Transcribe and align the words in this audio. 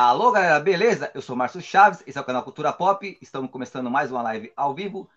Alô, 0.00 0.30
galera, 0.30 0.60
beleza? 0.60 1.10
Eu 1.12 1.20
sou 1.20 1.34
Márcio 1.34 1.60
Chaves, 1.60 2.04
esse 2.06 2.16
é 2.16 2.20
o 2.20 2.24
canal 2.24 2.44
Cultura 2.44 2.72
Pop. 2.72 3.18
Estamos 3.20 3.50
começando 3.50 3.90
mais 3.90 4.12
uma 4.12 4.22
live 4.22 4.52
ao 4.54 4.72
vivo. 4.72 5.10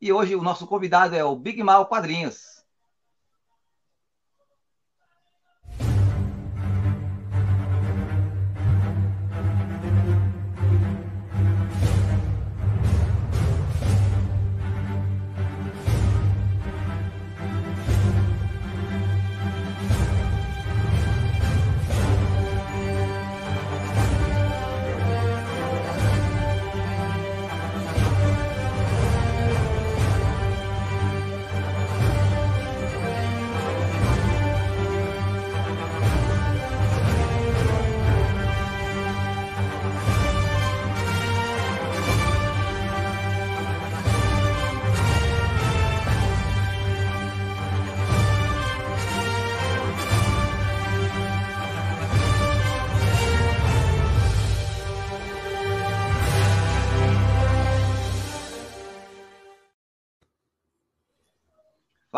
E 0.00 0.10
hoje 0.10 0.34
o 0.34 0.40
nosso 0.40 0.66
convidado 0.66 1.14
é 1.14 1.22
o 1.22 1.36
Big 1.36 1.62
Mal 1.62 1.84
Quadrinhos. 1.84 2.61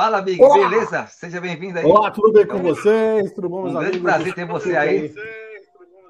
Fala, 0.05 0.21
Big, 0.21 0.39
Olá. 0.39 0.69
beleza? 0.69 1.07
Seja 1.07 1.41
bem-vindo 1.41 1.79
aí. 1.79 1.85
Olá, 1.87 2.11
tudo 2.11 2.31
bem 2.31 2.47
com 2.47 2.59
vocês? 2.59 3.33
Tudo 3.33 3.49
bom, 3.49 3.63
meus 3.63 3.75
um 3.75 3.79
amigos? 3.79 3.97
Um 3.97 4.03
grande 4.03 4.17
prazer 4.17 4.35
ter 4.35 4.45
você 4.45 4.77
aí. 4.77 5.15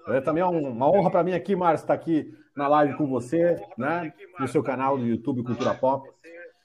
É 0.09 0.21
também 0.21 0.43
é 0.43 0.47
uma 0.47 0.91
honra 0.91 1.13
para 1.13 1.23
mim 1.23 1.33
aqui, 1.33 1.55
Márcio, 1.55 1.85
estar 1.85 1.95
aqui 1.95 2.29
na 2.57 2.67
live 2.67 2.97
com 2.97 3.07
você, 3.07 3.57
né? 3.79 4.13
No 4.41 4.49
seu 4.49 4.65
canal 4.65 4.99
do 4.99 5.07
YouTube 5.07 5.45
Cultura 5.45 5.75
Pop. 5.75 6.11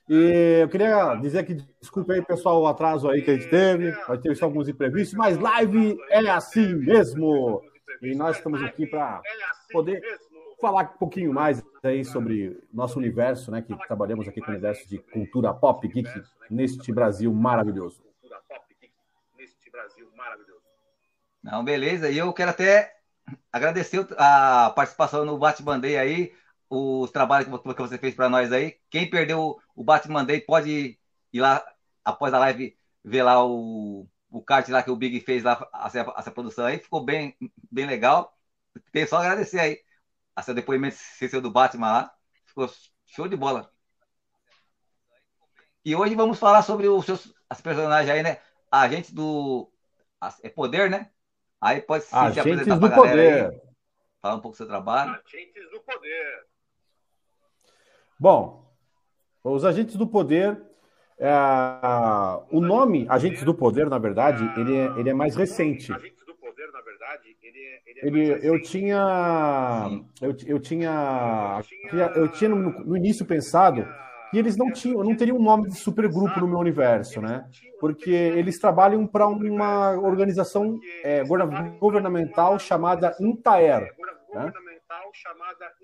E 0.09 0.61
eu 0.63 0.69
queria 0.69 1.13
dizer 1.17 1.45
que 1.45 1.55
desculpa 1.79 2.13
aí, 2.13 2.25
pessoal, 2.25 2.63
o 2.63 2.67
atraso 2.67 3.07
aí 3.07 3.21
que 3.21 3.29
a 3.29 3.35
gente 3.35 3.47
teve. 3.47 3.91
Vai 4.07 4.17
ter 4.17 4.35
só 4.35 4.45
alguns 4.45 4.67
imprevistos, 4.67 5.15
mas 5.15 5.37
live 5.37 5.99
é 6.09 6.27
assim 6.31 6.73
mesmo. 6.73 7.61
E 8.01 8.15
nós 8.15 8.37
estamos 8.37 8.63
aqui 8.63 8.87
para 8.87 9.21
poder 9.71 10.01
falar 10.59 10.83
um 10.95 10.97
pouquinho 10.97 11.33
mais 11.33 11.63
aí 11.83 12.03
sobre 12.03 12.61
nosso 12.71 12.97
universo, 12.97 13.51
né? 13.51 13.61
Que 13.61 13.75
trabalhamos 13.87 14.27
aqui 14.27 14.41
com 14.41 14.47
o 14.47 14.51
universo 14.51 14.87
de 14.87 14.97
cultura 14.99 15.53
pop 15.53 15.87
geek 15.87 16.09
neste 16.49 16.91
Brasil 16.91 17.31
maravilhoso. 17.33 18.03
Não, 21.41 21.63
beleza. 21.63 22.09
E 22.09 22.17
eu 22.17 22.33
quero 22.33 22.51
até 22.51 22.95
agradecer 23.51 24.05
a 24.17 24.71
participação 24.75 25.25
no 25.25 25.37
Batman 25.37 25.79
Day 25.79 25.97
aí, 25.97 26.33
os 26.69 27.11
trabalhos 27.11 27.47
que 27.47 27.81
você 27.81 27.97
fez 27.97 28.13
para 28.13 28.29
nós 28.29 28.51
aí. 28.51 28.77
Quem 28.89 29.09
perdeu 29.09 29.57
o 29.75 29.83
Batman 29.83 30.25
Day 30.25 30.41
pode 30.41 30.99
ir 31.31 31.39
lá 31.39 31.63
após 32.03 32.33
a 32.33 32.39
live 32.39 32.77
ver 33.03 33.23
lá 33.23 33.45
o, 33.45 34.07
o 34.29 34.41
kart 34.43 34.67
lá 34.69 34.83
que 34.83 34.91
o 34.91 34.95
Big 34.95 35.21
fez 35.21 35.43
lá, 35.43 35.67
essa, 35.85 36.13
essa 36.17 36.31
produção 36.31 36.65
aí. 36.65 36.77
Ficou 36.77 37.03
bem, 37.03 37.35
bem 37.71 37.85
legal. 37.85 38.37
Tem 38.91 39.07
só 39.07 39.17
agradecer 39.17 39.59
aí 39.59 39.79
a 40.39 40.41
seu 40.41 40.53
depoimento 40.53 40.95
seu 40.95 41.41
do 41.41 41.51
Batman 41.51 41.91
lá. 41.91 42.13
Ficou 42.45 42.69
show 43.05 43.27
de 43.27 43.35
bola. 43.35 43.69
E 45.83 45.95
hoje 45.95 46.15
vamos 46.15 46.39
falar 46.39 46.61
sobre 46.61 46.87
os 46.87 47.05
seus 47.05 47.33
as 47.49 47.61
personagens 47.61 48.09
aí, 48.09 48.23
né? 48.23 48.39
Agentes 48.71 49.11
do. 49.11 49.71
É 50.43 50.49
poder, 50.49 50.89
né? 50.89 51.11
Aí 51.59 51.81
pode 51.81 52.05
se, 52.05 52.15
Agentes 52.15 52.33
se 52.33 52.39
apresentar 52.39 52.77
do 52.77 52.89
poder. 52.89 53.49
Aí, 53.49 53.61
falar 54.21 54.35
um 54.35 54.39
pouco 54.39 54.55
do 54.55 54.57
seu 54.57 54.67
trabalho. 54.67 55.19
Agentes 55.25 55.71
do 55.71 55.81
poder. 55.81 56.45
Bom, 58.19 58.73
os 59.43 59.65
agentes 59.65 59.95
do 59.95 60.07
poder. 60.07 60.61
É, 61.21 61.33
o 62.49 62.61
nome 62.61 63.05
Agentes 63.09 63.43
do 63.43 63.53
Poder, 63.53 63.89
na 63.89 63.97
verdade, 63.97 64.41
ele 64.57 64.77
é, 64.77 64.85
ele 64.97 65.09
é 65.09 65.13
mais 65.13 65.35
recente. 65.35 65.91
Agentes 65.91 66.25
do 66.25 66.33
Poder, 66.35 66.71
na 66.71 66.79
verdade, 66.99 67.37
ele 67.41 67.59
é, 67.59 68.07
ele, 68.07 68.31
é 68.31 68.49
eu 68.49 68.61
tinha 68.61 69.89
eu, 70.21 70.35
eu 70.45 70.59
tinha 70.59 71.61
eu 72.15 72.27
tinha 72.29 72.49
no, 72.49 72.57
no 72.57 72.97
início 72.97 73.25
pensado 73.25 73.87
que 74.29 74.37
eles 74.37 74.55
não 74.55 74.71
tinham, 74.71 75.03
não 75.03 75.15
teriam 75.15 75.37
um 75.37 75.43
nome 75.43 75.69
de 75.69 75.79
supergrupo 75.79 76.39
no 76.39 76.47
meu 76.47 76.59
universo, 76.59 77.19
né? 77.19 77.49
Porque 77.79 78.11
eles 78.11 78.59
trabalham 78.59 79.07
para 79.07 79.27
uma 79.27 79.93
organização 79.93 80.79
é, 81.03 81.23
governamental 81.23 82.59
chamada 82.59 83.15
Intaer, 83.19 83.91
né? 84.31 84.53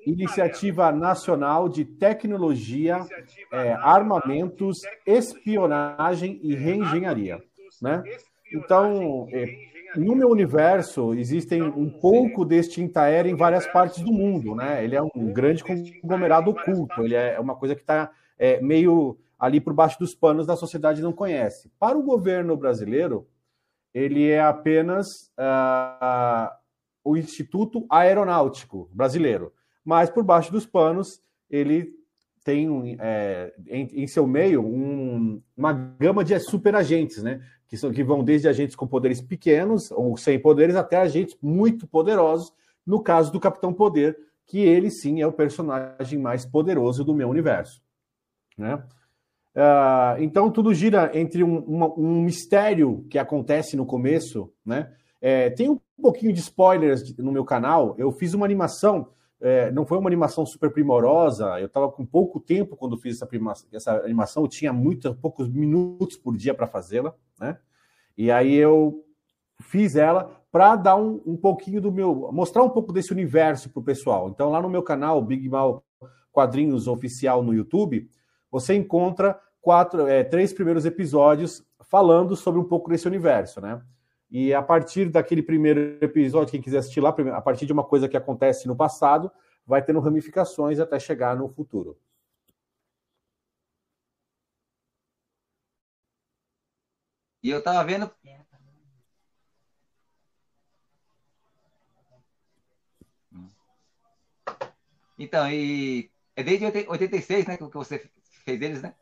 Iniciativa 0.06 0.92
Nacional 0.92 1.68
de 1.68 1.86
Tecnologia, 1.86 3.00
é, 3.52 3.74
Armamentos, 3.74 4.82
Espionagem 5.08 6.40
e 6.44 6.54
Reengenharia, 6.54 7.42
né? 7.82 8.04
Então, 8.54 9.28
é, 9.32 9.75
no 9.98 10.16
meu 10.16 10.30
universo, 10.30 11.14
existem 11.14 11.62
um 11.62 11.90
pouco 11.90 12.46
deste 12.46 12.82
Intaer 12.82 13.26
em 13.26 13.36
várias 13.36 13.68
partes 13.68 14.04
do 14.04 14.12
mundo, 14.12 14.56
né? 14.56 14.84
Ele 14.84 14.96
é 14.96 15.02
um 15.02 15.32
grande 15.34 15.64
conglomerado 15.64 16.52
oculto, 16.52 17.02
ele 17.02 17.16
é 17.16 17.40
uma 17.40 17.56
coisa 17.56 17.76
que 17.76 17.82
está 17.82 18.12
é, 18.38 18.62
meio 18.62 19.18
ali 19.38 19.60
por 19.60 19.74
baixo 19.74 20.00
dos 20.00 20.16
panos 20.16 20.48
da 20.48 20.56
sociedade 20.56 21.02
não 21.02 21.14
conhece. 21.14 21.72
Para 21.80 21.98
o 21.98 22.04
governo 22.04 22.56
brasileiro, 22.56 23.28
ele 23.94 24.30
é 24.30 24.42
apenas 24.42 25.32
uh, 25.38 26.54
o 27.04 27.16
Instituto 27.16 27.86
Aeronáutico 27.90 28.90
Brasileiro, 28.94 29.54
mas 29.84 30.10
por 30.10 30.24
baixo 30.24 30.52
dos 30.52 30.66
panos 30.66 31.22
ele 31.50 31.94
tem 32.46 32.96
é, 33.00 33.52
em, 33.68 34.04
em, 34.04 34.08
seu 34.08 34.28
meio 34.28 34.64
um, 34.64 35.42
uma 35.58 35.74
gama 35.74 36.24
de 36.24 36.40
superagentes, 36.40 37.24
né? 37.24 37.42
Que, 37.68 37.76
são, 37.76 37.92
que 37.92 38.04
vão 38.04 38.24
desde 38.24 38.48
agentes 38.48 38.76
com 38.76 38.86
poderes 38.86 39.20
pequenos 39.20 39.90
ou 39.90 40.16
sem 40.16 40.40
poderes 40.40 40.76
até 40.76 40.98
agentes 40.98 41.36
muito 41.42 41.88
poderosos. 41.88 42.54
No 42.86 43.02
caso 43.02 43.32
do 43.32 43.40
Capitão 43.40 43.74
Poder, 43.74 44.16
que 44.46 44.60
ele 44.60 44.92
sim 44.92 45.22
é 45.22 45.26
o 45.26 45.34
personagem 45.34 46.20
mais 46.20 46.46
poderoso 46.46 47.04
do 47.04 47.16
meu 47.16 47.28
universo. 47.28 47.82
Né? 48.56 48.76
Uh, 48.76 50.22
então 50.22 50.52
tudo 50.52 50.72
gira 50.72 51.10
entre 51.18 51.44
um, 51.44 51.58
uma, 51.62 52.00
um, 52.00 52.22
mistério 52.22 53.08
que 53.10 53.18
acontece 53.18 53.76
no 53.76 53.88
começo, 53.88 54.54
né? 54.64 54.94
É, 55.20 55.50
tem 55.50 55.68
um 55.68 55.80
pouquinho 56.00 56.32
de 56.32 56.42
spoilers 56.42 57.18
no 57.18 57.32
meu 57.32 57.44
canal. 57.44 57.96
Eu 57.98 58.12
fiz 58.12 58.36
uma 58.36 58.46
animação, 58.46 59.08
é, 59.46 59.72
não 59.72 59.86
foi 59.86 60.00
uma 60.00 60.10
animação 60.10 60.44
super 60.44 60.72
primorosa. 60.72 61.60
Eu 61.60 61.68
estava 61.68 61.92
com 61.92 62.04
pouco 62.04 62.40
tempo 62.40 62.76
quando 62.76 62.98
fiz 62.98 63.18
essa, 63.18 63.28
prima, 63.28 63.54
essa 63.72 63.92
animação. 64.04 64.44
Eu 64.44 64.48
tinha 64.48 64.74
muito, 64.74 65.14
poucos 65.14 65.48
minutos 65.48 66.18
por 66.18 66.36
dia 66.36 66.52
para 66.52 66.66
fazê-la, 66.66 67.14
né? 67.40 67.60
E 68.18 68.32
aí 68.32 68.56
eu 68.56 69.06
fiz 69.62 69.96
ela 69.96 70.42
para 70.52 70.76
dar 70.76 70.96
um, 70.96 71.22
um 71.28 71.38
pouquinho 71.38 71.80
do 71.80 71.92
meu, 71.92 72.32
mostrar 72.32 72.64
um 72.64 72.70
pouco 72.70 72.92
desse 72.92 73.12
universo 73.12 73.70
para 73.70 73.80
o 73.80 73.84
pessoal. 73.84 74.30
Então 74.30 74.50
lá 74.50 74.60
no 74.60 74.70
meu 74.70 74.82
canal 74.82 75.22
Big 75.22 75.48
Mal 75.48 75.84
Quadrinhos 76.32 76.88
Oficial 76.88 77.44
no 77.44 77.54
YouTube 77.54 78.10
você 78.52 78.74
encontra 78.74 79.40
quatro, 79.62 80.08
é, 80.08 80.24
três 80.24 80.54
primeiros 80.54 80.86
episódios 80.86 81.64
falando 81.88 82.36
sobre 82.36 82.60
um 82.60 82.64
pouco 82.64 82.90
desse 82.90 83.08
universo, 83.08 83.62
né? 83.62 83.80
E 84.30 84.54
a 84.54 84.62
partir 84.62 85.10
daquele 85.10 85.42
primeiro 85.44 85.98
episódio, 86.04 86.52
quem 86.52 86.62
quiser 86.62 86.80
assistir 86.80 87.02
lá, 87.02 87.10
a 87.10 87.42
partir 87.42 87.66
de 87.66 87.74
uma 87.74 87.84
coisa 87.84 88.10
que 88.10 88.18
acontece 88.18 88.68
no 88.68 88.76
passado, 88.76 89.32
vai 89.66 89.84
tendo 89.84 90.00
ramificações 90.00 90.80
até 90.80 91.00
chegar 91.00 91.36
no 91.36 91.48
futuro. 91.48 91.98
E 97.44 97.50
eu 97.50 97.62
tava 97.62 97.84
vendo. 97.84 98.10
Então, 105.18 105.50
e 105.50 106.12
é 106.36 106.44
desde 106.44 106.66
86, 106.66 107.46
né, 107.46 107.58
que 107.58 107.64
você 107.72 108.10
fez 108.44 108.62
eles, 108.62 108.82
né? 108.82 108.96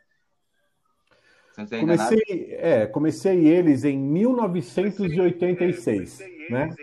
Comecei, 1.79 2.55
é, 2.57 2.87
comecei 2.87 3.47
eles 3.47 3.83
em 3.83 3.95
1986, 3.97 6.19
né? 6.49 6.73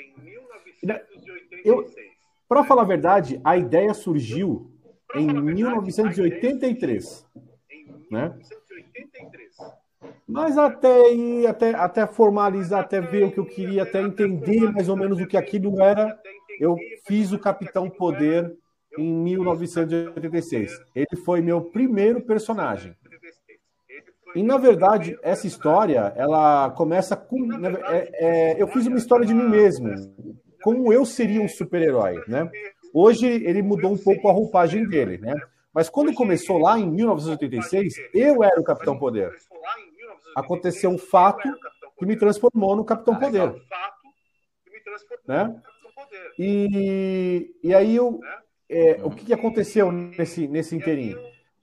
Eu, 1.64 1.84
para 2.48 2.62
falar 2.64 2.82
a 2.82 2.86
verdade, 2.86 3.40
a 3.42 3.56
ideia 3.56 3.92
surgiu 3.92 4.70
em 5.14 5.26
1983, 5.26 7.26
né? 8.10 8.32
Mas 10.26 10.56
até 10.56 11.12
ir, 11.12 11.46
até, 11.48 11.74
até 11.74 12.06
formalizar, 12.06 12.80
até 12.80 13.00
ver 13.00 13.24
o 13.24 13.32
que 13.32 13.40
eu 13.40 13.46
queria, 13.46 13.82
até 13.82 14.00
entender 14.00 14.70
mais 14.70 14.88
ou 14.88 14.96
menos 14.96 15.20
o 15.20 15.26
que 15.26 15.36
aquilo 15.36 15.80
era, 15.80 16.16
eu 16.60 16.76
fiz 17.04 17.32
o 17.32 17.38
Capitão 17.38 17.90
Poder 17.90 18.56
em 18.96 19.12
1986. 19.12 20.80
Ele 20.94 21.16
foi 21.24 21.40
meu 21.40 21.62
primeiro 21.62 22.20
personagem. 22.20 22.94
E 24.34 24.42
na 24.42 24.56
verdade, 24.56 25.18
essa 25.22 25.46
história, 25.46 26.12
ela 26.16 26.70
começa 26.70 27.16
com. 27.16 27.48
É, 27.88 28.10
é, 28.12 28.62
eu 28.62 28.68
fiz 28.68 28.86
uma 28.86 28.98
história 28.98 29.26
de 29.26 29.34
mim 29.34 29.48
mesmo, 29.48 29.90
como 30.62 30.92
eu 30.92 31.04
seria 31.04 31.40
um 31.40 31.48
super-herói, 31.48 32.22
né? 32.28 32.50
Hoje 32.92 33.26
ele 33.26 33.62
mudou 33.62 33.92
um 33.92 33.98
pouco 33.98 34.28
a 34.28 34.32
roupagem 34.32 34.86
dele, 34.86 35.18
né? 35.18 35.34
Mas 35.72 35.88
quando 35.88 36.12
começou 36.12 36.58
lá 36.58 36.78
em 36.78 36.90
1986, 36.90 37.94
eu 38.12 38.42
era 38.42 38.60
o 38.60 38.64
Capitão 38.64 38.98
Poder. 38.98 39.32
Aconteceu 40.36 40.90
um 40.90 40.98
fato 40.98 41.48
que 41.98 42.06
me 42.06 42.16
transformou 42.16 42.74
no 42.74 42.84
Capitão 42.84 43.16
Poder. 43.16 43.54
Né? 45.26 45.62
E, 46.38 47.54
e 47.62 47.74
aí 47.74 47.94
eu, 47.94 48.20
é, 48.68 49.00
o 49.04 49.10
que, 49.10 49.32
aconteceu 49.32 49.92
nesse, 49.92 50.48
nesse 50.48 50.74
inteirinho? 50.74 51.18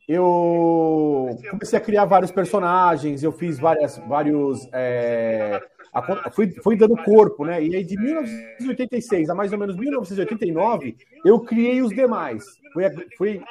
Eu 0.07 1.37
comecei 1.51 1.77
a 1.77 1.81
criar 1.81 2.05
vários 2.05 2.31
personagens, 2.31 3.23
eu 3.23 3.31
fiz 3.31 3.59
várias, 3.59 3.97
vários. 4.07 4.69
É, 4.71 5.61
a, 5.93 6.31
fui, 6.31 6.49
fui 6.63 6.77
dando 6.77 6.95
corpo, 7.03 7.43
né? 7.43 7.61
E 7.61 7.75
aí 7.75 7.83
de 7.83 7.97
1986 7.97 9.29
a 9.29 9.35
mais 9.35 9.51
ou 9.51 9.59
menos 9.59 9.75
1989, 9.75 10.95
eu 11.25 11.39
criei 11.41 11.81
os 11.81 11.89
demais. 11.89 12.45
Fui, 12.71 12.83
fui 13.17 13.41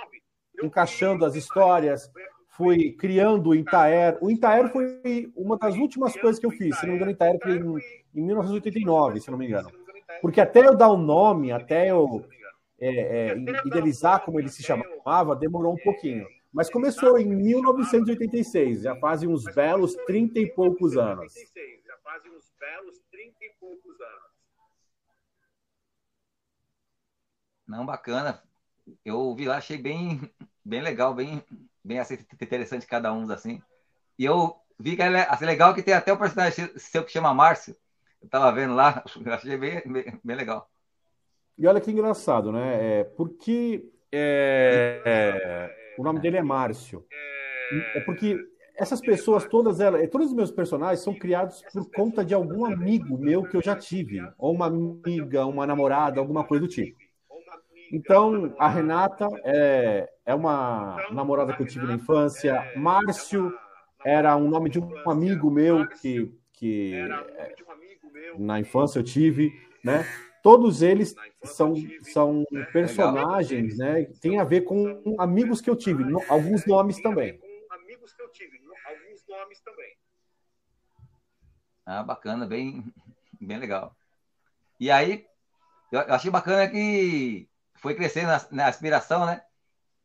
encaixando 0.63 1.27
as 1.27 1.35
histórias, 1.35 2.11
fui 2.57 2.93
criando 2.93 3.51
o 3.51 3.55
Intaer. 3.55 4.17
O 4.23 4.31
Intaer 4.31 4.73
foi 4.73 5.31
uma 5.37 5.59
das 5.59 5.77
últimas 5.77 6.17
coisas 6.17 6.41
que 6.41 6.47
eu 6.47 6.51
fiz. 6.51 6.79
Se 6.79 6.87
não 6.87 6.93
me 6.93 6.97
engano, 6.97 7.11
o 7.11 7.15
Intaer 7.15 7.39
foi 7.43 7.53
em, 7.53 8.21
em 8.21 8.25
1989, 8.25 9.21
se 9.21 9.31
não 9.31 9.37
me 9.37 9.47
engano. 9.47 9.71
Porque 10.23 10.41
até 10.41 10.67
eu 10.67 10.75
dar 10.75 10.89
o 10.89 10.95
um 10.95 11.03
nome, 11.03 11.53
até 11.53 11.91
eu 11.91 12.25
é, 12.81 12.89
é, 12.89 13.37
idealizar 13.67 14.25
como 14.25 14.41
ele 14.41 14.49
se 14.49 14.63
chamava, 14.63 15.37
demorou 15.37 15.75
um 15.75 15.83
pouquinho. 15.85 16.27
Mas 16.57 16.71
começou 16.71 17.19
em 17.19 17.27
1986, 17.27 18.81
já 18.81 18.97
fazem 18.97 19.29
uns 19.29 19.45
belos 19.45 19.95
30 20.07 20.39
e 20.39 20.47
poucos 20.47 20.97
anos. 20.97 21.31
Já 21.35 21.99
fazem 22.03 22.31
uns 22.35 22.51
belos 22.59 22.99
30 23.11 23.45
e 23.45 23.51
poucos 23.61 24.01
anos. 24.01 24.31
Não, 27.69 27.85
bacana. 27.85 28.43
Eu 29.05 29.35
vi 29.35 29.45
lá, 29.45 29.59
achei 29.59 29.77
bem, 29.77 30.33
bem 30.65 30.81
legal, 30.81 31.13
bem, 31.13 31.45
bem 31.85 31.99
assim, 31.99 32.15
interessante 32.41 32.87
cada 32.87 33.13
um, 33.13 33.31
assim. 33.31 33.61
E 34.19 34.25
eu 34.25 34.57
vi 34.79 34.97
que 34.97 35.03
é 35.03 35.31
assim, 35.31 35.45
legal 35.45 35.75
que 35.75 35.83
tem 35.83 35.93
até 35.93 36.11
o 36.11 36.19
personagem 36.19 36.71
seu 36.79 37.05
que 37.05 37.13
chama 37.13 37.35
Márcio. 37.35 37.77
Eu 38.23 38.31
tava 38.31 38.51
vendo 38.51 38.75
lá, 38.75 39.05
achei 39.31 39.59
bem, 39.59 39.83
bem, 39.85 40.21
bem 40.25 40.37
legal. 40.37 40.71
E 41.59 41.67
olha 41.67 41.83
que 41.83 41.91
engraçado, 41.91 42.51
né? 42.51 43.01
É, 43.01 43.05
porque 43.05 43.93
é, 44.11 45.03
é, 45.05 45.86
o 45.99 46.03
nome 46.03 46.21
dele 46.21 46.37
é 46.37 46.43
Márcio. 46.43 47.05
É 47.95 48.01
porque 48.01 48.39
essas 48.77 49.01
pessoas 49.01 49.45
todas 49.47 49.81
elas, 49.81 50.09
todos 50.11 50.29
os 50.29 50.35
meus 50.35 50.51
personagens 50.51 51.01
são 51.01 51.15
criados 51.15 51.63
por 51.73 51.91
conta 51.91 52.25
de 52.25 52.35
algum 52.35 52.65
amigo 52.65 53.19
meu 53.19 53.43
que 53.43 53.57
eu 53.57 53.63
já 53.63 53.75
tive, 53.75 54.21
ou 54.39 54.55
uma 54.55 54.67
amiga, 54.67 55.47
uma 55.47 55.67
namorada, 55.67 56.21
alguma 56.21 56.45
coisa 56.45 56.67
do 56.67 56.71
tipo. 56.71 56.97
Então, 57.93 58.55
a 58.59 58.69
Renata 58.69 59.29
é, 59.45 60.09
é 60.25 60.35
uma 60.35 60.97
namorada 61.11 61.55
que 61.55 61.63
eu 61.63 61.67
tive 61.67 61.87
na 61.87 61.95
infância. 61.95 62.73
Márcio 62.77 63.53
era 64.05 64.37
um 64.37 64.49
nome 64.49 64.69
de 64.69 64.79
um 64.79 65.11
amigo 65.11 65.51
meu 65.51 65.87
que, 65.89 66.33
que 66.53 66.93
na 68.39 68.61
infância 68.61 68.99
eu 68.99 69.05
tive, 69.05 69.53
né? 69.85 70.05
Todos 70.47 70.81
eles 70.81 71.13
são, 71.43 71.75
são 72.03 72.45
personagens, 72.73 73.79
né? 73.79 74.05
Tem 74.21 74.39
a 74.39 74.45
ver 74.45 74.61
com 74.61 75.17
amigos 75.19 75.61
que 75.61 75.69
eu 75.69 75.75
tive, 75.75 76.05
alguns 76.29 76.65
nomes 76.65 77.03
também. 77.03 77.41
Amigos 77.69 78.13
que 78.13 78.23
eu 78.23 78.31
tive, 78.31 78.57
alguns 78.85 79.27
nomes 79.27 79.61
também. 79.63 79.97
Ah, 81.85 82.05
bacana, 82.05 82.47
bem, 82.47 82.85
bem 83.43 83.59
legal. 83.59 83.97
E 84.79 84.89
aí, 84.89 85.27
eu 85.91 85.99
achei 86.15 86.31
bacana 86.31 86.69
que 86.69 87.49
foi 87.75 87.97
crescendo 87.97 88.29
na, 88.29 88.47
na 88.53 88.69
aspiração, 88.69 89.27
né? 89.27 89.43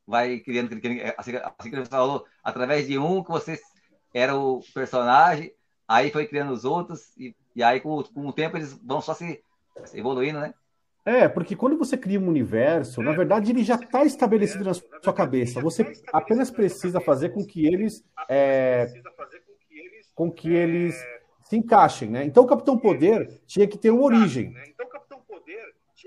Vai 0.08 0.40
criando, 0.40 0.74
assim, 1.20 1.34
assim 1.36 1.70
que 1.70 1.76
você 1.76 1.86
falou, 1.86 2.26
através 2.44 2.88
de 2.88 2.98
um 2.98 3.24
que 3.24 3.30
você 3.30 3.62
era 4.12 4.36
o 4.36 4.60
personagem, 4.74 5.54
aí 5.88 6.10
foi 6.10 6.26
criando 6.26 6.52
os 6.52 6.66
outros, 6.66 7.16
e, 7.16 7.36
e 7.56 7.62
aí 7.62 7.80
com, 7.80 8.02
com 8.06 8.26
o 8.26 8.34
tempo 8.34 8.58
eles 8.58 8.74
vão 8.74 9.02
só 9.02 9.14
se 9.14 9.44
evoluindo, 9.94 10.40
né? 10.40 10.54
É, 11.04 11.28
porque 11.28 11.56
quando 11.56 11.78
você 11.78 11.98
cria 11.98 12.20
um 12.20 12.28
universo, 12.28 13.02
na 13.02 13.12
verdade 13.12 13.52
ele 13.52 13.64
já 13.64 13.76
está 13.76 14.06
estabelecido 14.06 14.64
na 14.64 14.74
sua 14.74 15.14
cabeça. 15.14 15.60
Você 15.60 15.94
apenas 16.14 16.52
precisa 16.52 17.02
fazer 17.02 17.30
com 17.30 17.44
que 17.44 17.66
eles, 17.66 18.04
é, 18.30 18.88
com 20.14 20.32
que 20.32 20.54
eles 20.54 20.96
se 21.44 21.58
encaixem, 21.58 22.10
né? 22.10 22.24
Então 22.24 22.44
o 22.44 22.48
Capitão 22.48 22.78
Poder 22.78 23.42
tinha 23.48 23.68
que 23.68 23.80
ter 23.80 23.90
uma 23.90 24.04
origem. 24.04 24.54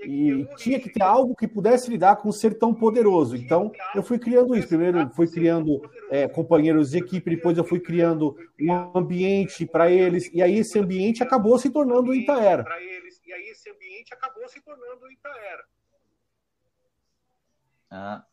E 0.03 0.45
tinha 0.57 0.79
que 0.79 0.89
ter 0.89 1.01
algo 1.01 1.35
que 1.35 1.47
pudesse 1.47 1.89
lidar 1.89 2.17
com 2.17 2.29
um 2.29 2.31
ser 2.31 2.59
tão 2.59 2.73
poderoso. 2.73 3.35
Então, 3.35 3.71
eu 3.95 4.03
fui 4.03 4.19
criando 4.19 4.55
isso. 4.55 4.67
Primeiro, 4.67 5.09
fui 5.15 5.25
criando 5.25 5.81
é, 6.11 6.27
companheiros 6.27 6.91
de 6.91 6.97
equipe, 6.97 7.29
depois 7.29 7.57
eu 7.57 7.63
fui 7.63 7.79
criando 7.79 8.35
um 8.59 8.97
ambiente 8.97 9.65
para 9.65 9.89
eles, 9.89 10.29
e 10.33 10.43
aí 10.43 10.59
esse 10.59 10.77
ambiente 10.77 11.23
acabou 11.23 11.57
se 11.57 11.69
tornando 11.69 12.11
o 12.11 12.13
Itaera 12.13 12.65
e 13.25 13.33
aí 13.33 13.49
esse 13.49 13.69
ambiente 13.69 14.13
acabou 14.13 14.47
se 14.47 14.61
tornando 14.61 15.05
o 15.05 15.11
Itaera. 15.11 15.65
Ah. 17.89 18.25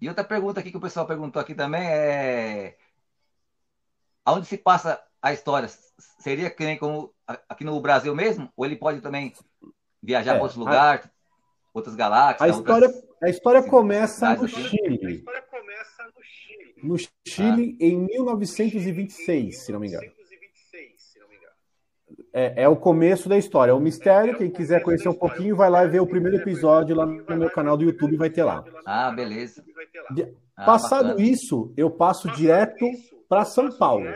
E 0.00 0.08
outra 0.08 0.22
pergunta 0.22 0.60
aqui 0.60 0.70
que 0.70 0.76
o 0.76 0.80
pessoal 0.80 1.06
perguntou 1.06 1.42
aqui 1.42 1.54
também 1.54 1.84
é 1.84 2.78
aonde 4.24 4.46
se 4.46 4.56
passa 4.56 5.02
a 5.20 5.32
história? 5.32 5.68
Seria 6.20 6.50
que 6.50 6.64
nem 6.64 6.78
como 6.78 7.12
aqui 7.48 7.64
no 7.64 7.80
Brasil 7.80 8.14
mesmo? 8.14 8.52
Ou 8.56 8.64
ele 8.64 8.76
pode 8.76 9.00
também 9.00 9.32
viajar 10.00 10.32
é, 10.32 10.34
para 10.34 10.42
outros 10.42 10.58
lugares, 10.58 11.06
a... 11.06 11.10
outras 11.74 11.96
galáxias? 11.96 12.42
A 12.42 12.48
história, 12.48 12.86
outras... 12.86 13.04
a 13.20 13.28
história 13.28 13.62
começa 13.64 14.36
no 14.36 14.46
Chile. 14.46 15.00
A 15.04 15.10
história 15.10 15.42
começa 15.42 16.04
no 16.04 16.22
Chile. 16.22 16.74
No 16.80 16.96
Chile, 17.26 17.78
ah. 17.80 17.84
em 17.84 17.96
1926, 17.96 19.64
se 19.64 19.72
não 19.72 19.80
me 19.80 19.88
engano 19.88 20.17
é, 22.32 22.62
é, 22.62 22.68
o 22.68 22.76
começo 22.76 23.28
da 23.28 23.36
história, 23.36 23.72
é 23.72 23.74
o 23.74 23.80
mistério. 23.80 24.36
Quem 24.36 24.50
quiser 24.50 24.82
conhecer 24.82 25.08
um 25.08 25.14
pouquinho, 25.14 25.56
vai 25.56 25.70
lá 25.70 25.84
e 25.84 25.88
ver 25.88 26.00
o 26.00 26.06
primeiro 26.06 26.36
episódio 26.36 26.94
lá 26.94 27.06
no 27.06 27.36
meu 27.36 27.50
canal 27.50 27.76
do 27.76 27.84
YouTube, 27.84 28.16
vai 28.16 28.30
ter 28.30 28.44
lá. 28.44 28.64
Ah, 28.86 29.10
beleza. 29.10 29.64
Ah, 30.56 30.64
Passado 30.64 31.08
bacana. 31.08 31.28
isso, 31.28 31.72
eu 31.76 31.90
passo 31.90 32.30
direto 32.32 32.84
para 33.28 33.44
São 33.44 33.70
Paulo. 33.70 34.12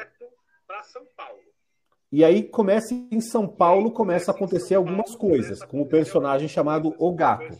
E 2.10 2.22
aí 2.22 2.42
começa 2.42 2.92
em 2.92 3.20
São 3.20 3.48
Paulo, 3.48 3.90
começa 3.90 4.30
a 4.30 4.34
acontecer 4.34 4.74
algumas 4.74 5.14
coisas, 5.14 5.62
com 5.62 5.80
o 5.80 5.86
personagem 5.86 6.46
chamado 6.46 6.94
O 6.98 7.12
Gato. 7.14 7.56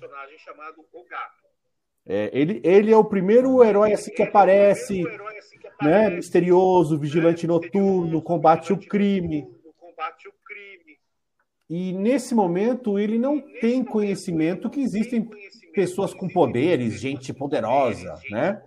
É, 2.05 2.31
ele, 2.33 2.61
ele 2.65 2.93
é 2.93 2.97
o 2.97 3.05
primeiro 3.05 3.63
herói 3.65 3.93
assim 3.93 4.13
que 4.13 4.23
aparece, 4.23 5.05
né, 5.81 6.11
misterioso, 6.11 6.99
vigilante 6.99 7.47
noturno, 7.47 8.21
combate 8.21 8.73
o 8.73 8.77
crime 8.77 9.49
combate 10.03 10.29
o 10.29 10.33
crime. 10.33 10.42
E 11.75 11.91
nesse 11.91 12.35
momento 12.35 12.99
ele 12.99 13.19
não 13.19 13.41
tem 13.41 13.83
conhecimento 13.83 14.69
que 14.69 14.83
existem 14.83 15.27
pessoas 15.73 16.13
com 16.13 16.29
poderes, 16.29 17.01
gente 17.01 17.33
poderosa, 17.33 18.15
né? 18.31 18.61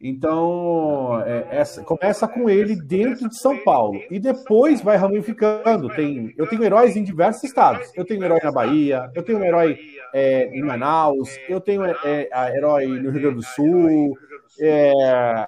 Então, 0.00 1.22
é, 1.26 1.46
essa, 1.50 1.84
começa 1.84 2.26
com 2.26 2.48
ele 2.48 2.74
dentro 2.74 3.28
de 3.28 3.38
São 3.38 3.58
Paulo 3.58 4.00
e 4.10 4.18
depois 4.18 4.80
vai 4.80 4.96
ramificando. 4.96 5.90
Tem, 5.90 6.32
eu 6.38 6.46
tenho 6.46 6.64
heróis 6.64 6.96
em 6.96 7.04
diversos 7.04 7.44
estados. 7.44 7.92
Eu 7.94 8.04
tenho 8.06 8.24
herói 8.24 8.40
na 8.42 8.50
Bahia, 8.50 9.10
eu 9.14 9.22
tenho 9.22 9.44
herói 9.44 9.78
é, 10.14 10.46
em 10.56 10.62
Manaus, 10.62 11.38
eu 11.50 11.60
tenho 11.60 11.84
é, 11.84 11.96
é 12.02 12.56
herói 12.56 12.86
no 12.86 13.10
Rio 13.10 13.20
Grande 13.20 13.36
do 13.36 13.42
Sul, 13.42 14.16
é, 14.58 15.46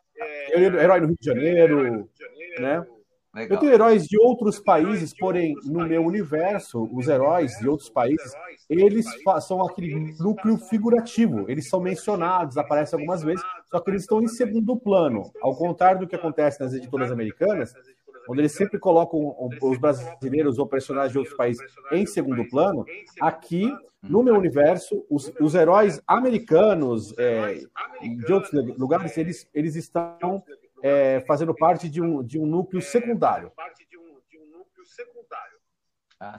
herói 0.54 1.00
no 1.00 1.06
Rio 1.06 1.16
de 1.18 1.26
Janeiro, 1.26 2.10
né? 2.60 2.84
Legal. 3.36 3.54
Eu 3.54 3.60
tenho 3.60 3.72
heróis 3.74 4.06
de 4.06 4.18
outros 4.18 4.58
países, 4.58 5.12
porém, 5.12 5.54
no 5.62 5.86
meu 5.86 6.02
universo, 6.02 6.88
os 6.90 7.06
heróis 7.06 7.52
de 7.58 7.68
outros 7.68 7.90
países, 7.90 8.32
eles 8.66 9.04
são 9.42 9.60
aquele 9.60 10.14
núcleo 10.18 10.56
figurativo. 10.56 11.44
Eles 11.46 11.68
são 11.68 11.78
mencionados, 11.78 12.56
aparecem 12.56 12.98
algumas 12.98 13.22
vezes, 13.22 13.44
só 13.70 13.78
que 13.78 13.90
eles 13.90 14.02
estão 14.02 14.22
em 14.22 14.26
segundo 14.26 14.74
plano. 14.74 15.30
Ao 15.42 15.54
contrário 15.54 16.00
do 16.00 16.06
que 16.06 16.16
acontece 16.16 16.58
nas 16.60 16.72
editoras 16.72 17.12
americanas, 17.12 17.74
onde 18.26 18.40
eles 18.40 18.52
sempre 18.52 18.78
colocam 18.78 19.36
os 19.60 19.78
brasileiros 19.78 20.58
ou 20.58 20.66
personagens 20.66 21.12
de 21.12 21.18
outros 21.18 21.36
países 21.36 21.62
em 21.92 22.06
segundo 22.06 22.48
plano, 22.48 22.86
aqui, 23.20 23.70
no 24.02 24.22
meu 24.22 24.34
universo, 24.34 25.04
os, 25.10 25.30
os 25.38 25.54
heróis 25.54 26.00
americanos 26.06 27.12
é, 27.18 27.60
de 28.00 28.32
outros 28.32 28.50
lugares, 28.78 29.14
eles, 29.18 29.46
eles 29.52 29.76
estão 29.76 30.42
é, 30.86 31.20
fazendo 31.22 31.54
parte 31.54 31.88
de 31.88 32.00
um, 32.00 32.22
de 32.22 32.38
um 32.38 32.46
núcleo 32.46 32.80
secundário. 32.80 33.50
Ah, 36.20 36.38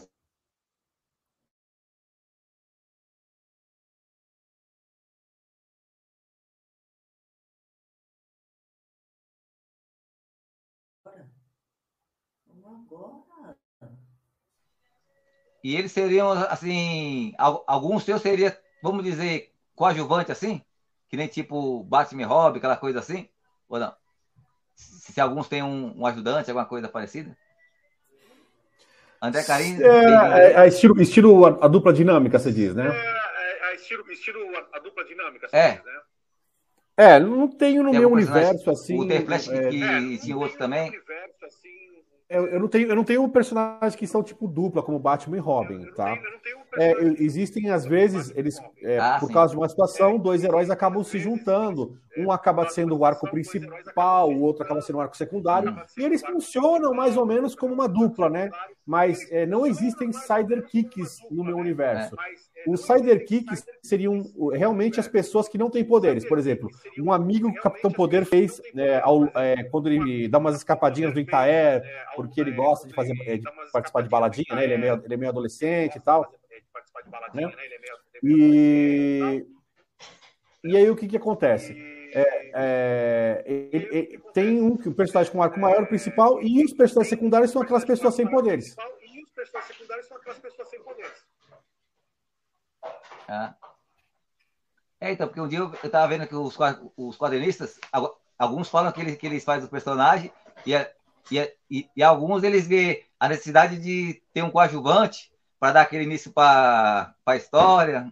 E 15.64 15.76
eles 15.76 15.92
seriam, 15.92 16.32
assim, 16.32 17.34
alguns 17.38 18.04
seus 18.04 18.22
seria, 18.22 18.58
vamos 18.82 19.04
dizer, 19.04 19.54
coadjuvante, 19.76 20.32
assim? 20.32 20.62
Que 21.10 21.18
nem 21.18 21.28
tipo 21.28 21.84
Batman 21.84 22.26
Hobby, 22.28 22.60
aquela 22.60 22.78
coisa 22.78 23.00
assim? 23.00 23.28
Ou 23.68 23.78
não? 23.80 23.94
Se, 24.78 25.14
se 25.14 25.20
alguns 25.20 25.50
têm 25.50 25.64
um, 25.64 26.00
um, 26.00 26.06
ajudante, 26.06 26.50
alguma 26.50 26.68
coisa 26.68 26.88
parecida? 26.88 27.36
André 29.22 29.44
Carim. 29.44 29.82
É, 29.82 30.40
é, 30.40 30.64
é, 30.64 30.68
estilo, 30.68 31.02
estilo 31.02 31.46
a, 31.46 31.66
a, 31.66 31.68
dupla 31.68 31.92
dinâmica, 31.92 32.38
você 32.38 32.52
diz, 32.52 32.76
né? 32.76 32.88
É, 32.88 33.72
é 33.72 33.76
estilo, 33.76 34.10
estilo 34.12 34.56
a, 34.56 34.78
a, 34.78 34.80
dupla 34.80 35.04
dinâmica, 35.04 35.50
você 35.50 35.58
é. 35.58 35.72
diz, 35.72 35.84
né? 35.84 36.02
É, 37.00 37.20
não 37.20 37.48
tenho 37.48 37.84
no 37.84 37.92
Tem 37.92 38.00
meu 38.00 38.12
universo 38.12 38.72
assim. 38.72 39.00
O 39.00 39.08
The 39.08 39.22
Flash 39.22 39.50
é, 39.50 39.70
que 39.70 40.18
tinha 40.20 40.38
outro 40.38 40.58
também. 40.58 40.90
Universo, 40.90 41.46
assim, 41.46 41.88
eu, 42.30 42.48
eu, 42.48 42.60
não 42.60 42.68
tenho, 42.68 42.90
eu 42.90 42.96
não 42.96 43.04
tenho 43.04 43.30
personagens 43.30 43.96
que 43.96 44.06
são 44.06 44.22
tipo 44.22 44.48
dupla, 44.48 44.84
como 44.84 45.00
Batman 45.00 45.38
e 45.38 45.40
Robin, 45.40 45.86
tá? 45.94 46.18
É, 46.78 46.94
existem, 47.20 47.70
às 47.70 47.86
vezes, 47.86 48.32
eles, 48.36 48.60
é, 48.84 49.00
ah, 49.00 49.18
por 49.20 49.28
sim. 49.28 49.34
causa 49.34 49.52
de 49.52 49.58
uma 49.58 49.68
situação, 49.68 50.18
dois 50.18 50.44
heróis 50.44 50.70
acabam 50.70 51.04
se 51.04 51.18
juntando. 51.18 51.98
Um 52.18 52.32
acaba 52.32 52.68
sendo 52.70 52.98
o 52.98 53.06
arco 53.06 53.30
principal, 53.30 54.30
o 54.30 54.42
outro 54.42 54.64
acaba 54.64 54.82
sendo 54.82 54.98
o 54.98 55.02
arco 55.02 55.16
secundário, 55.16 55.76
e 55.98 56.04
eles 56.04 56.22
funcionam 56.22 56.94
mais 56.94 57.16
ou 57.16 57.26
menos 57.26 57.54
como 57.54 57.74
uma 57.74 57.88
dupla, 57.88 58.30
né? 58.30 58.50
Mas 58.86 59.30
é, 59.32 59.46
não 59.46 59.66
existem 59.66 60.12
sidekicks 60.12 61.20
no 61.30 61.44
meu 61.44 61.58
universo. 61.58 62.16
Os 62.68 62.82
sidekicks 62.82 63.66
seriam 63.84 64.24
realmente 64.52 65.00
as 65.00 65.08
pessoas 65.08 65.48
que 65.48 65.58
não 65.58 65.70
têm 65.70 65.86
poderes. 65.86 66.28
Por 66.28 66.38
exemplo, 66.40 66.70
um 67.00 67.12
amigo 67.12 67.52
que 67.52 67.60
o 67.60 67.62
Capitão 67.62 67.92
Poder 67.92 68.26
fez 68.26 68.62
é, 68.76 69.00
ao, 69.00 69.26
é, 69.36 69.64
quando 69.66 69.88
ele 69.88 70.28
dá 70.28 70.38
umas 70.38 70.56
escapadinhas 70.56 71.14
do 71.14 71.20
Itaer, 71.20 71.84
porque 72.16 72.42
ele 72.42 72.52
gosta 72.52 72.88
de 72.88 72.94
fazer 72.94 73.14
é, 73.26 73.38
de 73.38 73.44
participar 73.72 74.02
de 74.02 74.10
baladinha, 74.10 74.56
né? 74.56 74.64
Ele 74.64 74.74
é 74.74 74.78
meio, 74.78 75.02
ele 75.04 75.14
é 75.14 75.18
meio 75.18 75.30
adolescente 75.30 75.98
e 75.98 76.00
tal. 76.00 76.32
Né? 77.34 77.52
E, 78.24 79.46
e 80.64 80.78
aí 80.78 80.90
o 80.90 80.96
que, 80.96 81.08
que 81.08 81.18
acontece? 81.18 81.74
É, 82.14 82.52
é, 82.54 83.44
ele, 83.46 83.88
ele, 83.92 84.24
tem 84.34 84.62
um, 84.62 84.74
um 84.74 84.94
personagem 84.94 85.32
com 85.32 85.40
um 85.40 85.44
arco 85.44 85.60
maior 85.60 85.86
principal 85.88 86.42
e 86.42 86.64
os 86.64 86.74
personagens 86.74 87.10
secundários 87.10 87.52
são 87.52 87.62
aquelas 87.62 87.86
pessoas 87.86 88.16
sem 88.16 88.28
poderes. 88.28 88.76
E 89.02 89.24
os 89.24 89.30
personagens 89.32 89.76
secundários 89.76 90.08
são 90.08 90.18
aquelas 90.18 90.40
pessoas 90.40 90.70
sem 90.70 90.82
poderes. 90.82 91.26
Ah. 93.28 93.56
É, 95.00 95.12
então, 95.12 95.28
porque 95.28 95.42
um 95.42 95.48
dia 95.48 95.60
eu 95.60 95.72
estava 95.84 96.08
vendo 96.08 96.28
que 96.28 96.36
os, 96.36 96.58
os 96.96 97.18
quadrinistas, 97.18 97.80
alguns 98.38 98.70
falam 98.70 98.92
que 98.92 99.02
eles, 99.02 99.16
que 99.16 99.28
eles 99.28 99.44
fazem 99.44 99.68
o 99.68 99.72
personagem 99.72 100.32
e, 100.66 100.74
e, 101.32 101.54
e, 101.70 101.90
e 101.96 102.04
alguns 102.04 102.44
eles 102.44 102.68
vê 102.68 103.06
a 103.20 103.30
necessidade 103.30 103.80
de 103.80 104.22
ter 104.34 104.44
um 104.44 104.50
coadjuvante 104.50 105.32
para 105.60 105.74
dar 105.74 105.82
aquele 105.82 106.04
início 106.04 106.32
para 106.32 107.14
a 107.26 107.36
história. 107.36 108.12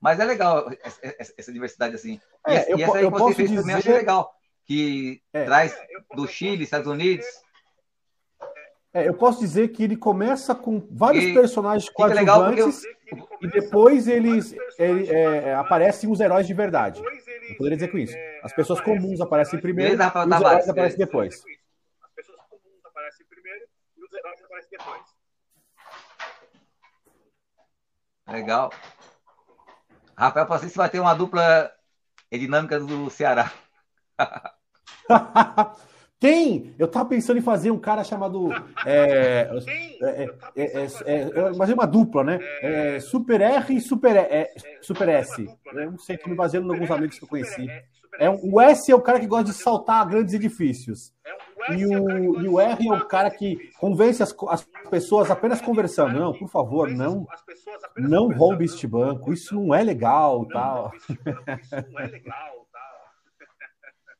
Mas 0.00 0.18
é 0.18 0.24
legal 0.24 0.70
essa, 0.82 1.34
essa 1.36 1.52
diversidade 1.52 1.94
assim. 1.94 2.20
E, 2.48 2.52
é, 2.52 2.72
eu, 2.72 2.78
e 2.78 2.82
essa 2.82 2.98
aí 2.98 3.04
que 3.04 3.10
você 3.10 3.34
fez 3.34 3.50
dizer... 3.50 3.60
também 3.60 3.76
achei 3.76 3.92
legal. 3.92 4.34
Que 4.64 5.22
é. 5.32 5.44
traz 5.44 5.76
do 6.14 6.26
Chile, 6.26 6.64
Estados 6.64 6.86
Unidos. 6.86 7.26
É, 8.92 9.06
eu 9.06 9.14
posso 9.14 9.38
dizer 9.38 9.68
que 9.68 9.84
ele 9.84 9.96
começa 9.96 10.54
com 10.54 10.84
vários 10.90 11.24
e 11.24 11.34
personagens 11.34 11.88
coadjuvantes 11.90 12.82
eu... 12.84 13.28
e 13.40 13.46
depois 13.46 14.08
eles 14.08 14.52
ele, 14.78 15.08
é, 15.08 15.54
aparecem 15.54 16.10
os 16.10 16.18
heróis 16.18 16.46
de 16.46 16.54
verdade. 16.54 17.00
Eu 17.48 17.56
poderia 17.56 17.76
dizer 17.76 17.88
com 17.88 17.98
isso. 17.98 18.16
As 18.42 18.52
pessoas 18.52 18.80
comuns 18.80 19.20
aparecem 19.20 19.60
primeiro 19.60 19.92
e 19.92 19.94
os 19.94 20.00
heróis 20.00 20.68
aparecem 20.68 20.98
depois. 20.98 21.44
As 22.02 22.12
pessoas 22.12 22.38
comuns 22.48 22.84
aparecem 22.84 23.26
primeiro 23.26 23.64
e 23.96 24.04
os 24.04 24.12
heróis 24.12 24.42
aparecem 24.42 24.70
depois. 24.70 25.19
Legal. 28.30 28.70
Rafael 30.16 30.46
Francisco 30.46 30.78
vai 30.78 30.88
ter 30.88 31.00
uma 31.00 31.14
dupla 31.14 31.70
dinâmica 32.30 32.78
do 32.78 33.10
Ceará. 33.10 33.50
Tem! 36.20 36.74
Eu 36.78 36.86
tava 36.86 37.08
pensando 37.08 37.38
em 37.38 37.42
fazer 37.42 37.70
um 37.70 37.78
cara 37.78 38.04
chamado. 38.04 38.52
É, 38.84 39.50
é, 40.02 40.26
é, 40.54 40.86
é, 41.06 41.50
mas 41.56 41.70
é 41.70 41.74
uma 41.74 41.86
dupla, 41.86 42.22
né? 42.22 42.38
Super 43.00 43.40
R 43.40 43.74
e 43.74 43.80
Super, 43.80 44.14
Super 44.82 45.08
S. 45.08 45.48
Eu 45.72 45.92
não 45.92 45.98
sei, 45.98 46.18
tô 46.18 46.28
me 46.28 46.36
baseando 46.36 46.68
em 46.68 46.74
alguns 46.74 46.90
amigos 46.90 47.18
que 47.18 47.24
eu 47.24 47.28
conheci. 47.28 47.66
É, 48.18 48.28
o 48.28 48.60
S 48.60 48.92
é 48.92 48.94
o 48.94 49.00
cara 49.00 49.18
que 49.18 49.26
gosta 49.26 49.44
de 49.44 49.54
saltar 49.54 50.06
grandes 50.06 50.34
edifícios. 50.34 51.10
E 51.68 51.86
o, 51.86 52.40
e 52.40 52.48
o 52.48 52.58
R 52.58 52.88
é 52.88 52.92
o 52.92 53.06
cara 53.06 53.30
que 53.30 53.70
convence 53.78 54.20
as, 54.22 54.34
as 54.48 54.66
pessoas 54.90 55.30
apenas 55.30 55.60
conversando. 55.60 56.18
Não, 56.18 56.32
por 56.32 56.48
favor, 56.48 56.90
não, 56.90 57.26
não 57.96 58.32
roube 58.32 58.64
este 58.64 58.86
banco. 58.86 59.32
Isso 59.32 59.54
não 59.54 59.74
é 59.74 59.82
legal, 59.82 60.46
tal. 60.46 60.92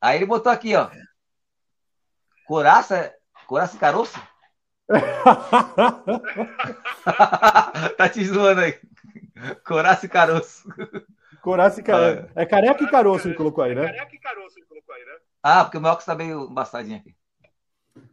Aí 0.00 0.16
ele 0.16 0.26
botou 0.26 0.52
aqui, 0.52 0.75
ó. 0.76 0.90
Coraça, 2.47 3.14
coraça 3.47 3.76
e 3.76 3.78
caroço? 3.78 4.18
tá 7.97 8.09
te 8.09 8.25
zoando 8.25 8.62
aí. 8.62 8.80
Coraça 9.64 10.06
e 10.06 10.09
caroço. 10.09 10.68
Coraça 11.40 11.80
e 11.80 11.82
caroço. 11.82 12.28
É 12.35 12.44
careca 12.44 12.82
e 12.82 12.90
caroço 12.90 13.28
ele 13.28 13.37
colocou 13.37 13.62
aí, 13.62 13.75
né? 13.75 13.87
Careca 13.87 14.14
e 14.14 14.18
caroço 14.18 14.59
ele 14.59 14.66
colocou 14.66 14.94
aí, 14.94 15.04
né? 15.04 15.12
Ah, 15.42 15.64
porque 15.64 15.78
o 15.78 15.80
meu 15.80 15.90
óculos 15.90 16.04
tá 16.04 16.14
meio 16.14 16.50
embaçadinho 16.50 16.99
aqui. 16.99 17.14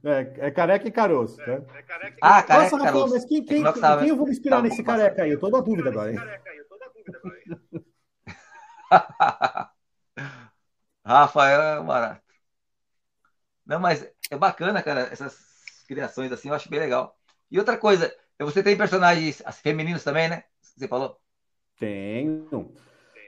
É, 0.04 0.48
é 0.48 0.52
careca 0.52 0.88
e 0.88 0.92
caroço, 0.92 1.38
né? 1.38 1.62
É, 1.76 1.82
careca 1.82 2.16
e 2.16 2.20
ah, 2.22 2.44
careca 2.44 2.64
Nossa, 2.64 2.76
e 2.76 2.80
caroço. 2.84 3.14
mas 3.14 3.26
quem, 3.26 3.44
quem, 3.44 3.64
quem, 3.64 3.74
quem 4.00 4.10
eu 4.10 4.16
vou 4.16 4.26
me 4.26 4.32
inspirar 4.32 4.58
tá 4.58 4.64
nesse 4.64 4.84
careca 4.84 5.24
aí? 5.24 5.32
Eu 5.32 5.40
tô 5.40 5.50
na 5.50 5.60
dúvida 5.60 5.90
agora? 5.90 6.14
Rafael 11.06 11.62
é 11.62 11.84
barato. 11.84 12.22
Não, 13.66 13.80
mas 13.80 14.10
é 14.30 14.38
bacana, 14.38 14.82
cara, 14.82 15.02
essas 15.12 15.84
criações 15.88 16.32
assim, 16.32 16.50
eu 16.50 16.54
acho 16.54 16.70
bem 16.70 16.80
legal. 16.80 17.18
E 17.50 17.58
outra 17.60 17.78
coisa, 17.78 18.14
você 18.40 18.62
tem 18.62 18.78
personagens 18.78 19.42
femininos 19.62 20.04
também, 20.04 20.30
né? 20.30 20.44
Você 20.62 20.88
falou? 20.88 21.20
Tenho. 21.80 22.74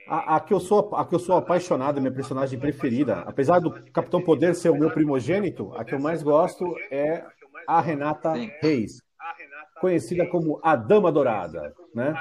A, 0.10 0.38
a, 0.38 0.40
que 0.40 0.54
eu 0.54 0.60
sou, 0.60 0.96
a 0.96 1.06
que 1.06 1.14
eu 1.14 1.20
sou 1.20 1.38
apaixonado, 1.38 2.02
minha 2.02 2.12
personagem 2.12 2.60
preferida, 2.60 3.20
apesar 3.28 3.60
do 3.60 3.72
Capitão 3.92 4.22
Poder 4.22 4.56
ser 4.56 4.70
o 4.70 4.78
meu 4.78 4.90
primogênito, 4.90 5.72
a 5.76 5.86
que 5.86 5.94
eu 5.94 6.00
mais 6.00 6.24
gosto 6.24 6.76
é 6.90 7.24
a 7.68 7.80
Renata. 7.80 8.34
Reis, 8.60 8.94
conhecida 9.80 10.26
como 10.26 10.60
a 10.64 10.76
Dama 10.76 11.12
Dourada, 11.12 11.74
né? 11.94 12.14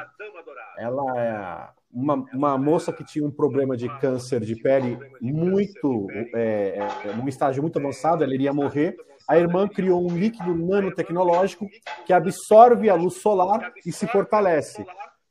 Ela 0.76 1.18
é 1.18 1.68
uma, 1.92 2.14
uma 2.34 2.58
moça 2.58 2.92
que 2.92 3.02
tinha 3.02 3.26
um 3.26 3.30
problema 3.30 3.76
de 3.76 3.88
câncer 3.98 4.40
de 4.40 4.54
pele 4.54 4.98
muito, 5.20 6.06
é, 6.34 6.78
é, 7.04 7.12
num 7.14 7.26
estágio 7.26 7.62
muito 7.62 7.78
avançado, 7.78 8.22
ela 8.22 8.34
iria 8.34 8.52
morrer. 8.52 8.96
A 9.26 9.38
irmã 9.38 9.66
criou 9.66 10.02
um 10.02 10.16
líquido 10.16 10.54
nanotecnológico 10.54 11.66
que 12.06 12.12
absorve 12.12 12.88
a 12.88 12.94
luz 12.94 13.20
solar 13.20 13.72
e 13.84 13.92
se 13.92 14.06
fortalece. 14.06 14.84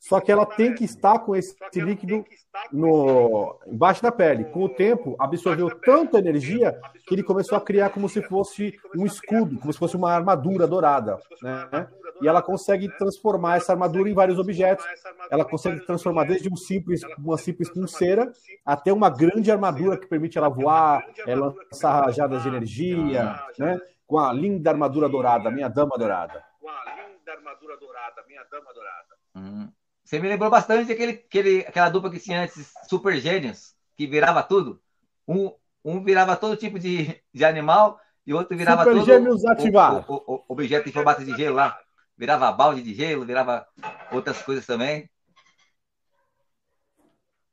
Só 0.08 0.22
que 0.22 0.32
ela 0.32 0.46
tem 0.46 0.74
que 0.74 0.86
estar 0.86 1.20
com 1.20 1.36
esse 1.36 1.56
líquido 1.76 2.24
no, 2.72 3.60
embaixo 3.68 4.02
da 4.02 4.10
pele. 4.10 4.46
Com 4.46 4.64
o 4.64 4.70
tempo, 4.70 5.18
absorveu 5.20 5.70
tanta 5.82 6.18
energia 6.18 6.80
que 7.06 7.14
ele 7.14 7.24
começou 7.24 7.58
a 7.58 7.62
criar 7.62 7.90
como 7.90 8.08
se 8.08 8.22
fosse 8.22 8.80
um 8.96 9.06
escudo, 9.06 9.60
como 9.60 9.74
se 9.74 9.78
fosse 9.78 9.98
uma 9.98 10.14
armadura 10.14 10.66
dourada. 10.66 11.20
Né? 11.42 11.90
E 12.22 12.28
ela 12.28 12.42
consegue 12.42 12.88
transformar 12.98 13.58
essa 13.58 13.74
armadura 13.74 14.10
em 14.10 14.14
vários 14.14 14.40
objetos. 14.40 14.86
Ela 15.30 15.44
consegue 15.44 15.86
transformar 15.86 16.24
desde 16.24 16.50
um 16.50 16.56
simples, 16.56 17.02
uma 17.18 17.38
simples 17.38 17.70
pulseira 17.70 18.32
até 18.66 18.94
uma 18.94 19.10
grande 19.10 19.52
armadura 19.52 19.98
que 19.98 20.08
permite 20.08 20.38
ela 20.38 20.48
voar, 20.48 21.06
ela 21.26 21.54
lançar 21.70 22.06
rajadas 22.06 22.44
de 22.44 22.48
energia, 22.48 23.44
né? 23.60 23.78
com 24.06 24.18
a 24.18 24.32
linda 24.32 24.70
armadura 24.70 25.10
dourada, 25.10 25.52
minha 25.52 25.68
dama 25.68 25.98
dourada. 25.98 26.46
Com 26.62 26.70
a 26.70 26.96
linda 26.96 27.34
armadura 27.34 27.78
dourada, 27.78 28.24
minha 28.26 28.44
dama 28.50 28.74
dourada. 28.74 29.18
Uhum. 29.36 29.72
Você 30.08 30.20
me 30.20 30.30
lembrou 30.30 30.50
bastante 30.50 30.90
aquele, 30.90 31.12
aquele, 31.12 31.60
aquela 31.68 31.90
dupla 31.90 32.10
que 32.10 32.18
tinha 32.18 32.42
antes, 32.42 32.72
Super 32.90 33.20
Gênios, 33.20 33.76
que 33.98 34.08
virava 34.08 34.42
tudo. 34.42 34.82
Um, 35.28 35.52
um 35.84 36.02
virava 36.02 36.38
todo 36.38 36.56
tipo 36.56 36.80
de, 36.80 37.22
de 37.34 37.44
animal 37.44 38.00
e 38.26 38.34
o 38.34 38.38
outro 38.38 38.56
virava 38.56 38.86
Super 38.86 38.96
todo 38.96 39.06
Gêmeos 39.06 39.44
ativar. 39.44 40.10
O, 40.10 40.16
o, 40.16 40.36
o, 40.36 40.44
objeto 40.48 40.88
em 40.88 40.94
formato 40.94 41.26
de 41.26 41.36
gelo 41.36 41.58
lá. 41.58 41.78
Virava 42.18 42.50
balde 42.54 42.82
de 42.82 42.94
gelo, 42.94 43.26
virava 43.26 43.68
outras 44.10 44.42
coisas 44.42 44.66
também. 44.66 45.10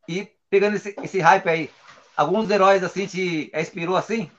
E 0.09 0.31
pegando 0.49 0.77
esse, 0.77 0.95
esse 1.03 1.19
hype 1.19 1.49
aí, 1.49 1.71
alguns 2.17 2.49
heróis 2.49 2.85
assim 2.85 3.09
te 3.09 3.51
inspirou 3.53 3.97
assim? 3.97 4.31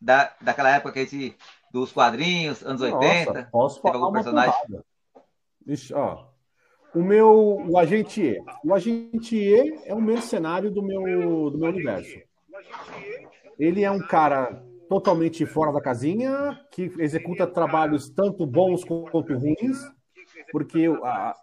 Da, 0.00 0.34
daquela 0.40 0.70
época 0.70 0.94
que 0.94 0.98
a 0.98 1.04
gente, 1.04 1.38
dos 1.70 1.92
quadrinhos, 1.92 2.64
anos 2.64 2.80
Nossa, 2.80 2.96
80? 2.96 3.48
Posso 3.52 3.80
falar 3.80 3.98
uma 3.98 4.12
personagem? 4.14 4.52
Deixa, 5.64 5.96
ó. 5.96 6.34
O 6.94 7.02
meu, 7.02 7.62
o 7.68 7.78
agente 7.78 8.22
E. 8.22 8.38
O 8.64 8.74
agente 8.74 9.36
E 9.36 9.74
é 9.84 9.94
um 9.94 10.00
mercenário 10.00 10.70
do 10.70 10.82
meu, 10.82 11.50
do 11.50 11.58
meu 11.58 11.68
universo. 11.68 12.18
Ele 13.58 13.84
é 13.84 13.90
um 13.90 14.00
cara 14.00 14.62
totalmente 14.88 15.44
fora 15.44 15.72
da 15.72 15.80
casinha, 15.80 16.58
que 16.70 16.92
executa 16.98 17.46
trabalhos 17.46 18.08
tanto 18.08 18.46
bons 18.46 18.84
quanto 18.84 19.34
ruins, 19.34 19.78
porque 20.52 20.86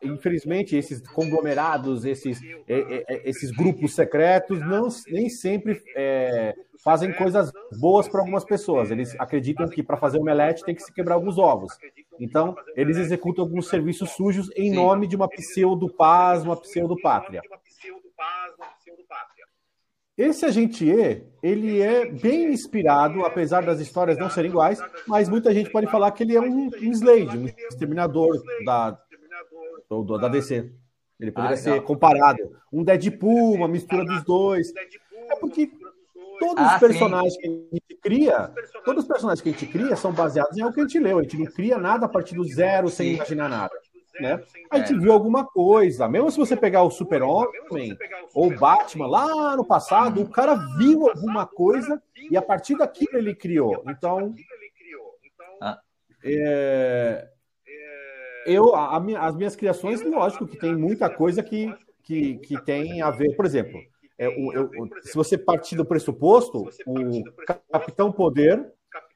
infelizmente 0.02 0.76
esses 0.76 1.02
conglomerados, 1.08 2.06
esses, 2.06 2.40
esses 2.68 3.52
grupos 3.52 3.94
secretos, 3.96 4.60
não 4.60 4.88
nem 5.08 5.30
sempre 5.30 5.82
é, 5.96 6.56
fazem 6.84 7.12
coisas 7.14 7.52
boas 7.80 8.08
para 8.08 8.20
algumas 8.20 8.44
pessoas. 8.44 8.92
Eles 8.92 9.16
acreditam 9.20 9.68
que 9.68 9.82
para 9.82 9.98
fazer 9.98 10.20
omelete 10.20 10.64
tem 10.64 10.76
que 10.76 10.84
se 10.84 10.94
quebrar 10.94 11.16
alguns 11.16 11.38
ovos. 11.38 11.78
Então, 12.20 12.56
eles 12.76 12.98
executam 12.98 13.44
alguns 13.44 13.68
serviços 13.68 14.12
sujos 14.12 14.50
em 14.56 14.72
nome 14.72 15.08
de 15.08 15.16
uma 15.16 15.28
pseudo-paz, 15.28 16.44
uma 16.44 16.56
pseudo-pátria. 16.56 17.42
Esse 20.18 20.46
agente 20.46 20.86
E, 20.86 21.24
ele 21.42 21.82
é 21.82 22.06
bem 22.06 22.54
inspirado, 22.54 23.26
apesar 23.26 23.66
das 23.66 23.80
histórias 23.80 24.18
não 24.18 24.30
serem 24.30 24.52
iguais, 24.52 24.80
mas 25.08 25.28
muita 25.28 25.54
gente 25.54 25.72
pode 25.72 25.88
falar 25.88 26.12
que 26.12 26.24
ele 26.24 26.36
é 26.36 26.42
um, 26.42 26.68
um 26.68 26.92
Slade, 26.92 27.38
um 27.38 27.46
exterminador 27.48 28.42
da, 28.64 28.98
do, 29.90 30.18
da 30.18 30.28
DC. 30.28 30.72
Ele 31.20 31.32
poderia 31.32 31.56
ah, 31.56 31.58
ser 31.58 31.82
comparado. 31.82 32.38
Um 32.72 32.84
Deadpool, 32.84 33.56
uma 33.56 33.68
mistura 33.68 34.06
dos 34.06 34.24
dois. 34.24 34.72
É 35.30 35.36
porque 35.36 35.72
todos 36.40 36.64
ah, 36.64 36.74
os 36.74 36.80
personagens 36.80 37.34
sim. 37.34 37.40
que 37.42 37.48
a 37.48 37.76
gente 37.76 38.02
cria, 38.02 38.54
todos 38.86 39.04
os 39.04 39.08
personagens 39.08 39.42
que 39.42 39.50
a 39.50 39.52
gente 39.52 39.68
cria 39.68 39.96
são 39.96 40.12
baseados 40.12 40.58
em 40.58 40.62
algo 40.62 40.74
que 40.74 40.82
a 40.82 40.84
gente 40.84 41.00
leu. 41.00 41.20
A 41.20 41.24
gente 41.24 41.38
não 41.38 41.46
cria 41.46 41.78
nada 41.78 42.06
a 42.06 42.10
partir 42.10 42.36
do 42.36 42.44
zero, 42.44 42.90
sem 42.90 43.14
imaginar 43.14 43.50
nada. 43.50 43.74
Né? 44.20 44.42
A 44.70 44.78
gente 44.78 44.94
é. 44.94 44.98
viu 44.98 45.12
alguma 45.12 45.46
coisa. 45.46 46.08
Mesmo 46.08 46.32
se 46.32 46.38
você 46.38 46.56
pegar 46.56 46.84
o 46.84 46.92
Super-Homem 46.92 47.98
ou 48.34 48.48
o 48.48 48.58
Batman 48.58 49.08
lá 49.08 49.56
no 49.56 49.66
passado, 49.66 50.22
o 50.22 50.30
cara 50.30 50.56
viu 50.78 51.10
alguma 51.10 51.46
coisa 51.46 52.02
e 52.30 52.38
a 52.38 52.42
partir 52.42 52.78
daquilo 52.78 53.18
ele 53.18 53.34
criou. 53.34 53.84
Então, 53.88 54.34
ah. 55.62 55.80
é, 56.24 57.28
eu, 58.46 58.76
a, 58.76 58.98
a, 58.98 59.28
as 59.28 59.36
minhas 59.36 59.56
criações, 59.56 60.02
lógico 60.02 60.48
que 60.48 60.58
tem 60.58 60.76
muita 60.76 61.10
coisa 61.10 61.42
que, 61.42 61.74
que, 62.04 62.38
que 62.38 62.62
tem 62.62 63.02
a 63.02 63.10
ver. 63.10 63.36
Por 63.36 63.46
exemplo, 63.46 63.80
é, 64.18 64.28
o, 64.28 64.54
eu, 64.54 64.70
se 65.02 65.16
você 65.16 65.38
partir 65.38 65.76
do 65.76 65.86
pressuposto, 65.86 66.70
o 66.86 67.24
Capitão 67.72 68.12
Poder, 68.12 68.72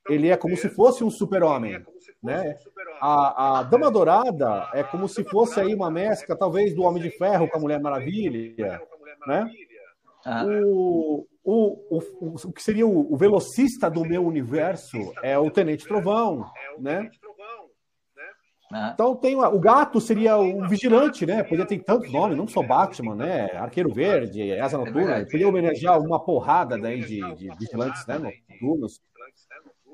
ele 0.10 0.30
é 0.30 0.38
como 0.38 0.56
se 0.58 0.70
fosse 0.70 1.04
um 1.04 1.10
super-homem. 1.10 1.84
Né? 2.22 2.58
A, 3.00 3.60
a 3.60 3.64
Dama 3.64 3.92
Dourada 3.92 4.70
é 4.74 4.84
como 4.84 5.08
se 5.08 5.24
fosse 5.24 5.60
aí 5.60 5.74
uma 5.74 5.92
mescla, 5.92 6.38
talvez, 6.38 6.76
do 6.76 6.84
Homem 6.84 7.02
de 7.02 7.12
Ferro 7.12 7.48
com 7.48 7.58
a 7.58 7.62
Mulher 7.62 7.80
Maravilha. 7.80 8.82
Né? 9.28 9.50
Ah. 10.26 10.46
O, 10.46 11.28
o, 11.44 11.98
o, 11.98 12.36
o 12.46 12.54
que 12.54 12.62
seria 12.62 12.86
o, 12.86 13.14
o 13.14 13.18
velocista 13.18 13.90
do 13.90 14.04
meu 14.04 14.26
universo 14.26 14.98
é 15.24 15.38
o 15.38 15.50
Tenente 15.52 15.88
Trovão. 15.88 16.46
Né? 16.80 17.10
Né? 18.70 18.92
Então 18.94 19.16
tem 19.16 19.34
uma, 19.34 19.48
o 19.48 19.60
gato 19.60 20.02
seria 20.02 20.38
o 20.38 20.68
vigilante, 20.68 21.26
né? 21.26 21.42
Podia 21.42 21.66
ter 21.66 21.80
tantos 21.80 22.12
nomes, 22.12 22.38
não 22.38 22.48
só 22.48 22.62
Batman, 22.62 23.16
né? 23.16 23.50
Arqueiro 23.54 23.94
Verde, 23.94 24.60
Asa 24.60 24.76
é 24.76 24.80
Noturna. 24.80 25.26
Podia 25.32 25.48
homenagear 25.48 26.00
uma 26.00 26.20
porrada 26.20 26.78
daí 26.78 27.00
de, 27.00 27.22
de 27.36 27.50
vigilantes, 27.58 28.06
né? 28.06 28.20
Noturnos. 28.50 29.00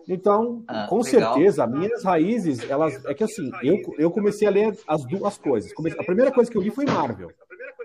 Então, 0.07 0.63
ah, 0.67 0.87
com 0.87 1.01
legal. 1.01 1.33
certeza, 1.33 1.67
minhas 1.67 2.03
raízes, 2.03 2.69
elas 2.69 3.03
é 3.05 3.13
que 3.13 3.23
assim, 3.23 3.49
eu, 3.61 3.77
eu 3.97 4.11
comecei 4.11 4.47
a 4.47 4.51
ler 4.51 4.77
as 4.87 5.05
duas 5.05 5.37
coisas. 5.37 5.71
A 5.97 6.03
primeira 6.03 6.31
coisa 6.31 6.51
que 6.51 6.57
eu 6.57 6.61
li 6.61 6.71
foi 6.71 6.85
Marvel, 6.85 7.31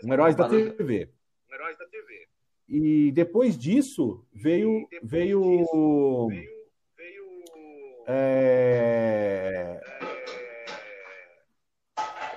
um 0.05 0.13
Heróis 0.13 0.35
da 0.35 0.49
TV. 0.49 1.09
E 2.69 3.11
depois 3.13 3.57
disso 3.57 4.23
veio 4.33 4.87
veio, 5.03 5.65
é, 8.07 9.81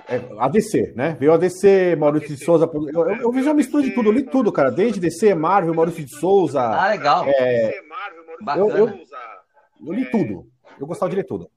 é, 0.08 0.20
a 0.38 0.48
DC, 0.48 0.92
né? 0.94 1.16
Veio 1.18 1.32
a 1.32 1.36
DC, 1.36 1.96
Maurício 1.96 2.36
de 2.36 2.44
Souza. 2.44 2.70
Eu, 2.72 3.10
eu, 3.10 3.34
eu 3.34 3.54
mistura 3.54 3.82
de 3.82 3.90
tudo, 3.90 4.10
eu 4.10 4.12
li 4.12 4.22
tudo, 4.22 4.52
cara. 4.52 4.70
Desde 4.70 5.00
DC, 5.00 5.34
Marvel, 5.34 5.74
Maurício 5.74 6.04
de 6.04 6.14
Souza. 6.14 6.60
Ah, 6.60 6.88
legal. 6.88 7.24
É, 7.26 7.78
eu, 8.56 8.68
eu, 8.70 8.86
eu, 9.86 9.92
li 9.92 10.10
tudo. 10.10 10.46
Eu 10.78 10.86
gostava 10.86 11.10
de 11.10 11.16
ler 11.16 11.24
tudo. 11.24 11.50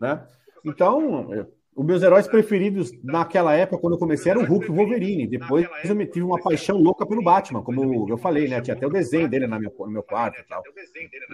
Né? 0.00 0.26
Então, 0.64 1.28
os 1.74 1.84
meus 1.84 2.02
heróis 2.02 2.26
preferidos 2.26 2.90
naquela 3.02 3.54
época, 3.54 3.80
quando 3.80 3.94
eu 3.94 3.98
comecei, 3.98 4.30
eram 4.30 4.42
o 4.42 4.46
Hulk 4.46 4.66
e 4.66 4.70
o 4.70 4.74
Wolverine. 4.74 5.26
Depois 5.26 5.66
eu 5.84 5.94
me 5.94 6.06
tive 6.06 6.24
uma 6.24 6.40
paixão 6.40 6.76
louca 6.76 7.06
pelo 7.06 7.22
Batman, 7.22 7.62
como 7.62 8.08
eu 8.08 8.18
falei, 8.18 8.48
né? 8.48 8.60
Tinha 8.60 8.76
até 8.76 8.86
o 8.86 8.90
desenho 8.90 9.28
dele 9.28 9.46
na 9.46 9.58
minha, 9.58 9.72
no 9.78 9.90
meu 9.90 10.02
quarto 10.02 10.40
e 10.40 10.44
tal. 10.44 10.62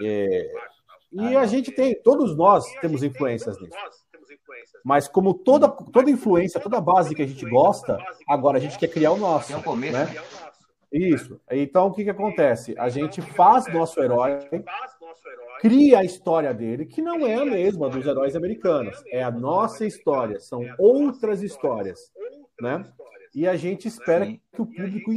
É, 0.03 0.51
e 1.11 1.35
a 1.35 1.45
gente 1.45 1.71
tem, 1.71 1.99
todos 2.01 2.35
nós 2.35 2.65
temos 2.81 3.01
influências 3.01 3.59
nisso. 3.59 3.77
Mas 4.83 5.07
como 5.07 5.33
toda, 5.33 5.67
toda 5.67 6.09
influência, 6.09 6.59
toda 6.59 6.79
base 6.81 7.15
que 7.15 7.21
a 7.21 7.27
gente 7.27 7.45
gosta, 7.49 7.97
agora 8.27 8.57
a 8.57 8.61
gente 8.61 8.77
quer 8.77 8.87
criar 8.87 9.11
o 9.11 9.17
nosso. 9.17 9.53
É 9.53 9.91
né? 9.91 10.15
Isso. 10.91 11.39
Então 11.51 11.87
o 11.87 11.93
que, 11.93 12.03
que 12.03 12.09
acontece? 12.09 12.73
A 12.77 12.89
gente 12.89 13.21
faz 13.21 13.71
nosso 13.73 14.01
herói, 14.01 14.39
cria 15.59 15.99
a 15.99 16.03
história 16.03 16.53
dele, 16.53 16.85
que 16.85 17.01
não 17.01 17.25
é 17.25 17.35
a 17.35 17.45
mesma 17.45 17.89
dos 17.89 18.05
heróis 18.05 18.35
americanos. 18.35 19.01
É 19.11 19.23
a 19.23 19.31
nossa 19.31 19.85
história, 19.85 20.39
são 20.39 20.61
outras 20.77 21.41
histórias, 21.41 21.99
né? 22.61 22.85
E 23.35 23.47
a 23.47 23.55
gente 23.55 23.87
espera 23.87 24.25
Sim. 24.25 24.39
que 24.53 24.61
o 24.61 24.65
público 24.65 25.11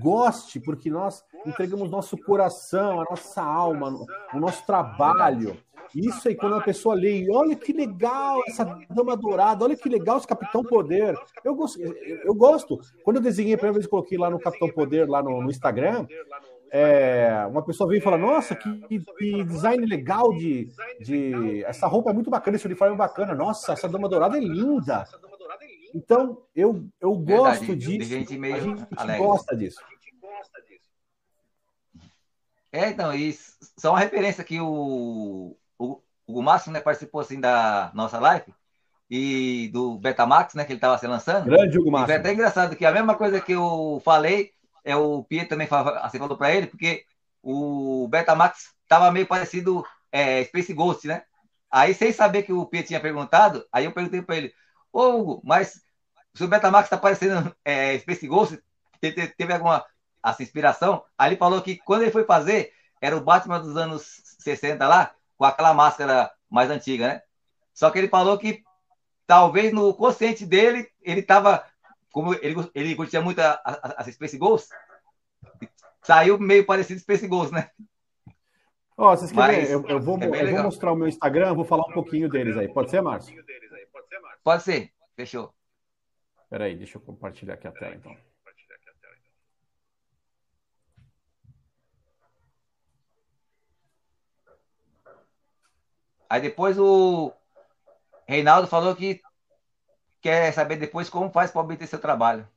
goste, 0.00 0.60
porque 0.60 0.88
nós 0.88 1.22
entregamos 1.44 1.90
nosso 1.90 2.16
coração, 2.16 3.00
a 3.00 3.04
nossa 3.10 3.42
alma, 3.42 3.92
o 4.32 4.38
nosso 4.38 4.64
trabalho 4.64 5.56
isso 5.94 6.28
aí, 6.28 6.34
quando 6.34 6.56
a 6.56 6.60
pessoa 6.60 6.94
lê, 6.94 7.26
olha 7.30 7.54
que 7.54 7.72
legal 7.72 8.42
essa 8.46 8.64
dama 8.90 9.16
dourada, 9.16 9.64
olha 9.64 9.76
que 9.76 9.88
legal 9.88 10.18
esse 10.18 10.26
Capitão 10.26 10.62
Poder. 10.62 11.16
Eu 11.44 11.54
gosto. 11.54 11.80
Eu 11.80 12.34
gosto. 12.34 12.78
Quando 13.04 13.16
eu 13.16 13.22
desenhei 13.22 13.54
a 13.54 13.56
primeira 13.56 13.78
vez, 13.78 13.86
coloquei 13.86 14.18
lá 14.18 14.30
no 14.30 14.38
Capitão 14.38 14.68
Poder, 14.70 15.08
lá 15.08 15.22
no, 15.22 15.42
no 15.42 15.50
Instagram, 15.50 16.06
é, 16.70 17.46
uma 17.48 17.62
pessoa 17.62 17.88
veio 17.88 17.98
e 17.98 18.02
fala: 18.02 18.18
Nossa, 18.18 18.54
que, 18.54 18.78
que, 19.18 19.44
design 19.44 19.84
legal 19.86 20.32
de, 20.32 20.70
de. 21.00 21.64
Essa 21.64 21.86
roupa 21.86 22.10
é 22.10 22.12
muito 22.12 22.30
bacana, 22.30 22.56
esse 22.56 22.66
uniforme 22.66 22.94
é 22.94 22.98
bacana. 22.98 23.34
Nossa, 23.34 23.72
essa 23.72 23.88
dama 23.88 24.08
dourada 24.08 24.36
é 24.36 24.40
linda. 24.40 25.04
Então, 25.94 26.42
eu, 26.54 26.86
eu 27.00 27.14
gosto 27.14 27.66
Verdade, 27.66 27.76
disso. 27.76 28.10
Gente 28.10 28.36
meio 28.36 28.56
a 28.56 28.60
gente 28.60 28.86
alegre. 28.96 29.24
gosta 29.24 29.56
disso. 29.56 29.80
É, 32.72 32.90
então, 32.90 33.14
e 33.14 33.32
só 33.78 33.92
uma 33.92 33.98
referência 33.98 34.44
que 34.44 34.60
o, 34.60 35.56
o, 35.78 36.02
o 36.26 36.42
Márcio 36.42 36.70
né, 36.70 36.80
participou 36.80 37.22
assim 37.22 37.40
da 37.40 37.90
nossa 37.94 38.18
live 38.18 38.52
e 39.08 39.70
do 39.72 39.96
Betamax, 39.96 40.54
né, 40.54 40.64
que 40.64 40.72
ele 40.72 40.78
estava 40.78 40.98
se 40.98 41.06
lançando. 41.06 41.46
Grande 41.46 41.78
Hugo 41.78 41.90
Márcio. 41.90 42.12
É 42.12 42.16
até 42.16 42.32
engraçado 42.32 42.76
que 42.76 42.84
a 42.84 42.92
mesma 42.92 43.14
coisa 43.14 43.40
que 43.40 43.52
eu 43.52 44.02
falei, 44.04 44.52
é 44.86 44.96
o 44.96 45.24
Pietro 45.24 45.50
também 45.50 45.68
assim, 46.00 46.18
falou 46.18 46.38
para 46.38 46.54
ele, 46.54 46.68
porque 46.68 47.04
o 47.42 48.06
Betamax 48.08 48.72
estava 48.84 49.10
meio 49.10 49.26
parecido 49.26 49.84
é, 50.12 50.44
Space 50.44 50.72
Ghost, 50.72 51.08
né? 51.08 51.24
Aí, 51.68 51.92
sem 51.92 52.12
saber 52.12 52.44
que 52.44 52.52
o 52.52 52.64
Pietro 52.64 52.88
tinha 52.88 53.00
perguntado, 53.00 53.66
aí 53.72 53.84
eu 53.84 53.92
perguntei 53.92 54.22
para 54.22 54.36
ele, 54.36 54.54
ô 54.92 55.08
Hugo, 55.08 55.42
mas 55.44 55.82
se 56.32 56.44
o 56.44 56.48
Betamax 56.48 56.86
está 56.86 56.96
parecendo 56.96 57.54
é, 57.64 57.98
Space 57.98 58.26
Ghost, 58.28 58.62
teve, 59.00 59.26
teve 59.26 59.52
alguma 59.52 59.84
assim, 60.22 60.44
inspiração? 60.44 61.04
Aí 61.18 61.30
ele 61.30 61.36
falou 61.36 61.60
que 61.60 61.76
quando 61.78 62.02
ele 62.02 62.12
foi 62.12 62.24
fazer, 62.24 62.72
era 63.00 63.16
o 63.16 63.20
Batman 63.20 63.58
dos 63.58 63.76
anos 63.76 64.22
60 64.38 64.86
lá, 64.86 65.12
com 65.36 65.44
aquela 65.44 65.74
máscara 65.74 66.30
mais 66.48 66.70
antiga, 66.70 67.08
né? 67.08 67.22
Só 67.74 67.90
que 67.90 67.98
ele 67.98 68.08
falou 68.08 68.38
que 68.38 68.62
talvez 69.26 69.72
no 69.72 69.92
consciente 69.92 70.46
dele, 70.46 70.88
ele 71.02 71.20
estava, 71.20 71.64
como 72.16 72.32
ele, 72.32 72.54
ele 72.74 72.96
curtia 72.96 73.20
muito 73.20 73.38
as 73.40 74.06
Space 74.06 74.38
Ghost, 74.38 74.70
saiu 76.02 76.38
meio 76.38 76.64
parecido 76.64 76.98
Space 76.98 77.28
Ghost, 77.28 77.52
né? 77.52 77.70
Ó, 78.96 79.12
oh, 79.12 79.16
vocês 79.18 79.30
querem 79.30 79.60
Mas, 79.60 79.70
eu, 79.70 79.86
eu, 79.86 80.00
vou, 80.00 80.18
é 80.22 80.24
eu 80.24 80.50
vou 80.50 80.62
mostrar 80.62 80.92
o 80.92 80.96
meu 80.96 81.08
Instagram, 81.08 81.52
vou 81.52 81.66
falar 81.66 81.86
um 81.86 81.92
pouquinho 81.92 82.26
deles 82.30 82.56
aí. 82.56 82.72
Pode 82.72 82.88
ser, 82.88 83.02
Márcio? 83.02 83.36
Pode 84.42 84.62
ser, 84.62 84.94
fechou. 85.14 85.52
Peraí, 86.48 86.74
deixa 86.74 86.96
eu 86.96 87.02
compartilhar 87.02 87.52
aqui 87.52 87.68
a 87.68 87.72
tela, 87.72 87.94
então. 87.94 88.16
Aí 96.30 96.40
depois 96.40 96.78
o 96.78 97.30
Reinaldo 98.26 98.66
falou 98.68 98.96
que 98.96 99.20
quer 100.26 100.52
saber 100.52 100.76
depois 100.76 101.08
como 101.08 101.30
faz 101.30 101.50
para 101.52 101.60
obter 101.62 101.86
seu 101.86 102.00
trabalho. 102.00 102.48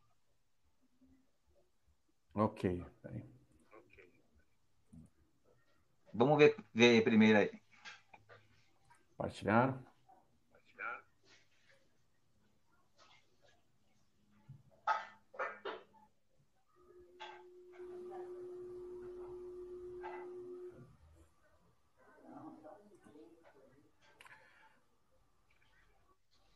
Ok. 2.34 2.62
Vamos 6.13 6.38
ver, 6.38 6.55
ver 6.73 7.03
primeiro 7.03 7.38
aí. 7.39 7.51
Compartilhar. 9.17 9.88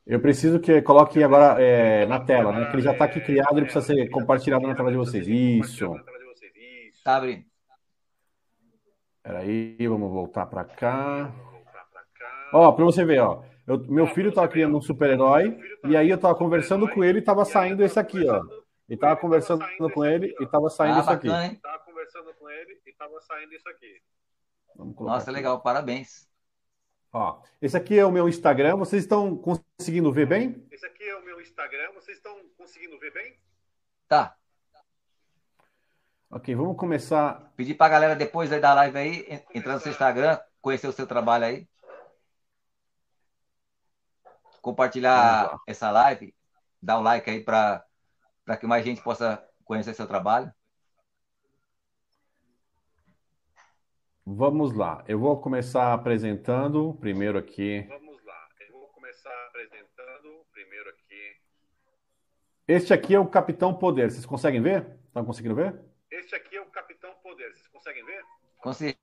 Eu 0.06 0.20
preciso 0.20 0.60
que 0.60 0.82
coloque 0.82 1.24
agora 1.24 1.62
é, 1.62 2.06
na 2.06 2.20
tela, 2.20 2.52
né? 2.52 2.66
Que 2.66 2.76
ele 2.76 2.82
já 2.82 2.92
está 2.92 3.06
aqui 3.06 3.22
criado, 3.22 3.58
ele 3.58 3.66
precisa 3.66 3.86
ser 3.86 4.10
compartilhado 4.10 4.68
na 4.68 4.76
tela 4.76 4.92
de 4.92 4.98
vocês. 4.98 5.28
Isso. 5.28 5.94
Tá 7.04 7.18
abrindo. 7.18 7.46
Peraí, 9.22 9.78
vamos 9.88 10.12
voltar 10.12 10.46
para 10.46 10.66
cá. 10.66 11.34
Ó, 12.52 12.72
para 12.74 12.84
você 12.84 13.06
ver, 13.06 13.20
ó. 13.20 13.44
Eu, 13.66 13.80
meu 13.88 14.06
filho 14.08 14.28
estava 14.28 14.48
criando 14.50 14.78
um 14.78 14.82
super-herói 14.82 15.58
e 15.86 15.96
aí 15.96 16.10
eu 16.10 16.18
estava 16.18 16.36
conversando 16.36 16.88
com 16.90 17.02
ele 17.02 17.20
e 17.20 17.22
estava 17.22 17.46
saindo 17.46 17.82
esse 17.82 17.98
aqui, 17.98 18.28
ó. 18.28 18.44
E 18.90 18.96
estava 18.96 19.16
conversando 19.16 19.64
com 19.94 20.04
ele 20.04 20.36
e 20.38 20.44
estava 20.44 20.70
saindo 20.70 20.98
ah, 20.98 21.00
isso 21.00 21.10
aqui. 21.10 21.28
Estava 21.28 21.80
conversando 21.80 22.34
com 22.34 22.50
ele 22.50 22.82
e 22.86 22.90
estava 22.90 23.22
saindo 23.22 23.54
isso 23.54 23.70
aqui. 23.70 24.02
Nossa, 24.76 25.32
aqui. 25.32 25.32
legal, 25.32 25.62
parabéns. 25.62 26.28
Ó, 27.16 27.44
esse 27.62 27.78
aqui 27.78 28.00
é 28.00 28.04
o 28.04 28.12
meu 28.12 28.28
Instagram, 28.28 28.76
vocês 28.76 29.04
estão 29.04 29.38
conseguindo 29.38 30.12
ver 30.12 30.26
bem? 30.26 30.68
Esse 30.72 30.84
aqui 30.84 31.04
é 31.04 31.16
o 31.16 31.24
meu 31.24 31.40
Instagram, 31.40 31.92
vocês 31.94 32.18
estão 32.18 32.36
conseguindo 32.58 32.98
ver 32.98 33.14
bem? 33.14 33.40
Tá. 34.08 34.36
Ok, 36.32 36.56
vamos 36.56 36.76
começar. 36.76 37.54
Pedir 37.56 37.76
pra 37.76 37.88
galera 37.88 38.16
depois 38.16 38.52
aí 38.52 38.60
da 38.60 38.74
live 38.74 38.98
aí, 38.98 39.44
entrar 39.54 39.76
no 39.76 39.80
seu 39.80 39.92
Instagram, 39.92 40.40
conhecer 40.60 40.88
o 40.88 40.92
seu 40.92 41.06
trabalho 41.06 41.46
aí. 41.46 41.68
Compartilhar 44.60 45.60
essa 45.68 45.92
live, 45.92 46.34
dar 46.82 46.98
um 46.98 47.04
like 47.04 47.30
aí 47.30 47.44
para 47.44 47.86
que 48.60 48.66
mais 48.66 48.84
gente 48.84 49.04
possa 49.04 49.48
conhecer 49.64 49.94
seu 49.94 50.08
trabalho. 50.08 50.52
Vamos 54.26 54.74
lá, 54.74 55.04
eu 55.06 55.20
vou 55.20 55.38
começar 55.42 55.94
apresentando 55.94 56.94
primeiro 56.94 57.38
aqui. 57.38 57.86
Vamos 57.90 58.24
lá, 58.24 58.48
eu 58.66 58.80
vou 58.80 58.88
começar 58.88 59.30
apresentando 59.50 60.46
primeiro 60.54 60.90
aqui. 60.92 61.36
Este 62.66 62.94
aqui 62.94 63.16
é 63.16 63.20
o 63.20 63.28
Capitão 63.28 63.74
Poder, 63.74 64.10
vocês 64.10 64.26
conseguem 64.26 64.62
ver? 64.62 64.98
Estão 65.08 65.26
conseguindo 65.26 65.54
ver? 65.54 65.78
Este 66.10 66.36
aqui 66.36 66.56
é 66.56 66.62
o 66.62 66.66
Capitão 66.68 67.12
Poder, 67.22 67.54
vocês 67.54 67.68
conseguem 67.68 68.06
ver? 68.06 68.24
Consigo. 68.62 68.98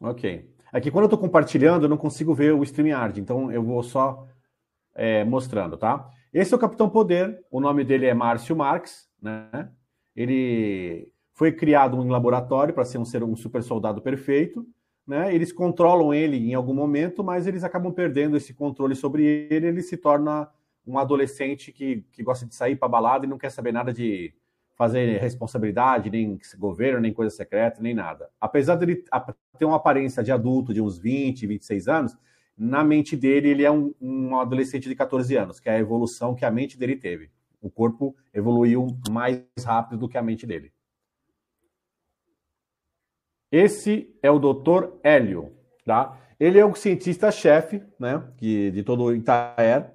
Ok. 0.00 0.50
Aqui 0.72 0.90
quando 0.90 1.02
eu 1.02 1.08
estou 1.08 1.20
compartilhando, 1.20 1.82
eu 1.82 1.90
não 1.90 1.98
consigo 1.98 2.34
ver 2.34 2.54
o 2.54 2.62
StreamYard, 2.62 3.20
então 3.20 3.52
eu 3.52 3.62
vou 3.62 3.82
só 3.82 4.26
é, 4.94 5.22
mostrando, 5.22 5.76
tá? 5.76 6.08
Esse 6.32 6.54
é 6.54 6.56
o 6.56 6.60
Capitão 6.60 6.88
Poder, 6.88 7.44
o 7.50 7.60
nome 7.60 7.84
dele 7.84 8.06
é 8.06 8.14
Márcio 8.14 8.56
Marx, 8.56 9.10
né? 9.20 9.70
Ele 10.16 11.11
foi 11.42 11.50
criado 11.50 12.00
em 12.00 12.08
laboratório 12.08 12.72
para 12.72 12.84
ser 12.84 12.98
um, 12.98 13.04
ser 13.04 13.24
um 13.24 13.34
super 13.34 13.64
soldado 13.64 14.00
perfeito. 14.00 14.64
Né? 15.04 15.34
Eles 15.34 15.52
controlam 15.52 16.14
ele 16.14 16.36
em 16.36 16.54
algum 16.54 16.72
momento, 16.72 17.24
mas 17.24 17.48
eles 17.48 17.64
acabam 17.64 17.92
perdendo 17.92 18.36
esse 18.36 18.54
controle 18.54 18.94
sobre 18.94 19.48
ele. 19.50 19.66
Ele 19.66 19.82
se 19.82 19.96
torna 19.96 20.48
um 20.86 20.96
adolescente 20.96 21.72
que, 21.72 22.06
que 22.12 22.22
gosta 22.22 22.46
de 22.46 22.54
sair 22.54 22.76
para 22.76 22.86
balada 22.86 23.26
e 23.26 23.28
não 23.28 23.38
quer 23.38 23.50
saber 23.50 23.72
nada 23.72 23.92
de 23.92 24.32
fazer 24.76 25.20
responsabilidade, 25.20 26.10
nem 26.10 26.38
governo, 26.56 27.00
nem 27.00 27.12
coisa 27.12 27.34
secreta, 27.34 27.82
nem 27.82 27.92
nada. 27.92 28.30
Apesar 28.40 28.76
dele 28.76 29.02
ter 29.58 29.64
uma 29.64 29.78
aparência 29.78 30.22
de 30.22 30.30
adulto 30.30 30.72
de 30.72 30.80
uns 30.80 30.96
20, 30.96 31.44
26 31.44 31.88
anos, 31.88 32.16
na 32.56 32.84
mente 32.84 33.16
dele 33.16 33.48
ele 33.48 33.64
é 33.64 33.70
um, 33.72 33.92
um 34.00 34.38
adolescente 34.38 34.88
de 34.88 34.94
14 34.94 35.36
anos, 35.36 35.58
que 35.58 35.68
é 35.68 35.72
a 35.72 35.80
evolução 35.80 36.36
que 36.36 36.44
a 36.44 36.52
mente 36.52 36.78
dele 36.78 36.94
teve. 36.94 37.32
O 37.60 37.68
corpo 37.68 38.14
evoluiu 38.32 38.96
mais 39.10 39.42
rápido 39.64 39.98
do 39.98 40.08
que 40.08 40.16
a 40.16 40.22
mente 40.22 40.46
dele. 40.46 40.70
Esse 43.52 44.16
é 44.22 44.30
o 44.30 44.38
Dr. 44.38 44.94
Hélio, 45.04 45.52
tá? 45.84 46.18
Ele 46.40 46.58
é 46.58 46.64
o 46.64 46.74
cientista-chefe, 46.74 47.82
né, 48.00 48.26
que, 48.38 48.70
de 48.70 48.82
todo 48.82 49.04
o 49.04 49.14
Itaer. 49.14 49.94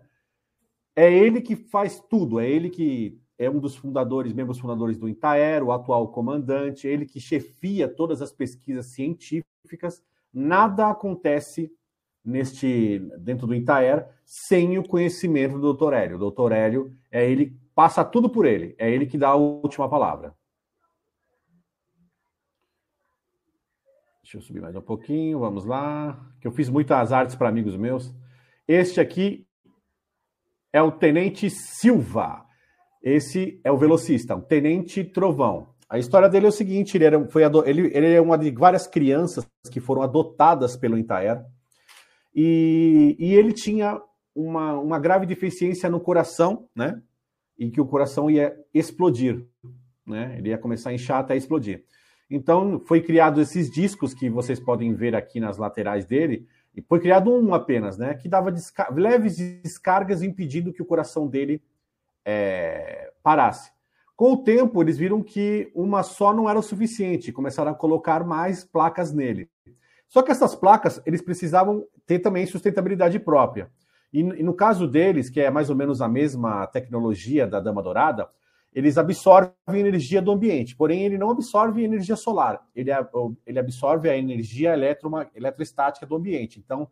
É 0.96 1.12
ele 1.12 1.42
que 1.42 1.56
faz 1.56 2.00
tudo, 2.00 2.40
é 2.40 2.48
ele 2.48 2.70
que 2.70 3.20
é 3.38 3.50
um 3.50 3.60
dos 3.60 3.76
fundadores, 3.76 4.32
membros 4.32 4.60
fundadores 4.60 4.98
do 4.98 5.10
Itaer, 5.10 5.64
o 5.64 5.72
atual 5.72 6.08
comandante, 6.10 6.88
é 6.88 6.92
ele 6.92 7.06
que 7.06 7.20
chefia 7.20 7.88
todas 7.88 8.22
as 8.22 8.32
pesquisas 8.32 8.94
científicas. 8.94 10.04
Nada 10.32 10.90
acontece 10.90 11.72
neste 12.24 13.00
dentro 13.20 13.48
do 13.48 13.56
Itaer 13.56 14.08
sem 14.24 14.78
o 14.78 14.88
conhecimento 14.88 15.58
do 15.58 15.74
Dr. 15.74 15.94
Hélio. 15.94 16.18
O 16.18 16.32
Dr. 16.32 16.52
Hélio 16.52 16.96
é 17.12 17.30
ele 17.30 17.58
passa 17.74 18.04
tudo 18.04 18.30
por 18.30 18.46
ele, 18.46 18.76
é 18.78 18.92
ele 18.92 19.06
que 19.06 19.18
dá 19.18 19.30
a 19.30 19.36
última 19.36 19.90
palavra. 19.90 20.36
Deixa 24.28 24.40
eu 24.40 24.42
subir 24.42 24.60
mais 24.60 24.76
um 24.76 24.82
pouquinho, 24.82 25.40
vamos 25.40 25.64
lá. 25.64 26.20
Que 26.42 26.48
eu 26.50 26.52
fiz 26.52 26.68
muitas 26.68 27.14
artes 27.14 27.34
para 27.34 27.48
amigos 27.48 27.78
meus. 27.78 28.14
Este 28.68 29.00
aqui 29.00 29.48
é 30.74 30.82
o 30.82 30.92
Tenente 30.92 31.50
Silva. 31.50 32.46
Esse 33.02 33.58
é 33.64 33.72
o 33.72 33.78
velocista, 33.78 34.36
o 34.36 34.42
Tenente 34.42 35.02
Trovão. 35.02 35.70
A 35.90 35.98
história 35.98 36.28
dele 36.28 36.46
é 36.46 36.50
o 36.50 36.52
seguinte: 36.52 36.98
ele, 36.98 37.06
era, 37.06 37.26
foi, 37.30 37.44
ele, 37.66 37.90
ele 37.96 38.14
é 38.16 38.20
uma 38.20 38.38
de 38.38 38.52
várias 38.52 38.86
crianças 38.86 39.48
que 39.72 39.80
foram 39.80 40.02
adotadas 40.02 40.76
pelo 40.76 40.98
Intaer. 40.98 41.42
E, 42.36 43.16
e 43.18 43.34
ele 43.34 43.54
tinha 43.54 43.98
uma, 44.36 44.74
uma 44.78 45.00
grave 45.00 45.26
deficiência 45.26 45.90
no 45.90 46.02
coração, 46.02 46.68
né? 46.76 47.02
E 47.58 47.72
que 47.72 47.80
o 47.80 47.88
coração 47.88 48.30
ia 48.30 48.54
explodir, 48.74 49.48
né? 50.06 50.36
Ele 50.38 50.50
ia 50.50 50.58
começar 50.58 50.90
a 50.90 50.94
inchar 50.94 51.20
até 51.22 51.38
explodir. 51.38 51.86
Então, 52.30 52.80
foi 52.80 53.02
criado 53.02 53.40
esses 53.40 53.70
discos 53.70 54.14
que 54.14 54.30
vocês 54.30 54.60
podem 54.60 54.94
ver 54.94 55.16
aqui 55.16 55.40
nas 55.40 55.58
laterais 55.58 56.06
dele, 56.06 56.48
e 56.76 56.82
foi 56.82 57.00
criado 57.00 57.32
um 57.32 57.54
apenas, 57.54 57.98
né? 57.98 58.14
Que 58.14 58.30
dava 58.30 58.52
desca 58.52 58.88
leves 58.94 59.38
descargas 59.38 60.22
impedindo 60.22 60.72
que 60.72 60.82
o 60.82 60.86
coração 60.86 61.26
dele 61.26 61.62
é, 62.24 63.12
parasse. 63.24 63.72
Com 64.16 64.34
o 64.34 64.38
tempo, 64.44 64.82
eles 64.82 64.98
viram 64.98 65.24
que 65.24 65.72
uma 65.74 66.04
só 66.04 66.34
não 66.34 66.50
era 66.50 66.60
o 66.60 66.64
suficiente, 66.64 67.32
começaram 67.32 67.72
a 67.72 67.76
colocar 67.76 68.24
mais 68.24 68.64
placas 68.64 69.14
nele. 69.14 69.50
Só 70.08 70.22
que 70.22 70.32
essas 70.32 70.56
placas, 70.56 71.02
eles 71.06 71.22
precisavam 71.22 71.86
ter 72.06 72.20
também 72.20 72.46
sustentabilidade 72.46 73.20
própria. 73.20 73.70
E, 74.12 74.20
e 74.20 74.44
no 74.44 74.54
caso 74.54 74.88
deles, 74.88 75.30
que 75.30 75.40
é 75.40 75.50
mais 75.50 75.70
ou 75.70 75.76
menos 75.76 76.02
a 76.02 76.08
mesma 76.08 76.66
tecnologia 76.68 77.46
da 77.46 77.60
Dama 77.60 77.84
Dourada, 77.84 78.30
eles 78.74 78.98
absorvem 78.98 79.54
energia 79.70 80.22
do 80.22 80.32
ambiente, 80.32 80.76
porém 80.76 81.04
ele 81.04 81.18
não 81.18 81.32
absorve 81.32 81.84
energia 81.84 82.16
solar, 82.16 82.64
ele, 82.76 82.92
ele 83.46 83.60
absorve 83.60 84.10
a 84.10 84.18
energia 84.18 84.74
eletro, 84.74 85.10
eletrostática 85.34 86.06
do 86.06 86.16
ambiente. 86.16 86.60
Então, 86.60 86.88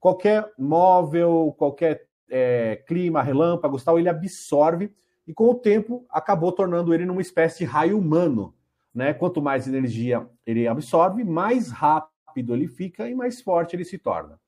qualquer 0.00 0.50
móvel, 0.58 1.54
qualquer 1.58 2.06
é, 2.28 2.76
clima, 2.86 3.22
relâmpagos, 3.22 3.84
tal, 3.84 3.98
ele 3.98 4.08
absorve 4.08 4.92
e 5.26 5.34
com 5.34 5.50
o 5.50 5.54
tempo 5.54 6.06
acabou 6.08 6.52
tornando 6.52 6.94
ele 6.94 7.04
numa 7.04 7.20
espécie 7.20 7.58
de 7.58 7.64
raio 7.64 7.98
humano. 7.98 8.54
Né? 8.94 9.12
Quanto 9.12 9.42
mais 9.42 9.66
energia 9.66 10.28
ele 10.46 10.66
absorve, 10.66 11.22
mais 11.22 11.70
rápido 11.70 12.54
ele 12.54 12.68
fica 12.68 13.08
e 13.08 13.14
mais 13.14 13.42
forte 13.42 13.76
ele 13.76 13.84
se 13.84 13.98
torna. 13.98 14.40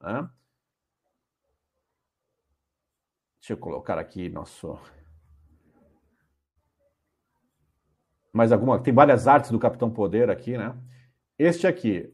Né? 0.00 0.28
Deixa 3.40 3.52
eu 3.52 3.56
colocar 3.56 3.98
aqui 3.98 4.28
nosso 4.28 4.78
mais 8.32 8.52
alguma? 8.52 8.78
Tem 8.78 8.92
várias 8.92 9.28
artes 9.28 9.50
do 9.50 9.58
Capitão 9.58 9.90
Poder 9.90 10.30
aqui, 10.30 10.56
né? 10.56 10.74
Este 11.38 11.66
aqui, 11.66 12.12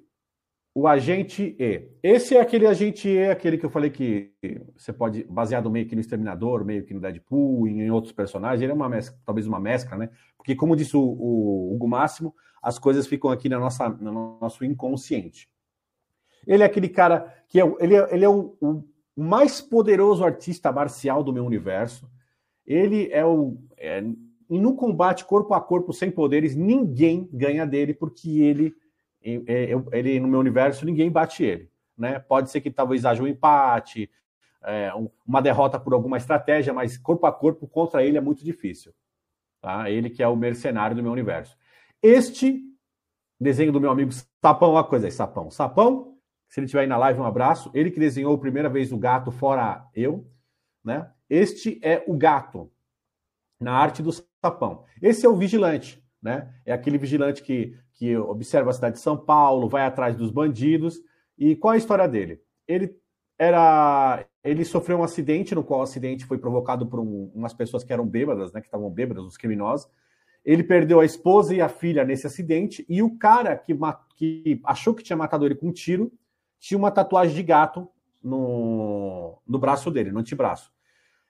o 0.75 0.87
agente 0.87 1.57
E. 1.59 1.89
Esse 2.03 2.37
é 2.37 2.41
aquele 2.41 2.67
agente 2.67 3.09
E, 3.09 3.29
aquele 3.29 3.59
que 3.59 3.67
eu 3.67 3.71
falei 3.71 3.91
que 3.91 4.33
você 4.77 4.93
pode, 4.93 5.25
baseado 5.25 5.71
meio 5.71 5.87
que 5.87 5.95
no 5.95 6.01
Exterminador, 6.01 6.65
meio 6.65 6.85
que 6.85 6.95
no 6.95 7.01
Deadpool, 7.01 7.67
em 7.67 7.91
outros 7.91 8.13
personagens, 8.13 8.63
ele 8.63 8.73
é 8.73 8.75
uma 8.75 8.89
mescla, 8.89 9.19
talvez 9.25 9.47
uma 9.47 9.61
mescla, 9.61 9.97
né? 9.97 10.11
Porque, 10.37 10.55
como 10.55 10.77
disse 10.77 10.97
o, 10.97 11.01
o 11.01 11.75
Hugo 11.75 11.89
Máximo, 11.89 12.35
as 12.63 12.79
coisas 12.79 13.07
ficam 13.07 13.31
aqui 13.31 13.49
na 13.49 13.59
nossa, 13.59 13.89
no 13.89 14.39
nosso 14.41 14.65
inconsciente. 14.65 15.49
Ele 16.47 16.63
é 16.63 16.67
aquele 16.67 16.89
cara 16.89 17.35
que 17.49 17.61
é, 17.61 17.65
ele 17.81 17.97
é, 17.97 18.15
ele 18.15 18.25
é 18.25 18.29
o, 18.29 18.57
o 18.61 18.85
mais 19.17 19.61
poderoso 19.61 20.25
artista 20.25 20.71
marcial 20.71 21.23
do 21.23 21.33
meu 21.33 21.45
universo. 21.45 22.09
Ele 22.65 23.09
é 23.11 23.25
o. 23.25 23.59
É, 23.77 24.03
e 24.49 24.59
no 24.59 24.75
combate 24.75 25.25
corpo 25.25 25.55
a 25.55 25.61
corpo 25.61 25.93
sem 25.93 26.11
poderes, 26.11 26.57
ninguém 26.57 27.29
ganha 27.33 27.67
dele, 27.67 27.93
porque 27.93 28.41
ele, 28.41 28.75
é, 29.23 29.71
ele 29.93 30.19
no 30.21 30.29
meu 30.29 30.41
universo, 30.41 30.87
ninguém 30.87 31.11
bate 31.11 31.45
ele. 31.45 31.71
Né? 31.97 32.19
Pode 32.19 32.51
ser 32.51 32.61
que 32.61 32.71
talvez 32.71 33.05
haja 33.05 33.23
um 33.23 33.27
empate, 33.27 34.11
é, 34.63 34.91
uma 35.27 35.43
derrota 35.43 35.79
por 35.79 35.93
alguma 35.93 36.17
estratégia, 36.17 36.73
mas 36.73 36.97
corpo 36.97 37.27
a 37.27 37.33
corpo 37.33 37.67
contra 37.67 38.03
ele 38.03 38.17
é 38.17 38.21
muito 38.21 38.45
difícil. 38.45 38.95
Tá? 39.61 39.91
Ele 39.91 40.09
que 40.09 40.23
é 40.23 40.29
o 40.29 40.37
mercenário 40.37 40.97
do 40.97 41.03
meu 41.03 41.13
universo. 41.13 41.57
Este 42.03 42.63
desenho 43.41 43.73
do 43.73 43.81
meu 43.81 43.91
amigo 43.91 44.13
Sapão, 44.41 44.73
uma 44.73 44.85
coisa 44.85 45.07
aí, 45.07 45.13
Sapão. 45.13 45.51
Sapão, 45.51 46.17
se 46.49 46.61
ele 46.61 46.65
estiver 46.65 46.83
aí 46.83 46.87
na 46.87 46.97
live, 46.97 47.21
um 47.21 47.25
abraço. 47.25 47.71
Ele 47.75 47.91
que 47.91 48.01
desenhou 48.01 48.35
a 48.35 48.39
primeira 48.39 48.69
vez 48.69 48.93
o 48.93 48.97
gato, 48.97 49.31
fora 49.31 49.85
eu. 49.95 50.27
Né? 50.83 51.11
Este 51.29 51.79
é 51.83 52.03
o 52.07 52.17
gato 52.17 52.71
na 53.61 53.73
arte 53.73 54.03
do 54.03 54.11
sapão. 54.41 54.85
Esse 55.01 55.27
é 55.27 55.29
o 55.29 55.37
vigilante, 55.37 56.03
né? 56.23 56.53
É 56.65 56.73
aquele 56.73 56.99
vigilante 56.99 57.43
que, 57.43 57.77
que 57.95 58.17
observa 58.17 58.71
a 58.71 58.73
cidade 58.73 58.97
de 58.97 59.03
São 59.03 59.17
Paulo, 59.17 59.69
vai 59.69 59.83
atrás 59.83 60.17
dos 60.17 60.31
bandidos. 60.31 61.01
E 61.37 61.57
qual 61.57 61.73
é 61.73 61.77
a 61.77 61.79
história 61.79 62.09
dele? 62.09 62.41
Ele 62.67 62.97
era 63.39 64.25
ele 64.43 64.65
sofreu 64.65 64.99
um 64.99 65.03
acidente, 65.03 65.55
no 65.55 65.63
qual 65.63 65.81
o 65.81 65.83
acidente 65.83 66.25
foi 66.25 66.39
provocado 66.39 66.87
por 66.87 67.01
um, 67.01 67.31
umas 67.35 67.53
pessoas 67.53 67.85
que 67.85 67.93
eram 67.93 68.07
bêbadas, 68.07 68.53
né, 68.53 68.61
que 68.61 68.67
estavam 68.67 68.91
bêbadas, 68.91 69.25
os 69.25 69.37
criminosos. 69.37 69.89
Ele 70.45 70.63
perdeu 70.63 71.01
a 71.01 71.05
esposa 71.05 71.55
e 71.55 71.61
a 71.61 71.69
filha 71.69 72.05
nesse 72.05 72.27
acidente, 72.27 72.85
e 72.89 73.03
o 73.03 73.19
cara 73.19 73.57
que, 73.57 73.77
que 74.17 74.61
achou 74.65 74.95
que 74.95 75.03
tinha 75.03 75.17
matado 75.17 75.45
ele 75.45 75.55
com 75.55 75.69
um 75.69 75.73
tiro 75.73 76.11
tinha 76.59 76.79
uma 76.79 76.91
tatuagem 76.91 77.35
de 77.35 77.43
gato 77.43 77.89
no, 78.23 79.41
no 79.47 79.59
braço 79.59 79.91
dele, 79.91 80.11
no 80.11 80.21
antebraço. 80.21 80.73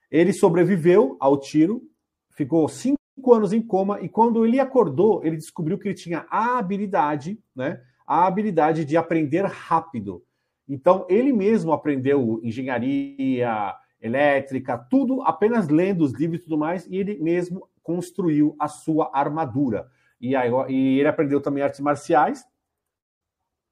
Ele 0.09 0.33
sobreviveu 0.33 1.17
ao 1.19 1.37
tiro, 1.37 1.83
ficou 2.29 2.67
cinco 2.67 2.98
anos 3.33 3.53
em 3.53 3.61
coma, 3.61 4.01
e 4.01 4.09
quando 4.09 4.45
ele 4.45 4.59
acordou, 4.59 5.23
ele 5.23 5.37
descobriu 5.37 5.77
que 5.77 5.87
ele 5.87 5.95
tinha 5.95 6.25
a 6.29 6.57
habilidade, 6.57 7.39
né? 7.55 7.81
A 8.05 8.25
habilidade 8.25 8.85
de 8.85 8.97
aprender 8.97 9.45
rápido. 9.45 10.23
Então, 10.67 11.05
ele 11.09 11.33
mesmo 11.33 11.71
aprendeu 11.71 12.39
engenharia, 12.43 13.75
elétrica, 14.01 14.77
tudo 14.77 15.21
apenas 15.23 15.67
lendo 15.67 16.03
os 16.03 16.13
livros 16.13 16.39
e 16.39 16.43
tudo 16.43 16.57
mais, 16.57 16.87
e 16.87 16.95
ele 16.95 17.19
mesmo 17.19 17.67
construiu 17.83 18.55
a 18.59 18.67
sua 18.67 19.09
armadura. 19.13 19.89
E, 20.21 20.35
aí, 20.35 20.49
e 20.69 20.99
ele 20.99 21.07
aprendeu 21.07 21.41
também 21.41 21.63
artes 21.63 21.79
marciais 21.79 22.45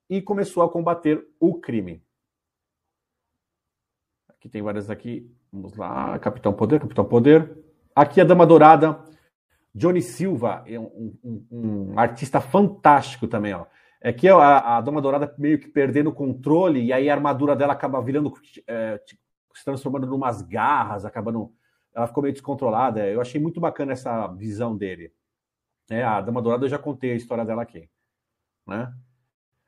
e 0.10 0.22
começou 0.22 0.64
a 0.64 0.70
combater 0.70 1.26
o 1.40 1.56
crime. 1.60 2.04
Aqui 4.30 4.50
tem 4.50 4.62
várias 4.62 4.90
aqui. 4.90 5.30
Vamos 5.52 5.76
lá. 5.76 6.18
Capitão 6.20 6.54
Poder, 6.54 6.80
Capitão 6.80 7.06
Poder. 7.06 7.64
Aqui 7.96 8.22
a 8.22 8.24
Dama 8.24 8.46
Dourada. 8.46 9.04
Johnny 9.78 10.02
Silva, 10.02 10.64
é 10.66 10.80
um, 10.80 11.16
um, 11.24 11.48
um 11.52 12.00
artista 12.00 12.42
fantástico 12.42 13.28
também, 13.28 13.54
ó. 13.54 13.66
É 14.02 14.12
que 14.12 14.28
a, 14.28 14.78
a 14.78 14.82
Dama 14.82 15.02
Dourada 15.02 15.34
meio 15.38 15.60
que 15.60 15.68
perdendo 15.68 16.10
o 16.10 16.14
controle, 16.14 16.84
e 16.84 16.92
aí 16.92 17.08
a 17.10 17.14
armadura 17.14 17.56
dela 17.56 17.74
acaba 17.74 18.02
virando, 18.02 18.34
é, 18.68 19.00
se 19.54 19.64
transformando 19.64 20.08
em 20.08 20.10
umas 20.10 20.42
garras, 20.42 21.06
acabando. 21.06 21.52
Ela 21.96 22.08
ficou 22.08 22.24
meio 22.24 22.34
descontrolada. 22.34 23.08
Eu 23.08 23.22
achei 23.22 23.40
muito 23.40 23.60
bacana 23.60 23.94
essa 23.94 24.28
visão 24.28 24.76
dele. 24.76 25.12
É, 25.90 26.04
a 26.04 26.22
Dama 26.22 26.42
Dourada 26.42 26.66
eu 26.66 26.70
já 26.70 26.80
contei 26.80 27.12
a 27.12 27.16
história 27.16 27.46
dela 27.46 27.62
aqui. 27.62 27.88
Né? 28.66 28.92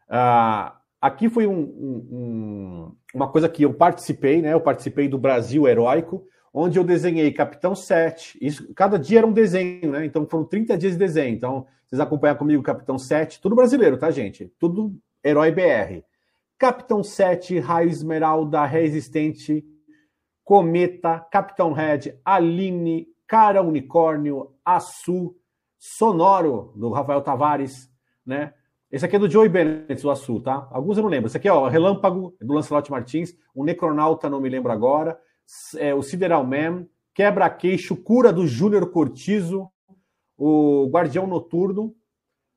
Ah, 0.08 0.80
aqui 1.00 1.30
foi 1.30 1.46
um, 1.46 1.60
um, 1.62 2.96
uma 3.14 3.32
coisa 3.32 3.48
que 3.48 3.64
eu 3.64 3.74
participei, 3.74 4.42
né? 4.42 4.54
Eu 4.54 4.62
participei 4.62 5.08
do 5.08 5.18
Brasil 5.20 5.68
Heróico, 5.68 6.28
onde 6.54 6.78
eu 6.80 6.84
desenhei 6.84 7.32
Capitão 7.32 7.76
7. 7.76 8.38
Isso, 8.42 8.74
cada 8.74 8.98
dia 8.98 9.20
era 9.20 9.28
um 9.28 9.32
desenho, 9.32 9.92
né? 9.92 10.06
Então 10.06 10.26
foram 10.26 10.46
30 10.46 10.78
dias 10.78 10.94
de 10.94 11.00
desenho. 11.00 11.36
Então, 11.36 11.66
vocês 11.86 12.00
acompanham 12.00 12.36
comigo 12.36 12.62
Capitão 12.62 12.98
7, 12.98 13.42
tudo 13.42 13.56
brasileiro, 13.56 13.98
tá, 13.98 14.12
gente? 14.12 14.52
Tudo 14.60 14.96
herói 15.24 15.52
BR. 15.52 16.04
Capitão 16.58 17.04
7, 17.04 17.58
Raio 17.60 17.90
Esmeralda, 17.90 18.66
Resistente, 18.66 19.66
Cometa, 20.44 21.20
Capitão 21.32 21.72
Red, 21.72 22.20
Aline, 22.24 23.08
Cara 23.26 23.62
Unicórnio, 23.62 24.52
Açu, 24.66 25.36
Sonoro, 25.78 26.74
do 26.76 26.92
Rafael 26.92 27.22
Tavares, 27.22 27.90
né? 28.26 28.54
Esse 28.92 29.06
aqui 29.06 29.16
é 29.16 29.20
do 29.20 29.30
Joey 29.30 29.48
Bennett, 29.48 30.06
o 30.06 30.10
Açu, 30.10 30.42
tá? 30.42 30.68
Alguns 30.72 30.98
eu 30.98 31.04
não 31.04 31.10
lembro. 31.10 31.28
Esse 31.28 31.38
aqui 31.38 31.48
é 31.48 31.54
ó, 31.54 31.68
Relâmpago, 31.68 32.36
do 32.42 32.54
Lancelot 32.54 32.90
Martins, 32.90 33.38
o 33.54 33.64
Necronauta, 33.64 34.30
não 34.30 34.42
me 34.42 34.50
lembro 34.50 34.72
agora, 34.72 35.20
é, 35.78 35.94
o 35.94 36.02
Sideral 36.02 36.46
Man, 36.46 36.86
Quebra-Queixo, 37.14 37.96
Cura 37.96 38.32
do 38.32 38.48
Júnior 38.48 38.92
Cortizo, 38.92 39.70
o 40.38 40.88
Guardião 40.90 41.28
Noturno, 41.28 41.96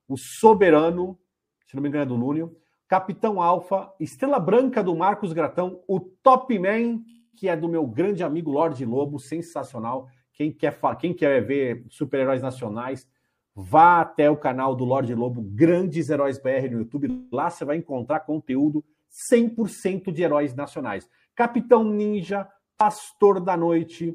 o 0.09 0.16
Soberano, 0.16 1.18
se 1.66 1.74
não 1.74 1.83
me 1.83 1.88
engano 1.88 2.05
é 2.05 2.07
do 2.07 2.18
Núnio, 2.18 2.57
Capitão 2.87 3.40
Alfa, 3.40 3.90
Estrela 3.98 4.38
Branca 4.38 4.83
do 4.83 4.94
Marcos 4.94 5.33
Gratão, 5.33 5.83
o 5.88 5.98
Top 5.98 6.57
Man, 6.59 7.02
que 7.37 7.48
é 7.48 7.57
do 7.57 7.68
meu 7.68 7.87
grande 7.87 8.22
amigo 8.22 8.50
Lorde 8.50 8.85
Lobo, 8.85 9.18
sensacional. 9.18 10.07
Quem 10.35 10.52
quer, 10.52 10.78
quem 11.00 11.14
quer 11.14 11.40
ver 11.42 11.87
super-heróis 11.88 12.42
nacionais, 12.42 13.09
vá 13.55 14.00
até 14.00 14.31
o 14.31 14.37
canal 14.37 14.76
do 14.76 14.85
Lorde 14.85 15.14
Lobo, 15.14 15.42
Grandes 15.42 16.11
Heróis 16.11 16.38
BR 16.38 16.70
no 16.70 16.81
YouTube. 16.81 17.26
Lá 17.33 17.48
você 17.48 17.64
vai 17.64 17.78
encontrar 17.78 18.20
conteúdo 18.20 18.85
100% 19.11 20.12
de 20.12 20.22
heróis 20.22 20.55
nacionais. 20.55 21.09
Capitão 21.35 21.83
Ninja, 21.85 22.46
Pastor 22.83 23.38
da 23.38 23.57
Noite, 23.57 24.12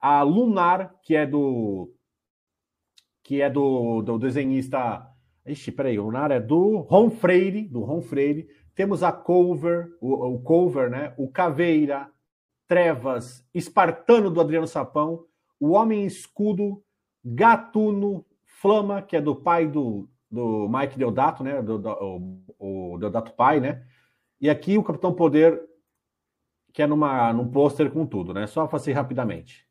a 0.00 0.22
Lunar, 0.22 0.94
que 1.02 1.16
é 1.16 1.26
do 1.26 1.92
que 3.24 3.42
é 3.42 3.50
do, 3.50 4.00
do 4.00 4.16
desenhista. 4.16 5.04
Ixi, 5.44 5.72
peraí, 5.72 5.98
Nara 5.98 6.36
é 6.36 6.40
do 6.40 6.76
Ron 6.82 7.10
Freire, 7.10 7.62
do 7.62 7.80
Ron 7.80 8.00
Freire. 8.00 8.46
Temos 8.76 9.02
a 9.02 9.10
Cover, 9.10 9.88
o, 10.00 10.34
o 10.34 10.40
Cover, 10.40 10.88
né? 10.88 11.14
O 11.18 11.28
Caveira, 11.28 12.08
Trevas, 12.68 13.44
Espartano 13.52 14.30
do 14.30 14.40
Adriano 14.40 14.68
Sapão, 14.68 15.24
o 15.58 15.70
Homem 15.70 16.06
Escudo, 16.06 16.80
Gatuno, 17.24 18.24
Flama, 18.44 19.02
que 19.02 19.16
é 19.16 19.20
do 19.20 19.34
pai 19.34 19.66
do, 19.66 20.08
do 20.30 20.68
Mike 20.68 20.96
Deodato, 20.96 21.42
né? 21.42 21.60
Do, 21.60 21.76
do, 21.76 21.90
o, 22.60 22.94
o 22.94 22.98
Deodato 22.98 23.32
pai, 23.32 23.58
né? 23.58 23.84
E 24.40 24.48
aqui 24.48 24.78
o 24.78 24.84
Capitão 24.84 25.12
Poder, 25.12 25.60
que 26.76 26.82
é 26.82 26.86
numa, 26.86 27.32
num 27.32 27.50
pôster 27.50 27.90
com 27.90 28.04
tudo, 28.04 28.34
né? 28.34 28.46
Só 28.46 28.68
fazer 28.68 28.92
rapidamente. 28.92 29.66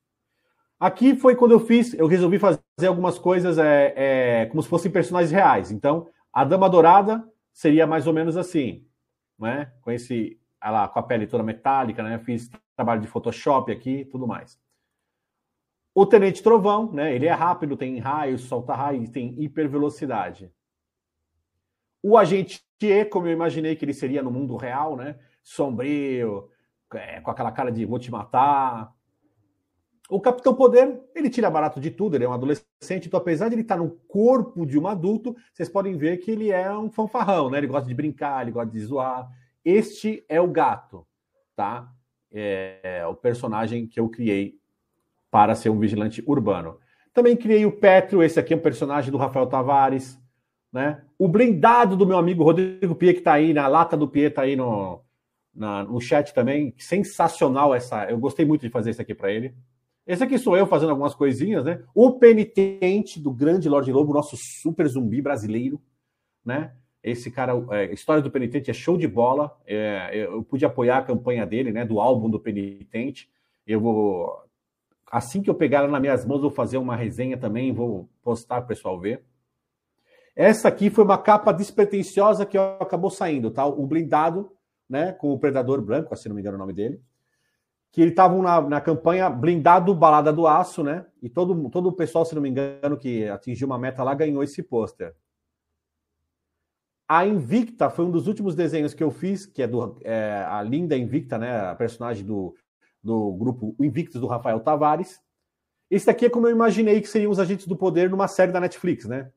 Aqui 0.80 1.16
foi 1.16 1.36
quando 1.36 1.52
eu 1.52 1.60
fiz, 1.60 1.94
eu 1.94 2.08
resolvi 2.08 2.40
fazer 2.40 2.58
algumas 2.88 3.20
coisas 3.20 3.60
é, 3.60 3.94
é, 3.96 4.46
como 4.48 4.64
se 4.64 4.68
fossem 4.68 4.92
personagens 4.92 5.32
reais. 5.32 5.70
Então, 5.70 6.08
a 6.34 6.44
Dama 6.44 6.68
Dourada 6.68 7.24
seria 7.54 7.86
mais 7.86 8.08
ou 8.08 8.14
menos 8.14 8.36
assim, 8.36 8.88
né? 9.38 9.72
Com 9.82 9.92
esse, 9.92 10.42
ela 10.60 10.88
com 10.88 10.98
a 10.98 11.04
pele 11.04 11.28
toda 11.28 11.44
metálica, 11.44 12.02
né? 12.02 12.18
Fiz 12.18 12.50
trabalho 12.76 13.02
de 13.02 13.08
Photoshop 13.08 13.72
aqui, 13.72 14.06
tudo 14.06 14.26
mais. 14.26 14.60
O 15.94 16.08
Tenente 16.08 16.42
Trovão, 16.42 16.92
né? 16.92 17.14
Ele 17.14 17.28
é 17.28 17.34
rápido, 17.34 17.78
tem 17.78 18.00
raios, 18.00 18.42
solta 18.46 18.74
raios, 18.74 19.12
tem 19.12 19.40
hipervelocidade. 19.44 20.52
O 22.02 22.18
Agente 22.18 22.66
E, 22.82 23.06
como 23.06 23.28
eu 23.28 23.32
imaginei 23.32 23.76
que 23.76 23.86
ele 23.86 23.94
seria 23.94 24.24
no 24.24 24.32
mundo 24.32 24.58
real, 24.58 24.98
né? 24.98 25.20
Sombrio, 25.44 26.50
é, 26.94 27.20
com 27.22 27.32
aquela 27.32 27.52
cara 27.52 27.72
de 27.72 27.86
vou 27.86 28.00
te 28.00 28.12
matar, 28.12 28.94
o 30.08 30.22
Capitão 30.22 30.54
Poder, 30.54 31.02
ele 31.16 31.30
tira 31.30 31.50
barato 31.50 31.80
de 31.80 31.90
tudo, 31.90 32.16
ele 32.16 32.26
é 32.26 32.30
um 32.30 32.34
adolescente, 32.34 33.08
então 33.08 33.20
apesar 33.20 33.50
de 33.50 33.56
ele 33.56 33.64
estar 33.64 33.78
no 33.78 33.90
corpo 34.08 34.66
de 34.66 34.78
um 34.78 34.88
adulto, 34.88 35.36
vocês 35.52 35.68
podem 35.68 35.98
ver 35.98 36.18
que 36.18 36.30
ele 36.30 36.52
é 36.52 36.72
um 36.78 36.92
fanfarrão, 36.92 37.50
né? 37.50 37.58
Ele 37.58 37.68
gosta 37.68 37.88
de 37.88 37.94
brincar, 37.94 38.44
ele 38.44 38.52
gosta 38.52 38.72
de 38.72 38.80
zoar. 38.82 39.28
Este 39.64 40.24
é 40.30 40.40
o 40.40 40.48
gato, 40.48 41.08
tá? 41.56 41.92
É, 42.32 42.80
é 42.84 43.08
o 43.08 43.16
personagem 43.16 43.88
que 43.88 44.00
eu 44.00 44.08
criei 44.08 44.60
para 45.32 45.56
ser 45.56 45.70
um 45.70 45.80
vigilante 45.80 46.24
urbano. 46.28 46.78
Também 47.12 47.36
criei 47.36 47.66
o 47.66 47.72
Petro, 47.72 48.22
esse 48.22 48.40
aqui 48.40 48.54
é 48.54 48.58
um 48.58 48.62
personagem 48.62 49.12
do 49.12 49.18
Rafael 49.18 49.48
Tavares, 49.48 50.20
né? 50.72 51.02
O 51.18 51.28
blindado 51.28 51.96
do 51.96 52.06
meu 52.06 52.18
amigo 52.18 52.44
Rodrigo 52.44 52.94
Pia, 52.94 53.14
que 53.14 53.20
está 53.20 53.34
aí, 53.34 53.54
na 53.54 53.68
lata 53.68 53.98
do 53.98 54.08
Pia, 54.08 54.28
está 54.28 54.44
aí 54.44 54.56
no, 54.56 55.02
na, 55.56 55.84
no 55.84 56.02
chat 56.02 56.34
também. 56.34 56.74
Sensacional 56.78 57.74
essa. 57.74 58.06
Eu 58.06 58.18
gostei 58.18 58.46
muito 58.46 58.62
de 58.62 58.70
fazer 58.70 58.92
isso 58.92 59.02
aqui 59.02 59.16
para 59.16 59.32
ele. 59.32 59.56
Esse 60.06 60.24
aqui 60.24 60.38
sou 60.38 60.56
eu 60.56 60.68
fazendo 60.68 60.92
algumas 60.92 61.16
coisinhas, 61.16 61.66
né? 61.66 61.82
O 61.94 62.20
penitente 62.20 63.20
do 63.20 63.32
grande 63.32 63.68
Lorde 63.68 63.92
Lobo, 63.92 64.14
nosso 64.14 64.38
super 64.38 64.88
zumbi 64.88 65.22
brasileiro, 65.22 65.82
né? 66.46 66.74
Esse 67.02 67.32
cara, 67.32 67.54
é, 67.72 67.92
história 67.92 68.22
do 68.22 68.32
penitente 68.32 68.70
é 68.70 68.74
show 68.74 68.98
de 68.98 69.08
bola. 69.08 69.56
É, 69.66 70.12
eu 70.14 70.44
pude 70.44 70.66
apoiar 70.66 71.00
a 71.00 71.04
campanha 71.04 71.46
dele, 71.46 71.72
né? 71.72 71.86
Do 71.86 72.00
álbum 72.00 72.30
do 72.30 72.40
penitente. 72.40 73.30
Eu 73.66 73.80
vou, 73.80 74.44
assim 75.12 75.42
que 75.42 75.50
eu 75.50 75.56
pegar 75.56 75.80
ela 75.80 75.88
nas 75.88 76.02
minhas 76.02 76.26
mãos, 76.26 76.42
vou 76.42 76.52
fazer 76.52 76.78
uma 76.78 76.96
resenha 76.96 77.38
também, 77.38 77.74
vou 77.74 78.10
postar 78.22 78.58
para 78.58 78.66
o 78.66 78.68
pessoal 78.68 79.00
ver. 79.00 79.24
Essa 80.36 80.68
aqui 80.68 80.90
foi 80.90 81.04
uma 81.04 81.18
capa 81.18 81.52
despretensiosa 81.52 82.46
que 82.46 82.58
acabou 82.58 83.10
saindo, 83.10 83.50
tá? 83.50 83.66
O 83.66 83.88
blindado, 83.88 84.52
né? 84.90 85.12
Com 85.14 85.32
o 85.32 85.40
Predador 85.40 85.82
Branco, 85.82 86.16
se 86.16 86.28
não 86.28 86.36
me 86.36 86.42
engano 86.42 86.56
o 86.58 86.60
nome 86.60 86.74
dele 86.74 87.02
que 87.96 88.02
eles 88.02 88.12
estavam 88.12 88.42
na, 88.42 88.60
na 88.60 88.82
campanha 88.82 89.30
blindado 89.30 89.96
Balada 89.96 90.34
do 90.34 90.46
Aço, 90.46 90.84
né? 90.84 91.06
E 91.24 91.30
todo, 91.30 91.70
todo 91.70 91.88
o 91.88 91.94
pessoal, 91.94 92.26
se 92.26 92.36
não 92.36 92.42
me 92.42 92.50
engano, 92.50 92.98
que 92.98 93.26
atingiu 93.30 93.68
uma 93.68 93.80
meta 93.80 94.04
lá, 94.04 94.14
ganhou 94.14 94.44
esse 94.44 94.62
pôster. 94.62 95.16
A 97.08 97.26
Invicta 97.26 97.90
foi 97.90 98.04
um 98.04 98.12
dos 98.12 98.28
últimos 98.28 98.54
desenhos 98.54 98.94
que 98.94 99.02
eu 99.02 99.12
fiz, 99.12 99.46
que 99.46 99.62
é, 99.62 99.68
do, 99.68 99.98
é 100.04 100.46
a 100.46 100.62
linda 100.62 100.98
Invicta, 100.98 101.38
né? 101.38 101.70
A 101.70 101.74
personagem 101.74 102.26
do, 102.26 102.54
do 103.02 103.32
grupo 103.32 103.74
Invictus 103.80 104.20
do 104.20 104.28
Rafael 104.28 104.60
Tavares. 104.60 105.22
Esse 105.90 106.08
daqui 106.08 106.26
é 106.26 106.30
como 106.30 106.48
eu 106.48 106.52
imaginei 106.52 107.00
que 107.00 107.08
seriam 107.08 107.32
os 107.32 107.40
agentes 107.40 107.66
do 107.66 107.78
poder 107.78 108.10
numa 108.10 108.28
série 108.28 108.52
da 108.52 108.60
Netflix, 108.60 109.06
né? 109.06 109.32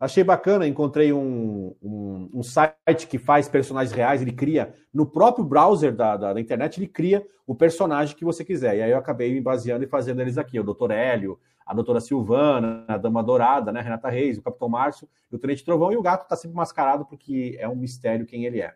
Achei 0.00 0.24
bacana, 0.24 0.66
encontrei 0.66 1.12
um, 1.12 1.76
um, 1.82 2.30
um, 2.32 2.42
site 2.42 3.06
que 3.06 3.18
faz 3.18 3.50
personagens 3.50 3.94
reais, 3.94 4.22
ele 4.22 4.32
cria 4.32 4.72
no 4.94 5.04
próprio 5.04 5.44
browser 5.44 5.94
da, 5.94 6.16
da, 6.16 6.32
da, 6.32 6.40
internet, 6.40 6.78
ele 6.78 6.88
cria 6.88 7.22
o 7.46 7.54
personagem 7.54 8.16
que 8.16 8.24
você 8.24 8.42
quiser. 8.42 8.78
E 8.78 8.82
aí 8.82 8.90
eu 8.90 8.96
acabei 8.96 9.30
me 9.30 9.42
baseando 9.42 9.84
e 9.84 9.86
fazendo 9.86 10.22
eles 10.22 10.38
aqui: 10.38 10.58
o 10.58 10.64
Dr. 10.64 10.92
Hélio, 10.92 11.38
a 11.66 11.74
Doutora 11.74 12.00
Silvana, 12.00 12.82
a 12.88 12.96
Dama 12.96 13.22
Dourada, 13.22 13.70
né, 13.70 13.82
Renata 13.82 14.08
Reis, 14.08 14.38
o 14.38 14.42
Capitão 14.42 14.70
Márcio, 14.70 15.06
o 15.30 15.38
Tenente 15.38 15.66
Trovão, 15.66 15.92
e 15.92 15.98
o 15.98 16.02
gato 16.02 16.22
está 16.22 16.34
sempre 16.34 16.56
mascarado 16.56 17.04
porque 17.04 17.58
é 17.60 17.68
um 17.68 17.76
mistério 17.76 18.24
quem 18.24 18.46
ele 18.46 18.62
é. 18.62 18.74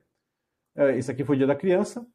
é. 0.76 0.98
Esse 0.98 1.10
aqui 1.10 1.24
foi 1.24 1.36
o 1.36 1.38
dia 1.38 1.46
da 1.46 1.56
criança. 1.56 2.06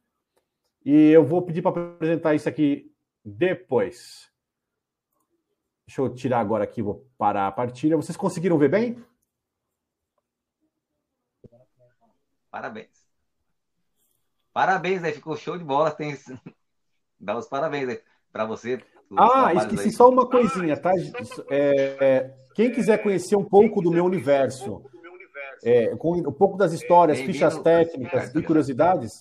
E 0.84 1.10
eu 1.10 1.24
vou 1.24 1.42
pedir 1.42 1.62
para 1.62 1.72
apresentar 1.72 2.36
isso 2.36 2.48
aqui 2.48 2.94
depois. 3.24 4.29
Deixa 5.90 6.02
eu 6.02 6.14
tirar 6.14 6.38
agora 6.38 6.62
aqui, 6.62 6.80
vou 6.80 7.04
parar 7.18 7.48
a 7.48 7.50
partilha. 7.52 7.96
Vocês 7.96 8.16
conseguiram 8.16 8.56
ver 8.56 8.68
bem? 8.68 9.04
Parabéns. 12.48 13.08
Parabéns 14.52 15.02
aí, 15.02 15.12
ficou 15.12 15.36
show 15.36 15.58
de 15.58 15.64
bola. 15.64 15.90
Tem... 15.90 16.16
Dá 17.18 17.34
os 17.36 17.48
parabéns 17.48 17.88
aí 17.88 18.00
para 18.30 18.44
você. 18.44 18.80
Ah, 19.18 19.52
esqueci 19.52 19.86
aí. 19.86 19.90
só 19.90 20.08
uma 20.08 20.30
coisinha, 20.30 20.76
tá? 20.76 20.92
É, 21.50 21.96
é, 22.00 22.36
quem 22.54 22.70
quiser 22.70 23.02
conhecer 23.02 23.34
um 23.34 23.44
pouco 23.44 23.82
do 23.82 23.90
meu 23.90 24.04
universo, 24.04 24.84
é, 25.64 25.96
com 25.96 26.18
um 26.18 26.32
pouco 26.32 26.56
das 26.56 26.72
histórias, 26.72 27.18
fichas 27.18 27.58
técnicas 27.58 28.32
e 28.32 28.40
curiosidades, 28.40 29.20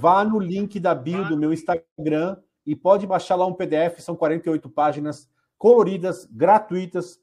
vá 0.00 0.24
no 0.24 0.40
link 0.40 0.80
da 0.80 0.96
bio 0.96 1.28
do 1.28 1.36
meu 1.36 1.52
Instagram 1.52 2.38
e 2.66 2.74
pode 2.74 3.06
baixar 3.06 3.36
lá 3.36 3.46
um 3.46 3.54
PDF, 3.54 4.00
são 4.00 4.16
48 4.16 4.68
páginas 4.68 5.30
coloridas, 5.58 6.26
gratuitas, 6.26 7.20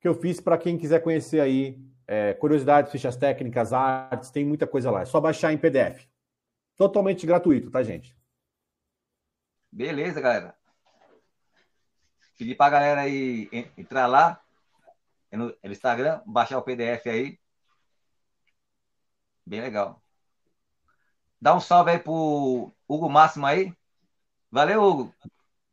que 0.00 0.08
eu 0.08 0.14
fiz 0.14 0.40
para 0.40 0.58
quem 0.58 0.78
quiser 0.78 1.00
conhecer 1.00 1.40
aí 1.40 1.78
é, 2.06 2.34
curiosidades, 2.34 2.90
fichas 2.90 3.16
técnicas, 3.16 3.72
artes, 3.72 4.30
tem 4.30 4.44
muita 4.44 4.66
coisa 4.66 4.90
lá. 4.90 5.02
É 5.02 5.04
só 5.04 5.20
baixar 5.20 5.52
em 5.52 5.58
PDF. 5.58 6.08
Totalmente 6.76 7.26
gratuito, 7.26 7.70
tá, 7.70 7.82
gente? 7.82 8.16
Beleza, 9.70 10.20
galera. 10.20 10.56
Pedir 12.36 12.56
pra 12.56 12.70
galera 12.70 13.02
aí 13.02 13.48
entrar 13.76 14.06
lá 14.06 14.42
no, 15.30 15.54
Instagram, 15.62 16.22
baixar 16.26 16.58
o 16.58 16.62
PDF 16.62 17.06
aí. 17.06 17.38
Bem 19.46 19.60
legal. 19.60 20.02
Dá 21.40 21.54
um 21.54 21.60
salve 21.60 21.92
aí 21.92 21.98
pro 21.98 22.72
Hugo 22.88 23.08
Máximo 23.08 23.46
aí. 23.46 23.72
Valeu, 24.50 24.82
Hugo. 24.82 25.14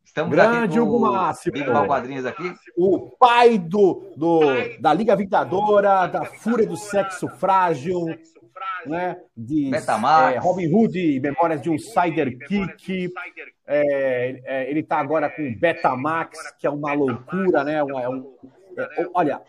Estamos 0.08 0.30
Grande 0.32 0.80
Hugo 0.80 1.00
Máximo. 1.00 1.54
Quadrinhos 1.86 2.24
aqui. 2.24 2.54
O 2.74 3.10
pai 3.18 3.58
do, 3.58 4.10
do, 4.16 4.40
da 4.80 4.92
Liga 4.92 5.14
Vingadora, 5.14 6.06
da 6.06 6.24
Fúria 6.24 6.66
do 6.66 6.78
Sexo 6.78 7.28
Frágil, 7.28 8.06
né? 8.86 9.18
De 9.36 9.70
é, 9.74 10.38
Robin 10.38 10.74
Hood, 10.74 11.20
Memórias 11.20 11.60
de 11.60 11.68
um 11.68 11.78
Sidekick. 11.78 13.12
É, 13.66 14.40
é, 14.44 14.70
ele 14.70 14.80
está 14.80 14.98
agora 14.98 15.28
com 15.28 15.54
Betamax, 15.54 16.52
que 16.58 16.66
é 16.66 16.70
uma 16.70 16.94
loucura, 16.94 17.62
né? 17.62 17.84
Um, 17.84 18.34
é 18.78 19.02
é, 19.02 19.08
olha, 19.12 19.42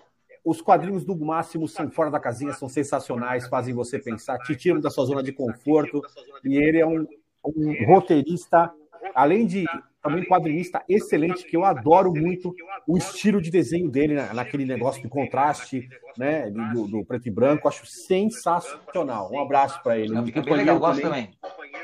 os 0.43 0.61
quadrinhos 0.61 1.05
do 1.05 1.15
Máximo 1.15 1.69
são 1.69 1.89
fora 1.89 2.11
da 2.11 2.19
casinha, 2.19 2.51
são 2.51 2.67
sensacionais, 2.67 3.47
fazem 3.47 3.73
você 3.73 3.97
pensar, 3.97 4.37
te 4.39 4.57
tiram 4.57 4.81
da 4.81 4.89
sua 4.89 5.05
zona 5.05 5.23
de 5.23 5.31
conforto. 5.31 6.01
E 6.43 6.57
ele 6.57 6.79
é 6.79 6.85
um, 6.85 7.07
um 7.45 7.85
roteirista, 7.85 8.69
além 9.13 9.45
de 9.45 9.65
também 10.01 10.25
quadrinista 10.25 10.83
excelente, 10.87 11.45
que 11.45 11.55
eu 11.55 11.65
adoro 11.65 12.13
muito 12.13 12.55
o 12.87 12.97
estilo 12.97 13.41
de 13.41 13.51
desenho 13.51 13.89
dele, 13.89 14.15
naquele 14.33 14.65
negócio 14.65 15.01
de 15.01 15.09
contraste, 15.09 15.87
né, 16.17 16.49
do, 16.49 16.87
do 16.87 17.05
preto 17.05 17.27
e 17.27 17.31
branco, 17.31 17.67
acho 17.67 17.85
sensacional. 17.85 19.29
Um 19.31 19.41
abraço 19.41 19.81
para 19.83 19.97
ele. 19.97 20.15
Fica 20.25 20.41
bem 20.41 20.55
legal, 20.55 20.79
gosto 20.79 21.01
também. 21.01 21.31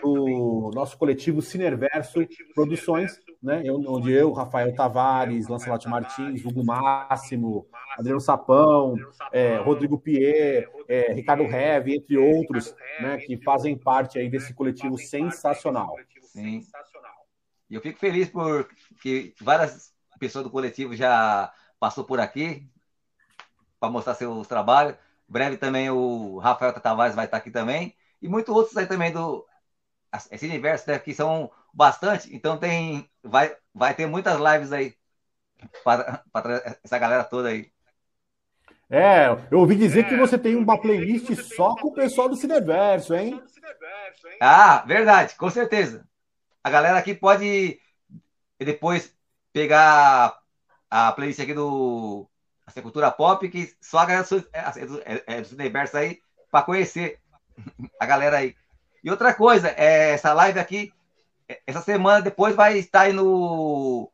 O 0.03 0.71
nosso 0.73 0.97
coletivo 0.97 1.41
Cinerverso 1.41 2.25
Produções, 2.53 3.19
né, 3.41 3.63
onde 3.69 4.11
eu, 4.11 4.31
Rafael 4.31 4.73
Tavares, 4.73 5.47
Lancelot 5.47 5.87
Martins, 5.87 6.43
Hugo 6.45 6.65
Máximo, 6.65 7.67
Adriano 7.97 8.21
Sapão, 8.21 8.95
é, 9.31 9.57
Rodrigo 9.57 9.99
Pierre, 9.99 10.67
é, 10.87 11.13
Ricardo 11.13 11.43
Heve, 11.43 11.95
entre 11.95 12.17
outros, 12.17 12.73
né, 13.01 13.17
que 13.17 13.37
fazem 13.37 13.77
parte 13.77 14.17
aí 14.17 14.29
desse 14.29 14.53
coletivo 14.53 14.97
sensacional. 14.97 15.95
Sim. 16.21 16.61
E 17.69 17.75
eu 17.75 17.81
fico 17.81 17.99
feliz 17.99 18.29
por 18.29 18.69
que 19.01 19.33
várias 19.41 19.93
pessoas 20.19 20.43
do 20.43 20.51
coletivo 20.51 20.95
já 20.95 21.51
passou 21.79 22.03
por 22.03 22.19
aqui 22.19 22.67
para 23.79 23.89
mostrar 23.89 24.15
seus 24.15 24.47
trabalhos. 24.47 24.95
Breve 25.27 25.57
também 25.57 25.89
o 25.89 26.37
Rafael 26.37 26.73
Tavares 26.73 27.15
vai 27.15 27.25
estar 27.25 27.37
aqui 27.37 27.51
também. 27.51 27.95
E 28.21 28.27
muitos 28.27 28.53
outros 28.53 28.77
aí 28.77 28.85
também 28.85 29.11
do 29.11 29.45
esse 30.31 30.45
universo, 30.45 30.89
né, 30.89 30.97
que 30.97 31.13
são 31.13 31.51
bastante. 31.73 32.33
Então 32.33 32.57
tem 32.57 33.09
vai 33.23 33.55
vai 33.73 33.93
ter 33.93 34.05
muitas 34.05 34.39
lives 34.39 34.71
aí 34.71 34.95
para, 35.83 36.23
para 36.31 36.77
essa 36.83 36.97
galera 36.97 37.23
toda 37.23 37.49
aí. 37.49 37.71
É, 38.89 39.27
eu 39.49 39.59
ouvi 39.59 39.75
dizer 39.75 40.05
é, 40.05 40.09
que 40.09 40.15
você 40.15 40.37
tem 40.37 40.55
uma 40.55 40.79
playlist 40.79 41.33
só 41.35 41.75
com 41.75 41.87
o 41.87 41.93
pessoal 41.93 42.29
do 42.29 42.35
Cineverso, 42.35 43.15
hein? 43.15 43.41
Ah, 44.39 44.83
verdade, 44.85 45.35
com 45.35 45.49
certeza. 45.49 46.07
A 46.65 46.69
galera 46.71 46.97
aqui 46.97 47.13
pode 47.13 47.79
depois 48.57 49.15
pegar 49.53 50.35
a 50.89 51.11
playlist 51.11 51.39
aqui 51.39 51.53
do 51.53 52.27
a 52.65 52.81
Cultura 52.81 53.11
Pop, 53.11 53.47
que 53.47 53.71
só 53.79 53.99
a 53.99 54.05
galera 54.07 54.27
é, 54.51 54.81
é, 54.81 54.85
do, 54.87 54.99
é, 55.01 55.23
é 55.27 55.53
universo 55.53 55.95
aí 55.95 56.19
para 56.49 56.65
conhecer 56.65 57.19
a 57.99 58.05
galera 58.07 58.37
aí. 58.37 58.55
E 59.03 59.11
outra 59.11 59.31
coisa, 59.31 59.67
é, 59.77 60.13
essa 60.13 60.33
live 60.33 60.59
aqui, 60.59 60.91
essa 61.67 61.81
semana 61.81 62.23
depois 62.23 62.55
vai 62.55 62.79
estar 62.79 63.01
aí 63.01 63.13
no 63.13 64.11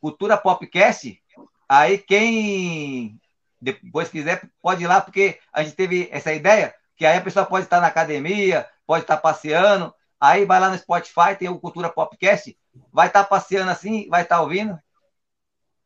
Cultura 0.00 0.38
Popcast. 0.38 1.22
Aí 1.68 1.98
quem 1.98 3.20
depois 3.60 4.08
quiser 4.08 4.48
pode 4.62 4.84
ir 4.84 4.86
lá, 4.86 5.02
porque 5.02 5.38
a 5.52 5.62
gente 5.62 5.76
teve 5.76 6.08
essa 6.10 6.32
ideia, 6.32 6.74
que 6.96 7.04
aí 7.04 7.18
a 7.18 7.22
pessoa 7.22 7.44
pode 7.44 7.66
estar 7.66 7.78
na 7.78 7.88
academia, 7.88 8.66
pode 8.86 9.04
estar 9.04 9.18
passeando, 9.18 9.94
Aí 10.20 10.44
vai 10.44 10.58
lá 10.58 10.70
no 10.70 10.78
Spotify, 10.78 11.36
tem 11.38 11.48
o 11.48 11.58
Cultura 11.58 11.88
Popcast, 11.88 12.56
vai 12.92 13.06
estar 13.06 13.22
tá 13.22 13.28
passeando 13.28 13.70
assim, 13.70 14.08
vai 14.08 14.22
estar 14.22 14.36
tá 14.36 14.42
ouvindo. 14.42 14.78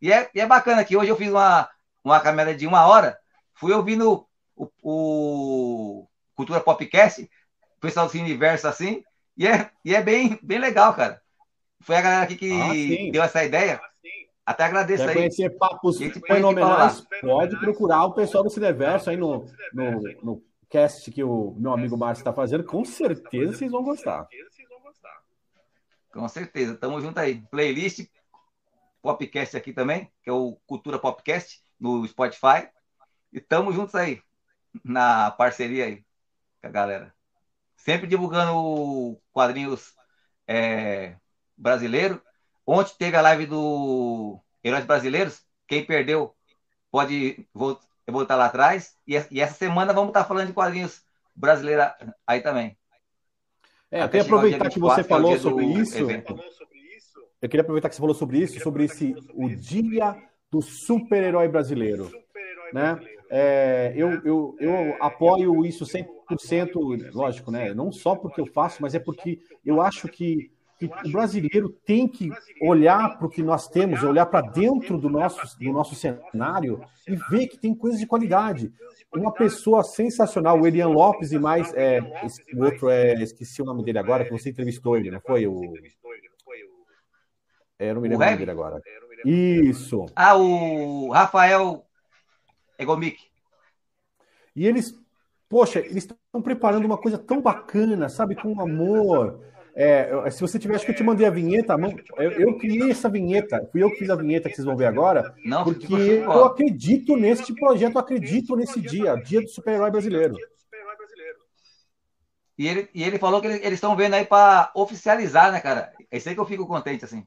E 0.01 0.13
é, 0.13 0.31
e 0.35 0.41
é 0.41 0.47
bacana 0.47 0.85
que 0.85 0.97
hoje 0.97 1.11
eu 1.11 1.17
fiz 1.17 1.31
uma, 1.31 1.69
uma 2.03 2.21
caminhada 2.21 2.55
de 2.55 2.67
uma 2.67 2.87
hora, 2.87 3.19
fui 3.55 3.73
ouvindo 3.73 4.27
o, 4.57 4.69
o 4.83 6.09
Cultura 6.35 6.61
Popcast, 6.61 7.23
o 7.77 7.81
pessoal 7.81 8.09
do 8.09 8.19
universo 8.19 8.67
assim, 8.67 9.05
e 9.37 9.47
é, 9.47 9.71
e 9.85 9.95
é 9.95 10.03
bem, 10.03 10.39
bem 10.43 10.59
legal, 10.59 10.95
cara. 10.95 11.21
Foi 11.81 11.97
a 11.97 12.03
galera 12.03 12.23
aqui 12.23 12.37
que 12.37 12.53
ah, 12.53 13.13
deu 13.13 13.23
essa 13.23 13.45
ideia. 13.45 13.81
Até 14.45 14.65
agradeço 14.65 15.05
Quer 15.05 15.11
aí. 15.11 15.17
conhecer 15.17 15.51
papos 15.51 15.99
fenomenais, 16.27 17.05
pode 17.21 17.59
procurar 17.59 18.05
o 18.07 18.13
pessoal 18.13 18.43
do 18.43 18.51
Cineverso 18.51 19.11
aí 19.11 19.17
no, 19.17 19.47
no, 19.73 20.01
no 20.23 20.43
cast 20.73 21.11
que 21.11 21.23
o 21.23 21.55
meu 21.59 21.75
amigo 21.75 21.99
Márcio 21.99 22.23
está 22.23 22.33
fazendo, 22.33 22.65
com 22.65 22.83
certeza 22.83 23.53
vocês 23.53 23.71
vão 23.71 23.83
gostar. 23.83 24.27
Com 26.11 26.27
certeza, 26.29 26.75
tamo 26.77 26.99
junto 26.99 27.19
aí. 27.21 27.43
Playlist 27.51 28.09
Popcast 29.03 29.55
aqui 29.55 29.73
também, 29.73 30.11
que 30.23 30.31
é 30.31 30.33
o 30.33 30.57
Cultura 30.67 30.99
Popcast 30.99 31.63
no 31.79 32.09
Spotify. 32.09 32.71
E 33.31 33.39
tamo 33.39 33.71
juntos 33.73 33.95
aí 33.95 34.23
na 34.83 35.31
parceria 35.31 35.85
aí 35.85 36.05
com 36.61 36.69
a 36.69 36.71
galera. 36.71 37.15
Sempre 37.77 38.07
divulgando 38.07 39.21
quadrinhos 39.31 39.95
é, 40.47 41.17
brasileiros. 41.57 42.19
Ontem 42.67 42.95
teve 42.99 43.17
a 43.17 43.21
live 43.21 43.45
do 43.45 44.41
Heróis 44.65 44.87
Brasileiros. 44.87 45.45
Quem 45.67 45.85
perdeu 45.85 46.35
pode 46.91 47.47
eu 48.07 48.13
vou 48.13 48.23
estar 48.23 48.37
lá 48.37 48.47
atrás. 48.47 48.97
E, 49.07 49.15
e 49.31 49.41
essa 49.41 49.55
semana 49.55 49.93
vamos 49.93 50.11
estar 50.11 50.25
falando 50.25 50.47
de 50.47 50.53
quadrinhos 50.53 51.03
brasileiros 51.35 51.87
aí 52.27 52.41
também. 52.41 52.77
É, 53.91 54.01
até 54.01 54.21
aproveitar 54.21 54.71
que 54.71 54.81
você 54.81 55.05
falou 55.05 55.39
sobre 55.39 55.67
isso. 55.67 55.99
Eu 57.41 57.49
queria 57.49 57.63
aproveitar 57.63 57.89
que 57.89 57.95
você 57.95 58.01
falou 58.01 58.15
sobre 58.15 58.39
isso, 58.39 58.61
sobre 58.61 58.85
esse 58.85 59.15
o 59.35 59.49
dia 59.49 60.17
do 60.51 60.63
super-herói 60.63 61.49
brasileiro. 61.49 62.11
Né? 62.73 62.99
É, 63.29 63.93
eu, 63.97 64.11
eu, 64.25 64.57
eu 64.61 64.97
apoio 65.01 65.65
isso 65.65 65.85
100%, 65.85 67.13
lógico, 67.13 67.51
né? 67.51 67.75
Não 67.75 67.91
só 67.91 68.15
porque 68.15 68.41
eu 68.41 68.47
faço, 68.47 68.81
mas 68.81 68.95
é 68.95 68.99
porque 68.99 69.41
eu 69.65 69.81
acho 69.81 70.07
que 70.09 70.53
que 70.89 71.09
o 71.09 71.13
brasileiro 71.13 71.69
tem 71.85 72.09
que 72.09 72.31
olhar 72.61 73.17
para 73.17 73.27
o 73.27 73.31
que 73.31 73.43
nós 73.43 73.69
temos, 73.69 74.03
olhar 74.03 74.27
para 74.27 74.47
dentro 74.51 74.99
do 74.99 75.09
nosso, 75.09 75.59
do 75.59 75.73
nosso 75.73 75.95
cenário 75.95 76.81
e 77.07 77.17
ver 77.31 77.47
que 77.47 77.59
tem 77.59 77.75
coisas 77.75 77.99
de 77.99 78.07
qualidade. 78.07 78.73
Uma 79.15 79.33
pessoa 79.33 79.83
sensacional, 79.85 80.61
o 80.61 80.67
Elian 80.67 80.89
Lopes 80.89 81.33
e 81.33 81.39
mais, 81.39 81.73
é, 81.75 82.01
o 82.55 82.65
outro, 82.65 82.89
é, 82.89 83.15
esqueci 83.23 83.61
o 83.61 83.65
nome 83.65 83.85
dele 83.85 83.99
agora, 83.99 84.25
que 84.25 84.31
você 84.31 84.51
entrevistou 84.51 84.97
ele, 84.97 85.11
né? 85.11 85.21
Foi 85.25 85.47
o... 85.47 85.75
É, 87.79 87.93
não 87.93 88.01
me 88.01 88.09
lembro 88.09 88.25
o 88.25 88.27
nome 88.27 88.39
dele 88.39 88.51
agora. 88.51 88.81
Isso. 89.25 90.07
Ah, 90.17 90.37
o 90.37 91.11
Rafael 91.11 91.85
Egomic. 92.79 93.19
E 94.55 94.67
eles, 94.67 94.95
poxa, 95.49 95.81
eles 95.81 96.05
estão 96.05 96.43
preparando 96.43 96.85
uma 96.85 96.99
coisa 96.99 97.19
tão 97.19 97.41
bacana, 97.41 98.09
sabe, 98.09 98.35
com 98.35 98.61
amor, 98.61 99.41
é, 99.75 100.31
se 100.31 100.41
você 100.41 100.59
acho 100.59 100.85
que 100.85 100.91
eu 100.91 100.97
te 100.97 101.03
mandei 101.03 101.27
a 101.27 101.31
vinheta. 101.31 101.75
Eu, 102.17 102.31
eu, 102.33 102.59
criei 102.59 102.91
essa 102.91 103.09
vinheta, 103.09 103.67
fui 103.73 103.83
eu 103.83 103.91
que 103.91 103.97
fiz 103.97 104.11
a 104.11 104.17
vinheta 104.17 104.49
que 104.49 104.55
vocês 104.55 104.67
vão 104.67 104.77
ver 104.77 104.87
agora, 104.87 105.35
Não, 105.45 105.65
porque 105.65 105.95
eu 105.95 106.45
acredito 106.45 107.17
neste 107.17 107.55
projeto, 107.55 107.99
acredito 107.99 108.55
nesse 108.55 108.81
dia, 108.81 109.17
dia 109.17 109.41
do 109.41 109.49
super-herói 109.49 109.91
brasileiro. 109.91 110.37
E 112.59 112.69
ele, 112.69 112.89
e 112.95 113.03
ele 113.03 113.19
falou 113.19 113.41
que 113.41 113.47
eles 113.47 113.73
estão 113.73 113.97
vendo 113.97 114.15
aí 114.15 114.27
para 114.27 114.71
oficializar, 114.75 115.51
né, 115.51 115.61
cara? 115.61 115.93
É 116.11 116.19
isso 116.19 116.29
aí 116.29 116.35
que 116.35 116.41
eu 116.41 116.47
fico 116.47 116.67
contente, 116.67 117.05
assim. 117.05 117.27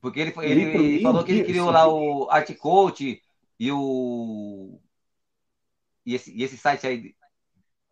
Porque 0.00 0.20
ele, 0.20 0.34
ele, 0.42 0.62
ele 0.62 1.02
falou 1.02 1.24
que 1.24 1.32
ele 1.32 1.44
criou 1.44 1.70
lá 1.70 1.88
o 1.88 2.28
Art 2.30 2.54
Coach 2.56 3.20
e 3.58 3.72
o. 3.72 4.78
E 6.04 6.14
esse, 6.14 6.30
e 6.32 6.44
esse 6.44 6.56
site 6.56 6.86
aí, 6.86 7.16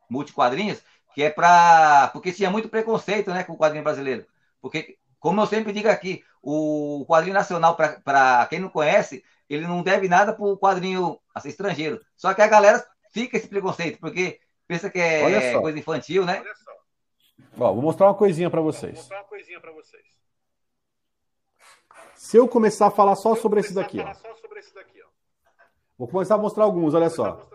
multiquadrinhos, 0.09 0.81
que 1.15 1.23
é 1.23 1.31
para. 1.31 2.11
Porque 2.13 2.33
tinha 2.33 2.51
muito 2.51 2.69
preconceito 2.69 3.31
né, 3.31 3.45
com 3.45 3.53
o 3.53 3.57
quadrinho 3.57 3.85
brasileiro. 3.85 4.27
Porque, 4.61 4.99
como 5.21 5.41
eu 5.41 5.47
sempre 5.47 5.73
digo 5.73 5.89
aqui, 5.89 6.25
o 6.43 7.05
quadrinho 7.09 7.35
nacional, 7.35 7.77
para 7.77 8.47
quem 8.47 8.59
não 8.59 8.69
conhece, 8.69 9.25
ele 9.49 9.67
não 9.67 9.83
deve 9.83 10.09
nada 10.09 10.33
para 10.33 10.45
o 10.45 10.59
quadrinho 10.59 11.19
assim, 11.35 11.49
estrangeiro. 11.49 12.01
Só 12.17 12.35
que 12.35 12.43
a 12.43 12.49
galera 12.49 12.85
fica 13.11 13.37
esse 13.37 13.47
preconceito, 13.47 13.99
porque 14.01 14.41
pensa 14.67 14.91
que 14.91 14.99
é 14.99 15.59
coisa 15.61 15.79
infantil, 15.79 16.25
né? 16.25 16.41
Olha 16.41 16.55
só. 16.57 16.73
Ó, 17.59 17.73
vou 17.73 17.83
mostrar 17.83 18.07
uma 18.09 18.15
coisinha 18.15 18.51
para 18.51 18.61
vocês. 18.61 18.93
Vou 18.93 19.03
mostrar 19.03 19.19
uma 19.19 19.29
coisinha 19.29 19.61
para 19.61 19.73
vocês. 19.73 20.03
Se 22.17 22.37
eu 22.37 22.49
começar 22.49 22.89
a 22.89 22.91
falar 22.91 23.15
só 23.17 23.37
sobre 23.37 23.61
esse 23.61 23.73
daqui, 23.73 24.01
ó. 24.01 24.13
Vou 25.97 26.09
começar 26.09 26.35
a 26.35 26.39
mostrar 26.39 26.65
alguns, 26.65 26.93
olha 26.95 27.09
só. 27.09 27.49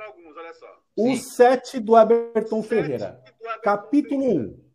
O 1.01 1.15
7 1.15 1.79
do 1.79 1.97
Eberton 1.97 2.61
Ferreira. 2.61 3.23
Capítulo 3.63 4.21
1. 4.21 4.69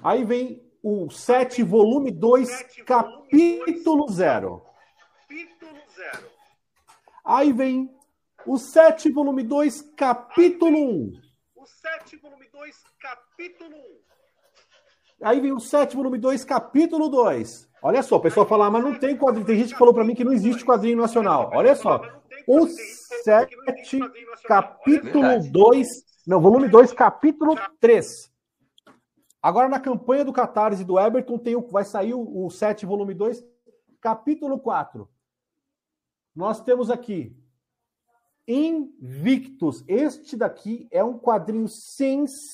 Aí 0.00 0.24
vem 0.24 0.62
o 0.80 1.10
7, 1.10 1.64
volume 1.64 2.12
2, 2.12 2.84
capítulo 2.86 4.08
0. 4.08 4.64
Aí 7.24 7.52
vem 7.52 7.92
o 8.46 8.56
7, 8.56 9.10
volume 9.10 9.42
2, 9.42 9.82
capítulo 9.96 10.78
1. 10.78 11.12
O 11.56 11.66
7, 11.66 12.16
volume 12.18 12.48
2, 12.52 12.76
capítulo 13.00 13.76
1. 13.76 13.82
Aí 15.22 15.40
vem 15.40 15.52
o 15.52 15.58
7, 15.58 15.96
volume 15.96 16.16
2, 16.16 16.44
capítulo 16.44 17.08
2. 17.08 17.68
Olha 17.82 18.02
só, 18.04 18.16
o 18.16 18.20
pessoal 18.20 18.46
fala, 18.46 18.66
ah, 18.66 18.70
mas 18.70 18.84
não 18.84 18.98
tem 18.98 19.16
quadrinho. 19.16 19.46
Tem 19.46 19.58
gente 19.58 19.72
que 19.72 19.78
falou 19.78 19.92
para 19.92 20.04
mim 20.04 20.14
que 20.14 20.24
não 20.24 20.32
existe 20.32 20.64
quadrinho 20.64 20.96
nacional. 20.96 21.50
Olha 21.52 21.74
só. 21.74 22.19
O 22.52 22.66
7, 22.66 23.56
capítulo 24.44 25.40
2. 25.52 25.88
Não, 26.26 26.40
volume 26.40 26.66
2, 26.68 26.92
capítulo 26.92 27.54
3. 27.78 28.28
Agora, 29.40 29.68
na 29.68 29.78
campanha 29.78 30.24
do 30.24 30.32
Catarse 30.32 30.82
do 30.82 30.98
Everton, 30.98 31.38
tem 31.38 31.54
o, 31.54 31.64
vai 31.68 31.84
sair 31.84 32.12
o, 32.12 32.44
o 32.44 32.50
7, 32.50 32.84
volume 32.84 33.14
2, 33.14 33.40
capítulo 34.00 34.58
4. 34.58 35.08
Nós 36.34 36.60
temos 36.60 36.90
aqui 36.90 37.40
Invictus. 38.48 39.84
Este 39.86 40.36
daqui 40.36 40.88
é 40.90 41.04
um 41.04 41.16
quadrinho 41.16 41.68
sensacional. 41.68 42.44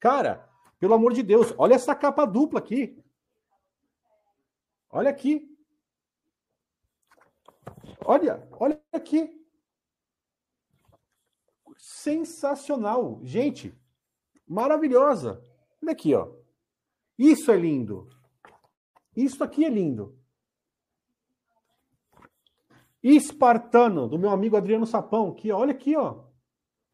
Cara, 0.00 0.50
pelo 0.80 0.94
amor 0.94 1.12
de 1.12 1.22
Deus, 1.22 1.54
olha 1.56 1.74
essa 1.74 1.94
capa 1.94 2.26
dupla 2.26 2.58
aqui. 2.58 3.00
Olha 4.90 5.10
aqui. 5.10 5.56
Olha, 8.04 8.46
olha 8.52 8.80
aqui. 8.92 9.30
Sensacional. 11.76 13.20
Gente, 13.22 13.74
maravilhosa. 14.46 15.42
Olha 15.82 15.92
aqui, 15.92 16.14
ó. 16.14 16.30
Isso 17.18 17.50
é 17.50 17.56
lindo. 17.56 18.08
Isso 19.16 19.42
aqui 19.42 19.64
é 19.64 19.68
lindo. 19.68 20.16
Espartano, 23.02 24.08
do 24.08 24.18
meu 24.18 24.30
amigo 24.30 24.56
Adriano 24.56 24.86
Sapão, 24.86 25.34
que 25.34 25.50
olha 25.52 25.72
aqui, 25.72 25.96
ó. 25.96 26.24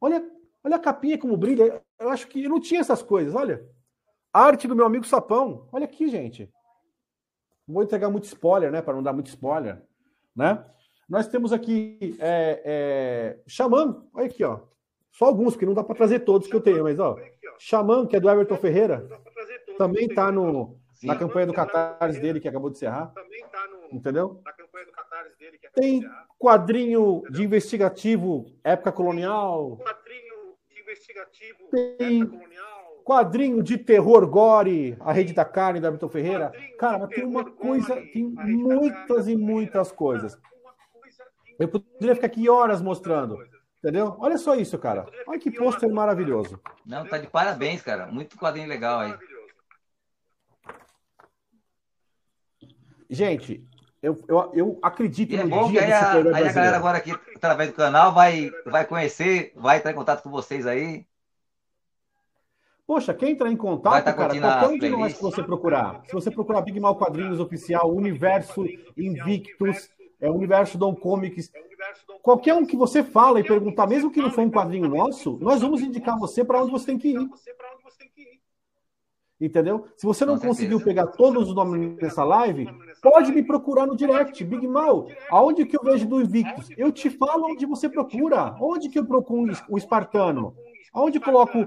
Olha, 0.00 0.22
olha 0.62 0.76
a 0.76 0.80
capinha 0.80 1.18
como 1.18 1.36
brilha. 1.36 1.82
Eu 1.98 2.08
acho 2.10 2.28
que 2.28 2.46
não 2.48 2.60
tinha 2.60 2.80
essas 2.80 3.02
coisas, 3.02 3.34
olha. 3.34 3.68
Arte 4.32 4.66
do 4.66 4.76
meu 4.76 4.84
amigo 4.86 5.06
Sapão. 5.06 5.68
Olha 5.72 5.84
aqui, 5.84 6.08
gente. 6.08 6.52
Não 7.66 7.74
vou 7.74 7.82
entregar 7.82 8.10
muito 8.10 8.24
spoiler, 8.24 8.70
né? 8.70 8.82
Para 8.82 8.94
não 8.94 9.02
dar 9.02 9.12
muito 9.12 9.28
spoiler, 9.28 9.82
né? 10.34 10.64
Nós 11.08 11.28
temos 11.28 11.52
aqui 11.52 12.16
é, 12.18 12.62
é, 12.64 13.38
Xamã, 13.46 14.02
olha 14.14 14.26
aqui, 14.26 14.42
ó. 14.44 14.60
Só 15.12 15.26
alguns, 15.26 15.54
porque 15.54 15.66
não 15.66 15.74
dá 15.74 15.84
para 15.84 15.94
trazer 15.94 16.20
todos 16.20 16.48
que 16.48 16.56
eu 16.56 16.60
tenho, 16.60 16.82
mas 16.82 16.98
ó. 16.98 17.16
Xamã, 17.58 18.06
que 18.06 18.16
é 18.16 18.20
do 18.20 18.28
Everton 18.28 18.56
Ferreira, 18.56 19.08
também 19.78 20.06
está 20.06 20.32
no, 20.32 20.78
na 21.02 21.16
campanha 21.16 21.46
do 21.46 21.52
Catarse 21.52 22.20
dele, 22.20 22.40
que 22.40 22.48
acabou 22.48 22.70
de 22.70 22.76
encerrar. 22.76 23.12
Entendeu? 23.92 24.40
Tem 25.74 26.02
quadrinho 26.38 27.22
de 27.30 27.42
investigativo 27.42 28.46
época 28.62 28.90
colonial. 28.90 29.78
Investigativo, 30.80 31.68
tem 31.70 32.30
quadrinho 33.04 33.62
de 33.62 33.76
terror 33.76 34.26
gore, 34.26 34.96
a 35.00 35.12
Rede 35.12 35.32
da 35.34 35.44
Carne, 35.44 35.80
da 35.80 35.90
Vitor 35.90 36.08
Ferreira. 36.08 36.52
Cara, 36.78 36.98
mas 36.98 37.10
tem 37.10 37.24
uma 37.24 37.44
coisa, 37.44 37.94
tem 38.12 38.24
muitas 38.24 39.28
e 39.28 39.36
muitas 39.36 39.92
coisas. 39.92 40.38
Eu 41.58 41.68
poderia 41.68 42.14
ficar 42.14 42.26
aqui 42.26 42.48
horas 42.48 42.82
mostrando. 42.82 43.38
Entendeu? 43.78 44.16
Olha 44.18 44.38
só 44.38 44.54
isso, 44.54 44.78
cara. 44.78 45.06
Olha 45.26 45.38
que 45.38 45.50
pôster 45.50 45.92
maravilhoso. 45.92 46.58
Não, 46.86 47.06
tá 47.06 47.18
de 47.18 47.26
parabéns, 47.26 47.82
cara. 47.82 48.06
Muito 48.06 48.38
quadrinho 48.38 48.66
legal 48.66 49.00
aí. 49.00 49.14
Gente, 53.10 53.62
eu, 54.02 54.18
eu, 54.26 54.52
eu 54.54 54.78
acredito 54.82 55.32
e 55.32 55.36
é 55.36 55.44
no 55.44 55.68
dia 55.68 55.80
que 55.80 55.86
aí, 55.86 55.92
a, 55.92 56.12
aí 56.12 56.48
a 56.48 56.52
galera 56.52 56.76
agora 56.76 56.98
aqui, 56.98 57.12
através 57.36 57.70
do 57.70 57.76
canal, 57.76 58.12
vai, 58.12 58.50
vai 58.66 58.86
conhecer, 58.86 59.52
vai 59.54 59.76
entrar 59.76 59.92
em 59.92 59.94
contato 59.94 60.22
com 60.22 60.30
vocês 60.30 60.66
aí. 60.66 61.06
Poxa, 62.86 63.14
quem 63.14 63.32
entrar 63.32 63.50
em 63.50 63.56
contato, 63.56 64.04
tá 64.04 64.12
cara, 64.12 64.38
qualquer 64.38 64.68
um 64.68 64.78
de 64.78 64.90
nós 64.90 65.14
que 65.14 65.22
você 65.22 65.42
procurar. 65.42 66.02
Se 66.06 66.12
você 66.12 66.30
procurar 66.30 66.60
Big 66.60 66.78
Mal 66.78 66.96
Quadrinhos 66.96 67.40
Oficial, 67.40 67.94
Universo 67.94 68.66
Invictus, 68.94 69.88
é 70.20 70.30
Universo 70.30 70.78
Dom 70.78 70.94
Comics, 70.94 71.50
qualquer 72.22 72.54
um 72.54 72.66
que 72.66 72.76
você 72.76 73.02
fala 73.02 73.40
e 73.40 73.44
perguntar, 73.44 73.86
mesmo 73.86 74.10
que 74.10 74.20
não 74.20 74.30
for 74.30 74.42
um 74.42 74.50
quadrinho 74.50 74.88
nosso, 74.88 75.38
nós 75.40 75.60
vamos 75.60 75.82
indicar 75.82 76.18
você 76.18 76.44
para 76.44 76.62
onde 76.62 76.72
você 76.72 76.86
tem 76.86 76.98
que 76.98 77.08
ir. 77.08 77.30
Entendeu? 79.40 79.86
Se 79.96 80.06
você 80.06 80.24
não 80.24 80.38
conseguiu 80.38 80.80
pegar 80.80 81.08
todos 81.08 81.48
os 81.48 81.54
nomes 81.54 81.96
nessa 82.00 82.24
live, 82.24 82.66
pode 83.02 83.32
me 83.32 83.42
procurar 83.42 83.84
no 83.84 83.96
direct, 83.96 84.42
Big 84.44 84.66
Mal. 84.66 85.08
Aonde 85.28 85.66
que 85.66 85.76
eu 85.76 85.82
vejo 85.82 86.06
do 86.06 86.20
Invictus? 86.20 86.70
Eu 86.78 86.92
te 86.92 87.10
falo 87.10 87.50
onde 87.50 87.66
você 87.66 87.88
procura. 87.88 88.56
Onde 88.60 88.88
que 88.88 88.98
eu 88.98 89.04
procuro 89.04 89.52
o 89.68 89.76
Espartano? 89.76 90.54
Aonde 90.92 91.18
coloco 91.18 91.58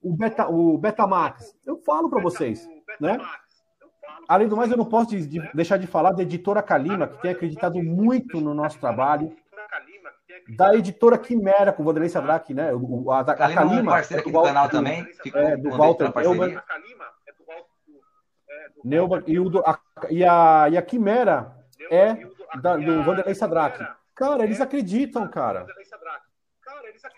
o, 0.00 0.16
Beta, 0.16 0.48
o 0.48 0.78
Betamax? 0.78 1.54
Eu 1.66 1.76
falo 1.78 2.08
para 2.08 2.22
vocês, 2.22 2.66
né? 3.00 3.18
Além 4.28 4.48
do 4.48 4.56
mais, 4.56 4.70
eu 4.70 4.76
não 4.76 4.84
posso 4.84 5.10
de, 5.10 5.26
de, 5.26 5.50
deixar 5.54 5.76
de 5.76 5.86
falar 5.86 6.12
da 6.12 6.22
editora 6.22 6.62
Kalima, 6.62 7.06
que 7.06 7.22
tem 7.22 7.30
acreditado 7.30 7.82
muito 7.82 8.40
no 8.40 8.54
nosso 8.54 8.78
trabalho. 8.78 9.34
Da 10.56 10.74
editora 10.74 11.18
Quimera, 11.18 11.72
com 11.72 11.82
o 11.82 11.86
Vanderlei 11.86 12.08
Sadraque, 12.08 12.54
né? 12.54 12.72
O, 12.72 13.10
a, 13.10 13.18
a, 13.18 13.20
a 13.20 13.34
Kalima, 13.34 13.92
é 13.92 13.94
parceiro 13.94 14.20
aqui 14.22 14.32
do 14.32 14.42
canal 14.42 14.68
também. 14.68 15.06
É, 15.34 15.56
do 15.56 15.70
Walter 15.70 16.12
Neumann. 16.14 16.60
Neumann 18.84 19.22
e, 19.26 19.40
o, 19.40 19.58
a, 19.58 19.78
e, 20.10 20.24
a, 20.24 20.68
e 20.70 20.76
a 20.76 20.82
Quimera 20.82 21.56
é 21.90 22.16
da, 22.60 22.76
do 22.76 23.02
Vanderlei 23.02 23.34
Sadraque. 23.34 23.84
Cara, 24.14 24.44
eles 24.44 24.60
acreditam, 24.60 25.28
cara. 25.28 25.66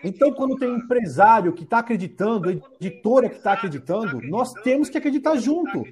Então, 0.03 0.33
quando 0.33 0.57
tem 0.57 0.73
empresário 0.73 1.53
que 1.53 1.63
está 1.63 1.79
acreditando, 1.79 2.49
editora 2.49 3.29
que 3.29 3.37
está 3.37 3.53
acreditando, 3.53 4.21
nós 4.21 4.53
temos 4.53 4.89
que 4.89 4.97
acreditar 4.97 5.35
junto. 5.37 5.83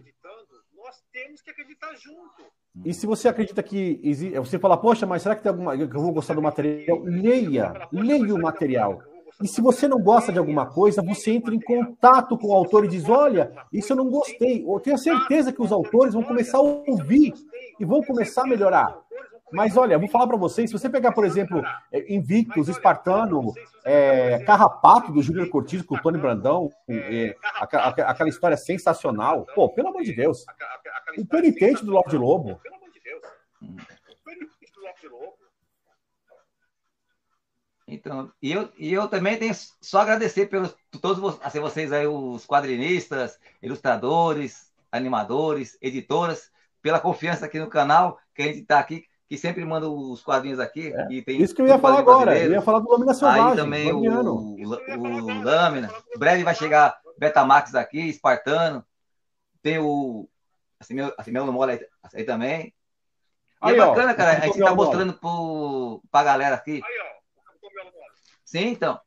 E 2.86 2.94
se 2.94 3.08
você 3.08 3.28
acredita 3.28 3.64
que 3.64 4.00
existe, 4.04 4.38
você 4.40 4.60
fala, 4.60 4.78
poxa, 4.78 5.06
mas 5.06 5.22
será 5.22 5.36
que 5.36 5.42
tem 5.42 5.50
alguma 5.50 5.76
que 5.76 5.84
eu 5.84 6.02
vou 6.02 6.14
gostar 6.14 6.34
do 6.34 6.42
material? 6.42 7.00
Leia, 7.04 7.88
leia 7.92 8.36
o 8.36 8.42
material. 8.42 9.02
E 9.42 9.48
se 9.48 9.62
você 9.62 9.88
não 9.88 10.00
gosta 10.00 10.32
de 10.32 10.40
alguma 10.40 10.66
coisa, 10.66 11.02
você 11.02 11.32
entra 11.32 11.54
em 11.54 11.60
contato 11.60 12.38
com 12.38 12.48
o 12.48 12.54
autor 12.54 12.86
e 12.86 12.88
diz: 12.88 13.08
Olha, 13.08 13.52
isso 13.72 13.94
eu 13.94 13.98
não 13.98 14.10
gostei. 14.10 14.64
Eu 14.68 14.80
tenho 14.80 14.98
certeza 14.98 15.54
que 15.54 15.62
os 15.62 15.72
autores 15.72 16.14
vão 16.14 16.24
começar 16.24 16.58
a 16.58 16.62
ouvir 16.62 17.34
e 17.80 17.86
vão 17.86 18.02
começar 18.02 18.44
a 18.44 18.48
melhorar. 18.48 18.98
Mas 19.52 19.78
olha, 19.78 19.98
vou 19.98 20.10
falar 20.10 20.28
para 20.28 20.38
vocês: 20.38 20.70
se 20.70 20.78
você 20.78 20.90
pegar, 20.90 21.12
por 21.12 21.26
exemplo, 21.26 21.64
é, 21.92 22.14
Invictus, 22.14 22.68
Espartano, 22.68 23.54
é, 23.86 24.40
Carrapato 24.40 25.12
do 25.12 25.22
Júlio 25.22 25.50
Cortizo 25.50 25.86
com 25.86 25.96
o 25.96 26.02
Tony 26.02 26.18
Brandão, 26.18 26.70
é, 26.88 27.36
aquela, 27.56 27.88
aquela 27.88 28.30
história 28.30 28.58
sensacional, 28.58 29.46
pô, 29.56 29.70
pelo 29.70 29.90
amor 29.90 30.04
de 30.04 30.14
Deus. 30.14 30.46
O 31.18 31.26
penitente 31.26 31.86
do 31.86 31.92
Lorde 31.92 32.18
Lobo. 32.18 32.58
Pelo 32.58 32.76
amor 32.76 32.90
de 32.92 33.00
Deus. 33.00 33.24
O 33.62 34.24
penitente 34.24 34.72
do 34.74 34.82
Lorde 34.82 35.08
Lobo. 35.08 35.38
Então, 37.88 38.30
e 38.42 38.52
eu, 38.52 38.70
e 38.78 38.92
eu 38.92 39.08
também 39.08 39.38
tenho 39.38 39.54
só 39.80 40.02
agradecer 40.02 40.48
pelos 40.48 40.76
todos 41.02 41.40
assim, 41.42 41.62
vocês 41.62 41.94
aí, 41.94 42.06
os 42.06 42.46
quadrinistas, 42.46 43.40
ilustradores, 43.62 44.74
animadores, 44.92 45.78
editoras, 45.82 46.52
pela 46.82 47.00
confiança 47.00 47.46
aqui 47.46 47.58
no 47.58 47.70
canal, 47.70 48.20
que 48.36 48.42
a 48.42 48.46
gente 48.46 48.60
está 48.60 48.80
aqui 48.80 49.06
que 49.28 49.38
sempre 49.38 49.64
manda 49.66 49.90
os 49.90 50.24
quadrinhos 50.24 50.60
aqui. 50.60 50.94
É. 50.94 51.08
E 51.12 51.22
tem 51.22 51.42
Isso 51.42 51.54
que 51.54 51.62
eu 51.62 51.68
ia 51.68 51.78
falar 51.78 52.00
agora. 52.00 52.38
Eu 52.38 52.52
ia 52.52 52.62
falar 52.62 52.80
do 52.80 52.90
Lâmina 52.90 53.14
Selvagem. 53.14 53.50
Aí 53.50 53.56
também 53.58 53.92
o, 53.92 54.00
o, 54.00 54.64
o 54.64 55.44
Lâmina. 55.44 55.94
Breve 56.18 56.44
vai 56.44 56.56
chegar 56.56 56.98
Betamax 57.18 57.76
aqui, 57.76 58.08
Espartano. 58.08 58.86
Tem 59.62 59.80
o 59.80 60.30
assim 60.80 60.94
meu, 60.94 61.14
assim 61.18 61.32
meu 61.32 61.52
mole 61.52 61.74
aí, 61.74 61.88
aí 62.14 62.24
também. 62.24 62.74
E 63.64 63.70
aí, 63.70 63.76
é 63.76 63.78
bacana, 63.78 64.12
ó, 64.12 64.16
cara. 64.16 64.38
A 64.38 64.46
gente 64.46 64.60
tá 64.60 64.74
mostrando 64.74 65.14
pro, 65.14 66.02
pra 66.10 66.24
galera 66.24 66.56
aqui. 66.56 66.82
Aí, 66.84 67.00
ó. 67.02 67.18
Sim, 68.46 68.68
então. 68.68 69.00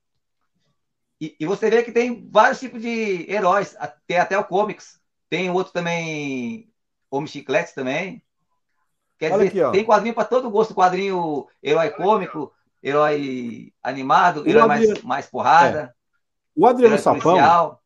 E, 1.18 1.36
e, 1.38 1.46
você 1.46 1.70
vê 1.70 1.82
que 1.82 1.92
tem 1.92 2.28
vários 2.30 2.60
tipos 2.60 2.82
de 2.82 3.30
heróis. 3.30 3.76
Tem 4.06 4.18
até 4.18 4.38
o 4.38 4.44
comics. 4.44 5.00
Tem 5.28 5.50
outro 5.50 5.72
também, 5.72 6.70
Homem 7.10 7.26
Chiclete 7.26 7.74
também. 7.74 8.22
Quer 9.20 9.32
Olha 9.32 9.46
dizer, 9.46 9.64
aqui, 9.64 9.76
tem 9.76 9.84
quadrinho 9.84 10.14
para 10.14 10.24
todo 10.24 10.48
gosto. 10.48 10.74
Quadrinho 10.74 11.46
herói 11.62 11.90
cômico, 11.90 12.50
herói 12.82 13.70
animado, 13.82 14.48
herói 14.48 14.66
mais, 14.66 15.02
mais 15.02 15.26
porrada. 15.26 15.78
É. 15.78 15.90
O 16.56 16.66
Adriano 16.66 16.96
Sapão. 16.98 17.78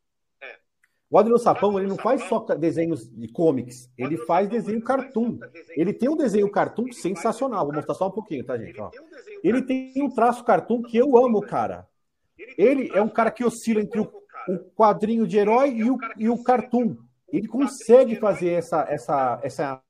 O 1.11 1.19
Adriano 1.19 1.39
Sapão, 1.41 1.77
ele 1.77 1.89
não 1.89 1.97
faz 1.97 2.23
só 2.29 2.39
desenhos 2.39 3.11
de 3.11 3.27
comics, 3.29 3.91
ele 3.99 4.17
faz 4.19 4.49
desenho 4.49 4.81
cartoon. 4.83 5.39
Ele 5.77 5.93
tem 5.93 6.09
um 6.09 6.17
desenho 6.17 6.49
cartoon 6.49 6.93
sensacional. 6.93 7.65
Vou 7.67 7.75
mostrar 7.75 7.95
só 7.95 8.07
um 8.07 8.13
pouquinho, 8.13 8.45
tá, 8.45 8.57
gente? 8.57 8.81
Ó. 8.81 8.91
Ele 9.43 9.61
tem 9.63 9.93
um 9.97 10.11
traço 10.11 10.45
cartoon 10.45 10.83
que 10.83 10.97
eu 10.97 11.17
amo, 11.17 11.41
cara. 11.43 11.87
Ele 12.57 12.91
é 12.95 13.03
um 13.03 13.09
cara 13.09 13.33
que 13.33 13.45
oscila 13.45 13.81
entre 13.81 14.01
o, 14.01 14.13
o 14.49 14.59
quadrinho 14.77 15.27
de 15.27 15.37
herói 15.37 15.71
e 15.71 15.91
o, 15.91 15.99
e 16.17 16.29
o 16.29 16.43
cartoon. 16.45 16.97
Ele 17.33 17.49
consegue 17.49 18.17
fazer 18.17 18.51
essa, 18.51 18.87
essa, 18.89 19.41
essa, 19.43 19.83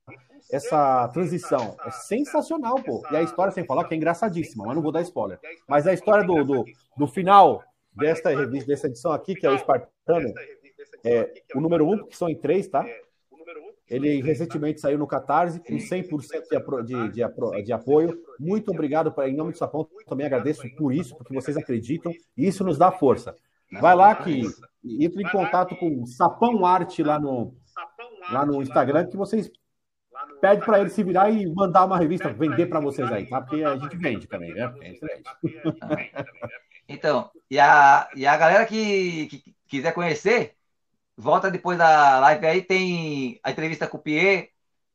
essa 0.51 1.07
transição. 1.09 1.75
É 1.85 1.91
sensacional, 1.91 2.75
pô. 2.81 3.03
E 3.11 3.15
a 3.15 3.21
história, 3.21 3.51
sem 3.51 3.65
falar, 3.65 3.85
que 3.85 3.93
é 3.93 3.97
engraçadíssima, 3.97 4.65
mas 4.65 4.75
não 4.75 4.83
vou 4.83 4.91
dar 4.91 5.01
spoiler. 5.01 5.39
Mas 5.67 5.87
a 5.87 5.93
história 5.93 6.25
do, 6.25 6.43
do, 6.43 6.65
do 6.97 7.07
final 7.07 7.63
desta 7.93 8.29
revista, 8.29 8.67
dessa 8.67 8.87
edição 8.87 9.11
aqui, 9.11 9.35
que 9.35 9.45
é 9.45 9.49
o 9.49 9.55
Espartano, 9.55 10.33
é, 11.03 11.31
o 11.55 11.61
número 11.61 11.87
um, 11.87 12.05
que 12.05 12.15
são 12.15 12.29
em 12.29 12.35
três, 12.35 12.67
tá? 12.67 12.85
Ele 13.87 14.19
recentemente 14.21 14.81
saiu 14.81 14.97
no 14.97 15.05
Catarse 15.05 15.59
com 15.59 15.75
100% 15.75 16.83
de, 16.83 17.09
de, 17.11 17.23
de, 17.23 17.63
de, 17.63 17.73
apoio. 17.73 18.19
Muito 18.39 18.71
obrigado, 18.71 19.13
em 19.21 19.35
nome 19.35 19.51
do 19.51 19.57
Sapão, 19.57 19.87
também 20.07 20.25
agradeço 20.25 20.63
por 20.75 20.91
isso, 20.91 21.15
porque 21.15 21.33
vocês 21.33 21.55
acreditam 21.55 22.11
e 22.35 22.47
isso 22.47 22.63
nos 22.63 22.79
dá 22.79 22.91
força. 22.91 23.35
Vai 23.79 23.95
lá 23.95 24.15
que 24.15 24.43
entre 24.83 25.21
em 25.21 25.29
contato 25.29 25.75
com 25.75 26.05
Sapão 26.05 26.65
Arte 26.65 27.03
lá 27.03 27.19
no, 27.19 27.53
lá 28.31 28.45
no 28.45 28.61
Instagram, 28.61 29.07
que 29.07 29.17
vocês 29.17 29.51
pede 30.45 30.63
para 30.63 30.79
ele 30.79 30.89
se 30.91 31.03
virar 31.03 31.31
e 31.31 31.47
mandar 31.47 31.85
uma 31.85 31.97
revista, 31.97 32.31
vender 32.31 32.67
para 32.67 32.79
vocês 32.79 33.11
aí, 33.11 33.25
tá? 33.25 33.41
Porque 33.41 33.63
a 33.63 33.75
gente 33.77 33.97
vende 33.97 34.27
também, 34.27 34.53
né? 34.53 34.71
Então, 36.87 37.31
e 37.49 37.59
a, 37.59 38.07
e 38.15 38.27
a 38.27 38.37
galera 38.37 38.63
que, 38.63 39.25
que 39.25 39.55
quiser 39.67 39.91
conhecer, 39.91 40.55
volta 41.17 41.49
depois 41.49 41.79
da 41.79 42.19
live 42.19 42.45
aí, 42.45 42.61
tem 42.61 43.39
a 43.43 43.49
entrevista 43.49 43.87
com 43.87 43.97
o 43.97 44.01
Pierre, 44.01 44.51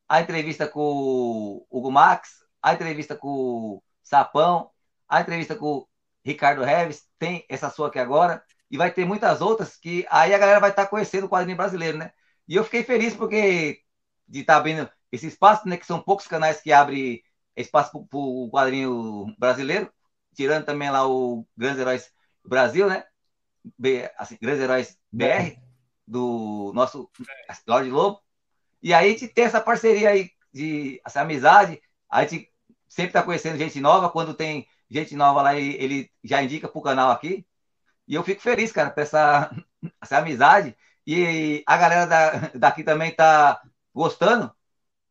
a 0.09 0.21
entrevista 0.21 0.69
com 0.69 0.81
o 0.81 1.67
Hugo 1.69 1.91
Max, 1.91 2.45
a 2.63 2.75
entrevista 2.75 3.17
com 3.17 3.29
o 3.29 3.83
Sapão, 4.05 4.71
a 5.09 5.21
entrevista 5.21 5.57
com 5.57 5.79
o 5.79 5.89
Ricardo 6.25 6.63
Reves, 6.63 7.09
tem 7.19 7.45
essa 7.49 7.71
sua 7.71 7.89
aqui 7.89 7.99
agora, 7.99 8.41
e 8.71 8.77
vai 8.77 8.93
ter 8.93 9.05
muitas 9.05 9.41
outras 9.41 9.77
que 9.77 10.07
aí 10.11 10.33
a 10.33 10.39
galera 10.39 10.61
vai 10.61 10.71
estar 10.71 10.85
tá 10.85 10.89
conhecendo 10.89 11.27
o 11.27 11.29
quadrinho 11.29 11.57
brasileiro, 11.57 11.99
né? 11.99 12.13
E 12.47 12.55
eu 12.55 12.63
fiquei 12.63 12.85
feliz 12.85 13.17
porque 13.17 13.81
de 14.29 14.41
estar 14.43 14.59
tá 14.59 14.61
esse 15.13 15.27
espaço, 15.27 15.69
né? 15.69 15.77
Que 15.77 15.87
são 15.87 16.01
poucos 16.03 16.27
canais 16.27 16.61
que 16.61 16.73
abrem 16.73 17.23
espaço 17.57 17.91
para 17.91 18.19
o 18.19 18.51
quadrinho 18.51 19.35
brasileiro, 19.39 19.93
tirando 20.35 20.65
também 20.65 20.91
lá 20.91 21.07
o 21.09 21.47
Grandes 21.57 21.81
Heróis 21.81 22.13
Brasil, 22.45 22.89
né? 22.89 23.05
B, 23.79 24.11
assim, 24.17 24.39
Grandes 24.41 24.63
Heróis 24.63 24.99
BR, 25.13 25.59
do 26.07 26.73
nosso 26.75 27.11
Lorde 27.67 27.91
Lobo. 27.91 28.21
E 28.83 28.95
aí 28.95 29.09
a 29.09 29.13
gente 29.13 29.29
tem 29.29 29.45
essa 29.45 29.61
parceria 29.61 30.11
aí, 30.11 30.31
de 30.53 31.01
essa 31.05 31.21
amizade, 31.21 31.81
a 32.09 32.23
gente 32.23 32.51
sempre 32.89 33.11
está 33.11 33.23
conhecendo 33.23 33.59
gente 33.59 33.81
nova, 33.81 34.11
quando 34.11 34.35
tem 34.35 34.67
gente 34.91 35.15
nova 35.15 35.43
lá, 35.43 35.55
ele, 35.55 35.77
ele 35.83 36.11
já 36.25 36.43
indica 36.43 36.69
para 36.69 36.79
o 36.79 36.83
canal 36.83 37.11
aqui. 37.11 37.47
E 38.09 38.15
eu 38.15 38.25
fico 38.25 38.43
feliz, 38.43 38.73
cara, 38.73 38.91
por 38.91 39.01
essa, 39.03 39.51
essa 40.03 40.19
amizade. 40.19 40.77
E 41.07 41.63
a 41.67 41.77
galera 41.77 42.07
da, 42.07 42.31
daqui 42.55 42.83
também 42.85 43.15
tá 43.15 43.61
gostando, 43.95 44.53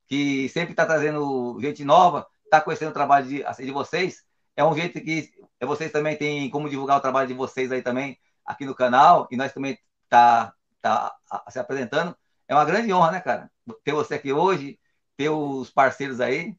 que 0.09 0.49
sempre 0.49 0.73
tá 0.73 0.87
trazendo 0.87 1.59
gente 1.61 1.85
nova, 1.85 2.27
tá 2.49 2.59
conhecendo 2.59 2.89
o 2.89 2.93
trabalho 2.93 3.27
de, 3.27 3.43
assim, 3.45 3.63
de 3.63 3.71
vocês. 3.71 4.23
É 4.57 4.65
um 4.65 4.75
jeito 4.75 4.99
que 4.99 5.31
vocês 5.61 5.91
também 5.91 6.17
têm 6.17 6.49
como 6.49 6.67
divulgar 6.67 6.97
o 6.97 7.01
trabalho 7.01 7.27
de 7.27 7.35
vocês 7.35 7.71
aí 7.71 7.83
também 7.83 8.17
aqui 8.43 8.65
no 8.65 8.73
canal. 8.73 9.27
E 9.29 9.37
nós 9.37 9.53
também 9.53 9.77
tá, 10.09 10.51
tá 10.81 11.15
se 11.49 11.59
apresentando. 11.59 12.17
É 12.47 12.55
uma 12.55 12.65
grande 12.65 12.91
honra, 12.91 13.11
né, 13.11 13.19
cara? 13.21 13.51
Ter 13.83 13.93
você 13.93 14.15
aqui 14.15 14.33
hoje, 14.33 14.79
ter 15.15 15.29
os 15.29 15.69
parceiros 15.69 16.19
aí. 16.19 16.57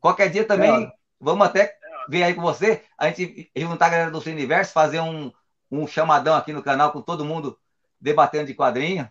Qualquer 0.00 0.30
dia 0.30 0.46
também, 0.46 0.84
é. 0.84 0.92
vamos 1.20 1.46
até 1.46 1.76
ver 2.08 2.22
aí 2.22 2.34
com 2.34 2.40
você. 2.40 2.82
A 2.96 3.08
gente 3.08 3.50
juntar 3.54 3.86
a 3.86 3.90
galera 3.90 4.10
do 4.10 4.22
seu 4.22 4.32
universo, 4.32 4.72
fazer 4.72 5.00
um, 5.00 5.30
um 5.70 5.86
chamadão 5.86 6.34
aqui 6.34 6.52
no 6.52 6.62
canal 6.62 6.92
com 6.92 7.02
todo 7.02 7.26
mundo 7.26 7.58
debatendo 8.00 8.46
de 8.46 8.54
quadrinho. 8.54 9.06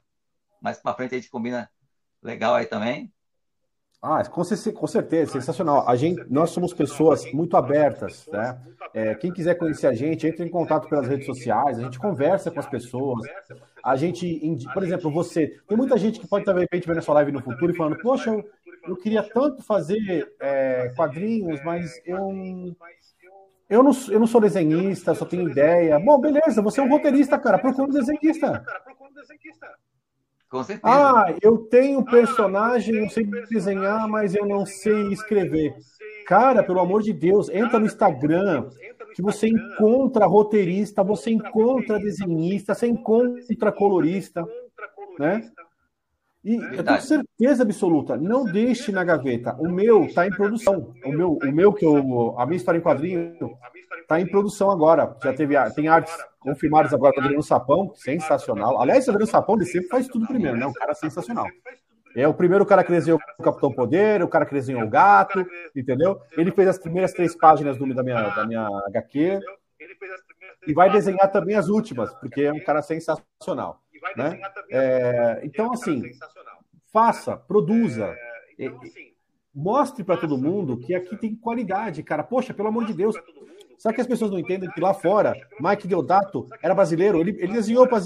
Mais 0.60 0.80
para 0.80 0.96
frente 0.96 1.14
a 1.14 1.18
gente 1.20 1.30
combina 1.30 1.70
legal 2.20 2.56
aí 2.56 2.66
também. 2.66 3.14
Ah, 4.06 4.22
com, 4.26 4.42
com 4.74 4.88
certeza, 4.88 5.32
sensacional. 5.32 5.88
A 5.88 5.96
gente, 5.96 6.22
nós 6.30 6.50
somos 6.50 6.74
pessoas 6.74 7.24
muito 7.32 7.56
abertas, 7.56 8.28
né? 8.28 8.62
É, 8.94 9.16
quem 9.16 9.32
quiser 9.32 9.56
conhecer 9.56 9.88
a 9.88 9.94
gente, 9.94 10.28
entre 10.28 10.46
em 10.46 10.50
contato 10.50 10.90
pelas 10.90 11.08
redes 11.08 11.26
sociais, 11.26 11.80
a 11.80 11.84
gente 11.84 11.98
conversa 11.98 12.52
com 12.52 12.60
as 12.60 12.68
pessoas. 12.68 13.26
A 13.82 13.96
gente, 13.96 14.42
por 14.74 14.84
exemplo, 14.84 15.10
você, 15.10 15.58
tem 15.70 15.78
muita 15.78 15.98
gente 15.98 16.20
que 16.20 16.28
pode 16.28 16.42
estar 16.42 16.52
de 16.52 16.60
repente 16.60 16.86
vendo 16.86 16.98
a 16.98 17.02
sua 17.02 17.16
live 17.16 17.32
no 17.32 17.42
futuro 17.42 17.72
e 17.72 17.78
falando, 17.78 17.98
poxa, 18.02 18.30
eu, 18.30 18.44
eu 18.90 18.98
queria 18.98 19.24
tanto 19.24 19.64
fazer 19.64 20.30
é, 20.38 20.92
quadrinhos, 20.98 21.64
mas 21.64 21.90
eu 22.06 22.76
eu 23.70 23.82
não, 23.82 23.92
eu 24.10 24.20
não 24.20 24.28
sou 24.28 24.42
desenhista, 24.42 25.16
só 25.16 25.26
tenho 25.26 25.50
ideia. 25.50 25.98
Bom, 25.98 26.20
beleza, 26.20 26.62
você 26.62 26.82
é 26.82 26.84
um 26.84 26.90
roteirista, 26.90 27.40
cara. 27.40 27.58
Procura 27.58 27.88
um 27.88 27.90
desenhista. 27.90 28.64
Com 30.54 30.64
certeza. 30.64 30.94
Ah, 30.94 31.34
eu 31.42 31.58
tenho 31.58 32.06
personagem, 32.06 32.98
eu 32.98 33.10
sei 33.10 33.26
desenhar, 33.50 34.08
mas 34.08 34.36
eu 34.36 34.46
não 34.46 34.68
sei 34.68 35.08
escrever. 35.08 35.74
Cara, 36.28 36.62
pelo 36.62 36.80
amor 36.80 37.02
de 37.02 37.12
Deus, 37.12 37.50
entra 37.50 37.80
no 37.80 37.88
Instagram, 37.88 38.70
que 39.16 39.22
você 39.24 39.48
encontra 39.48 40.28
roteirista, 40.28 41.04
você 41.04 41.32
encontra 41.32 41.98
desenhista, 41.98 42.76
você 42.76 42.86
encontra 42.86 43.72
colorista, 43.72 44.46
né? 45.18 45.50
E 46.44 46.56
eu 46.56 46.84
tenho 46.84 47.02
certeza 47.02 47.64
absoluta, 47.64 48.18
não 48.18 48.44
deixe 48.44 48.92
na 48.92 49.04
gaveta. 49.04 49.56
O 49.58 49.70
meu 49.70 50.04
está 50.04 50.28
em 50.28 50.30
produção. 50.30 50.94
O 51.06 51.10
meu, 51.10 51.40
o 51.42 51.52
meu 51.54 51.72
que 51.72 51.86
eu, 51.86 52.38
a 52.38 52.46
minha 52.46 52.58
história 52.58 52.80
em 52.80 52.82
quadrinho 52.82 53.38
está 54.02 54.20
em 54.20 54.28
produção 54.28 54.70
agora. 54.70 55.16
Já 55.24 55.34
teve 55.34 55.56
tem 55.72 55.88
artes 55.88 56.14
confirmadas 56.42 56.94
agora 56.94 57.14
com 57.14 57.22
o 57.22 57.24
Adriano 57.24 57.44
Sapão, 57.44 57.94
sensacional. 57.96 58.82
Aliás, 58.82 59.08
o 59.08 59.12
Adriano 59.12 59.32
Sapão 59.32 59.56
ele 59.56 59.66
sempre 59.66 59.88
faz 59.88 60.06
tudo 60.10 60.28
primeiro, 60.28 60.58
né? 60.58 60.68
Um 60.68 60.74
cara 60.74 60.94
sensacional. 60.94 61.48
É 62.14 62.28
o 62.28 62.34
primeiro 62.34 62.66
cara 62.66 62.84
que 62.84 62.92
desenhou 62.92 63.20
o 63.40 63.44
Capitão 63.44 63.72
Poder, 63.72 64.22
o 64.22 64.28
cara 64.28 64.46
que 64.46 64.54
desenhou 64.54 64.84
o 64.84 64.90
gato, 64.90 65.46
entendeu? 65.74 66.20
Ele 66.38 66.52
fez 66.52 66.68
as 66.68 66.78
primeiras 66.78 67.14
três 67.14 67.36
páginas 67.36 67.78
do, 67.78 67.92
da, 67.94 68.04
minha, 68.04 68.22
da 68.22 68.46
minha 68.46 68.68
HQ. 68.88 69.40
E 70.68 70.74
vai 70.74 70.92
desenhar 70.92 71.32
também 71.32 71.56
as 71.56 71.70
últimas, 71.70 72.14
porque 72.16 72.42
é 72.42 72.52
um 72.52 72.60
cara 72.60 72.82
sensacional 72.82 73.83
vai 74.04 74.16
né? 74.16 74.30
desenhar 74.30 74.54
também. 74.54 74.78
É, 74.78 75.42
então, 75.44 75.72
assim, 75.72 76.04
faça, 76.92 77.38
produza. 77.38 78.06
É, 78.06 78.44
então, 78.60 78.82
assim, 78.82 79.14
mostre 79.54 80.04
para 80.04 80.18
todo 80.18 80.38
mundo 80.38 80.78
que 80.78 80.94
aqui 80.94 81.16
tem 81.16 81.36
qualidade, 81.36 82.04
cara. 82.04 82.24
Poxa, 82.24 82.54
pelo 82.54 82.68
amor 82.68 82.86
de 82.86 82.94
Deus. 82.94 83.16
Será 83.78 83.94
que 83.94 84.02
as 84.02 84.08
pessoas 84.08 84.32
não 84.32 84.40
entendem 84.40 84.70
que 84.70 84.80
lá 84.80 84.94
fora, 84.94 85.36
Mike 85.60 85.88
Deodato 85.88 86.48
era 86.62 86.74
brasileiro? 86.74 87.20
Ele, 87.20 87.32
ele 87.32 87.52
desenhou 87.52 87.86
para 87.86 87.98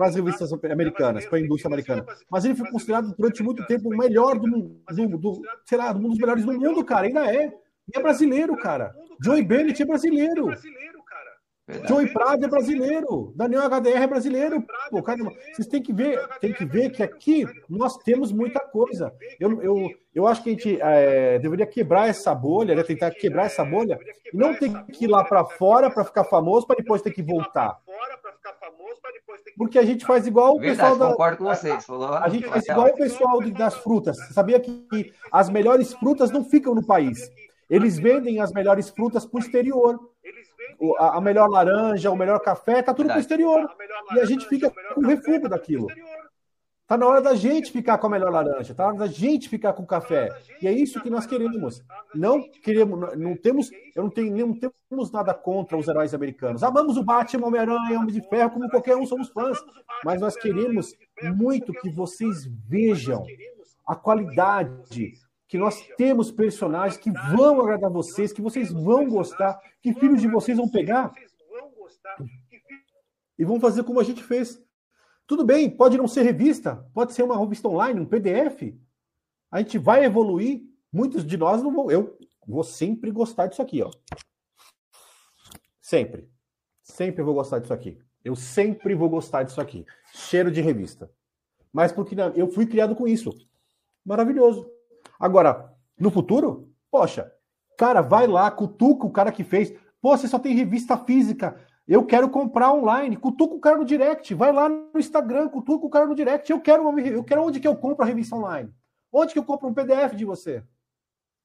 as 0.00 0.14
revistas 0.14 0.52
americanas, 0.52 1.24
para 1.24 1.38
a 1.38 1.40
indústria 1.40 1.68
americana. 1.68 2.04
Mas 2.28 2.44
ele 2.44 2.54
foi 2.54 2.70
considerado 2.70 3.14
durante 3.16 3.42
muito 3.42 3.64
tempo 3.66 3.88
o 3.88 3.96
melhor 3.96 4.38
do 4.38 4.46
mundo, 4.46 4.82
do, 4.90 5.18
do, 5.18 5.42
sei 5.64 5.78
lá, 5.78 5.90
um 5.92 6.08
dos 6.10 6.18
melhores 6.18 6.44
do 6.44 6.52
mundo, 6.52 6.84
cara. 6.84 7.06
Ainda 7.06 7.34
é. 7.34 7.46
E 7.46 7.98
é 7.98 8.02
brasileiro, 8.02 8.56
cara. 8.58 8.94
Joey 9.24 9.42
Bennett 9.42 9.82
é 9.82 9.86
brasileiro. 9.86 10.48
Verdade. 11.66 11.88
Joey 11.88 12.12
Prado 12.12 12.44
é 12.44 12.48
brasileiro, 12.48 13.32
Daniel 13.36 13.62
HDR 13.62 14.02
é 14.02 14.06
brasileiro. 14.06 14.64
Pô, 14.90 15.00
cara, 15.00 15.22
vocês 15.52 15.68
têm 15.68 15.80
que 15.80 15.92
ver, 15.92 16.20
tem 16.40 16.52
que 16.52 16.64
ver 16.64 16.90
que 16.90 17.02
aqui 17.02 17.46
nós 17.68 17.96
temos 17.98 18.32
muita 18.32 18.58
coisa. 18.58 19.14
Eu, 19.38 19.62
eu, 19.62 19.90
eu 20.12 20.26
acho 20.26 20.42
que 20.42 20.50
a 20.50 20.52
gente 20.52 20.80
é, 20.80 21.38
deveria 21.38 21.66
quebrar 21.66 22.08
essa 22.08 22.34
bolha, 22.34 22.74
né? 22.74 22.82
tentar 22.82 23.12
quebrar 23.12 23.46
essa 23.46 23.64
bolha, 23.64 23.96
e 24.32 24.36
não 24.36 24.54
ter 24.54 24.70
que 24.86 25.04
ir 25.04 25.08
lá 25.08 25.22
para 25.22 25.44
fora 25.44 25.88
para 25.88 26.04
ficar 26.04 26.24
famoso 26.24 26.66
para 26.66 26.76
depois 26.76 27.00
ter 27.00 27.12
que 27.12 27.22
voltar. 27.22 27.78
Porque 29.56 29.78
a 29.78 29.84
gente 29.84 30.04
faz 30.04 30.26
igual 30.26 30.56
o 30.56 30.60
pessoal 30.60 30.96
da. 30.96 31.10
concordo 31.10 31.36
com 31.38 31.44
vocês. 31.44 31.84
Falou, 31.84 32.14
A 32.14 32.28
gente 32.28 32.48
faz 32.48 32.66
igual 32.66 32.88
o 32.88 32.96
pessoal 32.96 33.40
das 33.52 33.76
frutas. 33.76 34.16
Você 34.16 34.32
sabia 34.32 34.58
que 34.58 35.12
as 35.30 35.48
melhores 35.48 35.92
frutas 35.94 36.30
não 36.30 36.44
ficam 36.44 36.74
no 36.74 36.84
país. 36.84 37.30
Eles 37.70 37.98
vendem 37.98 38.40
as 38.40 38.52
melhores 38.52 38.90
frutas 38.90 39.24
para 39.24 39.38
o 39.38 39.40
exterior. 39.40 40.11
A, 40.98 41.18
a 41.18 41.20
melhor 41.20 41.48
laranja, 41.48 42.10
o 42.10 42.16
melhor 42.16 42.40
café, 42.40 42.82
tá 42.82 42.92
tudo 42.92 43.06
para 43.06 43.16
o 43.16 43.20
exterior. 43.20 43.68
E 44.14 44.20
a 44.20 44.24
gente 44.24 44.46
fica 44.46 44.72
com 44.94 45.00
refúgio 45.00 45.48
daquilo. 45.48 45.86
Tá 46.86 46.98
na 46.98 47.06
hora 47.06 47.22
da 47.22 47.34
gente 47.34 47.72
ficar 47.72 47.96
com 47.96 48.06
a 48.06 48.10
melhor 48.10 48.30
laranja, 48.30 48.74
tá 48.74 48.82
na 48.82 48.88
hora 48.90 48.98
da 48.98 49.06
gente 49.06 49.48
ficar 49.48 49.72
com 49.72 49.82
o 49.82 49.86
café. 49.86 50.28
E 50.60 50.68
é 50.68 50.72
isso 50.72 51.00
que 51.00 51.08
nós 51.08 51.24
queremos. 51.24 51.82
Não 52.14 52.42
queremos, 52.42 53.16
não 53.16 53.34
temos, 53.34 53.70
eu 53.94 54.02
não 54.02 54.10
tenho, 54.10 54.46
não 54.46 54.52
temos 54.54 55.10
nada 55.10 55.32
contra 55.32 55.78
os 55.78 55.88
heróis 55.88 56.12
americanos. 56.12 56.62
Amamos 56.62 56.98
o 56.98 57.02
Batman, 57.02 57.46
Homem-Aranha, 57.46 57.98
Homem 57.98 58.12
de 58.12 58.20
Ferro, 58.28 58.50
como 58.50 58.68
qualquer 58.68 58.96
um 58.96 59.06
somos 59.06 59.30
fãs. 59.30 59.58
Mas 60.04 60.20
nós 60.20 60.36
queremos 60.36 60.92
muito 61.34 61.72
que 61.72 61.88
vocês 61.88 62.46
vejam 62.68 63.24
a 63.86 63.94
qualidade 63.94 65.14
que 65.52 65.58
nós 65.58 65.86
temos 65.98 66.30
personagens 66.30 66.96
que 66.98 67.10
vão 67.36 67.60
agradar 67.60 67.90
vocês, 67.90 68.32
que 68.32 68.40
vocês 68.40 68.72
vão 68.72 69.06
gostar, 69.06 69.60
que 69.82 69.92
filhos 69.92 70.22
de 70.22 70.26
vocês 70.26 70.56
vão 70.56 70.66
pegar 70.66 71.12
e 73.38 73.44
vão 73.44 73.60
fazer 73.60 73.84
como 73.84 74.00
a 74.00 74.02
gente 74.02 74.22
fez. 74.22 74.58
Tudo 75.26 75.44
bem, 75.44 75.68
pode 75.68 75.98
não 75.98 76.08
ser 76.08 76.22
revista, 76.22 76.88
pode 76.94 77.12
ser 77.12 77.22
uma 77.22 77.38
revista 77.38 77.68
online, 77.68 78.00
um 78.00 78.06
PDF. 78.06 78.74
A 79.50 79.58
gente 79.58 79.76
vai 79.76 80.06
evoluir. 80.06 80.62
Muitos 80.90 81.22
de 81.22 81.36
nós 81.36 81.62
não 81.62 81.70
vão. 81.70 81.90
Eu 81.90 82.18
vou 82.48 82.64
sempre 82.64 83.10
gostar 83.10 83.46
disso 83.46 83.60
aqui, 83.60 83.82
ó. 83.82 83.90
Sempre. 85.82 86.30
Sempre 86.82 87.22
vou 87.22 87.34
gostar 87.34 87.58
disso 87.58 87.74
aqui. 87.74 87.98
Eu 88.24 88.34
sempre 88.34 88.94
vou 88.94 89.10
gostar 89.10 89.42
disso 89.42 89.60
aqui. 89.60 89.84
Cheiro 90.14 90.50
de 90.50 90.62
revista. 90.62 91.12
Mas 91.70 91.92
porque 91.92 92.14
não- 92.14 92.32
eu 92.32 92.48
fui 92.48 92.64
criado 92.64 92.96
com 92.96 93.06
isso. 93.06 93.30
Maravilhoso. 94.02 94.66
Agora, 95.22 95.72
no 95.96 96.10
futuro, 96.10 96.68
poxa, 96.90 97.32
cara, 97.78 98.00
vai 98.00 98.26
lá, 98.26 98.50
cutuca 98.50 99.06
o 99.06 99.10
cara 99.12 99.30
que 99.30 99.44
fez. 99.44 99.72
Pô, 100.00 100.16
você 100.16 100.26
só 100.26 100.36
tem 100.36 100.52
revista 100.52 100.96
física. 100.98 101.56
Eu 101.86 102.04
quero 102.04 102.28
comprar 102.28 102.72
online. 102.72 103.16
Cutuca 103.16 103.54
o 103.54 103.60
cara 103.60 103.78
no 103.78 103.84
direct. 103.84 104.34
Vai 104.34 104.52
lá 104.52 104.68
no 104.68 104.90
Instagram, 104.96 105.48
cutuca 105.48 105.86
o 105.86 105.90
cara 105.90 106.06
no 106.06 106.14
direct. 106.16 106.50
Eu 106.50 106.60
quero, 106.60 106.82
uma, 106.88 107.00
eu 107.00 107.22
quero 107.22 107.44
onde 107.44 107.60
que 107.60 107.68
eu 107.68 107.76
compro 107.76 108.02
a 108.02 108.06
revista 108.06 108.34
online? 108.34 108.74
Onde 109.12 109.32
que 109.32 109.38
eu 109.38 109.44
compro 109.44 109.68
um 109.68 109.72
PDF 109.74 110.16
de 110.16 110.24
você? 110.24 110.64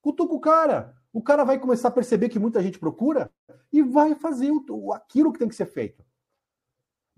Cutuca 0.01 0.34
o 0.34 0.39
cara. 0.39 0.95
O 1.13 1.21
cara 1.21 1.43
vai 1.43 1.59
começar 1.59 1.89
a 1.89 1.91
perceber 1.91 2.30
que 2.30 2.39
muita 2.39 2.63
gente 2.63 2.80
procura 2.80 3.30
e 3.71 3.84
vai 3.84 4.15
fazer 4.15 4.51
o- 4.51 4.91
aquilo 4.91 5.32
que 5.32 5.38
tem 5.38 5.47
que 5.47 5.55
ser 5.55 5.67
feito. 5.67 6.03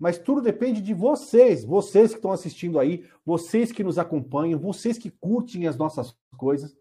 Mas 0.00 0.18
tudo 0.18 0.40
depende 0.40 0.80
de 0.80 0.94
vocês, 0.94 1.62
vocês 1.62 2.12
que 2.12 2.16
estão 2.16 2.32
assistindo 2.32 2.80
aí, 2.80 3.06
vocês 3.22 3.70
que 3.70 3.84
nos 3.84 3.98
acompanham, 3.98 4.58
vocês 4.58 4.96
que 4.96 5.10
curtem 5.10 5.66
as 5.66 5.76
nossas 5.76 6.16
coisas. 6.38 6.74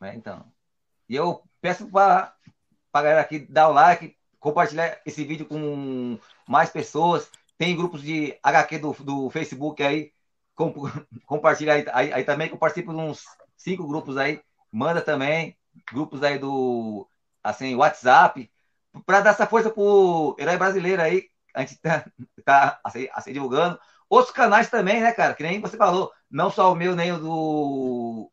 É, 0.00 0.14
então. 0.14 0.50
E 1.06 1.14
eu 1.14 1.42
peço 1.60 1.86
para 1.90 2.34
a 2.94 3.02
galera 3.02 3.20
aqui 3.20 3.40
dar 3.40 3.68
o 3.68 3.74
like, 3.74 4.16
compartilhar 4.40 5.02
esse 5.04 5.22
vídeo 5.22 5.44
com 5.44 6.18
mais 6.48 6.70
pessoas. 6.70 7.30
Tem 7.58 7.76
grupos 7.76 8.00
de 8.00 8.38
HQ 8.42 8.78
do, 8.78 8.92
do 9.04 9.28
Facebook 9.28 9.82
aí. 9.82 10.14
Com, 10.54 10.72
compartilha 11.26 11.74
aí, 11.74 11.84
aí, 11.92 12.12
aí 12.14 12.24
também, 12.24 12.48
eu 12.48 12.56
participo 12.56 12.94
de 12.94 13.00
uns 13.00 13.22
cinco 13.54 13.86
grupos 13.86 14.16
aí. 14.16 14.40
Manda 14.72 15.02
também. 15.02 15.58
Grupos 15.92 16.22
aí 16.22 16.38
do 16.38 17.06
assim, 17.44 17.74
WhatsApp. 17.74 18.50
Para 19.04 19.20
dar 19.20 19.30
essa 19.30 19.46
força 19.46 19.70
pro 19.70 20.36
herói 20.38 20.56
brasileiro 20.56 21.02
aí. 21.02 21.24
A 21.54 21.60
gente 21.60 21.78
tá, 21.80 22.04
tá 22.44 22.80
assim, 22.84 23.08
assim, 23.12 23.32
divulgando. 23.32 23.78
Outros 24.08 24.34
canais 24.34 24.70
também, 24.70 25.00
né, 25.00 25.12
cara? 25.12 25.34
Que 25.34 25.42
nem 25.42 25.60
você 25.60 25.76
falou. 25.76 26.10
Não 26.30 26.50
só 26.50 26.72
o 26.72 26.76
meu, 26.76 26.94
nem 26.94 27.12
o 27.12 27.18
do 27.18 28.30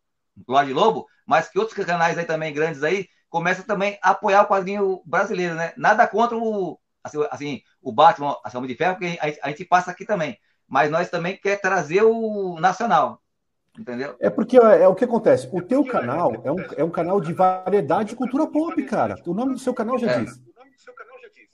Lorde 0.47 0.73
Lobo, 0.73 1.07
mas 1.25 1.49
que 1.49 1.57
outros 1.57 1.85
canais 1.85 2.17
aí 2.17 2.25
também 2.25 2.53
grandes 2.53 2.83
aí 2.83 3.07
começam 3.29 3.65
também 3.65 3.97
a 4.01 4.11
apoiar 4.11 4.43
o 4.43 4.47
quadrinho 4.47 5.01
brasileiro, 5.05 5.55
né? 5.55 5.73
Nada 5.77 6.07
contra 6.07 6.37
o 6.37 6.79
assim, 7.03 7.17
assim 7.31 7.61
o 7.81 7.91
Batman, 7.91 8.35
a 8.43 8.57
Homem 8.57 8.69
de 8.69 8.75
Ferro, 8.75 8.95
porque 8.95 9.17
a 9.19 9.27
gente, 9.27 9.39
a 9.41 9.49
gente 9.49 9.65
passa 9.65 9.91
aqui 9.91 10.05
também. 10.05 10.37
Mas 10.67 10.89
nós 10.89 11.09
também 11.09 11.37
quer 11.37 11.61
trazer 11.61 12.03
o 12.03 12.57
nacional, 12.59 13.21
entendeu? 13.77 14.15
É 14.19 14.29
porque 14.29 14.57
é, 14.57 14.87
o 14.87 14.95
que 14.95 15.05
acontece. 15.05 15.47
O 15.51 15.61
teu 15.61 15.85
canal 15.85 16.33
é 16.43 16.51
um, 16.51 16.65
é 16.77 16.83
um 16.83 16.89
canal 16.89 17.21
de 17.21 17.33
variedade 17.33 18.09
de 18.09 18.15
cultura 18.15 18.47
pop, 18.47 18.81
cara. 18.83 19.15
O 19.25 19.33
nome 19.33 19.53
do 19.53 19.59
seu 19.59 19.73
canal 19.73 19.97
já 19.97 20.11
É. 20.11 20.19
diz. 20.19 20.41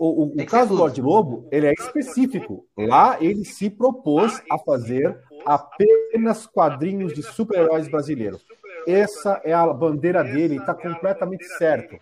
O, 0.04 0.24
o- 0.24 0.26
o 0.26 0.36
Tem 0.36 0.46
que 0.48 0.52
caso 0.52 0.70
do. 0.70 0.76
Lorde 0.78 1.00
Lobo, 1.00 1.48
ele 1.52 1.68
é 1.68 1.74
específico. 1.74 2.66
Lá 2.76 3.18
ele 3.22 3.46
se 3.46 3.70
propôs 3.70 4.42
a 4.50 4.58
fazer 4.58 5.16
apenas 5.46 6.48
quadrinhos 6.48 7.14
de 7.14 7.22
super-heróis 7.22 7.88
brasileiros. 7.88 8.44
Essa 8.88 9.40
é 9.44 9.54
a 9.54 9.72
bandeira 9.72 10.24
dele, 10.24 10.56
está 10.58 10.74
completamente 10.74 11.46
certo. 11.46 11.98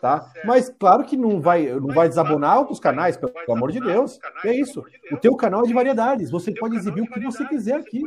Tá? 0.00 0.30
Mas 0.44 0.68
claro 0.78 1.02
que 1.02 1.16
não 1.16 1.40
vai, 1.40 1.66
não 1.66 1.88
vai 1.92 2.08
desabonar 2.08 2.58
outros 2.58 2.78
canais, 2.78 3.16
pelo 3.16 3.32
amor 3.48 3.72
de 3.72 3.80
Deus. 3.80 4.20
É 4.44 4.52
isso. 4.52 4.84
O 5.10 5.16
teu 5.16 5.34
canal 5.34 5.64
é 5.64 5.66
de 5.66 5.74
variedades. 5.74 6.30
Você 6.30 6.52
pode 6.54 6.76
exibir 6.76 7.02
o 7.02 7.06
que 7.10 7.18
você 7.18 7.44
quiser 7.46 7.80
aqui. 7.80 8.00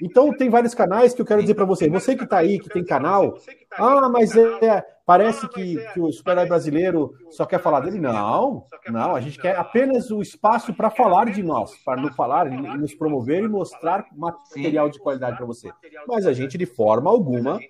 Então 0.00 0.30
tem 0.32 0.48
vários 0.50 0.72
canais 0.74 1.14
que 1.14 1.20
eu 1.22 1.26
quero 1.26 1.40
dizer 1.40 1.54
para 1.54 1.64
você. 1.64 1.88
Você 1.88 2.14
que 2.14 2.22
está 2.24 2.38
aí, 2.38 2.60
que 2.60 2.68
tem 2.68 2.84
canal, 2.84 3.38
ah, 3.72 4.08
mas 4.08 4.36
é, 4.36 4.84
parece 5.06 5.48
que, 5.48 5.76
que 5.92 6.00
o 6.00 6.10
super-herói 6.10 6.46
brasileiro 6.46 7.14
só 7.30 7.46
quer 7.46 7.60
falar 7.60 7.80
dele. 7.80 8.00
Não, 8.00 8.66
não, 8.88 9.14
a 9.14 9.20
gente 9.20 9.38
quer 9.38 9.56
apenas 9.56 10.10
o 10.10 10.20
espaço 10.20 10.74
para 10.74 10.90
falar 10.90 11.30
de 11.30 11.42
nós, 11.44 11.76
para 11.84 12.02
nos 12.02 12.14
falar, 12.16 12.50
nos 12.50 12.92
promover 12.94 13.44
e 13.44 13.48
mostrar 13.48 14.04
material 14.12 14.90
de 14.90 14.98
qualidade 14.98 15.36
para 15.36 15.46
você. 15.46 15.70
Mas 16.08 16.26
a 16.26 16.32
gente, 16.32 16.58
de 16.58 16.66
forma 16.66 17.08
alguma, 17.08 17.60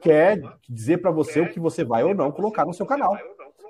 quer 0.00 0.42
dizer 0.68 0.98
para 0.98 1.12
você 1.12 1.40
o 1.40 1.48
que 1.48 1.60
você 1.60 1.84
vai 1.84 2.02
ou 2.02 2.14
não 2.14 2.32
colocar 2.32 2.66
no 2.66 2.74
seu 2.74 2.84
canal. 2.84 3.16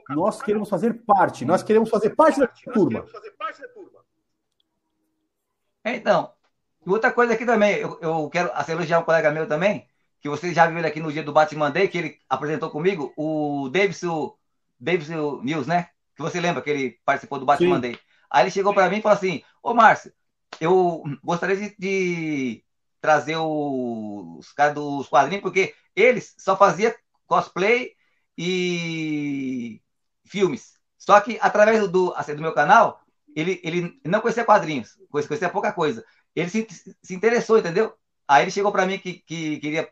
Nós 0.08 0.42
queremos 0.42 0.68
fazer 0.70 1.04
parte, 1.04 1.44
nós 1.44 1.62
queremos 1.62 1.90
fazer 1.90 2.10
parte 2.16 2.40
da 2.40 2.46
turma. 2.72 3.04
É, 5.84 5.96
Então, 5.96 6.32
e 6.86 6.90
outra 6.90 7.12
coisa 7.12 7.34
aqui 7.34 7.44
também, 7.44 7.76
eu, 7.78 7.98
eu 8.00 8.30
quero 8.30 8.50
assim, 8.54 8.72
elogiar 8.72 8.98
um 9.00 9.04
colega 9.04 9.30
meu 9.30 9.46
também, 9.46 9.86
que 10.22 10.28
você 10.30 10.54
já 10.54 10.68
ele 10.70 10.86
aqui 10.86 11.00
no 11.00 11.12
dia 11.12 11.24
do 11.24 11.32
Batman 11.34 11.70
Day, 11.72 11.88
que 11.88 11.98
ele 11.98 12.18
apresentou 12.30 12.70
comigo, 12.70 13.12
o 13.16 13.68
Davidson, 13.70 14.36
Davidson 14.80 15.42
News, 15.42 15.66
né? 15.66 15.90
Que 16.16 16.22
você 16.22 16.40
lembra 16.40 16.62
que 16.62 16.70
ele 16.70 17.00
participou 17.04 17.38
do 17.40 17.46
Batman 17.46 17.80
Sim. 17.80 17.80
Day. 17.80 17.98
Aí 18.30 18.44
ele 18.44 18.50
chegou 18.52 18.74
para 18.74 18.88
mim 18.90 18.98
e 18.98 19.02
falou 19.02 19.18
assim: 19.18 19.42
Ô 19.62 19.74
Márcio, 19.74 20.12
eu 20.60 21.02
gostaria 21.22 21.56
de, 21.56 21.76
de 21.78 22.64
trazer 23.00 23.36
o- 23.36 24.36
os 24.38 24.52
caras 24.52 24.74
dos 24.74 25.08
quadrinhos, 25.08 25.42
porque 25.42 25.74
eles 25.96 26.34
só 26.38 26.56
faziam 26.56 26.92
cosplay 27.26 27.92
e 28.38 29.80
filmes. 30.26 30.74
Só 30.98 31.20
que 31.20 31.38
através 31.40 31.88
do, 31.88 32.12
assim, 32.14 32.34
do 32.34 32.42
meu 32.42 32.54
canal, 32.54 33.00
ele, 33.34 33.60
ele 33.64 34.00
não 34.04 34.20
conhecia 34.20 34.44
quadrinhos, 34.44 34.96
conhecia, 35.10 35.28
conhecia 35.28 35.50
pouca 35.50 35.72
coisa. 35.72 36.04
Ele 36.34 36.48
se, 36.48 36.66
se 37.02 37.14
interessou, 37.14 37.58
entendeu? 37.58 37.94
Aí 38.28 38.42
ele 38.44 38.50
chegou 38.50 38.72
para 38.72 38.86
mim 38.86 38.98
que, 38.98 39.14
que 39.20 39.58
queria 39.58 39.88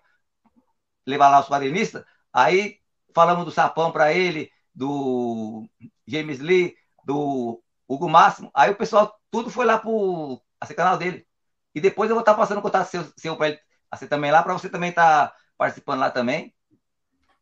levar 1.07 1.28
lá 1.28 1.40
os 1.40 1.46
quadrinistas. 1.48 2.05
Aí 2.32 2.78
falamos 3.14 3.44
do 3.44 3.51
Sapão 3.51 3.90
para 3.90 4.12
ele, 4.12 4.51
do 4.74 5.66
James 6.07 6.38
Lee, 6.40 6.74
do 7.05 7.62
Hugo 7.88 8.09
Máximo. 8.09 8.51
Aí 8.55 8.70
o 8.70 8.76
pessoal 8.76 9.18
tudo 9.30 9.51
foi 9.51 9.64
lá 9.64 9.78
pro 9.78 10.40
assim, 10.61 10.74
canal 10.74 10.96
dele. 10.96 11.26
E 11.74 11.80
depois 11.80 12.11
eu 12.11 12.16
vou 12.16 12.20
estar 12.22 12.34
passando 12.34 12.59
o 12.59 12.62
contato 12.62 12.88
seu, 12.88 13.05
seu 13.16 13.36
para 13.36 13.48
ele 13.48 13.61
assim, 13.90 14.07
também 14.07 14.30
lá, 14.30 14.42
para 14.42 14.53
você 14.53 14.68
também 14.68 14.90
estar 14.90 15.32
participando 15.57 16.01
lá 16.01 16.11
também. 16.11 16.55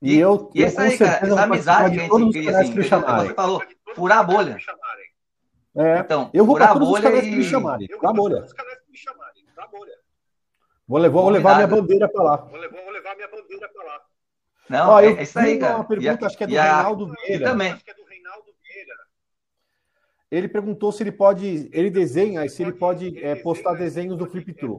E, 0.01 0.17
eu, 0.17 0.51
E 0.55 0.61
eu 0.61 0.67
essa 0.67 0.77
com 0.77 0.83
aí, 0.83 0.99
cara, 0.99 1.27
essa 1.27 1.43
amizade 1.43 1.95
que 1.97 2.01
a 2.01 2.19
gente 2.19 2.31
cria, 2.33 2.59
assim, 2.59 2.73
que 2.73 2.83
você 2.83 3.35
falou, 3.35 3.63
furar 3.95 4.19
a 4.19 4.23
bolha. 4.23 4.57
É, 5.77 5.99
Então, 5.99 6.31
eu 6.33 6.45
vou 6.45 6.55
furar 6.55 6.69
para 6.69 6.77
a 6.77 6.79
todos 6.81 6.89
os 6.89 7.01
bolha 7.01 7.11
canais 7.11 7.25
que 7.25 7.37
me 7.37 7.41
e- 7.41 7.45
chamarem. 7.45 7.89
Furar 7.89 8.11
a 8.11 8.15
bolha. 8.15 8.45
Os 8.45 8.53
canais 8.53 8.79
que 8.81 8.91
me 8.91 8.97
chamarem, 8.97 9.45
tá 9.55 9.67
bolha. 9.67 9.93
Vou 10.87 10.99
levar, 10.99 11.21
vou 11.21 11.31
levar 11.31 11.55
minha 11.57 11.67
bandeira 11.67 12.09
para 12.09 12.23
lá. 12.23 12.37
Vou 12.37 12.59
levar 12.59 12.88
minha 13.19 13.29
bandeira 13.29 13.69
pra 13.69 13.85
lá. 13.85 14.01
Não, 14.71 14.91
Ó, 14.91 15.01
é, 15.01 15.07
eu 15.07 15.17
é 15.19 15.23
isso 15.23 15.39
aí, 15.39 15.59
cara. 15.59 15.77
uma 15.77 15.85
pergunta, 15.85 16.07
E 16.21 16.25
a- 16.25 16.27
acho 16.27 16.37
que 16.39 16.45
é 16.45 16.47
do 16.47 16.59
a- 16.59 16.63
Reinaldo 16.63 17.13
Vieira. 17.27 17.45
também. 17.45 17.73
Acho 17.73 17.85
que 17.85 17.91
é 17.91 17.95
do 17.95 18.05
Reinaldo 18.05 18.47
Vieira. 18.63 18.95
Ele 20.31 20.49
perguntou 20.49 20.93
se 20.93 21.03
ele 21.03 21.13
pode, 21.13 21.71
ele 21.73 21.91
desenha, 21.91 22.45
e 22.45 22.51
se 22.51 22.63
ele 22.63 22.73
pode 22.73 23.19
é, 23.25 23.35
postar 23.37 23.75
desenhos 23.75 24.17
do 24.19 24.27
Flip 24.27 24.53
True. 24.53 24.79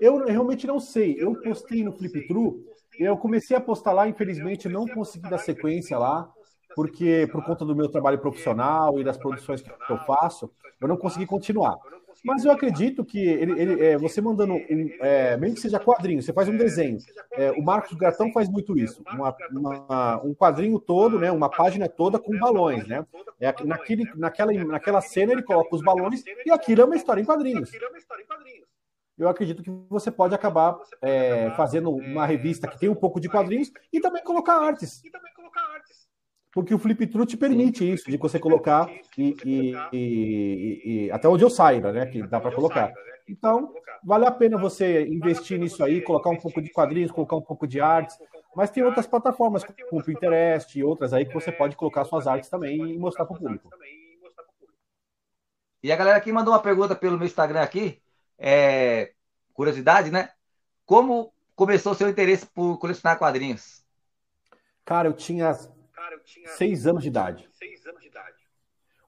Eu 0.00 0.24
realmente 0.26 0.66
não 0.66 0.80
sei. 0.80 1.14
Eu 1.18 1.40
postei 1.40 1.84
no 1.84 1.92
Flip 1.92 2.26
True, 2.26 2.64
eu 2.98 3.16
comecei 3.16 3.56
a 3.56 3.60
postar 3.60 3.92
lá, 3.92 4.08
infelizmente 4.08 4.68
não 4.68 4.86
consegui 4.88 5.28
dar 5.30 5.38
sequência 5.38 5.98
lá. 5.98 6.28
porque 6.74 7.28
por 7.30 7.44
conta 7.44 7.66
do 7.66 7.76
meu 7.76 7.86
trabalho 7.90 8.18
profissional 8.18 8.98
e 8.98 9.04
das 9.04 9.18
produções 9.18 9.60
que 9.60 9.70
eu 9.92 9.98
faço, 10.06 10.50
eu 10.80 10.88
não 10.88 10.96
consegui 10.96 11.26
continuar. 11.26 11.76
Mas 12.24 12.44
eu 12.44 12.52
acredito 12.52 13.04
que 13.04 13.18
ele, 13.18 13.60
ele 13.60 13.84
é, 13.84 13.98
você 13.98 14.20
mandando, 14.20 14.54
um, 14.54 14.90
é, 15.00 15.36
mesmo 15.36 15.56
que 15.56 15.60
seja 15.60 15.80
quadrinho, 15.80 16.22
você 16.22 16.32
faz 16.32 16.48
um 16.48 16.56
desenho. 16.56 16.98
É, 17.32 17.50
o 17.52 17.62
Marcos 17.62 17.96
Gratão 17.96 18.32
faz 18.32 18.48
muito 18.48 18.78
isso. 18.78 19.02
Uma, 19.12 19.34
uma, 19.50 20.22
um 20.22 20.32
quadrinho 20.32 20.78
todo, 20.78 21.18
né, 21.18 21.32
uma 21.32 21.48
página 21.48 21.88
toda 21.88 22.20
com 22.20 22.38
balões. 22.38 22.86
Né? 22.86 23.04
É, 23.40 23.52
naquele, 23.64 24.04
naquela, 24.14 24.52
naquela 24.52 25.00
cena 25.00 25.32
ele 25.32 25.42
coloca 25.42 25.74
os 25.74 25.82
balões 25.82 26.22
e 26.46 26.50
aquilo 26.50 26.82
é 26.82 26.84
uma 26.84 26.96
história 26.96 27.20
em 27.20 27.24
quadrinhos. 27.24 27.72
Eu 29.18 29.28
acredito 29.28 29.62
que 29.62 29.70
você 29.88 30.10
pode 30.10 30.34
acabar 30.34 30.78
é, 31.00 31.50
fazendo 31.50 31.90
uma 31.90 32.24
revista 32.24 32.66
que 32.66 32.78
tem 32.78 32.88
um 32.88 32.94
pouco 32.94 33.20
de 33.20 33.28
quadrinhos 33.28 33.70
e 33.92 34.00
também 34.00 34.22
colocar 34.22 34.58
artes. 34.58 35.02
Porque 36.52 36.74
o 36.74 36.78
Flip 36.78 37.06
True 37.06 37.24
te 37.24 37.36
permite 37.36 37.90
isso, 37.90 38.10
de 38.10 38.18
você 38.18 38.38
colocar 38.38 38.88
e, 39.16 39.34
e, 39.44 39.74
e, 39.92 40.82
e 40.84 41.10
até 41.10 41.26
onde 41.26 41.42
eu 41.42 41.48
saiba, 41.48 41.92
né? 41.92 42.04
Que 42.06 42.22
dá 42.26 42.38
para 42.38 42.54
colocar. 42.54 42.92
Então, 43.26 43.72
vale 44.04 44.26
a 44.26 44.30
pena 44.30 44.58
você 44.58 45.06
investir 45.06 45.58
nisso 45.58 45.82
aí, 45.82 46.02
colocar 46.02 46.28
um 46.28 46.36
pouco 46.36 46.60
de 46.60 46.70
quadrinhos, 46.70 47.10
colocar 47.10 47.36
um 47.36 47.42
pouco 47.42 47.66
de 47.66 47.80
artes. 47.80 48.18
Mas 48.54 48.70
tem 48.70 48.82
outras 48.82 49.06
plataformas, 49.06 49.64
como 49.64 50.02
o 50.02 50.04
Pinterest 50.04 50.78
e 50.78 50.84
outras 50.84 51.14
aí, 51.14 51.24
que 51.24 51.32
você 51.32 51.50
pode 51.50 51.74
colocar 51.74 52.04
suas 52.04 52.26
artes 52.26 52.50
também 52.50 52.76
e 52.76 52.98
mostrar 52.98 53.24
para 53.24 53.34
o 53.34 53.38
público. 53.38 53.70
E 55.82 55.90
a 55.90 55.96
galera 55.96 56.18
aqui 56.18 56.30
mandou 56.30 56.52
uma 56.52 56.60
pergunta 56.60 56.94
pelo 56.94 57.16
meu 57.16 57.26
Instagram 57.26 57.62
aqui. 57.62 58.00
É, 58.38 59.12
curiosidade, 59.54 60.10
né? 60.10 60.30
Como 60.84 61.32
começou 61.56 61.92
o 61.92 61.94
seu 61.94 62.08
interesse 62.10 62.44
por 62.46 62.76
colecionar 62.78 63.18
quadrinhos? 63.18 63.82
Cara, 64.84 65.08
eu 65.08 65.12
tinha 65.14 65.56
seis 66.56 66.86
anos 66.86 67.02
de 67.02 67.08
idade. 67.08 67.48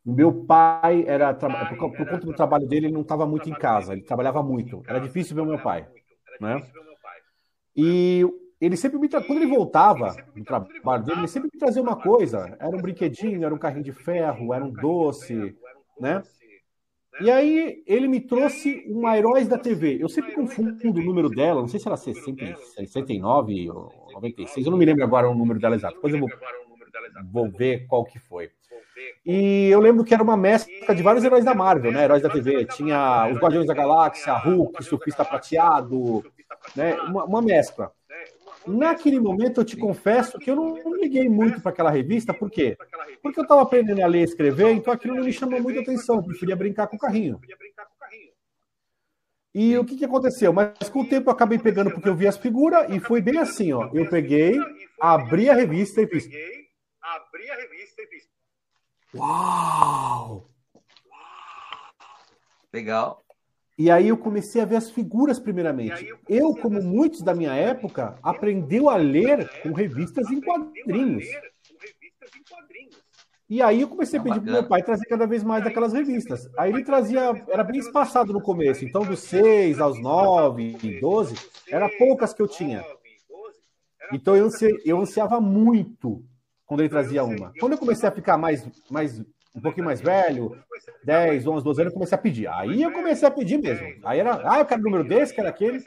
O 0.04 0.12
meu 0.12 0.44
pai 0.44 1.04
era 1.06 1.32
por, 1.32 1.50
por 1.78 2.08
conta 2.08 2.26
do 2.26 2.34
trabalho 2.34 2.66
dele, 2.66 2.86
ele 2.86 2.94
não 2.94 3.00
estava 3.00 3.26
muito 3.26 3.48
em 3.48 3.54
casa, 3.54 3.94
ele 3.94 4.02
trabalhava 4.02 4.42
muito. 4.42 4.82
Era 4.86 5.00
difícil 5.00 5.34
ver 5.34 5.42
o 5.42 5.46
meu 5.46 5.58
pai, 5.58 5.88
né? 6.40 6.62
E 7.74 8.22
ele 8.60 8.76
sempre 8.76 8.98
me 8.98 9.08
quando 9.08 9.32
ele 9.32 9.46
voltava 9.46 10.14
do 10.34 10.44
trabalho 10.44 11.04
dele, 11.04 11.20
ele 11.20 11.28
sempre 11.28 11.50
me 11.52 11.58
trazia 11.58 11.82
uma 11.82 11.96
coisa. 11.96 12.56
Era 12.60 12.76
um 12.76 12.80
brinquedinho, 12.80 13.44
era 13.44 13.54
um 13.54 13.58
carrinho 13.58 13.84
de 13.84 13.92
ferro, 13.92 14.52
era 14.52 14.64
um 14.64 14.70
doce, 14.70 15.56
né? 15.98 16.22
E 17.20 17.30
aí 17.30 17.82
ele 17.86 18.08
me 18.08 18.20
trouxe 18.20 18.84
uma 18.88 19.16
Heróis 19.16 19.46
da 19.46 19.56
TV. 19.56 19.98
Eu 20.00 20.08
sempre 20.08 20.34
confundo 20.34 21.00
o 21.00 21.04
número 21.04 21.28
dela, 21.28 21.60
não 21.60 21.68
sei 21.68 21.78
se 21.78 21.86
era 21.86 21.96
60, 21.96 22.56
69 22.56 23.70
ou 23.70 23.92
96, 24.14 24.66
eu 24.66 24.70
não 24.70 24.78
me 24.78 24.84
lembro 24.84 25.04
agora 25.04 25.30
o 25.30 25.34
número 25.34 25.60
dela 25.60 25.76
exato. 25.76 25.94
Depois 25.94 26.12
eu 26.12 26.20
vou 26.20 26.28
vou 27.30 27.50
ver 27.50 27.86
qual 27.86 28.04
que 28.04 28.18
foi. 28.18 28.50
E 29.24 29.68
eu 29.70 29.80
lembro 29.80 30.04
que 30.04 30.14
era 30.14 30.22
uma 30.22 30.36
mescla 30.36 30.94
de 30.94 31.02
vários 31.02 31.24
heróis 31.24 31.44
da 31.44 31.54
Marvel, 31.54 31.90
né? 31.90 32.04
Heróis 32.04 32.22
da 32.22 32.30
TV. 32.30 32.64
Tinha 32.66 33.28
os 33.30 33.38
Guardiões 33.38 33.66
da 33.66 33.74
Galáxia, 33.74 34.34
Hulk, 34.34 34.82
Surfista 34.84 35.24
Prateado, 35.24 36.24
né? 36.76 36.94
Uma, 37.02 37.24
uma 37.24 37.42
mescla. 37.42 37.92
Naquele 38.66 39.20
momento, 39.20 39.60
eu 39.60 39.64
te 39.64 39.76
confesso 39.76 40.38
que 40.38 40.50
eu 40.50 40.56
não, 40.56 40.94
liguei 40.96 41.28
muito 41.28 41.60
para 41.60 41.70
aquela 41.70 41.90
revista, 41.90 42.32
por 42.32 42.50
quê? 42.50 42.78
Porque 43.22 43.38
eu 43.38 43.42
estava 43.42 43.60
aprendendo 43.60 44.02
a 44.02 44.06
ler 44.06 44.20
e 44.20 44.24
escrever, 44.24 44.70
então 44.70 44.92
aquilo 44.92 45.16
não 45.16 45.24
me 45.24 45.32
chamou 45.32 45.60
muita 45.60 45.80
atenção, 45.80 46.16
eu 46.16 46.22
preferia 46.22 46.56
brincar 46.56 46.86
com 46.86 46.96
o 46.96 46.98
carrinho. 46.98 47.38
E 49.54 49.76
o 49.76 49.84
que, 49.84 49.96
que 49.96 50.04
aconteceu? 50.04 50.52
Mas 50.52 50.88
com 50.90 51.00
o 51.00 51.06
tempo 51.06 51.28
eu 51.28 51.32
acabei 51.32 51.58
pegando 51.58 51.90
porque 51.90 52.08
eu 52.08 52.16
vi 52.16 52.26
as 52.26 52.38
figuras 52.38 52.88
e 52.90 52.98
foi 52.98 53.20
bem 53.20 53.38
assim, 53.38 53.72
ó. 53.72 53.90
Eu 53.92 54.08
peguei, 54.08 54.58
abri 54.98 55.50
a 55.50 55.54
revista 55.54 56.00
e 56.00 56.06
fiz 56.06 56.26
abri 57.04 57.50
a 57.50 57.56
revista 57.56 58.02
e 58.02 58.06
fiz. 58.06 58.28
Uau! 59.14 60.48
Legal. 62.72 63.24
E 63.76 63.90
aí 63.90 64.08
eu 64.08 64.16
comecei 64.16 64.60
a 64.60 64.64
ver 64.64 64.76
as 64.76 64.90
figuras 64.90 65.38
primeiramente. 65.38 66.06
Eu, 66.06 66.18
eu 66.28 66.54
como 66.56 66.82
muitos 66.82 67.22
da 67.22 67.34
minha 67.34 67.54
época, 67.54 68.16
aprendeu 68.22 68.88
a 68.88 68.96
ler 68.96 69.48
com 69.62 69.72
revistas 69.72 70.30
em 70.30 70.40
quadrinhos. 70.40 71.24
E 73.48 73.60
aí 73.60 73.82
eu 73.82 73.88
comecei 73.88 74.18
a 74.18 74.22
pedir 74.22 74.40
para 74.40 74.52
meu 74.52 74.66
pai 74.66 74.82
trazer 74.82 75.04
cada 75.06 75.26
vez 75.26 75.44
mais 75.44 75.62
daquelas 75.62 75.92
revistas. 75.92 76.48
Aí 76.56 76.72
ele 76.72 76.82
trazia, 76.82 77.20
era 77.48 77.62
bem 77.62 77.78
espaçado 77.78 78.32
no 78.32 78.40
começo, 78.40 78.84
então 78.84 79.04
dos 79.04 79.20
6 79.20 79.80
aos 79.80 80.00
9 80.00 80.78
e 80.82 81.00
12, 81.00 81.36
era 81.68 81.88
poucas 81.98 82.32
que 82.32 82.40
eu 82.40 82.48
tinha. 82.48 82.84
Então 84.12 84.34
eu 84.84 85.00
ansiava 85.00 85.40
muito 85.40 86.24
quando 86.66 86.80
ele 86.80 86.88
trazia 86.88 87.24
uma. 87.24 87.52
Quando 87.58 87.72
eu 87.72 87.78
comecei 87.78 88.08
a 88.08 88.12
ficar 88.12 88.38
mais, 88.38 88.66
mais 88.90 89.20
um 89.54 89.60
pouquinho 89.60 89.86
mais 89.86 90.00
velho, 90.00 90.58
10, 91.04 91.46
11, 91.46 91.64
12 91.64 91.80
anos, 91.80 91.92
eu 91.92 91.94
comecei 91.94 92.16
a 92.16 92.20
pedir. 92.20 92.48
Aí 92.48 92.82
eu 92.82 92.92
comecei 92.92 93.28
a 93.28 93.30
pedir 93.30 93.58
mesmo. 93.58 93.86
Aí 94.04 94.18
era, 94.18 94.40
ah, 94.50 94.58
eu 94.58 94.66
quero 94.66 94.80
o 94.80 94.84
número 94.84 95.04
desse, 95.04 95.34
quero 95.34 95.48
aquele. 95.48 95.80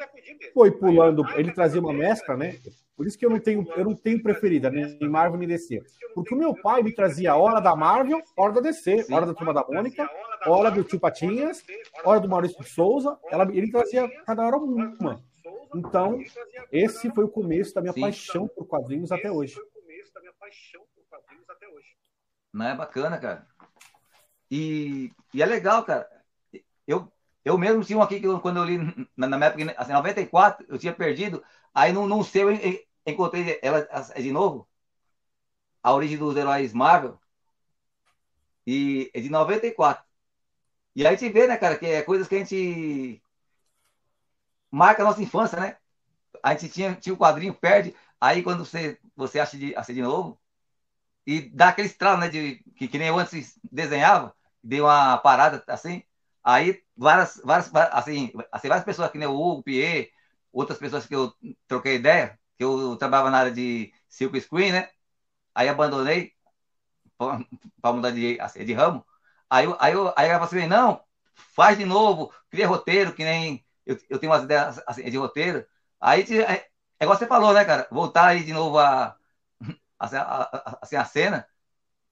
Foi 0.53 0.71
pulando, 0.71 1.25
ele 1.35 1.51
trazia 1.51 1.81
uma 1.81 1.91
mescla, 1.91 2.37
né? 2.37 2.55
Por 2.95 3.05
isso 3.05 3.17
que 3.17 3.25
eu 3.25 3.29
não 3.29 3.39
tenho, 3.39 3.67
eu 3.75 3.83
não 3.83 3.95
tenho 3.95 4.23
preferida, 4.23 4.71
nem 4.71 4.97
Marvel 5.09 5.37
nem 5.37 5.47
DC. 5.47 5.83
Porque 6.15 6.33
o 6.33 6.37
meu 6.37 6.55
pai 6.55 6.81
me 6.81 6.93
trazia 6.93 7.35
hora 7.35 7.59
da 7.59 7.75
Marvel, 7.75 8.21
hora 8.35 8.53
da 8.53 8.61
DC, 8.61 9.05
hora 9.11 9.25
da 9.25 9.33
Turma 9.33 9.53
da 9.53 9.65
Mônica, 9.67 10.09
hora 10.45 10.71
do 10.71 10.83
Tio 10.83 10.99
Patinhas, 10.99 11.63
hora 12.03 12.19
do 12.19 12.29
Maurício 12.29 12.59
de 12.59 12.69
Souza. 12.69 13.17
Ela, 13.29 13.47
ele 13.53 13.69
trazia 13.69 14.09
cada 14.25 14.45
hora 14.45 14.57
uma. 14.57 15.21
Então, 15.75 16.19
esse 16.71 17.11
foi 17.11 17.25
o 17.25 17.29
começo 17.29 17.73
da 17.75 17.81
minha 17.81 17.93
paixão 17.93 18.47
por 18.47 18.65
quadrinhos 18.65 19.11
até 19.11 19.29
hoje 19.29 19.55
paixão 20.47 20.85
por 20.95 21.03
quadrinhos 21.09 21.49
até 21.49 21.67
hoje. 21.67 21.87
Não 22.53 22.67
é 22.67 22.75
bacana, 22.75 23.17
cara. 23.19 23.45
E, 24.49 25.11
e 25.33 25.41
é 25.41 25.45
legal, 25.45 25.83
cara. 25.83 26.09
Eu, 26.87 27.11
eu 27.43 27.57
mesmo 27.57 27.83
tinha 27.83 27.99
um 27.99 28.01
aqui 28.01 28.19
que 28.19 28.27
eu, 28.27 28.39
quando 28.39 28.57
eu 28.57 28.63
li 28.63 28.77
na, 29.15 29.27
na 29.27 29.37
minha 29.37 29.47
época, 29.47 29.75
assim, 29.77 29.91
94, 29.91 30.65
eu 30.69 30.79
tinha 30.79 30.93
perdido. 30.93 31.43
Aí 31.73 31.91
não, 31.91 32.07
não 32.07 32.23
sei, 32.23 32.43
eu 32.43 32.51
encontrei 33.05 33.59
ela 33.61 33.81
de 34.15 34.31
novo. 34.31 34.67
A 35.83 35.93
origem 35.93 36.17
dos 36.17 36.35
heróis 36.35 36.73
Marvel. 36.73 37.19
E 38.65 39.11
é 39.13 39.19
de 39.19 39.29
94. 39.29 40.05
E 40.95 41.05
aí 41.05 41.15
gente 41.17 41.31
vê, 41.31 41.47
né, 41.47 41.57
cara, 41.57 41.77
que 41.77 41.85
é 41.85 42.01
coisas 42.01 42.27
que 42.27 42.35
a 42.35 42.39
gente 42.39 43.21
marca 44.71 45.03
a 45.03 45.05
nossa 45.05 45.21
infância, 45.21 45.59
né? 45.59 45.77
A 46.41 46.53
gente 46.53 46.69
tinha, 46.69 46.95
tinha 46.95 47.13
o 47.13 47.17
quadrinho, 47.17 47.53
perde. 47.53 47.95
Aí 48.21 48.43
quando 48.43 48.65
você, 48.65 48.99
você 49.15 49.39
acha 49.39 49.57
de, 49.57 49.75
assim 49.75 49.93
de 49.93 50.01
novo, 50.01 50.39
e 51.25 51.41
dá 51.51 51.69
aquele 51.69 51.87
estralo, 51.87 52.19
né? 52.19 52.29
De, 52.29 52.63
que, 52.75 52.87
que 52.87 52.97
nem 52.97 53.07
eu 53.09 53.17
antes 53.19 53.59
desenhava, 53.71 54.35
dei 54.63 54.81
uma 54.81 55.17
parada 55.17 55.63
assim, 55.67 56.03
aí 56.43 56.83
várias, 56.95 57.41
várias, 57.43 57.73
assim, 57.93 58.31
assim 58.51 58.67
várias 58.69 58.85
pessoas, 58.85 59.11
que 59.11 59.17
nem 59.17 59.27
o 59.27 59.35
Hugo, 59.35 59.63
Pierre, 59.63 60.11
outras 60.51 60.77
pessoas 60.79 61.05
que 61.05 61.15
eu 61.15 61.33
troquei 61.67 61.95
ideia, 61.95 62.39
que 62.57 62.63
eu 62.63 62.95
trabalhava 62.97 63.29
na 63.31 63.39
área 63.39 63.51
de 63.51 63.93
silk 64.09 64.39
screen, 64.41 64.71
né? 64.73 64.89
Aí 65.55 65.69
abandonei 65.69 66.33
para 67.81 67.93
mudar 67.93 68.11
de, 68.11 68.39
assim, 68.39 68.63
de 68.65 68.73
ramo. 68.73 69.05
Aí, 69.49 69.65
aí, 69.79 69.93
eu, 69.93 70.13
aí 70.17 70.27
ela 70.29 70.45
falou 70.45 70.61
assim, 70.63 70.67
não, 70.69 71.01
faz 71.55 71.77
de 71.77 71.85
novo, 71.85 72.33
cria 72.49 72.67
roteiro, 72.67 73.13
que 73.13 73.23
nem 73.23 73.65
eu, 73.85 73.97
eu 74.09 74.19
tenho 74.19 74.31
umas 74.31 74.43
ideias 74.43 74.81
assim, 74.87 75.09
de 75.09 75.17
roteiro. 75.17 75.65
Aí, 75.99 76.25
é 76.99 77.03
igual 77.03 77.17
você 77.17 77.27
falou, 77.27 77.53
né, 77.53 77.63
cara? 77.63 77.87
Voltar 77.91 78.27
aí 78.27 78.43
de 78.43 78.53
novo 78.53 78.79
a, 78.79 79.15
assim, 79.99 80.15
a, 80.15 80.77
assim, 80.81 80.95
a 80.95 81.05
cena 81.05 81.47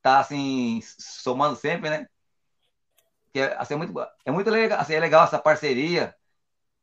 tá 0.01 0.19
assim, 0.19 0.79
somando 0.83 1.55
sempre, 1.55 1.89
né? 1.89 2.07
Que 3.33 3.39
é, 3.39 3.55
assim, 3.57 3.73
é 3.73 3.77
muito, 3.77 3.93
é 4.23 4.31
muito 4.31 4.49
legal, 4.51 4.79
assim, 4.79 4.93
é 4.93 4.99
legal 4.99 5.25
essa 5.25 5.39
parceria, 5.39 6.15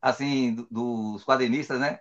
assim, 0.01 0.55
do, 0.55 0.67
dos 0.69 1.25
quadrinistas, 1.25 1.79
né? 1.79 2.01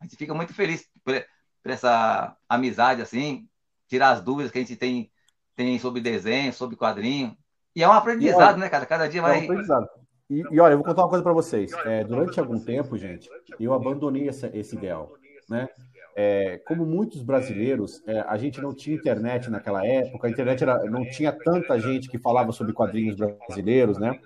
A 0.00 0.04
gente 0.04 0.16
fica 0.16 0.32
muito 0.32 0.54
feliz 0.54 0.88
por, 1.04 1.14
por, 1.62 1.70
essa 1.70 2.36
amizade, 2.48 3.02
assim, 3.02 3.48
tirar 3.88 4.10
as 4.10 4.22
dúvidas 4.22 4.52
que 4.52 4.58
a 4.58 4.60
gente 4.60 4.76
tem, 4.76 5.10
tem 5.56 5.78
sobre 5.80 6.00
desenho, 6.00 6.52
sobre 6.52 6.76
quadrinho. 6.76 7.36
E 7.74 7.82
é 7.82 7.88
um 7.88 7.92
aprendizado, 7.92 8.54
olha, 8.54 8.58
né, 8.58 8.68
cara? 8.68 8.86
Cada 8.86 9.08
dia 9.08 9.20
vai. 9.20 9.38
É 9.38 9.40
um 9.40 9.44
aprendizado. 9.44 9.88
E, 10.30 10.44
e, 10.50 10.60
olha, 10.60 10.74
eu 10.74 10.78
vou 10.78 10.86
contar 10.86 11.02
uma 11.02 11.08
coisa 11.08 11.22
para 11.22 11.32
vocês. 11.32 11.72
É, 11.84 12.04
durante 12.04 12.38
algum 12.38 12.58
tempo, 12.58 12.96
gente, 12.96 13.28
eu 13.58 13.74
abandonei 13.74 14.28
essa, 14.28 14.48
esse 14.56 14.76
ideal, 14.76 15.12
né? 15.48 15.68
É, 16.14 16.60
como 16.66 16.84
muitos 16.84 17.22
brasileiros, 17.22 18.02
é, 18.06 18.20
a 18.20 18.36
gente 18.36 18.60
não 18.60 18.74
tinha 18.74 18.96
internet 18.96 19.50
naquela 19.50 19.84
época, 19.86 20.26
a 20.26 20.30
internet 20.30 20.62
era, 20.62 20.84
não 20.84 21.08
tinha 21.08 21.32
tanta 21.32 21.78
gente 21.78 22.08
que 22.08 22.18
falava 22.18 22.52
sobre 22.52 22.74
quadrinhos 22.74 23.16
brasileiros, 23.16 23.98
né? 23.98 24.20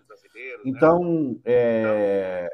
Então, 0.65 1.39
é, 1.45 2.49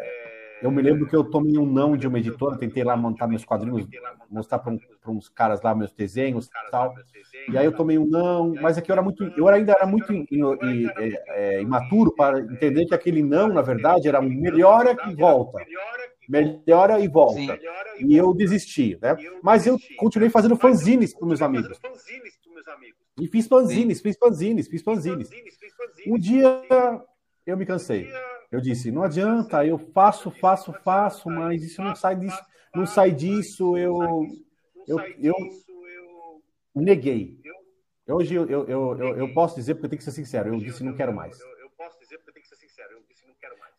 eu 0.62 0.70
me 0.70 0.82
lembro 0.82 1.08
que 1.08 1.16
eu 1.16 1.24
tomei 1.24 1.56
um 1.56 1.64
não 1.64 1.96
de 1.96 2.06
uma 2.06 2.18
editora, 2.18 2.58
tentei 2.58 2.84
lá 2.84 2.94
montar 2.94 3.26
meus 3.26 3.44
quadrinhos, 3.44 3.88
mostrar 4.30 4.58
para 4.58 4.72
um, 4.72 4.78
uns 5.08 5.30
caras 5.30 5.62
lá 5.62 5.74
meus 5.74 5.92
desenhos 5.92 6.46
e 6.46 6.70
tal. 6.70 6.94
E 7.50 7.56
aí 7.56 7.64
eu 7.64 7.72
tomei 7.72 7.96
um 7.96 8.06
não, 8.06 8.54
mas 8.60 8.76
é 8.76 8.82
que 8.82 8.90
eu 8.90 8.92
era 8.92 9.02
muito, 9.02 9.24
eu 9.36 9.48
ainda 9.48 9.72
era 9.72 9.86
muito 9.86 10.12
é, 10.12 11.56
é, 11.56 11.62
imaturo 11.62 12.14
para 12.14 12.38
entender 12.38 12.84
que 12.84 12.94
aquele 12.94 13.22
não, 13.22 13.48
na 13.48 13.62
verdade, 13.62 14.08
era 14.08 14.20
um 14.20 14.28
melhora 14.28 14.94
que 14.94 15.14
volta 15.14 15.58
melhora 16.32 16.98
e 16.98 17.06
volta. 17.08 17.58
Sim. 17.98 18.06
E 18.08 18.16
eu 18.16 18.32
desisti, 18.32 18.98
né? 19.02 19.14
Mas 19.42 19.66
eu 19.66 19.78
continuei 19.98 20.30
fazendo 20.30 20.56
fanzines 20.56 21.14
para 21.14 21.28
meus 21.28 21.42
amigos. 21.42 21.78
E 23.20 23.28
fiz 23.28 23.46
fanzines, 23.46 24.00
fiz 24.00 24.16
fanzines, 24.16 24.66
fiz 24.66 24.82
fanzines. 24.82 25.28
Um 26.06 26.18
dia 26.18 26.62
eu 27.44 27.56
me 27.56 27.66
cansei. 27.66 28.08
Eu 28.50 28.60
disse, 28.60 28.90
não 28.90 29.02
adianta, 29.02 29.64
eu 29.66 29.78
faço, 29.78 30.30
faço, 30.30 30.72
faço, 30.84 31.28
mas 31.28 31.62
isso 31.62 31.82
não 31.82 31.94
sai 31.94 32.16
disso, 32.16 32.42
não 32.74 32.86
sai 32.86 33.10
disso, 33.10 33.76
eu, 33.78 34.26
eu, 34.86 34.98
eu 35.18 35.34
neguei. 36.74 37.38
Hoje 38.06 38.34
eu, 38.34 38.46
eu, 38.46 38.68
eu, 38.68 39.16
eu, 39.16 39.32
posso 39.32 39.54
dizer, 39.54 39.74
porque 39.74 39.86
eu 39.86 39.90
tenho 39.90 39.98
que 39.98 40.04
ser 40.04 40.12
sincero, 40.12 40.48
eu 40.48 40.58
disse 40.58 40.84
não 40.84 40.94
quero 40.94 41.14
mais. 41.14 41.38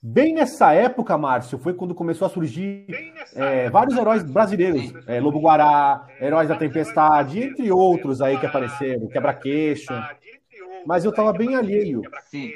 Bem 0.05 0.33
nessa 0.33 0.73
época, 0.73 1.17
Márcio, 1.17 1.57
foi 1.57 1.73
quando 1.73 1.95
começou 1.95 2.25
a 2.25 2.29
surgir 2.29 2.85
é, 3.33 3.69
vários 3.69 3.97
heróis 3.97 4.21
brasileiros. 4.21 4.93
É, 5.07 5.21
Lobo 5.21 5.39
Guará, 5.39 6.05
Heróis 6.19 6.49
da 6.49 6.57
Tempestade, 6.57 7.41
entre 7.41 7.71
outros 7.71 8.21
aí 8.21 8.37
que 8.37 8.45
apareceram, 8.45 9.07
Quebra-Queixo. 9.07 9.93
Mas 10.85 11.05
eu 11.05 11.11
estava 11.11 11.31
bem 11.31 11.55
alheio. 11.55 12.01
Sim. 12.25 12.51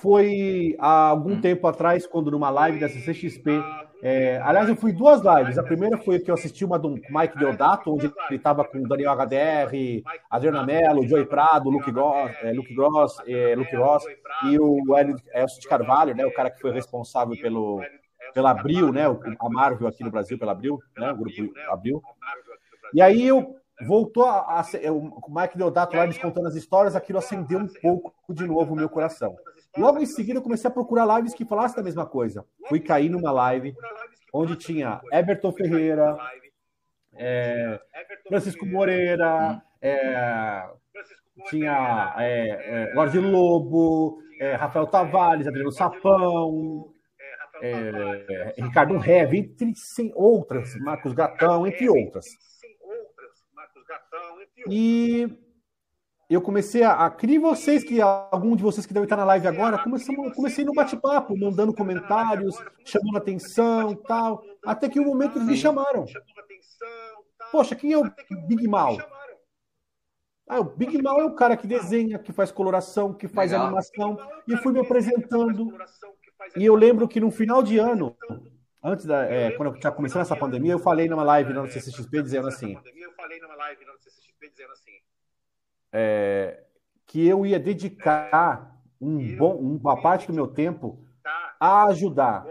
Foi 0.00 0.76
há 0.78 1.08
algum 1.08 1.34
hum. 1.34 1.40
tempo 1.40 1.66
atrás, 1.66 2.06
quando 2.06 2.30
numa 2.30 2.50
live 2.50 2.78
da 2.78 2.88
CCXP 2.88 3.62
é, 4.04 4.40
aliás, 4.42 4.68
eu 4.68 4.74
fui 4.74 4.92
duas 4.92 5.22
lives. 5.22 5.56
A 5.56 5.62
primeira 5.62 5.96
foi 5.96 6.18
que 6.18 6.28
eu 6.28 6.34
assisti 6.34 6.64
uma 6.64 6.76
do 6.76 6.90
Mike 7.08 7.38
Deodato, 7.38 7.94
onde 7.94 8.06
ele 8.06 8.36
estava 8.36 8.64
com 8.64 8.78
o 8.78 8.88
Daniel 8.88 9.12
HDR, 9.12 10.02
Adriana 10.28 10.66
Mello, 10.66 11.06
Joey 11.06 11.24
Prado, 11.24 11.70
Luke 11.70 11.92
Gross, 11.92 12.32
é, 12.42 12.52
Luke, 12.52 12.74
Gross 12.74 13.16
é, 13.28 13.54
Luke 13.54 13.76
Ross 13.76 14.04
e 14.50 14.58
o 14.58 14.82
Elcio 15.32 15.60
de 15.60 15.68
Carvalho, 15.68 16.16
né, 16.16 16.26
o 16.26 16.34
cara 16.34 16.50
que 16.50 16.60
foi 16.60 16.72
responsável 16.72 17.40
pelo, 17.40 17.80
pela 18.34 18.50
Abril, 18.50 18.92
né, 18.92 19.04
a 19.06 19.48
Marvel 19.48 19.86
aqui 19.86 20.02
no 20.02 20.10
Brasil, 20.10 20.36
pela 20.36 20.50
Abril, 20.50 20.80
né, 20.98 21.12
o 21.12 21.16
grupo 21.16 21.52
Abril. 21.70 22.02
E 22.92 23.00
aí 23.00 23.24
eu 23.24 23.56
voltou 23.86 24.24
a, 24.24 24.60
a, 24.60 24.92
o 24.92 25.22
Mike 25.28 25.56
Deodato 25.56 25.96
lá, 25.96 26.06
contando 26.14 26.48
as 26.48 26.54
histórias, 26.54 26.94
aquilo 26.94 27.18
acendeu 27.18 27.58
um 27.58 27.68
pouco 27.68 28.14
de 28.32 28.46
novo 28.46 28.72
o 28.72 28.76
meu 28.76 28.88
coração. 28.88 29.34
Logo 29.76 29.98
em 29.98 30.06
seguida, 30.06 30.38
eu 30.38 30.42
comecei 30.42 30.68
a 30.68 30.72
procurar 30.72 31.16
lives 31.16 31.34
que 31.34 31.44
falassem 31.44 31.76
da 31.76 31.82
mesma 31.82 32.06
coisa. 32.06 32.44
Fui 32.68 32.78
cair 32.78 33.08
numa 33.08 33.32
live 33.32 33.74
onde 34.32 34.56
tinha 34.56 35.00
Everton 35.12 35.52
Ferreira, 35.52 36.16
é, 37.14 37.80
Francisco 38.28 38.66
Moreira, 38.66 39.62
é, 39.80 40.68
tinha 41.48 42.14
é, 42.18 42.92
é, 42.94 43.20
Lobo, 43.20 44.22
é, 44.38 44.54
Rafael 44.54 44.86
Tavares, 44.86 45.46
Adriano 45.46 45.72
Sapão, 45.72 46.92
é, 47.62 48.54
Ricardo 48.58 48.96
Reve, 48.98 49.38
entre 49.38 49.72
outras, 50.14 50.74
Marcos 50.80 51.12
Gatão, 51.12 51.66
entre 51.66 51.88
outras. 51.88 52.26
E 54.68 55.28
eu 56.30 56.40
comecei 56.40 56.82
a, 56.82 56.92
a 56.92 57.10
criar 57.10 57.40
vocês, 57.40 57.84
que 57.84 58.00
algum 58.00 58.56
de 58.56 58.62
vocês 58.62 58.86
que 58.86 58.94
devem 58.94 59.04
estar 59.04 59.16
na 59.16 59.24
live 59.24 59.46
agora, 59.46 59.82
comecei, 59.82 60.16
comecei 60.16 60.64
no 60.64 60.72
bate-papo, 60.72 61.36
mandando 61.36 61.74
comentários, 61.74 62.56
chamando 62.86 63.18
atenção 63.18 63.94
tal. 63.94 64.42
Até 64.64 64.88
que 64.88 64.98
um 64.98 65.04
momento 65.04 65.36
eles 65.36 65.48
me 65.48 65.56
chamaram. 65.56 66.06
Poxa, 67.50 67.74
quem 67.74 67.92
é 67.92 67.98
o 67.98 68.10
Big 68.46 68.66
Mal? 68.66 68.96
Ah, 70.48 70.60
o 70.60 70.64
Big 70.64 71.00
Mal 71.02 71.20
é 71.20 71.24
o 71.24 71.34
cara 71.34 71.56
que 71.56 71.66
desenha, 71.66 72.18
que 72.18 72.32
faz 72.32 72.50
coloração, 72.50 73.12
que 73.12 73.28
faz 73.28 73.50
Legal. 73.50 73.66
animação. 73.66 74.16
E 74.48 74.52
eu 74.52 74.58
fui 74.58 74.72
me 74.72 74.80
apresentando. 74.80 75.76
E 76.56 76.64
eu 76.64 76.74
lembro 76.74 77.06
que 77.06 77.20
no 77.20 77.30
final 77.30 77.62
de 77.62 77.78
ano, 77.78 78.16
antes 78.82 79.04
da. 79.04 79.24
É, 79.24 79.50
quando 79.52 79.68
eu 79.70 79.74
estava 79.74 79.94
começando 79.94 80.22
essa 80.22 80.36
pandemia, 80.36 80.72
eu 80.72 80.78
falei 80.78 81.08
numa 81.08 81.22
live 81.22 81.52
na 81.52 81.68
CCXP 81.68 82.22
dizendo 82.22 82.48
assim 82.48 82.78
é, 85.92 86.64
que 87.06 87.26
eu 87.26 87.44
ia 87.44 87.60
dedicar 87.60 88.80
um 89.00 89.36
bom, 89.36 89.56
uma 89.56 90.00
parte 90.00 90.26
do 90.26 90.32
meu 90.32 90.48
tempo 90.48 91.04
a 91.60 91.84
ajudar. 91.84 92.46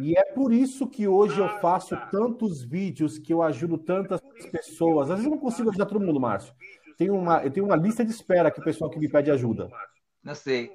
E 0.00 0.16
é 0.16 0.24
por 0.32 0.52
isso 0.52 0.86
que 0.86 1.06
hoje 1.06 1.38
eu 1.38 1.48
faço 1.60 1.96
tantos 2.10 2.62
vídeos, 2.62 3.18
que 3.18 3.32
eu 3.32 3.42
ajudo 3.42 3.76
tantas 3.76 4.20
pessoas. 4.50 5.10
Às 5.10 5.16
vezes 5.16 5.24
eu 5.26 5.30
não 5.30 5.38
consigo 5.38 5.68
ajudar 5.68 5.86
todo 5.86 6.00
mundo, 6.00 6.20
Márcio. 6.20 6.54
Tenho 6.96 7.14
uma, 7.14 7.42
eu 7.42 7.50
tenho 7.50 7.66
uma 7.66 7.76
lista 7.76 8.04
de 8.04 8.10
espera 8.10 8.50
que 8.50 8.60
o 8.60 8.64
pessoal 8.64 8.90
que 8.90 8.98
me 8.98 9.08
pede 9.08 9.30
ajuda. 9.30 9.68
Não 10.22 10.34
sei. 10.34 10.70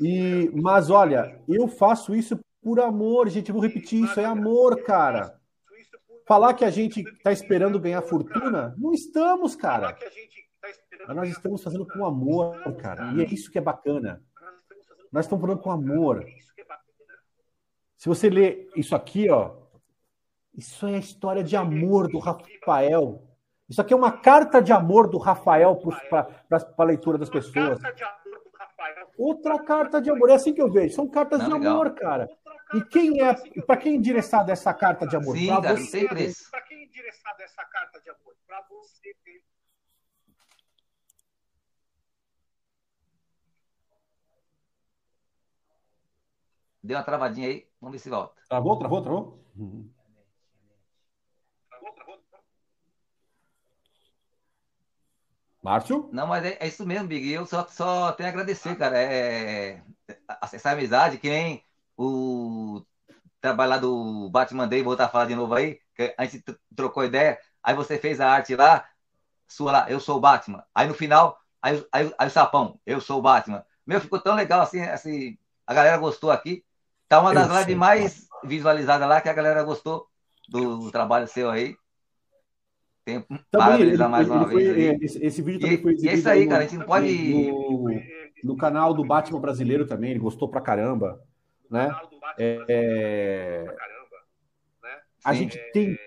E, 0.00 0.50
mas 0.54 0.90
olha, 0.90 1.40
eu 1.48 1.68
faço 1.68 2.14
isso 2.14 2.38
por 2.62 2.80
amor, 2.80 3.28
gente. 3.28 3.48
Eu 3.48 3.54
vou 3.54 3.62
repetir 3.62 4.04
isso, 4.04 4.20
é 4.20 4.24
amor, 4.24 4.82
cara. 4.82 5.38
Falar 6.26 6.54
que 6.54 6.64
a 6.64 6.70
gente 6.70 7.00
está 7.00 7.32
esperando 7.32 7.78
ganhar 7.78 8.00
fortuna, 8.02 8.74
não 8.78 8.92
estamos, 8.92 9.54
cara. 9.54 9.96
Mas 11.06 11.16
nós 11.16 11.28
estamos 11.28 11.62
fazendo 11.62 11.86
com 11.86 12.04
amor, 12.04 12.56
cara. 12.76 13.12
E 13.12 13.22
é 13.22 13.24
isso 13.26 13.50
que 13.50 13.58
é 13.58 13.60
bacana. 13.60 14.22
Nós 15.12 15.26
estamos 15.26 15.42
falando 15.42 15.60
com 15.60 15.70
amor. 15.70 16.24
Se 17.96 18.08
você 18.08 18.28
ler 18.30 18.70
isso 18.74 18.96
aqui, 18.96 19.30
ó, 19.30 19.54
isso 20.54 20.86
é 20.86 20.94
a 20.94 20.98
história 20.98 21.44
de 21.44 21.56
amor 21.56 22.08
do 22.08 22.18
Rafael. 22.18 23.22
Isso 23.68 23.80
aqui 23.80 23.92
é 23.92 23.96
uma 23.96 24.12
carta 24.12 24.62
de 24.62 24.72
amor 24.72 25.08
do 25.08 25.18
Rafael 25.18 25.78
para 26.08 26.28
a 26.78 26.84
leitura 26.84 27.18
das 27.18 27.28
pessoas. 27.30 27.80
Outra 29.18 29.58
carta 29.62 30.00
de 30.00 30.10
amor. 30.10 30.30
É 30.30 30.34
assim 30.34 30.52
que 30.52 30.60
eu 30.60 30.70
vejo. 30.70 30.94
São 30.94 31.08
cartas 31.08 31.40
Não, 31.40 31.48
de 31.48 31.54
legal. 31.54 31.74
amor, 31.74 31.94
cara. 31.94 32.28
E 32.74 32.84
quem 32.86 33.22
é, 33.22 33.34
para 33.62 33.76
quem 33.76 33.92
é 33.92 33.96
endereçada 33.96 34.52
essa 34.52 34.74
carta 34.74 35.06
de 35.06 35.16
amor? 35.16 35.36
Sim, 35.36 35.46
para 35.46 35.74
você. 35.76 36.06
Para 36.50 36.62
quem 36.62 36.78
é 36.78 36.84
endereçada 36.84 37.42
essa 37.42 37.64
carta 37.64 38.00
de 38.00 38.10
amor? 38.10 38.36
Para 38.46 38.62
você 38.68 39.14
Deu 46.82 46.98
uma 46.98 47.02
travadinha 47.02 47.48
aí, 47.48 47.66
vamos 47.80 47.94
ver 47.94 47.98
se 47.98 48.10
volta. 48.10 48.34
Travou, 48.46 48.78
travou, 48.78 49.02
travou? 49.02 49.44
Márcio? 55.62 56.10
Não, 56.12 56.26
mas 56.26 56.44
é, 56.44 56.58
é, 56.60 56.66
isso 56.66 56.86
mesmo, 56.86 57.08
Big. 57.08 57.32
Eu 57.32 57.46
só, 57.46 57.66
só 57.68 58.12
tenho 58.12 58.28
a 58.28 58.32
agradecer, 58.32 58.76
cara. 58.76 58.98
É, 58.98 59.82
é 60.08 60.18
essa 60.52 60.72
amizade, 60.72 61.16
que 61.16 61.30
nem 61.30 61.64
o 61.96 62.84
trabalho 63.40 63.70
lá 63.70 63.78
do 63.78 64.30
Batman 64.30 64.66
Day, 64.66 64.82
voltar 64.82 65.04
a 65.04 65.08
falar 65.08 65.26
de 65.26 65.34
novo 65.34 65.54
aí, 65.54 65.78
a 66.16 66.24
gente 66.24 66.42
trocou 66.74 67.04
ideia, 67.04 67.38
aí 67.62 67.74
você 67.74 67.98
fez 67.98 68.20
a 68.20 68.30
arte 68.30 68.56
lá, 68.56 68.86
sua 69.46 69.72
lá, 69.72 69.90
eu 69.90 70.00
sou 70.00 70.16
o 70.16 70.20
Batman. 70.20 70.64
Aí 70.74 70.88
no 70.88 70.94
final, 70.94 71.38
aí, 71.60 71.84
aí, 71.92 72.12
aí 72.18 72.26
o 72.26 72.30
Sapão, 72.30 72.80
eu 72.86 73.00
sou 73.00 73.18
o 73.18 73.22
Batman. 73.22 73.64
Meu, 73.86 74.00
ficou 74.00 74.18
tão 74.18 74.34
legal 74.34 74.62
assim, 74.62 74.80
assim 74.80 75.38
a 75.66 75.74
galera 75.74 75.96
gostou 75.98 76.30
aqui. 76.30 76.64
Tá 77.08 77.20
uma 77.20 77.34
das 77.34 77.48
eu 77.48 77.52
lives 77.52 77.66
sei. 77.66 77.74
mais 77.74 78.28
visualizadas 78.44 79.08
lá, 79.08 79.20
que 79.20 79.28
a 79.28 79.34
galera 79.34 79.62
gostou 79.62 80.06
do 80.48 80.90
trabalho 80.90 81.28
seu 81.28 81.50
aí. 81.50 81.76
Tem 83.04 83.22
também, 83.50 83.82
ele, 83.82 83.96
mais 84.08 84.28
uma 84.28 84.46
vez. 84.46 84.72
Foi, 84.72 85.04
esse, 85.04 85.24
esse, 85.24 85.42
vídeo 85.42 85.60
também 85.60 85.76
e, 85.76 85.82
foi 85.82 85.92
exibido. 85.92 86.10
E 86.10 86.16
é 86.16 86.18
isso 86.18 86.28
aí, 86.28 86.48
cara, 86.48 86.60
a 86.60 86.66
gente 86.66 86.78
não 86.78 86.86
pode. 86.86 87.42
No, 87.42 87.90
no 88.42 88.56
canal 88.56 88.94
do 88.94 89.04
Batman 89.04 89.40
brasileiro 89.40 89.86
também, 89.86 90.10
ele 90.10 90.20
gostou 90.20 90.48
pra 90.48 90.62
caramba 90.62 91.20
né? 91.70 91.94
É, 92.38 92.64
é... 92.68 93.76
A 95.24 95.32
gente 95.32 95.58
tem, 95.72 95.98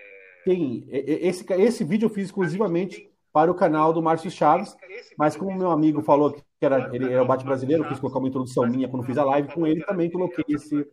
tem 0.44 0.86
esse, 0.88 1.44
esse 1.54 1.84
vídeo 1.84 2.06
eu 2.06 2.10
fiz 2.10 2.26
exclusivamente 2.26 3.10
para 3.32 3.50
o 3.50 3.54
canal 3.54 3.92
do 3.92 4.02
Márcio 4.02 4.30
Chaves, 4.30 4.76
mas 5.16 5.36
como 5.36 5.56
meu 5.56 5.70
amigo 5.70 6.02
falou 6.02 6.32
que 6.32 6.42
era, 6.60 6.94
ele 6.94 7.12
era 7.12 7.22
o 7.22 7.26
Bate 7.26 7.44
Brasileiro, 7.44 7.84
eu 7.84 7.88
quis 7.88 7.98
colocar 8.00 8.18
uma 8.18 8.28
introdução 8.28 8.66
minha 8.66 8.88
quando 8.88 9.04
fiz 9.04 9.18
a 9.18 9.24
live 9.24 9.52
com 9.52 9.66
ele, 9.66 9.84
também 9.84 10.10
coloquei 10.10 10.44
esse, 10.48 10.86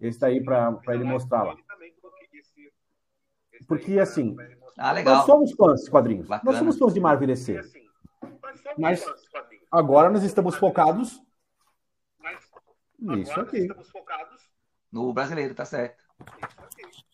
esse 0.00 0.18
daí 0.18 0.42
para 0.42 0.78
ele 0.88 1.04
mostrar 1.04 1.42
lá. 1.42 1.56
Porque, 3.66 3.98
assim, 3.98 4.36
ah, 4.78 5.02
nós 5.02 5.24
somos 5.24 5.52
fãs 5.52 5.82
de 5.82 5.90
quadrinhos. 5.90 6.28
Bacana. 6.28 6.50
Nós 6.50 6.58
somos 6.58 6.78
fãs 6.78 6.94
de 6.94 7.00
Marvel 7.00 7.24
e 7.24 7.32
DC. 7.32 7.60
Mas 8.78 9.04
agora 9.70 10.10
nós 10.10 10.22
estamos 10.22 10.54
focados 10.54 11.20
isso 12.98 13.40
aqui. 13.40 13.58
Estamos 13.58 13.90
focados 13.90 14.50
no 14.90 15.12
brasileiro, 15.12 15.54
tá 15.54 15.64
certo. 15.64 16.02
Isso 16.38 16.60
aqui. 16.60 17.06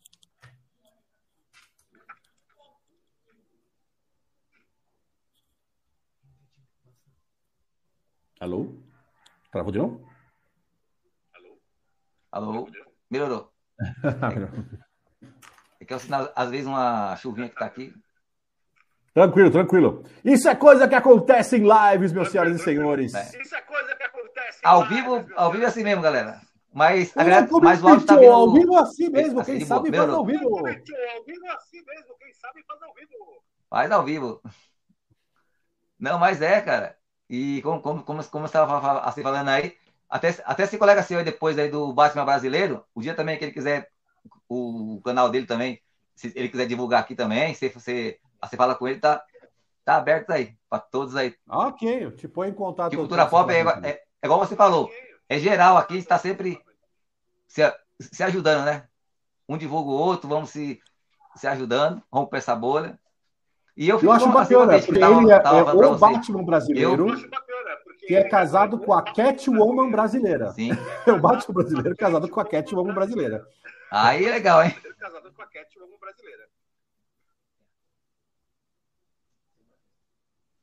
Alô? 8.42 8.74
Travou 9.52 9.70
de 9.70 9.78
novo? 9.78 10.08
Alô? 11.32 11.60
Alô? 12.32 12.68
Melhorou. 13.08 13.52
é 15.78 15.84
que 15.84 15.92
é 15.92 15.96
o 15.96 16.00
sinal, 16.00 16.32
às 16.34 16.50
vezes, 16.50 16.66
uma 16.66 17.14
chuvinha 17.16 17.48
que 17.48 17.54
tá 17.54 17.66
aqui. 17.66 17.94
Tranquilo, 19.14 19.50
tranquilo. 19.50 20.04
Isso 20.24 20.48
é 20.48 20.56
coisa 20.56 20.88
que 20.88 20.94
acontece 20.94 21.56
em 21.56 21.64
lives, 21.68 22.12
meus 22.12 22.30
senhoras 22.30 22.58
e 22.60 22.64
senhores. 22.64 23.14
É. 23.14 23.40
Isso 23.40 23.54
é 23.54 23.60
coisa. 23.60 23.81
Ao 24.62 24.86
vivo, 24.86 25.26
ao 25.36 25.50
vivo 25.50 25.64
é 25.64 25.66
assim 25.66 25.82
mesmo, 25.82 26.02
galera. 26.02 26.40
Mas, 26.72 27.14
a 27.16 27.24
galera, 27.24 27.48
mas 27.62 27.82
o 27.82 27.88
áudio 27.88 28.06
tá 28.06 28.16
vindo... 28.16 28.32
Ao 28.32 28.52
vivo 28.52 28.74
é 28.74 28.80
assim 28.80 29.08
mesmo, 29.10 29.40
assim, 29.40 29.58
quem 29.58 29.66
sabe 29.66 29.90
faz 29.94 30.08
ao 30.08 30.24
vivo. 30.24 30.56
Ao 30.56 30.64
vivo 30.64 31.46
assim 31.48 31.82
mesmo, 31.84 32.16
quem 32.18 32.32
sabe 32.32 32.64
faz 32.66 32.82
ao 32.82 32.94
vivo. 32.94 33.42
Faz 33.68 33.90
ao 33.90 34.04
vivo. 34.04 34.42
Não, 35.98 36.18
mas 36.18 36.40
é, 36.40 36.60
cara. 36.60 36.96
E 37.28 37.60
como, 37.62 37.80
como, 37.82 38.02
como, 38.02 38.24
como 38.24 38.46
você 38.46 38.58
estava 38.58 39.00
assim, 39.00 39.22
falando 39.22 39.48
aí, 39.48 39.76
até, 40.08 40.28
até 40.44 40.62
esse 40.64 40.78
colega 40.78 41.02
seu 41.02 41.18
aí 41.18 41.24
depois 41.24 41.58
aí 41.58 41.70
do 41.70 41.92
Batman 41.92 42.24
brasileiro, 42.24 42.84
o 42.94 43.00
dia 43.00 43.14
também 43.14 43.38
que 43.38 43.44
ele 43.44 43.52
quiser, 43.52 43.88
o, 44.48 44.96
o 44.96 45.02
canal 45.02 45.30
dele 45.30 45.46
também, 45.46 45.80
se 46.14 46.32
ele 46.36 46.48
quiser 46.48 46.66
divulgar 46.66 47.00
aqui 47.00 47.14
também, 47.14 47.54
se 47.54 47.68
você, 47.68 48.18
você 48.42 48.56
fala 48.56 48.74
com 48.74 48.86
ele, 48.86 49.00
tá, 49.00 49.24
tá 49.84 49.96
aberto 49.96 50.30
aí, 50.30 50.56
para 50.68 50.78
todos 50.78 51.16
aí. 51.16 51.34
Ok, 51.48 52.04
eu 52.04 52.14
te 52.14 52.28
põe 52.28 52.48
em 52.48 52.54
contato. 52.54 52.90
Que 52.90 52.96
cultura 52.96 53.26
pop 53.26 53.50
é, 53.50 53.60
é, 53.60 54.02
é, 54.22 54.26
igual 54.26 54.38
você 54.38 54.54
falou, 54.54 54.90
é 55.28 55.38
geral 55.38 55.76
aqui, 55.76 55.96
está 55.96 56.16
sempre 56.16 56.60
se, 57.48 57.60
se 57.98 58.22
ajudando, 58.22 58.64
né? 58.64 58.84
Um 59.48 59.58
divulga 59.58 59.90
o 59.90 59.94
outro, 59.94 60.28
vamos 60.28 60.50
se, 60.50 60.80
se 61.34 61.46
ajudando, 61.46 62.00
romper 62.10 62.38
essa 62.38 62.54
bolha. 62.54 62.98
E 63.76 63.88
eu, 63.88 64.00
eu 64.00 64.12
acho 64.12 64.30
bacana, 64.30 64.78
porque 64.78 65.00
tava, 65.00 65.22
ele 65.22 65.32
é, 65.32 65.40
tava 65.40 65.70
é 65.70 65.86
o 65.86 65.98
Batman 65.98 66.44
brasileiro 66.44 67.08
eu... 67.08 67.30
que 68.06 68.14
é 68.14 68.28
casado 68.28 68.78
com 68.78 68.92
a 68.92 69.02
Catwoman 69.02 69.90
brasileira. 69.90 70.52
Sim. 70.52 70.70
É 71.06 71.12
o 71.12 71.18
Batman 71.18 71.54
brasileiro 71.54 71.96
casado 71.96 72.28
com 72.28 72.40
a 72.40 72.44
Catwoman 72.44 72.94
brasileira. 72.94 73.44
Aí 73.90 74.24
é 74.24 74.30
legal, 74.30 74.62
hein? 74.62 74.76
Casado 74.98 75.32
com 75.32 75.42
a 75.42 75.46
Catwoman 75.46 75.98
brasileira. 75.98 76.48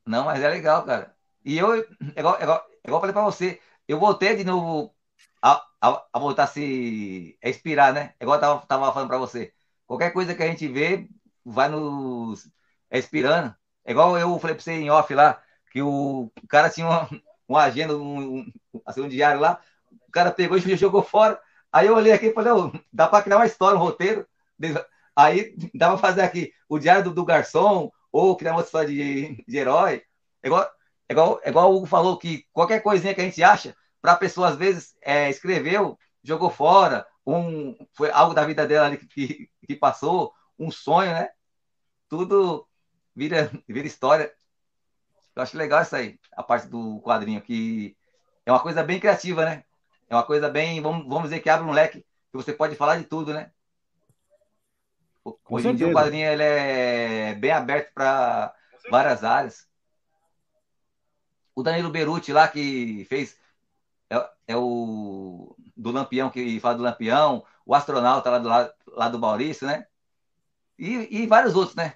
Não, 0.06 0.24
mas 0.24 0.42
é 0.42 0.48
legal, 0.48 0.84
cara. 0.84 1.14
E 1.44 1.58
eu, 1.58 1.74
é 1.74 1.84
igual, 2.16 2.38
é 2.38 2.42
igual, 2.42 2.66
é 2.68 2.69
igual 2.84 2.98
eu 2.98 3.00
falei 3.00 3.12
pra 3.12 3.24
você, 3.24 3.60
eu 3.88 3.98
voltei 3.98 4.36
de 4.36 4.44
novo 4.44 4.94
a, 5.42 5.64
a, 5.80 6.06
a 6.12 6.18
voltar 6.18 6.44
a 6.44 6.46
se 6.46 7.38
a 7.42 7.48
inspirar, 7.48 7.92
né? 7.92 8.14
É 8.20 8.24
igual 8.24 8.36
eu 8.38 8.40
tava, 8.40 8.66
tava 8.66 8.92
falando 8.92 9.08
pra 9.08 9.18
você. 9.18 9.52
Qualquer 9.86 10.12
coisa 10.12 10.34
que 10.34 10.42
a 10.42 10.46
gente 10.46 10.68
vê, 10.68 11.08
vai 11.44 11.68
nos 11.68 12.48
expirando. 12.90 13.54
É 13.84 13.92
igual 13.92 14.18
eu 14.18 14.38
falei 14.38 14.54
para 14.54 14.62
você 14.64 14.72
em 14.72 14.90
off 14.90 15.12
lá, 15.14 15.42
que 15.72 15.82
o, 15.82 16.30
cara 16.48 16.70
tinha 16.70 16.86
uma, 16.86 17.08
uma 17.48 17.62
agenda, 17.64 17.96
um, 17.96 18.40
um, 18.40 18.52
assim, 18.86 19.00
um 19.02 19.08
diário 19.08 19.40
lá, 19.40 19.60
o 20.08 20.10
cara 20.12 20.30
pegou 20.30 20.56
e 20.58 20.60
jogou 20.76 21.02
fora. 21.02 21.40
Aí 21.72 21.86
eu 21.86 21.94
olhei 21.96 22.12
aqui 22.12 22.26
e 22.26 22.34
falei, 22.34 22.52
oh, 22.52 22.72
dá 22.92 23.08
para 23.08 23.22
criar 23.22 23.36
uma 23.36 23.46
história, 23.46 23.78
um 23.78 23.82
roteiro. 23.82 24.26
Aí 25.16 25.54
dá 25.74 25.88
para 25.88 25.98
fazer 25.98 26.22
aqui 26.22 26.52
o 26.68 26.78
diário 26.78 27.04
do, 27.04 27.14
do, 27.14 27.24
garçom, 27.24 27.90
ou 28.12 28.36
criar 28.36 28.52
uma 28.52 28.62
história 28.62 28.88
de, 28.88 29.44
de 29.46 29.56
herói. 29.56 30.02
É 30.42 30.48
igual, 30.48 30.68
é, 31.10 31.12
igual, 31.12 31.40
é 31.42 31.48
igual 31.48 31.72
o 31.72 31.76
Hugo 31.76 31.86
falou 31.86 32.16
que 32.16 32.46
qualquer 32.52 32.80
coisinha 32.80 33.12
que 33.12 33.20
a 33.20 33.24
gente 33.24 33.42
acha, 33.42 33.74
para 34.00 34.12
a 34.12 34.16
pessoa 34.16 34.48
às 34.48 34.56
vezes 34.56 34.94
é, 35.02 35.28
escreveu, 35.28 35.98
jogou 36.22 36.50
fora, 36.50 37.04
um, 37.26 37.74
foi 37.94 38.12
algo 38.12 38.32
da 38.32 38.46
vida 38.46 38.64
dela 38.64 38.86
ali 38.86 38.96
que, 38.96 39.50
que 39.66 39.74
passou, 39.74 40.32
um 40.56 40.70
sonho, 40.70 41.12
né? 41.12 41.30
Tudo 42.08 42.64
vira, 43.14 43.50
vira 43.68 43.88
história. 43.88 44.32
Eu 45.34 45.42
acho 45.42 45.58
legal 45.58 45.82
isso 45.82 45.96
aí, 45.96 46.16
a 46.32 46.44
parte 46.44 46.68
do 46.68 47.00
quadrinho, 47.00 47.42
que 47.42 47.96
é 48.46 48.52
uma 48.52 48.60
coisa 48.60 48.84
bem 48.84 49.00
criativa, 49.00 49.44
né? 49.44 49.64
É 50.08 50.14
uma 50.14 50.24
coisa 50.24 50.48
bem, 50.48 50.80
vamos, 50.80 51.08
vamos 51.08 51.24
dizer 51.24 51.40
que 51.40 51.50
abre 51.50 51.66
um 51.66 51.72
leque, 51.72 52.02
que 52.02 52.36
você 52.36 52.52
pode 52.52 52.76
falar 52.76 52.98
de 52.98 53.04
tudo, 53.04 53.34
né? 53.34 53.50
Hoje 55.48 55.68
em 55.68 55.74
dia 55.74 55.88
o 55.88 55.92
quadrinho 55.92 56.28
ele 56.28 56.42
é 56.44 57.34
bem 57.34 57.50
aberto 57.50 57.92
para 57.94 58.54
várias 58.88 59.24
áreas. 59.24 59.69
O 61.54 61.62
Danilo 61.62 61.90
Beruti 61.90 62.32
lá 62.32 62.48
que 62.48 63.04
fez 63.08 63.38
é, 64.10 64.30
é, 64.48 64.56
o 64.56 65.54
do 65.76 65.92
Lampião 65.92 66.30
que 66.30 66.58
fala 66.60 66.76
do 66.76 66.82
Lampião, 66.82 67.44
o 67.64 67.74
astronauta 67.74 68.30
lá 68.30 68.38
do, 68.38 68.48
lá, 68.48 68.74
lá 68.88 69.08
do 69.08 69.18
Maurício, 69.18 69.66
né? 69.66 69.86
E, 70.78 71.22
e 71.22 71.26
vários 71.26 71.54
outros, 71.54 71.76
né? 71.76 71.94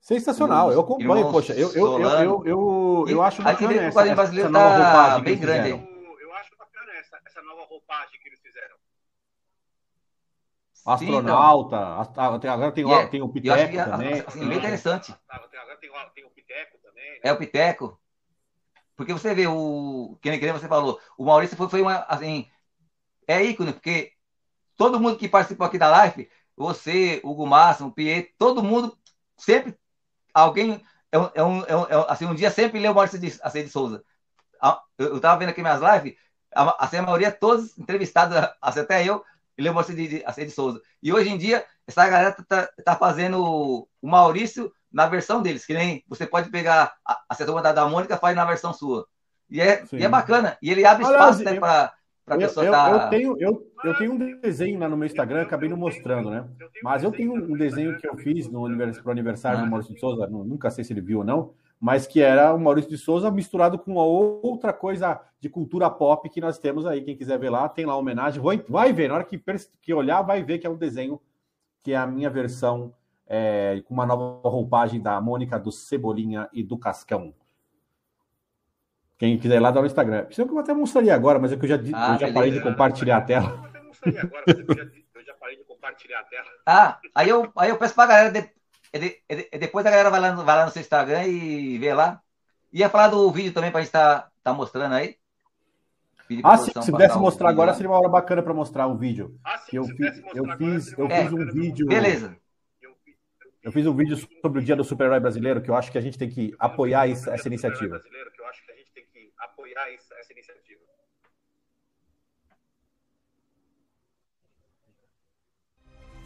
Sensacional, 0.00 0.70
eu 0.70 0.80
acompanho, 0.80 1.30
poxa, 1.30 1.54
eu, 1.54 1.72
eu, 1.72 1.98
eu, 1.98 2.10
eu, 2.10 2.46
eu, 2.46 3.04
eu 3.08 3.22
acho 3.22 3.42
bacana 3.42 3.72
essa, 3.72 4.06
essa, 4.06 4.22
essa 4.22 4.48
nova 4.50 4.78
tá 4.78 5.18
bem 5.18 5.38
grande. 5.38 5.70
Eu, 5.70 5.78
eu 6.20 6.34
acho 6.34 6.54
bacana 6.58 6.92
essa, 6.92 7.18
essa 7.24 7.42
nova 7.42 7.64
roupagem 7.64 8.20
que 8.20 8.28
eles 8.28 8.40
fizeram. 8.40 8.76
Astronauta, 10.84 11.76
Sim, 12.04 12.48
agora 12.48 12.72
tem, 12.72 12.84
yeah, 12.84 13.08
tem 13.08 13.22
o 13.22 13.28
Piteco 13.30 13.72
que, 13.72 13.82
também. 13.82 14.22
Assim, 14.26 14.46
bem 14.46 14.58
interessante. 14.58 15.14
Agora 15.26 15.48
tem, 15.80 15.90
tem 16.14 16.24
o 16.26 16.30
Piteco 16.30 16.78
também. 16.82 17.12
Né? 17.12 17.20
É 17.22 17.32
o 17.32 17.38
Piteco. 17.38 17.98
Porque 18.96 19.12
você 19.12 19.34
vê 19.34 19.46
o. 19.46 20.16
Que 20.22 20.30
nem, 20.30 20.52
você 20.52 20.68
falou, 20.68 21.00
o 21.18 21.24
Maurício 21.24 21.56
foi, 21.56 21.68
foi 21.68 21.82
uma. 21.82 22.04
Assim, 22.08 22.48
é 23.26 23.42
ícone, 23.42 23.72
porque 23.72 24.12
todo 24.76 25.00
mundo 25.00 25.18
que 25.18 25.28
participou 25.28 25.66
aqui 25.66 25.78
da 25.78 25.90
live, 25.90 26.30
você, 26.56 27.20
Hugo 27.24 27.46
o 27.46 27.90
Pietro, 27.92 28.32
todo 28.38 28.62
mundo 28.62 28.96
sempre 29.36 29.76
alguém. 30.32 30.84
É 31.10 31.18
um, 31.18 31.30
é 31.34 31.44
um, 31.44 31.64
é 31.64 31.76
um, 31.76 32.00
assim, 32.08 32.26
um 32.26 32.34
dia 32.34 32.50
sempre 32.50 32.80
leu 32.80 32.92
Maurício 32.92 33.18
de, 33.18 33.32
assim, 33.42 33.62
de 33.62 33.68
Souza. 33.70 34.04
Eu 34.98 35.16
estava 35.16 35.38
vendo 35.38 35.50
aqui 35.50 35.60
minhas 35.60 35.80
lives, 35.80 36.18
a, 36.54 36.84
assim, 36.84 36.96
a 36.96 37.02
maioria, 37.02 37.30
todos 37.30 37.78
entrevistados, 37.78 38.36
assim, 38.60 38.80
até 38.80 39.04
eu, 39.08 39.24
leu 39.56 39.72
Maurício 39.72 39.94
de, 39.94 40.08
de, 40.08 40.24
assim, 40.24 40.44
de 40.44 40.50
Souza. 40.50 40.80
E 41.02 41.12
hoje 41.12 41.30
em 41.30 41.38
dia, 41.38 41.64
essa 41.86 42.08
galera 42.08 42.32
tá, 42.48 42.68
tá 42.84 42.96
fazendo 42.96 43.86
o 44.02 44.08
Maurício 44.08 44.72
na 44.94 45.06
versão 45.06 45.42
deles, 45.42 45.66
que 45.66 45.74
nem 45.74 46.02
você 46.08 46.24
pode 46.26 46.48
pegar 46.50 46.94
a, 47.04 47.20
a 47.28 47.34
setor 47.34 47.60
da, 47.60 47.72
da 47.72 47.88
Mônica 47.88 48.16
faz 48.16 48.34
na 48.36 48.44
versão 48.44 48.72
sua. 48.72 49.06
E 49.50 49.60
é, 49.60 49.84
e 49.92 50.04
é 50.04 50.08
bacana. 50.08 50.56
E 50.62 50.70
ele 50.70 50.86
abre 50.86 51.04
espaço 51.04 51.42
né, 51.42 51.58
para 51.58 51.92
para 52.24 52.38
pessoa 52.38 52.64
eu, 52.64 52.72
tá... 52.72 52.90
eu, 52.90 53.10
tenho, 53.10 53.36
eu, 53.38 53.72
eu 53.84 53.98
tenho 53.98 54.12
um 54.14 54.40
desenho 54.40 54.80
lá 54.80 54.88
no 54.88 54.96
meu 54.96 55.04
Instagram, 55.04 55.42
acabei 55.42 55.68
não 55.68 55.76
mostrando, 55.76 56.30
né? 56.30 56.48
Mas 56.82 57.04
eu 57.04 57.12
tenho 57.12 57.34
um 57.34 57.54
desenho 57.54 57.98
que 57.98 58.08
eu 58.08 58.16
fiz 58.16 58.48
no 58.48 58.62
para 58.76 59.08
o 59.08 59.10
aniversário 59.10 59.60
do 59.60 59.66
Maurício 59.66 59.92
de 59.92 60.00
Souza, 60.00 60.26
nunca 60.26 60.70
sei 60.70 60.84
se 60.84 60.92
ele 60.94 61.02
viu 61.02 61.18
ou 61.18 61.24
não, 61.24 61.52
mas 61.78 62.06
que 62.06 62.22
era 62.22 62.54
o 62.54 62.58
Maurício 62.58 62.90
de 62.90 62.96
Souza 62.96 63.30
misturado 63.30 63.78
com 63.78 63.96
outra 63.96 64.72
coisa 64.72 65.20
de 65.38 65.50
cultura 65.50 65.90
pop 65.90 66.26
que 66.30 66.40
nós 66.40 66.58
temos 66.58 66.86
aí. 66.86 67.02
Quem 67.02 67.14
quiser 67.14 67.38
ver 67.38 67.50
lá, 67.50 67.68
tem 67.68 67.84
lá 67.84 67.92
a 67.92 67.98
homenagem. 67.98 68.40
Vai, 68.42 68.64
vai 68.66 68.90
ver, 68.90 69.08
na 69.08 69.16
hora 69.16 69.24
que, 69.24 69.38
que 69.82 69.92
olhar, 69.92 70.22
vai 70.22 70.42
ver 70.42 70.58
que 70.58 70.66
é 70.66 70.70
um 70.70 70.78
desenho 70.78 71.20
que 71.82 71.92
é 71.92 71.96
a 71.96 72.06
minha 72.06 72.30
versão 72.30 72.94
é, 73.26 73.82
com 73.86 73.94
uma 73.94 74.06
nova 74.06 74.48
roupagem 74.48 75.00
da 75.00 75.20
Mônica, 75.20 75.58
do 75.58 75.72
Cebolinha 75.72 76.48
e 76.52 76.62
do 76.62 76.78
Cascão. 76.78 77.34
Quem 79.16 79.38
quiser 79.38 79.56
ir 79.56 79.60
lá, 79.60 79.70
dá 79.70 79.80
no 79.80 79.86
Instagram. 79.86 80.26
Isso 80.28 80.42
é 80.42 80.44
que 80.44 80.50
eu 80.50 80.58
até 80.58 80.74
mostraria 80.74 81.14
agora, 81.14 81.38
mas 81.38 81.52
é 81.52 81.56
que 81.56 81.64
eu 81.64 81.68
já, 81.68 81.76
ah, 81.94 82.14
eu 82.14 82.26
já 82.26 82.32
parei 82.32 82.50
de 82.50 82.60
compartilhar 82.60 83.18
a 83.18 83.20
tela. 83.20 83.46
Eu 83.46 83.64
até 83.64 83.80
mostraria 83.82 84.22
agora, 84.22 84.44
mas 84.46 84.58
eu 85.14 85.24
já 85.24 85.34
parei 85.34 85.56
de 85.56 85.64
compartilhar 85.64 86.20
a 86.20 86.24
tela. 86.24 86.46
Ah, 86.66 86.98
aí 87.14 87.28
eu, 87.28 87.50
aí 87.56 87.70
eu 87.70 87.78
peço 87.78 87.94
pra 87.94 88.06
galera, 88.06 88.30
de, 88.30 88.42
de, 88.98 89.22
de, 89.28 89.58
depois 89.58 89.86
a 89.86 89.90
galera 89.90 90.10
vai 90.10 90.20
lá, 90.20 90.32
vai 90.32 90.56
lá 90.56 90.64
no 90.66 90.72
seu 90.72 90.80
Instagram 90.80 91.24
e 91.24 91.78
vê 91.78 91.94
lá. 91.94 92.20
Ia 92.72 92.90
falar 92.90 93.08
do 93.08 93.30
vídeo 93.30 93.52
também 93.52 93.70
pra 93.70 93.80
gente 93.80 93.88
estar 93.88 94.22
tá, 94.22 94.30
tá 94.42 94.52
mostrando 94.52 94.94
aí. 94.94 95.16
Ah, 96.42 96.56
sim, 96.56 96.72
se 96.80 96.90
pudesse 96.90 97.18
mostrar 97.18 97.50
agora, 97.50 97.70
lá. 97.70 97.76
seria 97.76 97.90
uma 97.90 97.98
hora 97.98 98.08
bacana 98.08 98.42
para 98.42 98.54
mostrar 98.54 98.86
o 98.86 98.96
vídeo. 98.96 99.38
Ah, 99.44 99.58
sim, 99.58 99.76
eu, 99.76 99.84
fiz, 99.84 100.22
eu 100.34 100.56
fiz, 100.56 100.98
eu 100.98 101.06
é, 101.06 101.22
fiz 101.22 101.32
um 101.32 101.46
vídeo. 101.52 101.86
Beleza. 101.86 102.36
Eu 103.64 103.72
fiz 103.72 103.86
um 103.86 103.96
vídeo 103.96 104.16
sobre 104.42 104.60
o 104.60 104.62
Dia 104.62 104.76
do 104.76 104.84
Super-Herói 104.84 105.20
Brasileiro, 105.20 105.62
que 105.62 105.70
eu 105.70 105.74
acho 105.74 105.90
que 105.90 105.98
a 105.98 106.00
gente 106.00 106.18
tem 106.18 106.28
que 106.28 106.54
apoiar 106.58 107.08
essa 107.08 107.48
iniciativa 107.48 108.00
apoiar 109.74 109.90
essa, 109.92 110.32
iniciativa. 110.32 110.82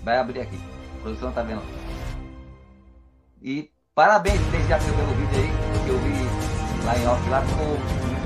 Vai 0.02 0.18
abrir 0.18 0.40
aqui. 0.40 0.56
A 0.98 1.02
produção 1.02 1.32
tá 1.32 1.42
vendo. 1.42 1.62
E 3.42 3.70
parabéns 3.94 4.40
desde 4.50 4.68
já 4.68 4.78
pelo 4.78 5.14
vídeo 5.14 5.38
aí, 5.38 5.84
que 5.84 5.90
eu 5.90 5.98
vi 5.98 6.84
lá 6.84 6.98
em 6.98 7.06
off, 7.06 7.30
lá 7.30 7.42
com 7.42 8.17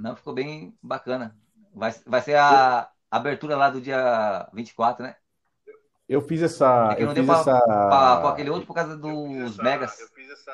Não, 0.00 0.16
ficou 0.16 0.34
bem 0.34 0.74
bacana. 0.82 1.36
Vai, 1.74 1.94
vai 2.06 2.20
ser 2.20 2.36
a 2.36 2.88
abertura 3.10 3.56
lá 3.56 3.70
do 3.70 3.80
dia 3.80 4.48
24, 4.52 5.04
né? 5.04 5.16
Eu 6.08 6.20
fiz 6.20 6.42
essa. 6.42 6.96
É 6.98 7.02
eu 7.02 7.06
não 7.06 7.14
fiz 7.14 7.28
essa... 7.28 7.60
com 8.20 8.26
aquele 8.28 8.50
outro 8.50 8.66
por 8.66 8.74
causa 8.74 8.96
dos 8.96 9.52
essa, 9.52 9.62
megas. 9.62 10.00
Eu 10.00 10.08
fiz 10.08 10.30
essa. 10.30 10.52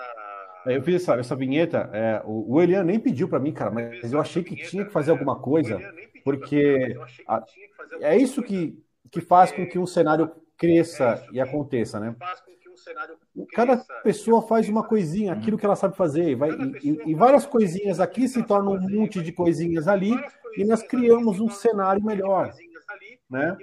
É, 0.66 0.76
eu 0.76 0.82
fiz 0.82 1.02
essa, 1.02 1.14
essa 1.14 1.34
vinheta. 1.34 1.88
É, 1.92 2.20
o, 2.24 2.54
o 2.54 2.62
Elian 2.62 2.84
nem 2.84 3.00
pediu 3.00 3.28
para 3.28 3.38
mim, 3.38 3.52
cara, 3.52 3.70
mas 3.70 4.12
eu 4.12 4.20
achei 4.20 4.42
que 4.44 4.54
tinha 4.54 4.84
que 4.84 4.92
fazer 4.92 5.12
alguma 5.12 5.38
coisa, 5.38 5.80
porque 6.22 6.94
é 8.00 8.16
isso 8.16 8.42
que 8.42 8.78
que 9.10 9.20
faz 9.20 9.52
com 9.52 9.66
que 9.66 9.78
um 9.78 9.86
cenário 9.86 10.30
cresça 10.56 11.24
e 11.32 11.40
aconteça, 11.40 12.00
né? 12.00 12.14
Cada 13.52 13.78
pessoa 14.02 14.42
faz 14.42 14.68
uma 14.68 14.84
coisinha, 14.84 15.32
aquilo 15.32 15.58
que 15.58 15.64
ela 15.64 15.76
sabe 15.76 15.96
fazer, 15.96 16.30
e, 16.30 16.34
vai, 16.34 16.50
e, 16.82 17.10
e 17.10 17.14
várias 17.14 17.46
coisinhas 17.46 18.00
aqui 18.00 18.28
se 18.28 18.42
tornam 18.42 18.74
um 18.74 18.88
monte 18.88 19.22
de 19.22 19.32
coisinhas 19.32 19.88
ali, 19.88 20.12
e 20.56 20.64
nós 20.64 20.82
criamos 20.82 21.40
um 21.40 21.48
cenário 21.48 22.02
melhor, 22.02 22.52
né? 23.28 23.56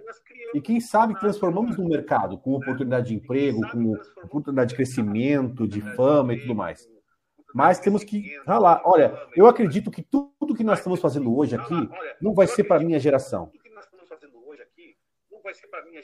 E 0.53 0.61
quem 0.61 0.80
sabe 0.80 1.19
transformamos 1.19 1.78
no 1.78 1.88
mercado 1.88 2.38
com 2.38 2.53
oportunidade 2.53 3.07
de 3.07 3.15
emprego, 3.15 3.61
com 3.71 3.93
oportunidade 4.24 4.69
de 4.69 4.76
crescimento, 4.78 5.67
de 5.67 5.82
fama 5.95 6.34
e 6.34 6.41
tudo 6.41 6.53
mais. 6.53 6.88
Mas 7.53 7.80
temos 7.80 8.03
que 8.03 8.36
ralar. 8.45 8.82
Olha, 8.84 9.15
eu 9.36 9.47
acredito 9.47 9.91
que 9.91 10.01
tudo 10.01 10.55
que 10.55 10.63
nós 10.63 10.80
estamos 10.80 10.99
fazendo 10.99 11.36
hoje 11.36 11.55
aqui 11.55 11.89
não 12.19 12.34
vai 12.34 12.47
ser 12.47 12.63
para 12.63 12.84
minha 12.84 12.99
geração. 12.99 13.51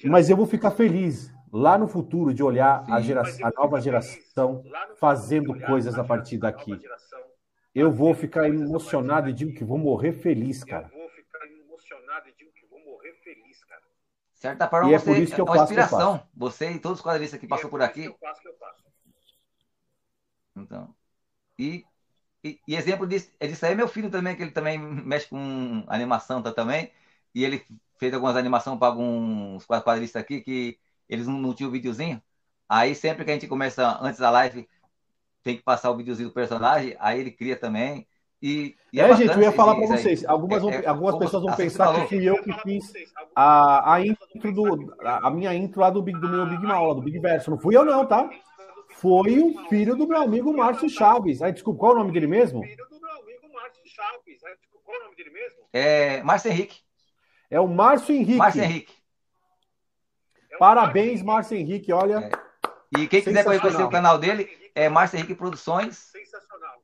Mas 0.03 0.29
eu 0.29 0.37
vou 0.37 0.45
ficar 0.45 0.71
feliz 0.71 1.33
lá 1.51 1.77
no 1.77 1.87
futuro 1.87 2.33
de 2.33 2.43
olhar 2.43 2.83
a, 2.89 3.01
geração, 3.01 3.47
a 3.47 3.51
nova 3.51 3.81
geração 3.81 4.63
fazendo 4.97 5.57
coisas 5.59 5.97
a 5.97 6.03
partir 6.03 6.37
daqui. 6.37 6.79
Eu 7.73 7.91
vou 7.91 8.13
ficar 8.13 8.47
emocionado 8.47 9.29
e 9.29 9.33
digo 9.33 9.53
que 9.53 9.63
vou 9.63 9.77
morrer 9.77 10.13
feliz, 10.13 10.63
cara. 10.63 10.91
Certa 14.39 14.69
forma, 14.69 14.89
e 14.89 14.93
é 14.93 14.97
você 14.97 15.05
por 15.05 15.17
isso 15.17 15.35
que 15.35 15.41
eu 15.41 15.45
é 15.45 15.49
uma 15.49 15.57
faço, 15.57 15.73
inspiração. 15.73 16.25
Você 16.33 16.71
e 16.71 16.79
todos 16.79 16.99
os 16.99 17.05
quadrinistas 17.05 17.37
que 17.37 17.47
passou 17.47 17.69
por 17.69 17.81
aqui. 17.81 18.09
Então. 20.55 20.95
E, 21.57 21.83
e, 22.41 22.57
e, 22.65 22.75
exemplo 22.75 23.05
disso, 23.05 23.29
é 23.37 23.47
disso 23.47 23.65
aí 23.65 23.75
meu 23.75 23.89
filho 23.89 24.09
também, 24.09 24.37
que 24.37 24.41
ele 24.41 24.51
também 24.51 24.79
mexe 24.79 25.27
com 25.27 25.83
animação 25.87 26.41
tá, 26.41 26.53
também. 26.53 26.89
E 27.35 27.43
ele 27.43 27.65
fez 27.97 28.13
algumas 28.13 28.37
animações 28.37 28.79
para 28.79 28.87
alguns 28.87 29.65
quadristas 29.65 30.21
aqui 30.21 30.39
que 30.39 30.79
eles 31.09 31.27
não, 31.27 31.39
não 31.39 31.53
tinham 31.53 31.69
o 31.69 31.73
videozinho. 31.73 32.21
Aí 32.67 32.93
sempre 32.93 33.25
que 33.25 33.31
a 33.31 33.33
gente 33.33 33.47
começa 33.47 33.97
antes 34.01 34.19
da 34.19 34.29
live, 34.29 34.67
tem 35.43 35.57
que 35.57 35.63
passar 35.63 35.89
o 35.89 35.97
videozinho 35.97 36.29
do 36.29 36.33
personagem, 36.33 36.95
aí 36.99 37.19
ele 37.19 37.31
cria 37.31 37.55
também. 37.55 38.07
E, 38.41 38.75
e 38.93 39.01
é, 39.01 39.09
é 39.09 39.15
gente, 39.15 39.33
eu 39.33 39.41
ia 39.41 39.51
falar 39.51 39.75
para 39.75 39.87
vocês. 39.87 40.23
Algumas, 40.25 40.63
é, 40.63 40.85
é, 40.85 40.87
algumas 40.87 41.17
pessoas 41.17 41.43
vão 41.43 41.55
pensar 41.55 41.93
que 41.93 42.07
fui 42.07 42.23
eu 42.23 42.41
que 42.41 42.53
fiz 42.61 42.93
a, 43.35 43.95
a 43.95 44.05
intro 44.05 44.53
do. 44.53 44.95
A, 45.01 45.27
a 45.27 45.31
minha 45.31 45.53
intro 45.53 45.81
lá 45.81 45.89
do, 45.89 46.01
Big, 46.01 46.17
do 46.19 46.29
meu 46.29 46.45
Big 46.45 46.63
Mal, 46.63 46.95
do 46.95 47.01
Big 47.01 47.19
Verso. 47.19 47.51
Não 47.51 47.57
fui 47.57 47.75
eu, 47.75 47.83
não, 47.83 48.05
tá? 48.05 48.29
Foi 48.91 49.39
o 49.39 49.67
filho 49.67 49.95
do 49.95 50.07
meu 50.07 50.21
amigo 50.21 50.55
Márcio 50.55 50.89
Chaves. 50.89 51.41
Aí, 51.41 51.51
desculpa, 51.51 51.79
qual 51.79 51.91
é 51.91 51.95
o 51.95 51.99
nome 51.99 52.11
dele 52.11 52.27
mesmo? 52.27 52.63
Filho 52.63 52.87
do 52.89 52.99
meu 52.99 53.11
amigo 53.11 53.53
Márcio 53.53 53.83
Chaves. 53.85 54.43
Aí, 54.43 54.55
desculpa, 54.55 54.85
qual 54.85 54.97
é 54.97 54.99
o 54.99 55.03
nome 55.03 55.15
dele 55.15 55.29
mesmo? 55.31 55.59
É 55.73 56.23
Márcio 56.23 56.51
Henrique. 56.51 56.79
É 57.49 57.59
o 57.59 57.67
Márcio 57.67 58.15
Henrique. 58.15 58.37
Márcio 58.37 58.63
Henrique. 58.63 58.93
Parabéns, 60.59 61.23
Márcio 61.23 61.55
Henrique, 61.55 61.93
olha. 61.93 62.19
É. 62.19 62.99
E 62.99 63.07
quem 63.07 63.23
quiser 63.23 63.45
conhecer 63.45 63.81
o 63.81 63.89
canal 63.89 64.17
dele, 64.17 64.49
é 64.75 64.89
Márcio 64.89 65.17
Henrique 65.17 65.33
Produções. 65.33 65.95
Sensacional. 65.95 66.83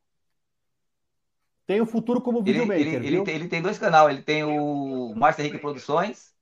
Tem 1.68 1.82
o 1.82 1.86
futuro 1.86 2.22
como 2.22 2.42
videomaker. 2.42 2.80
Ele, 2.80 2.96
ele, 2.96 3.08
ele, 3.08 3.24
tem, 3.24 3.36
ele 3.36 3.48
tem 3.50 3.62
dois 3.62 3.78
canais. 3.78 4.14
Ele 4.14 4.24
tem 4.24 4.46
o 4.46 5.14
Márcio 5.16 5.42
Henrique 5.42 5.58
Produções 5.58 6.34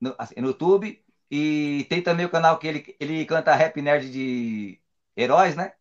no, 0.00 0.14
assim, 0.16 0.40
no 0.40 0.48
YouTube. 0.48 1.04
E 1.30 1.86
tem 1.90 2.02
também 2.02 2.24
o 2.24 2.30
canal 2.30 2.58
que 2.58 2.66
ele, 2.66 2.96
ele 2.98 3.24
canta 3.26 3.54
rap 3.54 3.80
nerd 3.82 4.10
de 4.10 4.80
heróis, 5.14 5.54
né? 5.54 5.74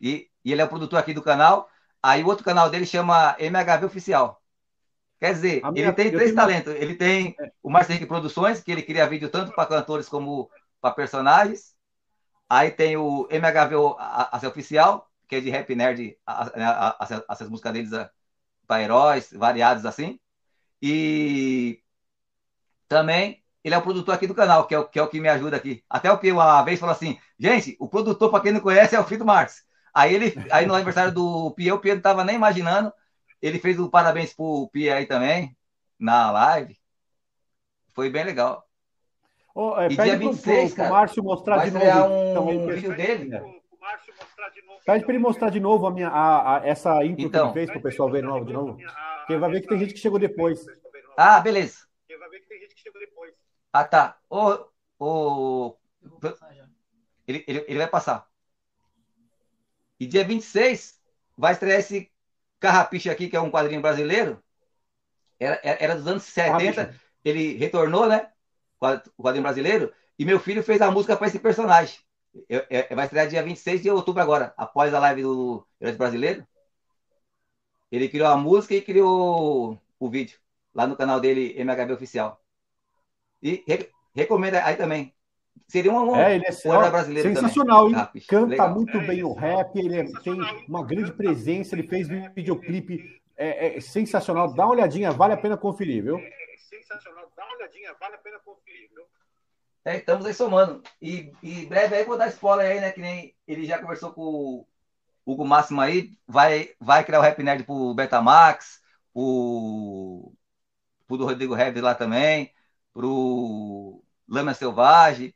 E, 0.00 0.30
e 0.44 0.52
ele 0.52 0.62
é 0.62 0.64
o 0.64 0.68
produtor 0.68 0.98
aqui 0.98 1.12
do 1.12 1.22
canal. 1.22 1.68
Aí 2.02 2.22
o 2.22 2.26
outro 2.26 2.44
canal 2.44 2.70
dele 2.70 2.86
chama 2.86 3.36
MHV 3.38 3.84
Oficial. 3.84 4.42
Quer 5.26 5.34
dizer, 5.34 5.62
minha, 5.72 5.86
ele 5.86 5.92
tem 5.92 6.10
três 6.10 6.34
talentos. 6.34 6.72
Uma... 6.72 6.82
Ele 6.82 6.94
tem 6.94 7.34
é. 7.38 7.52
o 7.62 7.78
Henrique 7.78 8.06
Produções, 8.06 8.60
que 8.60 8.70
ele 8.70 8.82
cria 8.82 9.08
vídeo 9.08 9.28
tanto 9.28 9.52
para 9.52 9.66
cantores 9.66 10.08
como 10.08 10.50
para 10.80 10.94
personagens. 10.94 11.74
Aí 12.48 12.70
tem 12.70 12.96
o 12.96 13.26
MHV 13.30 13.74
a, 13.98 14.36
a, 14.36 14.48
Oficial, 14.48 15.10
que 15.26 15.36
é 15.36 15.40
de 15.40 15.50
rap 15.50 15.74
nerd, 15.74 16.16
essas 17.28 17.48
músicas 17.48 17.72
deles 17.72 17.90
para 18.66 18.82
heróis, 18.82 19.30
variados 19.32 19.84
assim. 19.84 20.20
E 20.80 21.80
também 22.88 23.42
ele 23.64 23.74
é 23.74 23.78
o 23.78 23.82
produtor 23.82 24.14
aqui 24.14 24.28
do 24.28 24.34
canal, 24.34 24.66
que 24.66 24.74
é 24.74 24.78
o 24.78 24.84
que, 24.84 24.98
é 24.98 25.02
o 25.02 25.08
que 25.08 25.20
me 25.20 25.28
ajuda 25.28 25.56
aqui. 25.56 25.82
Até 25.90 26.10
o 26.12 26.18
Pio 26.18 26.34
uma 26.34 26.62
vez 26.62 26.78
falou 26.78 26.94
assim: 26.94 27.18
gente, 27.36 27.76
o 27.80 27.88
produtor, 27.88 28.30
para 28.30 28.40
quem 28.40 28.52
não 28.52 28.60
conhece, 28.60 28.94
é 28.94 29.00
o 29.00 29.04
do 29.04 29.24
Márcio. 29.24 29.64
Aí 29.92 30.14
ele, 30.14 30.34
aí 30.52 30.66
no 30.66 30.74
aniversário 30.74 31.12
do 31.12 31.50
Pio, 31.52 31.74
o 31.74 31.78
Pio 31.80 31.92
não 31.92 31.98
estava 31.98 32.22
nem 32.22 32.36
imaginando. 32.36 32.92
Ele 33.40 33.58
fez 33.58 33.78
o 33.78 33.90
parabéns 33.90 34.34
pro 34.34 34.68
Pia 34.72 34.96
aí 34.96 35.06
também, 35.06 35.56
na 35.98 36.30
live. 36.30 36.76
Foi 37.94 38.10
bem 38.10 38.24
legal. 38.24 38.66
Oh, 39.54 39.74
é, 39.78 39.86
e 39.86 39.96
dia 39.96 40.18
26, 40.18 40.74
pro, 40.74 40.76
cara, 40.76 40.88
pro 40.88 40.98
Márcio 40.98 41.24
mostrar 41.24 41.64
de 41.64 41.70
novo. 41.70 41.86
um 41.86 42.30
então, 42.30 42.66
vídeo 42.66 42.94
dele. 42.94 43.24
Né? 43.24 43.40
Pede 44.84 45.04
para 45.04 45.14
ele 45.14 45.22
mostrar 45.22 45.50
de 45.50 45.60
novo 45.60 45.86
a 45.86 45.90
minha, 45.90 46.08
a, 46.08 46.58
a 46.58 46.66
essa 46.66 47.04
intro 47.04 47.24
então, 47.24 47.52
que 47.52 47.58
ele 47.58 47.66
fez 47.66 47.70
para 47.70 47.78
o 47.78 47.82
pessoal 47.82 48.10
ver 48.10 48.22
novo 48.22 48.44
de 48.44 48.52
novo. 48.52 48.78
Porque 49.20 49.36
vai 49.36 49.50
ver 49.50 49.60
que 49.62 49.68
tem 49.68 49.78
gente 49.78 49.94
que 49.94 50.00
chegou 50.00 50.18
depois. 50.18 50.64
Ah, 51.16 51.40
beleza. 51.40 51.86
vai 52.18 52.28
ver 52.28 52.40
que 52.40 52.48
tem 52.48 52.60
gente 52.60 52.74
que 52.74 52.82
chegou 52.82 53.00
depois. 53.00 53.34
Ah, 53.72 53.84
tá. 53.84 54.18
O, 54.28 54.66
o... 54.98 55.76
Ele, 57.26 57.44
ele, 57.48 57.64
ele 57.66 57.78
vai 57.78 57.88
passar. 57.88 58.28
E 59.98 60.06
dia 60.06 60.24
26 60.24 61.00
vai 61.36 61.52
estrear 61.52 61.80
esse 61.80 62.12
Carrapicha 62.66 63.12
aqui, 63.12 63.28
que 63.28 63.36
é 63.36 63.40
um 63.40 63.50
quadrinho 63.50 63.80
brasileiro, 63.80 64.42
era, 65.38 65.60
era 65.62 65.94
dos 65.94 66.06
anos 66.06 66.24
70, 66.24 66.94
ele 67.24 67.56
retornou, 67.56 68.06
né? 68.06 68.28
O 69.16 69.22
quadrinho 69.22 69.42
brasileiro, 69.42 69.92
e 70.18 70.24
meu 70.24 70.40
filho 70.40 70.62
fez 70.62 70.82
a 70.82 70.90
música 70.90 71.16
para 71.16 71.28
esse 71.28 71.38
personagem. 71.38 71.98
Eu, 72.48 72.64
eu, 72.68 72.96
vai 72.96 73.04
estrear 73.04 73.28
dia 73.28 73.42
26 73.42 73.82
de 73.82 73.90
outubro 73.90 74.20
agora, 74.20 74.52
após 74.56 74.92
a 74.92 74.98
live 74.98 75.22
do 75.22 75.66
Brasileiro. 75.96 76.46
Ele 77.90 78.08
criou 78.08 78.28
a 78.28 78.36
música 78.36 78.74
e 78.74 78.82
criou 78.82 79.80
o 79.98 80.10
vídeo 80.10 80.38
lá 80.74 80.86
no 80.86 80.96
canal 80.96 81.20
dele, 81.20 81.54
MHB 81.56 81.92
Oficial. 81.92 82.42
E 83.40 83.62
re, 83.66 83.90
recomendo 84.14 84.56
aí 84.56 84.76
também. 84.76 85.15
Seria 85.68 85.92
uma, 85.92 86.22
é, 86.22 86.36
ele 86.36 86.44
é 86.46 86.52
sensacional, 86.52 87.90
também. 87.90 88.00
hein? 88.14 88.22
Canta 88.28 88.46
Legal. 88.46 88.74
muito 88.74 89.00
bem 89.00 89.24
o 89.24 89.32
rap, 89.32 89.76
ele 89.76 89.98
é, 89.98 90.04
tem 90.22 90.38
uma 90.68 90.84
grande 90.84 91.12
presença, 91.12 91.74
ele 91.74 91.88
fez 91.88 92.08
videoclipe 92.08 93.20
é, 93.36 93.76
é, 93.76 93.80
sensacional. 93.80 94.54
Dá 94.54 94.64
uma 94.64 94.74
olhadinha, 94.74 95.10
vale 95.10 95.34
a 95.34 95.36
pena 95.36 95.56
conferir, 95.56 96.04
viu? 96.04 96.18
É, 96.18 96.30
sensacional, 96.56 97.30
dá 97.36 97.44
uma 97.44 97.56
olhadinha, 97.56 97.94
vale 97.98 98.14
a 98.14 98.18
pena 98.18 98.38
conferir, 98.44 98.88
viu? 98.94 99.04
É, 99.84 99.96
estamos 99.96 100.24
aí 100.24 100.34
somando. 100.34 100.82
E, 101.00 101.32
e 101.42 101.66
breve 101.66 101.96
aí 101.96 102.04
vou 102.04 102.16
dar 102.16 102.28
spoiler 102.28 102.66
aí, 102.66 102.80
né? 102.80 102.92
Que 102.92 103.00
nem 103.00 103.34
ele 103.46 103.64
já 103.64 103.78
conversou 103.78 104.12
com 104.12 104.22
o 104.22 104.66
Hugo 105.24 105.44
Máximo 105.44 105.80
aí, 105.80 106.12
vai, 106.26 106.70
vai 106.80 107.04
criar 107.04 107.18
o 107.18 107.22
Rap 107.22 107.42
Nerd 107.42 107.64
pro 107.64 107.94
Betamax, 107.94 108.80
o 109.12 110.32
pro 111.06 111.16
do 111.16 111.24
Rodrigo 111.24 111.54
Reves 111.54 111.82
lá 111.82 111.94
também, 111.94 112.52
pro 112.92 114.02
Lama 114.28 114.54
Selvagem. 114.54 115.34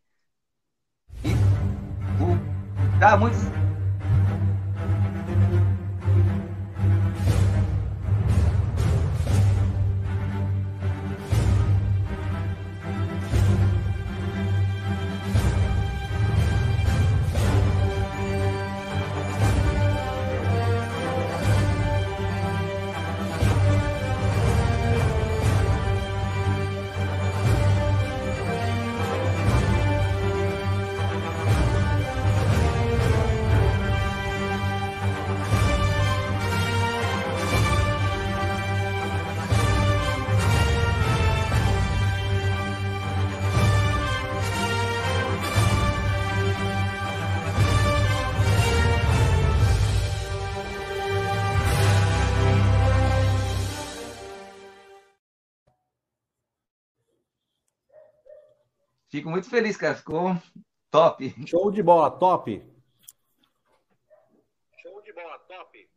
Tá 3.00 3.16
muito 3.16 3.38
Fico 59.20 59.28
muito 59.28 59.50
feliz, 59.50 59.76
cara. 59.76 59.94
Ficou 59.94 60.34
top. 60.90 61.34
Show 61.46 61.70
de 61.70 61.82
bola, 61.82 62.10
top. 62.10 62.64
Show 64.80 65.02
de 65.02 65.12
bola, 65.12 65.38
top. 65.40 65.90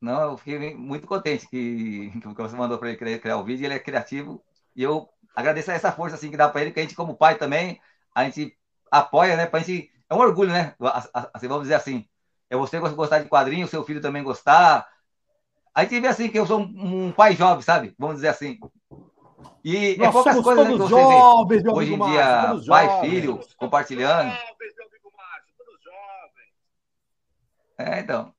Não, 0.00 0.22
eu 0.30 0.36
fiquei 0.36 0.72
muito 0.76 1.08
contente 1.08 1.48
que, 1.48 2.12
que 2.12 2.42
você 2.42 2.54
mandou 2.54 2.78
para 2.78 2.90
ele 2.90 2.96
criar, 2.96 3.18
criar 3.18 3.38
o 3.38 3.44
vídeo, 3.44 3.66
ele 3.66 3.74
é 3.74 3.80
criativo, 3.80 4.40
e 4.76 4.84
eu 4.84 5.10
agradeço 5.34 5.72
essa 5.72 5.90
força 5.90 6.14
assim, 6.14 6.30
que 6.30 6.36
dá 6.36 6.48
para 6.48 6.62
ele, 6.62 6.70
que 6.70 6.78
a 6.78 6.82
gente, 6.82 6.94
como 6.94 7.16
pai 7.16 7.36
também, 7.36 7.80
a 8.14 8.22
gente 8.22 8.56
apoia, 8.88 9.36
né? 9.36 9.46
Pra 9.46 9.58
gente, 9.58 9.90
é 10.08 10.14
um 10.14 10.18
orgulho, 10.18 10.52
né? 10.52 10.76
Assim, 11.34 11.48
vamos 11.48 11.64
dizer 11.64 11.74
assim. 11.74 12.08
É 12.48 12.56
você 12.56 12.78
gostar 12.78 13.18
de 13.18 13.28
quadrinho, 13.28 13.66
seu 13.66 13.82
filho 13.82 14.00
também 14.00 14.22
gostar. 14.22 14.88
A 15.74 15.82
gente 15.82 15.98
vê 15.98 16.06
assim 16.06 16.28
que 16.28 16.38
eu 16.38 16.46
sou 16.46 16.60
um, 16.60 17.06
um 17.06 17.12
pai 17.12 17.34
jovem, 17.34 17.62
sabe? 17.62 17.96
Vamos 17.98 18.16
dizer 18.16 18.28
assim. 18.28 18.60
E 19.64 19.96
Nós 19.98 20.08
é 20.08 20.12
poucas 20.12 20.40
coisas 20.40 20.64
né, 20.64 20.72
que 20.72 20.78
você 20.78 20.88
jovens, 20.88 21.64
hoje 21.66 21.94
em 21.94 21.98
dia, 21.98 22.24
Márcio, 22.24 22.66
pai, 22.66 22.86
jovens. 22.86 23.10
filho, 23.10 23.40
compartilhando. 23.56 24.32
É, 27.78 28.00
então. 28.00 28.34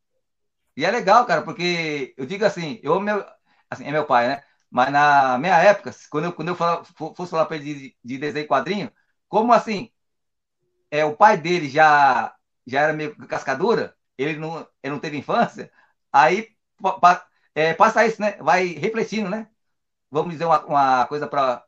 E 0.76 0.86
é 0.86 0.92
legal, 0.92 1.26
cara, 1.26 1.42
porque 1.42 2.14
eu 2.18 2.26
digo 2.26 2.46
assim, 2.46 2.80
eu 2.84 3.00
meu, 3.00 3.26
assim, 3.70 3.86
é 3.86 3.92
meu 3.92 4.06
pai, 4.06 4.28
né? 4.28 4.44
Mas 4.70 4.92
na 4.92 5.38
minha 5.38 5.58
época, 5.58 5.92
quando 6.10 6.26
eu, 6.26 6.34
quando 6.34 6.48
eu 6.50 6.56
fala, 6.56 6.84
fosse 7.16 7.32
falar 7.32 7.46
para 7.46 7.58
ele 7.58 7.74
de, 7.74 7.98
de 8.04 8.18
desenho 8.18 8.48
quadrinho, 8.48 8.92
como 9.28 9.52
assim? 9.54 9.92
É, 10.90 11.06
o 11.06 11.16
pai 11.16 11.38
dele 11.38 11.70
já, 11.70 12.36
já 12.66 12.82
era 12.82 12.94
meio 12.94 13.16
cascadura, 13.28 13.96
ele 14.18 14.40
não, 14.40 14.68
ele 14.84 14.94
não 14.94 15.00
teve 15.00 15.18
infância, 15.18 15.72
aí 16.12 16.50
pa, 17.02 17.26
é, 17.56 17.74
passa 17.74 18.06
isso, 18.06 18.22
né? 18.22 18.34
Vai 18.42 18.68
refletindo, 18.68 19.30
né? 19.30 19.48
Vamos 20.12 20.34
dizer 20.34 20.46
uma, 20.46 20.66
uma 20.66 21.08
coisa 21.08 21.28
para 21.28 21.64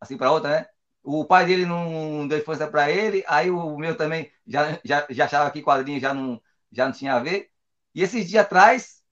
assim 0.00 0.16
para 0.16 0.32
outra, 0.32 0.50
né? 0.60 0.66
O 1.02 1.24
pai 1.24 1.46
dele 1.46 1.66
não 1.66 2.28
deu 2.28 2.38
infância 2.38 2.68
para 2.70 2.90
ele, 2.90 3.24
aí 3.28 3.50
o 3.50 3.78
meu 3.78 3.96
também 3.96 4.30
já, 4.46 4.78
já, 4.84 5.06
já 5.10 5.24
achava 5.26 5.50
que 5.50 5.62
quadrinho 5.62 6.00
já 6.00 6.12
não, 6.14 6.40
já 6.72 6.86
não 6.86 6.92
tinha 6.92 7.14
a 7.14 7.20
ver. 7.20 7.50
E 7.94 8.02
esses 8.02 8.28
dias 8.28 8.44
atrás, 8.44 9.02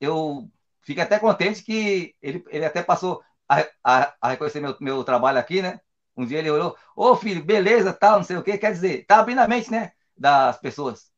eu 0.00 0.50
fico 0.82 1.00
até 1.00 1.18
contente 1.18 1.62
que 1.62 2.14
ele, 2.22 2.44
ele 2.50 2.64
até 2.64 2.82
passou 2.82 3.22
a, 3.48 3.60
a, 3.84 4.14
a 4.20 4.28
reconhecer 4.30 4.60
meu, 4.60 4.76
meu 4.80 5.04
trabalho 5.04 5.38
aqui, 5.38 5.62
né? 5.62 5.80
Um 6.16 6.26
dia 6.26 6.38
ele 6.38 6.50
olhou, 6.50 6.76
ô 6.96 7.14
filho, 7.16 7.44
beleza, 7.44 7.92
tal, 7.92 8.18
não 8.18 8.24
sei 8.24 8.36
o 8.36 8.42
que, 8.42 8.58
quer 8.58 8.72
dizer, 8.72 9.04
tá 9.06 9.18
abrindo 9.20 9.40
a 9.40 9.48
mente, 9.48 9.70
né? 9.70 9.92
Das 10.16 10.58
pessoas. 10.58 11.10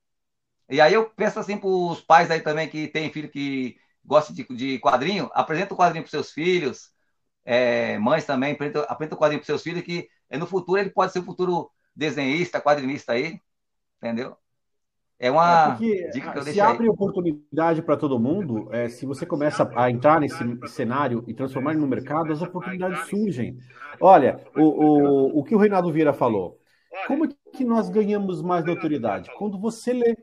E 0.68 0.80
aí 0.80 0.92
eu 0.94 1.10
penso 1.10 1.38
assim 1.40 1.56
para 1.58 1.68
os 1.68 2.00
pais 2.00 2.30
aí 2.30 2.40
também 2.40 2.68
que 2.68 2.88
tem 2.88 3.12
filho 3.12 3.30
que 3.30 3.76
gosta 4.04 4.32
de, 4.32 4.44
de 4.44 4.78
quadrinho, 4.80 5.30
apresenta 5.34 5.74
o 5.74 5.76
quadrinho 5.76 6.04
para 6.04 6.10
seus 6.10 6.30
filhos, 6.32 6.90
é, 7.50 7.98
mães 7.98 8.26
também, 8.26 8.52
apresenta, 8.52 8.82
apresenta 8.82 9.14
o 9.14 9.18
quadrinho 9.18 9.40
para 9.40 9.46
seus 9.46 9.62
filhos, 9.62 9.82
que 9.82 10.06
no 10.32 10.46
futuro 10.46 10.78
ele 10.78 10.90
pode 10.90 11.12
ser 11.12 11.20
um 11.20 11.24
futuro 11.24 11.70
desenhista, 11.96 12.60
quadrinista 12.60 13.14
aí, 13.14 13.40
entendeu? 13.96 14.36
É 15.18 15.30
uma 15.30 15.78
é 15.80 16.10
dica 16.10 16.30
que 16.30 16.38
eu 16.38 16.42
Se 16.42 16.60
abre 16.60 16.84
aí. 16.84 16.90
oportunidade 16.90 17.80
para 17.80 17.96
todo 17.96 18.20
mundo, 18.20 18.68
é, 18.70 18.90
se 18.90 19.06
você 19.06 19.24
começa 19.24 19.68
a 19.74 19.90
entrar 19.90 20.20
nesse 20.20 20.36
cenário 20.68 21.24
e 21.26 21.32
transformar 21.32 21.72
no 21.72 21.86
mercado, 21.88 22.30
as 22.34 22.42
oportunidades 22.42 23.08
surgem. 23.08 23.58
Olha, 23.98 24.44
o, 24.54 24.62
o, 24.62 25.38
o 25.40 25.42
que 25.42 25.54
o 25.54 25.58
Reinaldo 25.58 25.90
Vieira 25.90 26.12
falou. 26.12 26.60
Como 27.06 27.26
que 27.26 27.64
nós 27.64 27.88
ganhamos 27.88 28.42
mais 28.42 28.62
notoriedade? 28.62 29.30
Quando 29.38 29.58
você 29.58 29.94
lê. 29.94 30.16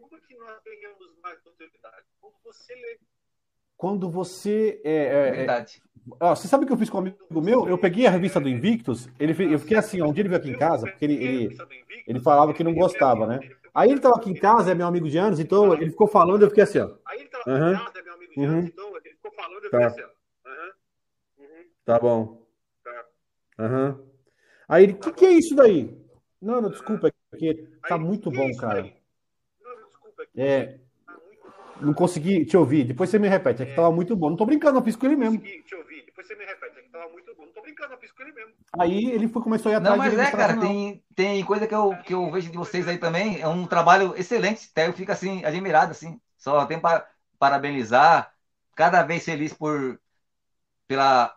Quando 3.76 4.12
você. 4.12 4.80
É, 4.86 4.94
é, 4.94 5.28
é 5.28 5.32
Verdade. 5.32 5.82
Ó, 6.20 6.36
você 6.36 6.48
sabe 6.48 6.64
o 6.64 6.68
que 6.68 6.74
eu 6.74 6.78
fiz 6.78 6.90
com 6.90 6.98
um 6.98 7.02
amigo 7.02 7.42
meu? 7.42 7.68
Eu 7.68 7.78
peguei 7.78 8.06
a 8.06 8.12
revista 8.12 8.40
do 8.40 8.48
Invictus, 8.48 9.10
ele, 9.20 9.54
eu 9.54 9.60
fiquei 9.60 9.78
assim, 9.78 10.02
um 10.02 10.14
dia 10.14 10.22
ele 10.22 10.30
veio 10.30 10.42
aqui 10.42 10.52
em 10.52 10.58
casa, 10.58 10.88
porque 10.88 11.04
ele, 11.04 11.16
ele, 11.16 11.58
ele 12.08 12.20
falava 12.20 12.54
que 12.54 12.64
não 12.64 12.74
gostava, 12.74 13.26
né? 13.26 13.40
Aí 13.74 13.90
ele 13.90 13.98
estava 13.98 14.16
aqui 14.16 14.30
em 14.30 14.36
casa, 14.36 14.72
é 14.72 14.76
meu 14.76 14.88
amigo 14.88 15.10
de 15.10 15.18
anos, 15.18 15.40
então 15.40 15.74
ele 15.74 15.90
ficou 15.90 16.08
falando, 16.08 16.44
eu 16.44 16.50
fiquei 16.50 16.64
assim, 16.64 16.80
ó. 16.80 16.92
Aí 17.06 17.20
ele 17.20 17.30
uhum. 17.48 17.76
aqui 17.76 17.80
em 17.80 17.86
casa, 17.86 18.00
é 18.00 18.04
meu 18.04 18.14
amigo 18.14 18.34
de 18.34 18.44
anos, 18.44 18.56
uhum. 18.56 18.68
então 18.68 18.98
ele 18.98 19.16
ficou 19.16 19.32
falando, 19.32 19.64
eu 19.64 19.64
fiquei 19.64 19.80
tá. 19.80 19.88
assim, 19.88 20.02
ó. 20.02 20.16
Uhum. 20.48 21.64
Tá 21.84 22.00
bom. 22.00 22.48
Tá. 22.84 23.06
Uhum. 23.60 24.06
Aí 24.68 24.84
ele, 24.84 24.94
o 24.94 24.98
que, 24.98 25.12
que 25.12 25.26
é 25.26 25.34
isso 25.34 25.56
daí? 25.56 25.98
Não, 26.42 26.62
não, 26.62 26.70
desculpa, 26.70 27.08
é 27.08 27.38
que 27.38 27.68
tá 27.88 27.98
muito 27.98 28.30
bom, 28.30 28.56
cara. 28.56 28.84
Não, 28.84 29.76
desculpa, 29.88 30.24
é. 30.38 30.80
Não 31.82 31.94
consegui 31.94 32.46
te 32.46 32.56
ouvir. 32.56 32.86
Depois 32.86 33.10
você 33.10 33.20
me 33.20 33.28
repete. 33.28 33.64
É 33.64 33.66
que 33.66 33.76
tava 33.76 33.92
muito 33.92 34.16
bom. 34.16 34.30
Não 34.30 34.38
tô 34.38 34.46
brincando, 34.46 34.80
eu 34.80 34.84
fiz 34.84 34.96
com 34.96 35.06
ele 35.06 35.16
mesmo. 35.16 35.42
Depois 36.26 36.28
você 36.28 36.36
me 36.36 36.46
repete. 36.46 36.80
É 36.80 36.82
que 36.82 36.90
tava 36.90 37.10
muito 37.10 37.36
bom. 37.36 37.46
Não 37.46 37.54
tô 37.54 37.62
brincando, 37.62 37.94
eu 37.94 37.98
fiz 38.00 38.12
com 38.12 38.24
ele 38.24 38.32
mesmo. 38.34 38.54
Aí 38.80 39.12
ele 39.12 39.28
foi, 39.28 39.42
começou 39.42 39.70
a 39.70 39.74
ir 39.74 39.76
atrás 39.78 39.98
Não, 39.98 40.04
mas 40.04 40.18
é, 40.18 40.32
cara, 40.32 40.60
tem, 40.60 41.04
tem 41.16 41.46
coisa 41.46 41.68
que 41.68 41.76
eu, 41.76 41.96
que 42.04 42.14
eu 42.14 42.32
vejo 42.32 42.52
de 42.52 42.58
vocês 42.58 42.88
aí 42.88 42.98
também. 42.98 43.40
É 43.40 43.48
um 43.48 43.66
trabalho 43.68 44.14
excelente. 44.18 44.68
Até 44.72 44.88
eu 44.88 44.94
fico 44.94 45.12
assim, 45.12 45.46
admirado, 45.46 45.92
assim. 45.92 46.20
Só 46.38 46.66
tenho 46.66 46.82
para 46.82 47.08
parabenizar. 47.38 48.34
Cada 48.76 49.04
vez 49.04 49.24
feliz 49.24 49.54
por 49.54 50.00
pela 50.88 51.36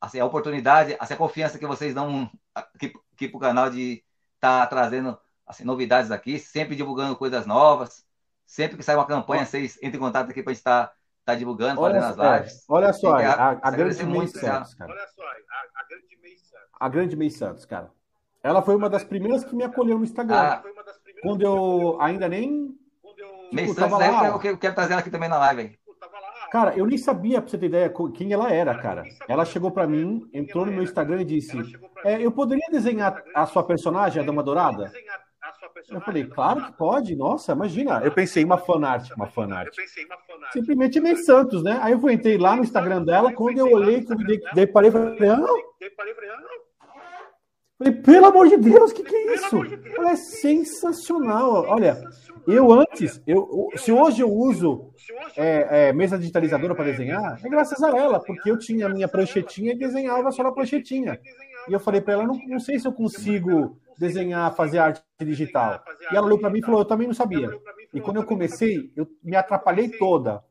assim, 0.00 0.20
a 0.20 0.24
oportunidade, 0.24 0.96
assim, 0.98 1.14
a 1.14 1.16
confiança 1.16 1.58
que 1.58 1.66
vocês 1.66 1.94
dão 1.94 2.30
aqui, 2.54 2.92
aqui 3.12 3.28
pro 3.28 3.38
canal 3.38 3.70
de 3.70 4.04
estar 4.34 4.60
tá 4.60 4.66
trazendo 4.66 5.18
assim, 5.46 5.64
novidades 5.64 6.10
aqui, 6.10 6.38
sempre 6.38 6.76
divulgando 6.76 7.16
coisas 7.16 7.46
novas 7.46 8.06
Sempre 8.48 8.78
que 8.78 8.82
sai 8.82 8.96
uma 8.96 9.06
campanha, 9.06 9.44
vocês 9.44 9.76
entrem 9.76 9.96
em 9.96 9.98
contato 9.98 10.30
aqui 10.30 10.42
para 10.42 10.52
a 10.52 10.54
gente 10.54 10.60
estar 10.60 10.86
tá, 10.86 10.94
tá 11.28 11.34
divulgando, 11.34 11.80
olha 11.80 12.00
fazendo 12.00 12.22
as 12.22 12.40
lives. 12.40 12.64
olha 12.68 12.92
só, 12.92 13.16
a, 13.16 13.32
a, 13.32 13.58
a 13.62 13.70
grande 13.70 14.06
May 14.06 14.26
Santos, 14.28 14.74
cara. 14.74 14.92
Olha 14.92 15.06
só, 15.08 15.22
a, 15.22 15.80
a 15.80 15.88
grande 15.88 16.18
May 16.22 16.36
Santos. 16.36 16.68
A 16.80 16.88
grande 16.88 17.16
May 17.16 17.30
Santos, 17.30 17.64
cara. 17.66 17.90
Ela 18.42 18.62
foi 18.62 18.76
uma 18.76 18.88
das 18.88 19.04
primeiras 19.04 19.44
que 19.44 19.54
me 19.54 19.62
acolheu 19.62 19.98
no 19.98 20.04
Instagram. 20.04 20.36
Ah, 20.36 20.62
quando 21.22 21.42
eu 21.42 22.00
ainda 22.00 22.28
nem. 22.28 22.74
May 23.52 23.66
tipo, 23.66 23.78
Santos, 23.78 23.98
lá, 23.98 24.26
eu, 24.28 24.40
eu 24.42 24.58
quero 24.58 24.74
trazer 24.74 24.92
ela 24.92 25.00
aqui 25.00 25.10
também 25.10 25.28
na 25.28 25.38
live. 25.38 25.60
Aí. 25.60 25.78
Cara, 26.50 26.74
eu 26.74 26.86
nem 26.86 26.96
sabia, 26.96 27.42
pra 27.42 27.50
você 27.50 27.58
ter 27.58 27.66
ideia, 27.66 27.92
quem 28.14 28.32
ela 28.32 28.50
era, 28.50 28.74
cara. 28.78 29.04
Ela 29.28 29.44
chegou 29.44 29.70
para 29.70 29.86
mim, 29.86 30.26
entrou 30.32 30.64
no 30.64 30.72
meu 30.72 30.82
Instagram 30.82 31.20
e 31.20 31.24
disse: 31.24 31.58
é, 32.04 32.24
Eu 32.24 32.32
poderia 32.32 32.66
desenhar 32.70 33.22
a 33.34 33.44
sua 33.44 33.62
personagem, 33.62 34.22
a 34.22 34.24
Dama 34.24 34.42
Dourada? 34.42 34.90
Eu 35.90 36.00
falei, 36.00 36.24
claro 36.24 36.64
que 36.64 36.72
pode, 36.72 37.14
nossa, 37.14 37.52
imagina. 37.52 38.00
Eu 38.04 38.12
pensei 38.12 38.44
uma 38.44 38.58
fanart, 38.58 39.10
uma 39.16 39.26
fanart. 39.26 39.74
Simplesmente 40.52 41.00
May 41.00 41.16
Santos, 41.16 41.62
né? 41.62 41.78
Aí 41.82 41.92
eu 41.92 42.10
entrei 42.10 42.38
lá 42.38 42.56
no 42.56 42.62
Instagram 42.62 43.04
dela, 43.04 43.32
quando 43.32 43.58
eu 43.58 43.70
olhei, 43.70 44.04
daí 44.54 44.66
parei 44.66 44.90
e 44.90 44.92
falei, 44.92 45.28
ah, 45.28 45.46
Falei, 47.78 47.92
pelo 47.94 48.26
amor 48.26 48.48
de 48.48 48.56
Deus, 48.56 48.90
o 48.90 48.94
que, 48.94 49.04
que 49.04 49.14
é 49.14 49.34
isso? 49.34 49.56
Ela 49.96 50.10
é 50.10 50.16
sensacional. 50.16 51.64
Olha, 51.68 52.02
eu 52.44 52.72
antes, 52.72 53.22
eu, 53.24 53.68
se 53.76 53.92
hoje 53.92 54.20
eu 54.20 54.28
uso 54.28 54.92
é, 55.36 55.88
é, 55.88 55.92
mesa 55.92 56.18
digitalizadora 56.18 56.74
para 56.74 56.86
desenhar, 56.86 57.38
é 57.42 57.48
graças 57.48 57.80
a 57.80 57.96
ela, 57.96 58.18
porque 58.18 58.50
eu 58.50 58.58
tinha 58.58 58.86
a 58.86 58.88
minha 58.88 59.06
pranchetinha 59.06 59.72
e 59.72 59.78
desenhava 59.78 60.32
só 60.32 60.42
na 60.42 60.50
pranchetinha. 60.50 61.20
E 61.68 61.72
eu 61.72 61.78
falei 61.78 62.00
para 62.00 62.14
ela, 62.14 62.26
não, 62.26 62.36
não 62.48 62.58
sei 62.58 62.80
se 62.80 62.88
eu 62.88 62.92
consigo 62.92 63.78
desenhar, 63.98 64.54
fazer 64.54 64.78
arte 64.78 65.02
digital. 65.20 65.82
E 66.12 66.16
ela 66.16 66.26
olhou 66.26 66.38
para 66.38 66.50
mim 66.50 66.60
e 66.60 66.62
falou: 66.62 66.80
Eu 66.80 66.84
também 66.84 67.06
não 67.06 67.14
sabia. 67.14 67.50
E 67.92 68.00
quando 68.00 68.18
eu 68.18 68.24
comecei, 68.24 68.92
eu 68.96 69.06
me 69.22 69.36
atrapalhei 69.36 69.90
toda. 69.90 70.42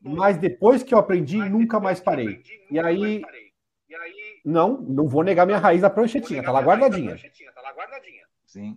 Mas 0.00 0.36
depois 0.36 0.82
que 0.82 0.92
eu 0.92 0.98
aprendi, 0.98 1.38
nunca 1.38 1.78
mais 1.78 2.00
parei. 2.00 2.42
E 2.70 2.78
aí, 2.78 3.22
não, 4.44 4.80
não 4.80 5.06
vou 5.06 5.22
negar 5.22 5.46
minha 5.46 5.58
raiz 5.58 5.80
da 5.80 5.90
pranchetinha, 5.90 6.42
tá 6.42 6.50
lá 6.50 6.60
guardadinha. 6.60 7.16
Sim. 8.44 8.76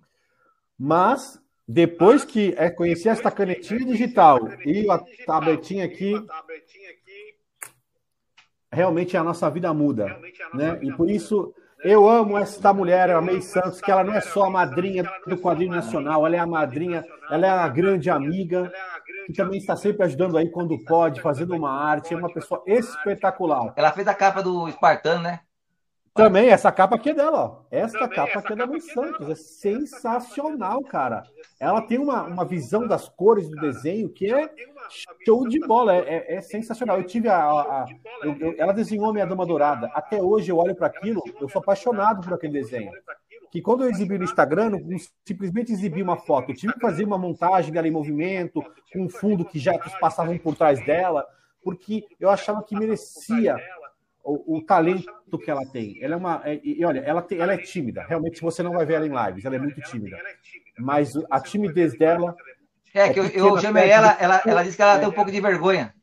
Mas 0.78 1.42
depois 1.68 2.24
que 2.24 2.54
é, 2.58 2.70
conheci 2.70 3.10
esta 3.10 3.32
canetinha 3.32 3.84
digital 3.86 4.40
e 4.64 4.90
a 4.90 5.00
tabletinha 5.26 5.86
aqui, 5.86 6.14
realmente 8.72 9.18
a 9.18 9.24
nossa 9.24 9.50
vida 9.50 9.74
muda, 9.74 10.20
né? 10.54 10.78
E 10.84 10.92
por 10.94 11.10
isso 11.10 11.56
eu 11.86 12.10
amo 12.10 12.36
esta 12.36 12.74
mulher, 12.74 13.12
a 13.12 13.22
May 13.22 13.42
Santos, 13.42 13.80
que 13.80 13.92
ela 13.92 14.04
não 14.04 14.14
é 14.14 14.20
só 14.20 14.46
a 14.46 14.50
madrinha 14.50 15.04
do 15.28 15.38
quadrinho 15.38 15.72
nacional, 15.72 16.26
ela 16.26 16.36
é 16.36 16.40
a 16.40 16.48
madrinha, 16.48 17.06
ela 17.30 17.46
é 17.46 17.50
a 17.50 17.68
grande 17.68 18.10
amiga, 18.10 18.72
que 19.28 19.34
também 19.34 19.60
está 19.60 19.76
sempre 19.76 20.04
ajudando 20.04 20.36
aí 20.36 20.50
quando 20.50 20.84
pode, 20.84 21.22
fazendo 21.22 21.56
uma 21.56 21.72
arte, 21.72 22.14
é 22.14 22.18
uma 22.18 22.34
pessoa 22.34 22.64
espetacular. 22.66 23.72
Ela 23.76 23.92
fez 23.92 24.08
a 24.08 24.16
capa 24.16 24.42
do 24.42 24.68
Espartano, 24.68 25.22
né? 25.22 25.42
Também, 26.16 26.48
essa 26.48 26.72
capa 26.72 26.96
aqui 26.96 27.10
é 27.10 27.14
dela, 27.14 27.38
ó. 27.38 27.66
Esta 27.70 28.00
Também, 28.00 28.16
capa 28.16 28.40
aqui 28.40 28.54
é 28.54 28.56
da 28.56 28.66
May 28.66 28.80
Santos. 28.80 29.30
É 29.30 29.36
sensacional, 29.36 30.82
cara. 30.84 31.24
Ela 31.60 31.82
tem 31.82 32.00
uma, 32.00 32.24
uma 32.24 32.46
visão 32.46 32.88
das 32.88 33.10
cores 33.10 33.50
do 33.50 33.58
desenho 33.58 34.08
que 34.08 34.34
é 34.34 34.50
show 35.26 35.46
de 35.46 35.60
bola. 35.60 35.94
É, 35.94 36.00
é, 36.00 36.36
é 36.36 36.42
sensacional. 36.42 36.98
Eu 36.98 37.04
tive 37.04 37.28
a. 37.28 37.36
a, 37.36 37.84
a 37.84 37.86
eu, 38.24 38.34
eu, 38.40 38.56
ela 38.58 38.72
desenhou 38.72 39.10
a 39.10 39.14
minha 39.14 39.26
Dama 39.26 39.46
Dourada. 39.46 39.88
Até 39.94 40.22
hoje 40.22 40.50
eu 40.50 40.58
olho 40.58 40.74
para 40.74 40.88
aquilo, 40.88 41.22
eu 41.42 41.50
sou 41.50 41.60
apaixonado 41.62 42.24
por 42.24 42.34
aquele 42.34 42.54
desenho. 42.54 42.92
Que 43.52 43.62
quando 43.62 43.84
eu 43.84 43.90
exibi 43.90 44.18
no 44.18 44.24
Instagram, 44.24 44.70
não 44.70 44.98
simplesmente 45.26 45.74
exibi 45.74 46.02
uma 46.02 46.16
foto. 46.16 46.52
Eu 46.52 46.56
tive 46.56 46.74
que 46.74 46.80
fazer 46.80 47.04
uma 47.04 47.18
montagem 47.18 47.74
dela 47.74 47.90
em 47.90 47.92
movimento, 47.92 48.64
com 48.94 49.04
um 49.04 49.10
fundo 49.10 49.44
que 49.44 49.60
já 49.60 49.78
passavam 50.00 50.38
por 50.38 50.56
trás 50.56 50.80
dela, 50.86 51.26
porque 51.62 52.06
eu 52.22 52.30
achava 52.30 52.64
que 52.64 52.74
merecia 52.74 53.58
o, 54.26 54.58
o, 54.58 54.62
talento 54.62 55.06
que 55.44 55.52
ela 55.52 55.66
tem. 55.66 55.98
Ela 56.02 56.16
é 56.16 56.18
uma. 56.18 56.42
É, 56.44 56.60
e 56.64 56.84
olha, 56.84 57.00
ela, 57.00 57.22
tem, 57.22 57.40
ela 57.40 57.54
é 57.54 57.58
tímida. 57.58 58.04
Realmente, 58.08 58.42
você 58.42 58.64
não 58.64 58.74
vai 58.74 58.86
ver 58.86 58.96
ela 58.96 59.06
em 59.06 59.28
lives, 59.28 59.46
ela 59.46 59.56
é 59.56 59.60
muito 59.60 59.80
tímida. 59.82 60.18
Mas 60.80 61.14
a 61.30 61.40
timidez 61.40 61.98
dela. 61.98 62.36
É, 62.94 63.10
que 63.10 63.20
eu, 63.20 63.26
eu 63.28 63.60
chamei 63.60 63.90
ela, 63.90 64.18
ela, 64.20 64.42
ela 64.46 64.64
disse 64.64 64.78
que 64.78 64.82
ela 64.82 64.98
tem 64.98 65.08
um 65.08 65.12
pouco 65.12 65.32
de 65.32 65.40
vergonha. 65.40 65.94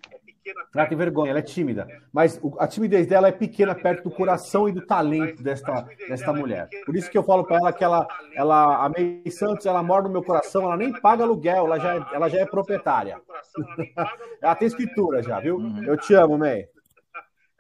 Ela 0.75 0.87
tem 0.87 0.99
vergonha, 0.99 1.31
ela 1.31 1.39
é 1.39 1.43
tímida. 1.43 1.87
Mas 2.13 2.41
a 2.59 2.67
timidez 2.67 3.07
dela 3.07 3.29
é 3.29 3.33
pequena 3.33 3.75
perto 3.75 4.05
do 4.05 4.11
coração 4.11 4.69
e 4.69 4.73
do 4.73 4.85
talento 4.85 5.43
desta, 5.43 5.87
desta 6.09 6.33
mulher. 6.33 6.69
Por 6.85 6.97
isso 6.97 7.11
que 7.11 7.17
eu 7.17 7.23
falo 7.23 7.45
para 7.45 7.57
ela 7.57 7.73
que 7.73 7.85
ela, 7.85 8.07
ela, 8.35 8.85
a 8.85 8.89
May 8.89 9.23
Santos, 9.31 9.67
ela 9.67 9.83
mora 9.83 10.03
no 10.03 10.11
meu 10.11 10.23
coração, 10.23 10.65
ela 10.65 10.77
nem 10.77 10.93
paga 10.93 11.23
aluguel, 11.23 11.67
ela 11.67 11.79
já, 11.79 11.95
é, 11.95 12.07
ela 12.13 12.29
já 12.29 12.41
é 12.41 12.47
proprietária. 12.47 13.21
ela 14.43 14.55
tem 14.57 14.67
escritura 14.67 15.23
já, 15.23 15.39
viu? 15.39 15.61
Eu 15.85 15.97
te 15.97 16.13
amo, 16.15 16.37
May. 16.37 16.67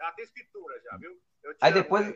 Ela 0.00 0.12
tem 0.12 0.24
escritura 0.24 0.51
já, 0.92 0.96
viu? 0.96 1.10
Aí 1.60 1.72
depois, 1.72 2.14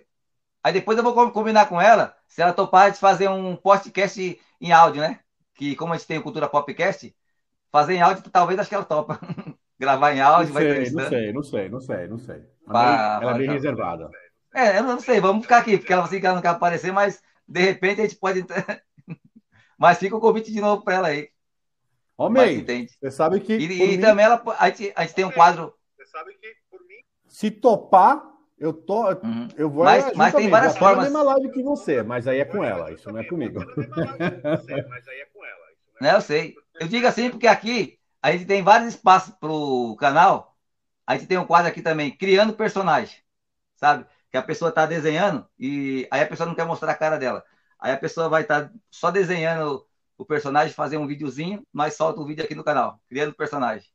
aí 0.62 0.72
depois 0.72 0.98
eu 0.98 1.04
vou 1.04 1.32
combinar 1.32 1.66
com 1.66 1.80
ela, 1.80 2.16
se 2.28 2.42
ela 2.42 2.52
topar 2.52 2.90
de 2.90 2.98
fazer 2.98 3.28
um 3.28 3.56
podcast 3.56 4.40
em 4.60 4.72
áudio, 4.72 5.00
né? 5.00 5.20
Que 5.54 5.74
como 5.74 5.92
a 5.92 5.96
gente 5.96 6.06
tem 6.06 6.18
o 6.18 6.22
Cultura 6.22 6.48
Popcast, 6.48 7.14
fazer 7.70 7.94
em 7.94 8.02
áudio, 8.02 8.30
talvez 8.30 8.58
acho 8.58 8.68
que 8.68 8.74
ela 8.74 8.84
topa. 8.84 9.18
Gravar 9.78 10.14
em 10.14 10.20
áudio, 10.20 10.54
não 10.54 10.60
sei, 10.60 10.72
vai 10.72 10.90
Não 10.90 11.08
sei, 11.08 11.32
não 11.32 11.42
sei, 11.42 11.68
não 11.68 11.80
sei, 11.80 12.08
não 12.08 12.18
sei. 12.18 12.42
Ela, 12.66 13.20
ela 13.22 13.34
é 13.34 13.38
bem 13.38 13.50
reservada. 13.50 14.10
É, 14.54 14.78
eu 14.78 14.84
não 14.84 14.98
sei, 14.98 15.20
vamos 15.20 15.42
ficar 15.42 15.58
aqui, 15.58 15.76
porque 15.76 15.92
ela 15.92 16.04
assim 16.04 16.18
que 16.18 16.24
ela 16.24 16.36
não 16.36 16.42
quer 16.42 16.48
aparecer, 16.48 16.90
mas 16.92 17.22
de 17.46 17.60
repente 17.60 18.00
a 18.00 18.04
gente 18.04 18.16
pode. 18.16 18.42
mas 19.76 19.98
fica 19.98 20.16
o 20.16 20.20
convite 20.20 20.50
de 20.50 20.62
novo 20.62 20.82
para 20.82 20.94
ela 20.94 21.08
aí. 21.08 21.28
Homem, 22.16 22.64
você 22.98 23.10
sabe 23.10 23.40
que. 23.40 23.52
E, 23.52 23.64
e 23.64 23.96
mim... 23.96 24.00
também 24.00 24.24
ela, 24.24 24.42
a, 24.58 24.70
gente, 24.70 24.90
a 24.96 25.02
gente 25.02 25.14
tem 25.14 25.26
um 25.26 25.30
quadro. 25.30 25.74
Você 25.98 26.06
sabe 26.06 26.32
que, 26.40 26.54
por 26.70 26.80
mim. 26.80 26.96
Se 27.26 27.50
topar, 27.50 28.22
eu 28.58 28.72
tô. 28.72 29.10
Uhum. 29.10 29.48
Eu 29.56 29.68
vou. 29.68 29.84
Mas, 29.84 30.12
mas 30.14 30.34
tem 30.34 30.48
várias 30.48 30.72
eu 30.72 30.78
formas. 30.78 31.06
Eu 31.06 31.12
mesma 31.12 31.22
live 31.22 31.50
que 31.50 31.62
você, 31.62 32.02
mas 32.02 32.26
aí 32.26 32.40
é 32.40 32.44
com 32.44 32.64
ela, 32.64 32.90
isso 32.90 33.10
não 33.10 33.20
é 33.20 33.24
comigo. 33.24 33.60
mas 33.60 35.08
aí 35.08 35.20
é 35.20 35.26
com 35.26 35.44
ela. 35.44 35.66
Não, 36.00 36.10
eu 36.16 36.20
sei. 36.20 36.54
Eu 36.80 36.88
digo 36.88 37.06
assim 37.06 37.30
porque 37.30 37.46
aqui 37.46 37.98
a 38.22 38.32
gente 38.32 38.46
tem 38.46 38.62
vários 38.62 38.94
espaços 38.94 39.34
pro 39.38 39.96
canal. 39.98 40.56
A 41.06 41.16
gente 41.16 41.28
tem 41.28 41.38
um 41.38 41.46
quadro 41.46 41.68
aqui 41.68 41.82
também, 41.82 42.10
criando 42.10 42.54
personagem, 42.54 43.18
sabe? 43.76 44.06
Que 44.30 44.36
a 44.36 44.42
pessoa 44.42 44.72
tá 44.72 44.86
desenhando 44.86 45.46
e 45.58 46.08
aí 46.10 46.22
a 46.22 46.26
pessoa 46.26 46.46
não 46.46 46.54
quer 46.54 46.66
mostrar 46.66 46.90
a 46.90 46.96
cara 46.96 47.16
dela. 47.16 47.44
Aí 47.78 47.92
a 47.92 47.96
pessoa 47.96 48.28
vai 48.28 48.42
estar 48.42 48.64
tá 48.64 48.74
só 48.90 49.10
desenhando 49.10 49.86
o 50.18 50.24
personagem, 50.24 50.74
fazer 50.74 50.96
um 50.96 51.06
videozinho, 51.06 51.62
mas 51.72 51.94
solta 51.94 52.20
o 52.20 52.26
vídeo 52.26 52.42
aqui 52.42 52.54
no 52.54 52.64
canal, 52.64 52.98
criando 53.08 53.34
personagem. 53.34 53.88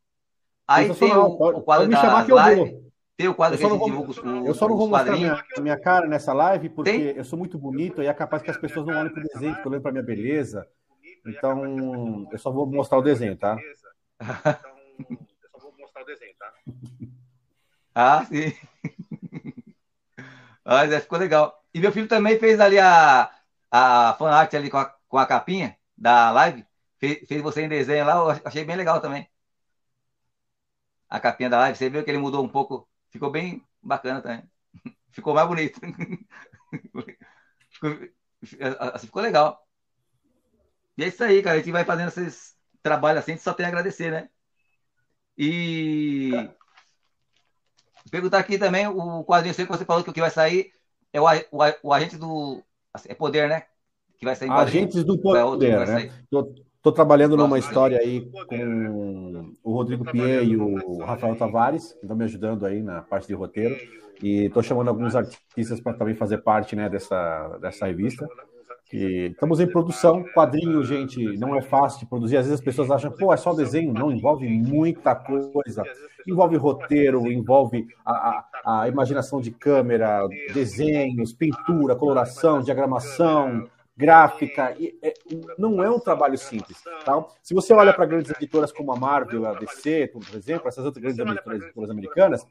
Aí 0.67 0.93
tem 0.93 1.13
o, 1.13 1.25
o, 1.25 1.61
quadro 1.61 1.89
da 1.89 2.01
live, 2.33 2.90
tem 3.21 3.29
o 3.29 3.35
quadro 3.35 3.57
que 3.57 3.65
a 3.65 3.69
gente 3.69 3.85
divulga 3.85 4.09
os, 4.09 4.17
Eu 4.17 4.53
só 4.55 4.67
não 4.67 4.75
vou 4.75 4.87
mostrar 4.87 5.15
minha, 5.15 5.43
minha 5.59 5.79
cara 5.79 6.07
nessa 6.07 6.33
live, 6.33 6.69
porque 6.69 6.91
tem? 6.91 7.01
eu 7.01 7.23
sou 7.23 7.37
muito 7.37 7.57
bonito 7.57 8.01
e 8.01 8.07
é 8.07 8.13
capaz 8.13 8.41
que 8.41 8.49
as 8.49 8.57
pessoas 8.57 8.85
não 8.87 8.97
olhem 8.97 9.13
pro 9.13 9.21
desenho, 9.21 9.55
ficam 9.55 9.71
olhando 9.71 9.83
pra 9.83 9.91
minha 9.91 10.03
beleza. 10.03 10.67
Então, 11.25 12.27
eu 12.31 12.39
só 12.39 12.51
vou 12.51 12.65
mostrar 12.65 12.97
o 12.97 13.01
desenho, 13.03 13.37
tá? 13.37 13.57
Então, 14.19 14.75
eu 15.09 15.49
só 15.51 15.59
vou 15.59 15.73
mostrar 15.77 16.01
o 16.01 16.05
desenho, 16.05 16.33
tá? 16.37 16.53
Ah, 17.93 18.25
sim. 18.25 18.53
Mas 20.65 21.03
ficou 21.03 21.19
legal. 21.19 21.63
E 21.73 21.79
meu 21.79 21.91
filho 21.91 22.07
também 22.07 22.39
fez 22.39 22.59
ali 22.59 22.79
a, 22.79 23.31
a 23.69 24.15
fanart 24.17 24.53
ali 24.53 24.69
com 24.69 24.77
a, 24.77 24.85
com 25.07 25.17
a 25.17 25.25
capinha 25.25 25.77
da 25.97 26.31
live. 26.31 26.65
Fez, 26.97 27.27
fez 27.27 27.41
você 27.41 27.61
em 27.63 27.69
desenho 27.69 28.05
lá, 28.05 28.15
eu 28.15 28.41
achei 28.45 28.63
bem 28.63 28.75
legal 28.75 28.99
também. 29.01 29.29
A 31.09 31.19
capinha 31.19 31.49
da 31.49 31.59
live, 31.59 31.77
você 31.77 31.89
viu 31.89 32.03
que 32.03 32.09
ele 32.09 32.17
mudou 32.17 32.43
um 32.43 32.47
pouco, 32.47 32.87
ficou 33.11 33.29
bem 33.29 33.63
bacana 33.81 34.21
também. 34.21 34.43
Ficou 35.11 35.33
mais 35.33 35.47
bonito. 35.47 35.79
Ficou, 37.69 37.89
assim, 38.93 39.07
ficou 39.07 39.21
legal. 39.21 39.61
E 40.97 41.03
é 41.03 41.07
isso 41.07 41.21
aí, 41.21 41.43
cara. 41.43 41.57
A 41.57 41.59
gente 41.59 41.71
vai 41.71 41.83
fazendo 41.83 42.07
esses 42.07 42.55
trabalhos 42.81 43.19
assim, 43.19 43.33
a 43.33 43.35
gente 43.35 43.43
só 43.43 43.53
tem 43.53 43.65
a 43.65 43.69
agradecer, 43.69 44.09
né? 44.09 44.29
E 45.37 46.31
perguntar 48.09 48.39
aqui 48.39 48.57
também 48.57 48.87
o 48.87 49.23
quadrinho 49.23 49.53
que 49.53 49.65
você 49.65 49.85
falou 49.85 50.03
que 50.03 50.09
o 50.09 50.13
que 50.13 50.21
vai 50.21 50.29
sair 50.29 50.71
é 51.13 51.19
o, 51.19 51.25
o, 51.25 51.59
o 51.83 51.93
agente 51.93 52.17
do. 52.17 52.63
Assim, 52.93 53.09
é 53.09 53.13
poder, 53.13 53.49
né? 53.49 53.65
Que 54.17 54.25
vai 54.25 54.35
sair 54.35 54.49
Agentes 54.51 55.03
do 55.03 55.19
poder, 55.19 55.85
né? 55.87 56.11
Tô, 56.81 56.91
trabalhando 56.91 57.37
numa 57.37 57.59
história 57.59 57.99
aí 57.99 58.27
com 58.47 59.53
o 59.63 59.71
Rodrigo 59.71 60.03
Pierre 60.03 60.51
e 60.51 60.57
o 60.57 60.97
Rafael 60.97 61.35
Tavares, 61.35 61.93
que 61.93 61.99
estão 62.01 62.17
me 62.17 62.23
ajudando 62.23 62.65
aí 62.65 62.81
na 62.81 63.01
parte 63.01 63.27
de 63.27 63.35
roteiro. 63.35 63.75
E 64.21 64.45
estou 64.45 64.63
chamando 64.63 64.87
alguns 64.87 65.15
artistas 65.15 65.79
para 65.79 65.93
também 65.93 66.15
fazer 66.15 66.39
parte 66.39 66.75
né, 66.75 66.89
dessa, 66.89 67.57
dessa 67.61 67.85
revista. 67.85 68.27
que 68.89 69.27
estamos 69.27 69.59
em 69.59 69.67
produção, 69.67 70.23
quadrinho, 70.33 70.83
gente, 70.83 71.37
não 71.37 71.55
é 71.55 71.61
fácil 71.61 71.99
de 71.99 72.07
produzir. 72.07 72.37
Às 72.37 72.45
vezes 72.45 72.59
as 72.59 72.65
pessoas 72.65 72.89
acham, 72.89 73.11
pô, 73.11 73.31
é 73.31 73.37
só 73.37 73.53
desenho. 73.53 73.93
Não, 73.93 74.11
envolve 74.11 74.47
muita 74.49 75.13
coisa. 75.13 75.83
Envolve 76.27 76.57
roteiro, 76.57 77.31
envolve 77.31 77.87
a, 78.03 78.45
a, 78.65 78.81
a 78.81 78.87
imaginação 78.87 79.39
de 79.39 79.51
câmera, 79.51 80.27
desenhos, 80.51 81.31
pintura, 81.31 81.95
coloração, 81.95 82.61
diagramação, 82.61 83.67
gráfica. 84.01 84.75
E, 84.79 84.97
é, 85.01 85.13
não 85.57 85.83
é 85.83 85.89
um 85.89 85.99
trabalho 85.99 86.37
simples. 86.37 86.77
Tá? 87.05 87.23
Se 87.43 87.53
você 87.53 87.73
olha 87.73 87.93
para 87.93 88.05
grandes 88.05 88.31
editoras 88.31 88.71
como 88.71 88.91
a 88.91 88.95
Marvel, 88.95 89.45
a 89.45 89.53
DC, 89.53 90.07
por 90.07 90.23
exemplo, 90.35 90.67
essas 90.67 90.83
outras 90.83 91.03
grandes 91.03 91.19
editoras, 91.19 91.89
americanas, 91.89 92.47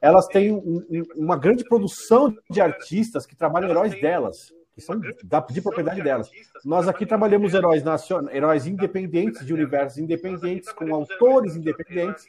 elas 0.00 0.26
têm 0.26 0.52
um, 0.52 0.82
uma 1.14 1.36
grande 1.36 1.64
produção 1.64 2.34
de 2.50 2.60
artistas 2.60 3.26
que 3.26 3.36
trabalham 3.36 3.68
heróis 3.68 4.00
delas 4.00 4.52
que 4.74 4.82
são 4.82 5.00
da, 5.24 5.40
de 5.40 5.62
propriedade 5.62 6.02
delas. 6.02 6.30
Nós 6.62 6.86
aqui 6.86 7.06
trabalhamos 7.06 7.54
heróis 7.54 7.82
nacionais, 7.82 8.36
heróis 8.36 8.66
independentes, 8.66 9.46
de 9.46 9.54
universos 9.54 9.96
independentes, 9.96 10.70
com 10.70 10.94
autores 10.94 11.56
independentes, 11.56 12.26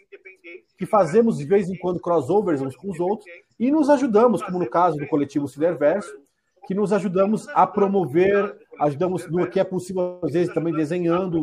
que 0.77 0.85
fazemos 0.85 1.37
de 1.37 1.45
vez 1.45 1.69
em 1.69 1.77
quando 1.77 1.99
crossovers 1.99 2.61
uns 2.61 2.73
com 2.77 2.89
os 2.89 3.01
outros 3.01 3.29
e 3.59 3.69
nos 3.69 3.89
ajudamos, 3.89 4.41
como 4.41 4.59
no 4.59 4.69
caso 4.69 4.97
do 4.97 5.05
coletivo 5.07 5.45
Ciderverso, 5.45 6.09
que 6.67 6.75
nos 6.75 6.91
ajudamos 6.91 7.47
a 7.49 7.65
promover, 7.65 8.57
ajudamos 8.79 9.27
no 9.29 9.49
que 9.49 9.59
é 9.59 9.63
possível, 9.63 10.19
às 10.21 10.33
vezes 10.33 10.53
também 10.53 10.73
desenhando, 10.73 11.41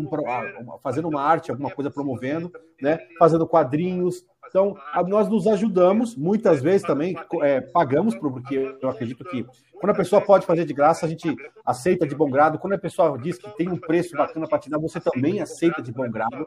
fazendo 0.83 1.09
uma 1.09 1.23
arte, 1.23 1.51
alguma 1.51 1.71
coisa 1.71 1.91
promovendo, 1.91 2.53
né? 2.81 2.99
fazendo 3.19 3.47
quadrinhos, 3.47 4.25
então, 4.55 4.77
nós 5.09 5.29
nos 5.29 5.49
ajudamos, 5.49 6.15
muitas 6.15 6.63
vezes 6.63 6.87
também 6.87 7.17
é, 7.43 7.61
pagamos, 7.61 8.15
porque 8.15 8.77
eu 8.81 8.89
acredito 8.89 9.25
que 9.25 9.45
quando 9.73 9.91
a 9.91 9.97
pessoa 9.97 10.23
pode 10.23 10.47
fazer 10.47 10.65
de 10.65 10.73
graça, 10.73 11.05
a 11.05 11.09
gente 11.09 11.35
aceita 11.65 12.07
de 12.07 12.15
bom 12.15 12.31
grado. 12.31 12.57
Quando 12.59 12.75
a 12.75 12.79
pessoa 12.79 13.19
diz 13.19 13.37
que 13.37 13.51
tem 13.57 13.69
um 13.69 13.77
preço 13.77 14.17
bacana 14.17 14.47
para 14.47 14.61
te 14.61 14.71
dar, 14.71 14.79
você 14.79 15.01
também 15.01 15.41
aceita 15.41 15.83
de 15.83 15.91
bom 15.91 16.09
grado, 16.09 16.47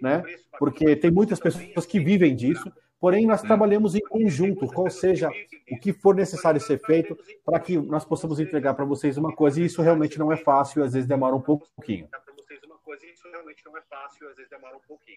né? 0.00 0.22
Porque 0.60 0.94
tem 0.94 1.10
muitas 1.10 1.40
pessoas 1.40 1.84
que 1.86 1.98
vivem 1.98 2.36
disso. 2.36 2.70
Porém, 3.00 3.26
nós 3.26 3.40
trabalhamos 3.40 3.94
em 3.94 4.00
conjunto, 4.00 4.70
ou 4.78 4.90
seja, 4.90 5.30
o 5.70 5.78
que 5.78 5.90
for 5.90 6.14
necessário 6.14 6.60
ser 6.60 6.78
feito 6.78 7.18
para 7.44 7.58
que 7.58 7.78
nós 7.78 8.04
possamos 8.04 8.38
entregar 8.38 8.74
para 8.74 8.84
vocês 8.84 9.16
uma 9.16 9.34
coisa, 9.34 9.58
e 9.58 9.64
isso 9.64 9.80
realmente 9.80 10.18
não 10.18 10.30
é 10.30 10.36
fácil, 10.36 10.84
às 10.84 10.92
vezes 10.92 11.08
demora 11.08 11.34
um 11.34 11.40
pouquinho. 11.40 12.06
Para 12.08 12.20
vocês 12.36 12.62
uma 12.62 12.76
coisa, 12.76 13.06
e 13.06 13.12
isso 13.12 13.26
realmente 13.32 13.64
não 13.64 13.74
é 13.78 13.80
fácil, 13.88 14.28
às 14.28 14.36
vezes 14.36 14.50
demora 14.50 14.76
um 14.76 14.80
pouquinho. 14.86 15.16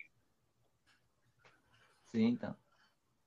Sim, 2.13 2.27
então. 2.27 2.55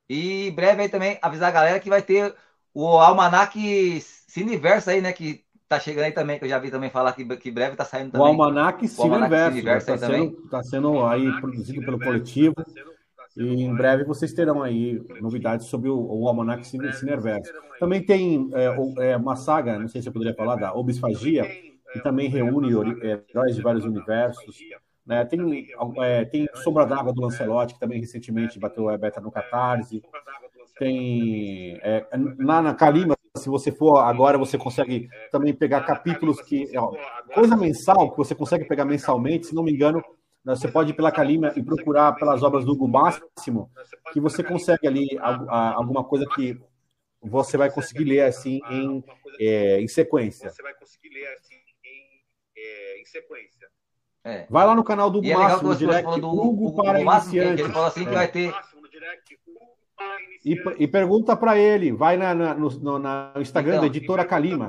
E 0.09 0.51
breve 0.53 0.83
aí 0.83 0.89
também 0.89 1.19
avisar 1.20 1.51
a 1.51 1.53
galera 1.53 1.81
que 1.81 1.91
vai 1.91 2.01
ter 2.01 2.35
o 2.73 2.87
Almanac 2.87 4.01
Cineverso 4.01 4.89
aí, 4.89 5.03
né? 5.03 5.12
Que 5.12 5.45
tá 5.69 5.78
chegando 5.78 6.05
aí 6.05 6.12
também, 6.12 6.39
que 6.39 6.45
eu 6.45 6.49
já 6.49 6.59
vi 6.59 6.70
também 6.70 6.89
falar 6.89 7.12
que, 7.12 7.24
que 7.37 7.51
breve 7.51 7.77
tá 7.77 7.85
saindo 7.85 8.12
também. 8.12 8.27
O 8.27 8.31
Almanac 8.31 8.87
Cineverso 8.89 9.93
está 9.93 9.99
sendo, 9.99 10.49
tá 10.49 10.62
sendo 10.62 11.05
aí 11.05 11.41
produzido 11.41 11.85
pelo 11.85 11.99
coletivo. 11.99 12.55
E 13.36 13.62
em 13.62 13.74
breve 13.74 14.04
vocês 14.04 14.32
terão 14.32 14.62
aí 14.62 15.02
novidades 15.20 15.66
sobre 15.66 15.90
o, 15.90 15.98
o 15.98 16.26
Almanac 16.26 16.66
Cineverso. 16.66 17.52
Também 17.78 18.02
tem 18.02 18.48
é, 18.54 19.10
é, 19.10 19.16
uma 19.16 19.36
saga, 19.36 19.78
não 19.78 19.88
sei 19.88 20.00
se 20.00 20.08
eu 20.08 20.12
poderia 20.12 20.34
falar, 20.34 20.56
da 20.56 20.74
Obisfagia, 20.74 21.44
que 21.92 22.00
também 22.00 22.28
reúne 22.28 22.68
é, 23.02 23.20
heróis 23.28 23.54
de 23.54 23.60
vários 23.60 23.84
universos. 23.84 24.58
Né? 25.04 25.24
Tem, 25.24 25.68
é, 25.98 26.24
tem 26.24 26.48
Sombra 26.54 26.86
d'Água 26.86 27.12
do 27.12 27.20
Lancelotti, 27.20 27.74
que 27.74 27.80
também 27.80 28.00
recentemente 28.00 28.58
bateu 28.58 28.88
a 28.88 28.96
beta 28.96 29.20
no 29.20 29.30
Catarse. 29.30 30.02
Tem 30.78 31.78
é, 31.82 32.06
lá 32.38 32.62
na 32.62 32.74
Kalima, 32.74 33.16
se 33.36 33.48
você 33.48 33.70
for 33.70 33.98
agora, 33.98 34.38
você 34.38 34.56
consegue 34.56 35.08
também 35.30 35.54
pegar 35.54 35.82
capítulos 35.82 36.40
que. 36.40 36.66
Ó, 36.76 36.94
coisa 37.34 37.56
mensal, 37.56 38.10
que 38.10 38.16
você 38.16 38.34
consegue 38.34 38.64
pegar 38.64 38.84
mensalmente, 38.84 39.46
se 39.46 39.54
não 39.54 39.62
me 39.62 39.72
engano, 39.72 40.02
você 40.55 40.68
pode 40.68 40.90
ir 40.90 40.94
pela 40.94 41.10
Kalima 41.10 41.52
e 41.56 41.62
procurar 41.62 42.12
pelas 42.12 42.43
obras 42.43 42.64
do 42.64 42.73
Hugo 42.73 42.86
Máximo, 42.86 43.70
que 44.12 44.20
você 44.20 44.44
consegue 44.44 44.86
ali 44.86 45.18
alguma 45.18 46.05
coisa 46.05 46.24
que 46.35 46.60
você 47.20 47.56
vai 47.56 47.70
conseguir 47.70 48.05
ler 48.05 48.23
assim 48.23 48.60
em, 48.70 49.02
é, 49.40 49.81
em 49.81 49.89
sequência. 49.89 50.51
Você 50.51 50.62
vai 50.62 50.74
conseguir 50.74 51.09
ler 51.09 51.27
assim 51.35 51.56
em, 51.85 52.23
é, 52.56 53.02
sequência. 53.06 53.68
É. 54.23 54.47
Vai 54.48 54.66
lá 54.66 54.74
no 54.74 54.85
canal 54.85 55.10
do 55.10 55.24
e 55.24 55.32
Máximo, 55.32 55.73
é 55.73 55.77
direct, 55.77 56.20
do 56.20 56.28
Hugo, 56.28 56.68
Hugo 56.68 56.82
para 56.82 57.02
Máximo, 57.02 57.36
iniciantes. 57.36 57.64
Ele 57.64 57.73
falou 57.73 57.89
assim 57.89 58.05
que 58.05 58.10
é. 58.10 58.14
vai 58.14 58.28
ter... 58.28 58.55
E, 60.44 60.62
e 60.78 60.86
pergunta 60.86 61.36
para 61.36 61.59
ele, 61.59 61.90
vai 61.90 62.16
na, 62.16 62.35
na, 62.35 62.55
no, 62.55 62.68
no 62.70 62.98
na 62.98 63.32
Instagram 63.36 63.77
então, 63.77 63.81
da 63.82 63.86
Editora 63.89 64.24
Kalima. 64.24 64.68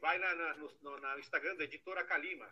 vai 0.00 0.18
na, 0.18 0.34
na, 0.34 0.54
no, 0.54 1.00
na 1.00 1.18
Instagram 1.18 1.56
da 1.56 1.64
Editora 1.64 2.04
Kalima. 2.04 2.46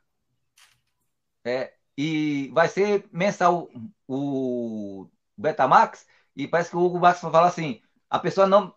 É, 1.44 1.72
e 1.96 2.50
vai 2.52 2.68
ser 2.68 3.08
mensal 3.12 3.68
o 4.06 5.08
Betamax 5.36 6.06
E 6.34 6.46
parece 6.48 6.70
que 6.70 6.76
o 6.76 6.80
Hugo 6.80 6.98
Max 7.00 7.20
fala 7.20 7.46
assim: 7.48 7.80
a 8.10 8.18
pessoa 8.18 8.46
não, 8.46 8.74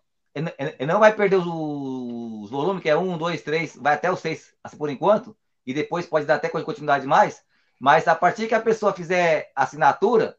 não 0.86 1.00
vai 1.00 1.14
perder 1.14 1.36
os, 1.36 1.46
os 1.46 2.50
volumes, 2.50 2.82
que 2.82 2.88
é 2.88 2.96
um, 2.96 3.18
dois, 3.18 3.42
três, 3.42 3.76
vai 3.76 3.94
até 3.94 4.10
os 4.10 4.20
seis, 4.20 4.54
assim, 4.62 4.76
por 4.76 4.90
enquanto, 4.90 5.36
e 5.66 5.74
depois 5.74 6.06
pode 6.06 6.26
dar 6.26 6.36
até 6.36 6.48
continuidade 6.48 7.06
mais. 7.06 7.42
Mas 7.78 8.06
a 8.08 8.14
partir 8.14 8.46
que 8.48 8.54
a 8.54 8.60
pessoa 8.60 8.92
fizer 8.92 9.50
assinatura, 9.56 10.36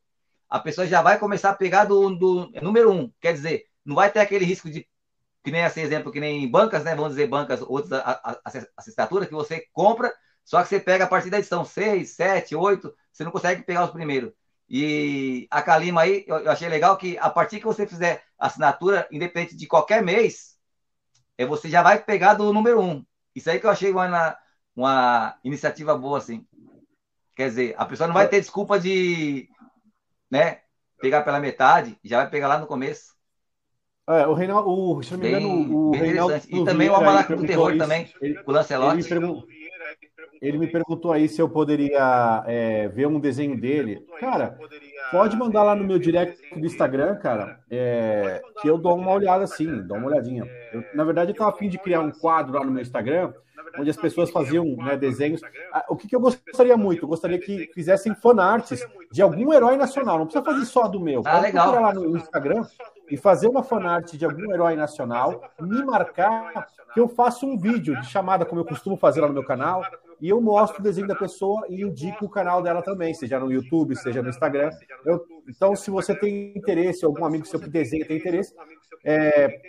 a 0.49 0.59
pessoa 0.59 0.85
já 0.87 1.01
vai 1.01 1.17
começar 1.19 1.51
a 1.51 1.55
pegar 1.55 1.85
do, 1.85 2.09
do 2.15 2.51
número 2.61 2.91
um. 2.91 3.11
Quer 3.19 3.33
dizer, 3.33 3.65
não 3.85 3.95
vai 3.95 4.11
ter 4.11 4.19
aquele 4.19 4.45
risco 4.45 4.69
de, 4.69 4.87
que 5.43 5.51
nem 5.51 5.63
esse 5.63 5.81
exemplo, 5.81 6.11
que 6.11 6.19
nem 6.19 6.49
bancas, 6.49 6.83
né? 6.83 6.95
Vamos 6.95 7.11
dizer 7.11 7.27
bancas, 7.27 7.61
outras 7.61 8.01
assinaturas, 8.77 9.27
que 9.27 9.33
você 9.33 9.67
compra, 9.73 10.13
só 10.43 10.61
que 10.61 10.69
você 10.69 10.79
pega 10.79 11.05
a 11.05 11.07
partir 11.07 11.29
da 11.29 11.39
edição 11.39 11.63
6, 11.63 12.09
7, 12.11 12.55
8, 12.55 12.93
você 13.11 13.23
não 13.23 13.31
consegue 13.31 13.63
pegar 13.63 13.85
os 13.85 13.91
primeiros. 13.91 14.31
E 14.69 15.47
a 15.51 15.61
Kalima 15.61 16.01
aí, 16.01 16.23
eu, 16.27 16.49
achei 16.49 16.69
legal 16.69 16.97
que 16.97 17.17
a 17.17 17.29
partir 17.29 17.59
que 17.59 17.65
você 17.65 17.85
fizer 17.85 18.23
assinatura, 18.39 19.07
independente 19.11 19.55
de 19.55 19.67
qualquer 19.67 20.01
mês, 20.01 20.57
é, 21.37 21.45
você 21.45 21.69
já 21.69 21.83
vai 21.83 22.01
pegar 22.01 22.35
do 22.35 22.53
número 22.53 22.79
um. 22.79 23.05
Isso 23.35 23.49
aí 23.49 23.59
que 23.59 23.65
eu 23.65 23.69
achei 23.69 23.91
uma, 23.91 24.37
uma 24.75 25.37
iniciativa 25.43 25.97
boa, 25.97 26.17
assim. 26.17 26.45
Quer 27.35 27.49
dizer, 27.49 27.75
a 27.77 27.85
pessoa 27.85 28.07
não 28.07 28.13
vai 28.13 28.27
ter 28.27 28.39
desculpa 28.39 28.79
de 28.79 29.49
né, 30.29 30.61
pegar 30.99 31.23
pela 31.23 31.39
metade, 31.39 31.97
já 32.03 32.17
vai 32.17 32.29
pegar 32.29 32.47
lá 32.47 32.57
no 32.57 32.67
começo. 32.67 33.11
É, 34.07 34.25
o 34.27 34.33
Reinaldo, 34.33 34.69
o, 34.69 35.03
se 35.03 35.11
não 35.11 35.19
me 35.19 35.27
engano, 35.27 35.77
o 35.77 35.91
Reinaldo. 35.91 36.35
E 36.47 36.65
também 36.65 36.89
o 36.89 36.95
Almanac 36.95 37.33
do 37.35 37.45
Terror 37.45 37.71
isso, 37.71 37.77
também, 37.77 38.13
ele, 38.21 38.41
o 38.45 38.51
Lancelot. 38.51 39.11
Ele, 39.11 39.61
ele 40.41 40.57
me 40.57 40.67
perguntou 40.67 41.11
aí 41.11 41.29
se 41.29 41.39
eu 41.39 41.47
poderia 41.47 42.43
é, 42.47 42.87
ver 42.87 43.07
um 43.07 43.19
desenho 43.19 43.59
dele. 43.59 44.03
Cara, 44.19 44.57
pode 45.11 45.37
mandar 45.37 45.61
lá 45.61 45.75
no 45.75 45.83
meu 45.83 45.99
direct 45.99 46.59
do 46.59 46.65
Instagram, 46.65 47.15
cara, 47.17 47.59
é, 47.69 48.41
que 48.59 48.67
eu 48.67 48.77
dou 48.77 48.97
uma 48.97 49.11
olhada 49.11 49.43
assim, 49.43 49.83
dou 49.83 49.97
uma 49.97 50.07
olhadinha. 50.07 50.43
Eu, 50.73 50.83
na 50.95 51.03
verdade, 51.03 51.29
eu 51.29 51.33
estava 51.33 51.51
afim 51.51 51.69
de 51.69 51.77
criar 51.77 52.01
um 52.01 52.11
quadro 52.11 52.53
lá 52.53 52.65
no 52.65 52.71
meu 52.71 52.81
Instagram, 52.81 53.33
onde 53.77 53.89
as 53.89 53.97
pessoas 53.97 54.31
faziam 54.31 54.65
né, 54.77 54.97
desenhos. 54.97 55.41
Ah, 55.71 55.85
o 55.89 55.95
que, 55.95 56.07
que, 56.07 56.15
eu 56.15 56.19
gostaria 56.19 56.75
muito? 56.75 57.03
Eu 57.03 57.07
gostaria 57.07 57.39
que 57.39 57.69
fizessem 57.73 58.15
fanarts 58.15 58.83
de 59.11 59.21
algum 59.21 59.53
herói 59.53 59.77
nacional. 59.77 60.17
Não 60.17 60.25
precisa 60.25 60.43
fazer 60.43 60.65
só 60.65 60.87
do 60.87 60.99
meu. 60.99 61.21
Ah, 61.25 61.39
legal. 61.39 61.79
lá 61.79 61.93
no 61.93 62.17
Instagram 62.17 62.65
e 63.09 63.17
fazer 63.17 63.47
uma 63.47 63.61
fanart 63.61 64.13
de 64.13 64.23
algum 64.23 64.53
herói 64.53 64.75
nacional, 64.75 65.43
me 65.59 65.83
marcar, 65.83 66.67
que 66.93 66.99
eu 66.99 67.09
faço 67.09 67.45
um 67.45 67.57
vídeo 67.57 67.99
de 67.99 68.07
chamada, 68.07 68.45
como 68.45 68.61
eu 68.61 68.65
costumo 68.65 68.95
fazer 68.95 69.19
lá 69.19 69.27
no 69.27 69.33
meu 69.33 69.43
canal, 69.43 69.83
e 70.21 70.29
eu 70.29 70.39
mostro 70.39 70.79
o 70.79 70.83
desenho 70.83 71.07
da 71.07 71.15
pessoa 71.15 71.65
e 71.67 71.81
indico 71.81 72.25
o 72.25 72.29
canal 72.29 72.61
dela 72.61 72.81
também, 72.81 73.13
seja 73.13 73.39
no 73.39 73.51
YouTube, 73.51 73.95
seja 73.95 74.21
no 74.21 74.29
Instagram. 74.29 74.69
Eu, 75.03 75.25
então, 75.49 75.75
se 75.75 75.89
você 75.89 76.13
tem 76.13 76.53
interesse, 76.55 77.03
algum 77.03 77.25
amigo 77.25 77.45
seu 77.45 77.59
que 77.59 77.69
desenha 77.69 78.05
tem 78.05 78.17
interesse, 78.17 78.53
é, 79.03 79.59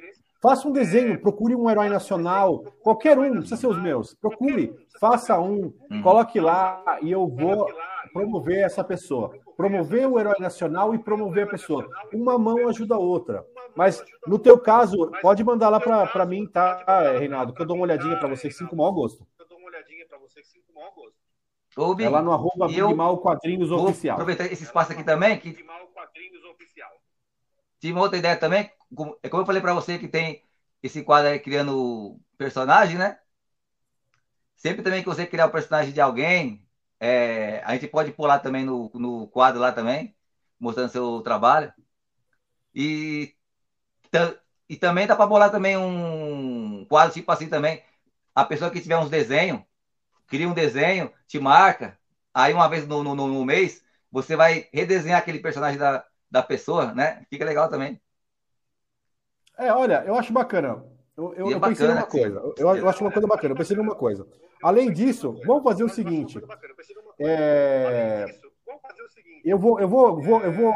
faça 0.43 0.69
um 0.69 0.73
desenho, 0.73 1.19
procure 1.19 1.57
um 1.57 1.70
herói 1.70 1.89
nacional, 1.89 2.65
qualquer 2.83 3.19
um, 3.19 3.23
não 3.24 3.39
precisa 3.39 3.57
ser 3.57 3.66
os 3.66 3.81
meus, 3.81 4.15
procure, 4.15 4.74
faça 5.01 5.41
um, 5.41 5.73
uhum. 5.91 6.03
coloque 6.03 6.39
lá 6.39 6.99
e 7.01 7.11
eu 7.11 7.27
vou 7.27 7.66
promover 8.12 8.59
essa 8.59 8.85
pessoa. 8.85 9.33
Promover 9.57 10.07
o 10.07 10.19
herói 10.19 10.37
nacional 10.39 10.95
e 10.95 10.99
promover 10.99 11.45
a 11.45 11.51
pessoa. 11.51 11.89
Uma 12.12 12.39
mão 12.39 12.69
ajuda 12.69 12.95
a 12.95 12.99
outra. 12.99 13.45
Mas 13.74 14.03
no 14.27 14.39
teu 14.39 14.59
caso, 14.59 15.11
pode 15.23 15.43
mandar 15.43 15.69
lá 15.69 15.81
para 15.81 16.27
mim, 16.27 16.47
tá, 16.47 16.85
Reinaldo? 17.19 17.55
Que 17.55 17.62
eu 17.62 17.66
dou 17.66 17.77
uma 17.77 17.85
olhadinha 17.85 18.16
para 18.16 18.29
você, 18.29 18.51
sim, 18.51 18.66
com 18.66 18.74
o 18.74 18.79
maior 18.79 18.93
gosto. 18.93 19.27
Ô, 21.76 21.94
Big, 21.94 22.06
é 22.06 22.10
lá 22.10 22.22
no 22.22 22.32
arroba 22.32 22.66
Big 22.66 22.94
Mal 22.94 23.18
Quadrinhos 23.18 23.70
vou 23.70 23.88
Oficial. 23.88 24.14
aproveitar 24.14 24.46
esse 24.46 24.64
espaço 24.64 24.92
aqui 24.92 25.04
também. 25.04 25.38
Que... 25.38 25.52
Tive 27.80 27.92
uma 27.92 28.02
outra 28.02 28.18
ideia 28.18 28.36
também. 28.36 28.70
É 29.22 29.28
como 29.28 29.42
eu 29.42 29.46
falei 29.46 29.62
para 29.62 29.74
você 29.74 29.98
que 29.98 30.06
tem 30.06 30.44
esse 30.82 31.02
quadro 31.02 31.30
aí 31.30 31.38
criando 31.38 32.20
personagem, 32.36 32.98
né? 32.98 33.18
Sempre 34.56 34.82
também 34.82 35.02
que 35.02 35.09
você 35.09 35.26
criar 35.26 35.46
o 35.46 35.48
um 35.48 35.52
personagem 35.52 35.92
de 35.92 36.00
alguém, 36.00 36.64
é, 37.00 37.62
a 37.64 37.72
gente 37.72 37.88
pode 37.88 38.12
pular 38.12 38.38
também 38.38 38.64
no, 38.64 38.90
no 38.94 39.26
quadro 39.28 39.60
lá 39.60 39.72
também, 39.72 40.14
mostrando 40.60 40.90
seu 40.90 41.20
trabalho. 41.22 41.72
E, 42.74 43.34
e 44.68 44.76
também 44.76 45.06
dá 45.06 45.16
para 45.16 45.26
bolar 45.26 45.50
também 45.50 45.76
um 45.76 46.84
quadro 46.88 47.12
tipo 47.12 47.32
assim 47.32 47.48
também. 47.48 47.82
A 48.34 48.44
pessoa 48.44 48.70
que 48.70 48.80
tiver 48.80 48.98
uns 48.98 49.10
desenhos, 49.10 49.62
cria 50.32 50.48
um 50.48 50.54
desenho, 50.54 51.12
te 51.28 51.38
marca, 51.38 51.98
aí 52.32 52.54
uma 52.54 52.66
vez 52.66 52.88
no, 52.88 53.04
no, 53.04 53.14
no 53.14 53.44
mês, 53.44 53.84
você 54.10 54.34
vai 54.34 54.66
redesenhar 54.72 55.18
aquele 55.18 55.38
personagem 55.38 55.78
da, 55.78 56.02
da 56.30 56.42
pessoa, 56.42 56.94
né? 56.94 57.26
Fica 57.28 57.44
legal 57.44 57.68
também. 57.68 58.00
É, 59.59 59.70
olha, 59.70 60.02
eu 60.06 60.14
acho 60.14 60.32
bacana. 60.32 60.82
Eu, 61.14 61.34
eu, 61.34 61.50
é 61.50 61.52
eu 61.52 61.60
pensei 61.60 61.86
numa 61.86 62.06
coisa. 62.06 62.54
Eu, 62.56 62.76
eu, 62.76 62.88
acho 62.88 63.04
uma 63.04 63.12
coisa 63.12 63.28
bacana. 63.28 63.52
Eu 63.52 63.59
pensei 63.59 63.76
numa 63.76 63.94
coisa. 63.94 64.26
Além 64.62 64.90
disso, 64.90 65.38
vamos 65.44 65.62
fazer 65.62 65.84
o 65.84 65.88
seguinte. 65.90 66.40
É... 67.20 68.24
Eu 69.44 69.59
vou, 69.59 69.78
eu 69.78 69.88
vou, 69.88 70.22
vou, 70.22 70.40
eu 70.40 70.52
vou, 70.52 70.74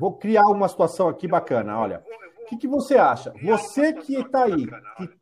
vou 0.00 0.18
criar 0.18 0.46
uma 0.46 0.68
situação 0.68 1.08
aqui 1.08 1.28
bacana. 1.28 1.78
Olha, 1.78 2.02
que, 2.48 2.56
que 2.56 2.68
você 2.68 2.96
acha? 2.96 3.32
Você 3.42 3.92
que 3.92 4.16
está 4.16 4.44
aí, 4.44 4.66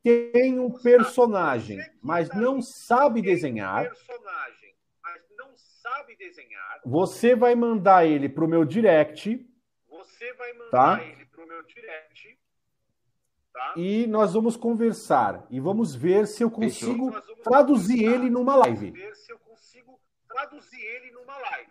que 0.02 0.16
tem 0.32 0.58
um 0.58 0.70
personagem, 0.70 1.78
mas 2.00 2.28
não 2.30 2.62
sabe 2.62 3.20
desenhar, 3.20 3.90
você 6.84 7.34
vai 7.34 7.54
mandar 7.54 8.06
ele 8.06 8.28
para 8.28 8.44
o 8.44 8.48
meu 8.48 8.64
direct. 8.64 9.44
Você 9.88 10.32
vai 10.34 10.52
mandar 10.52 10.98
tá? 10.98 11.04
ele 11.04 11.24
para 11.26 11.44
o 11.44 11.48
meu 11.48 11.62
direct. 11.64 12.38
Tá? 13.52 13.74
E 13.76 14.06
nós 14.06 14.34
vamos 14.34 14.56
conversar 14.56 15.46
e 15.50 15.58
vamos 15.58 15.94
ver 15.94 16.26
se 16.26 16.42
eu 16.42 16.50
consigo 16.50 17.10
traduzir 17.42 18.04
ele 18.04 18.30
numa 18.30 18.56
live. 18.56 18.92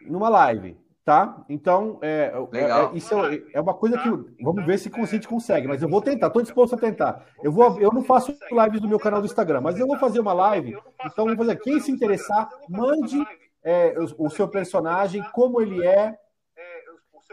Numa 0.01 0.29
live 0.29 0.84
tá? 1.05 1.45
Então, 1.47 1.99
é, 2.01 2.33
é, 2.51 2.59
é, 2.59 2.89
isso 2.95 3.13
é, 3.13 3.43
é, 3.53 3.61
uma 3.61 3.75
coisa 3.75 3.95
que 3.99 4.09
vamos 4.43 4.65
ver 4.65 4.79
se 4.79 4.91
a 4.91 5.05
gente 5.05 5.27
consegue, 5.27 5.67
mas 5.67 5.79
eu 5.79 5.87
vou 5.87 6.01
tentar, 6.01 6.27
estou 6.27 6.41
disposto 6.41 6.73
a 6.73 6.79
tentar. 6.79 7.23
Eu 7.43 7.51
vou, 7.51 7.79
eu 7.79 7.91
não 7.93 8.03
faço 8.03 8.35
lives 8.51 8.81
no 8.81 8.89
meu 8.89 8.99
canal 8.99 9.21
do 9.21 9.27
Instagram, 9.27 9.61
mas 9.61 9.79
eu 9.79 9.85
vou 9.85 9.99
fazer 9.99 10.19
uma 10.19 10.33
live. 10.33 10.75
Então, 11.05 11.27
vou 11.27 11.37
fazer. 11.37 11.57
Quem 11.57 11.79
se 11.79 11.91
interessar, 11.91 12.49
mande 12.67 13.23
é, 13.63 13.95
o, 13.99 14.25
o, 14.25 14.29
seu 14.31 14.47
personagem, 14.47 15.23
como 15.31 15.61
ele 15.61 15.85
é, 15.85 16.17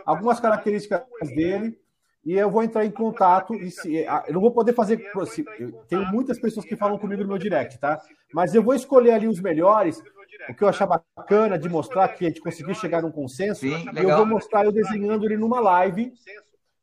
algumas 0.05 0.39
características 0.39 1.03
dele. 1.35 1.81
E 2.25 2.35
eu 2.35 2.51
vou 2.51 2.63
entrar 2.63 2.85
em 2.85 2.91
contato. 2.91 3.55
E 3.55 3.71
se, 3.71 3.97
eu 3.97 4.35
não 4.35 4.41
vou 4.41 4.53
poder 4.53 4.75
fazer. 4.75 5.03
Se, 5.27 5.45
tenho 5.89 6.07
muitas 6.07 6.39
pessoas 6.39 6.67
que 6.67 6.77
falam 6.77 6.99
comigo 6.99 7.23
no 7.23 7.29
meu 7.29 7.39
direct, 7.39 7.79
tá? 7.81 8.01
Mas 8.33 8.55
eu 8.55 8.63
vou 8.63 8.75
escolher 8.75 9.13
ali 9.13 9.27
os 9.27 9.41
melhores 9.41 10.01
o 10.49 10.55
que 10.55 10.65
eu 10.65 10.69
achar 10.69 10.87
bacana 10.87 11.59
de 11.59 11.69
mostrar 11.69 12.09
que 12.09 12.25
a 12.25 12.29
gente 12.29 12.41
conseguiu 12.41 12.75
chegar 12.75 13.03
num 13.03 13.13
consenso, 13.13 13.61
Sim, 13.61 13.85
e 13.95 14.03
eu 14.03 14.17
vou 14.17 14.27
mostrar 14.27 14.65
eu 14.65 14.73
desenhando 14.73 15.25
ele 15.25 15.37
numa 15.37 15.61
live, 15.61 16.13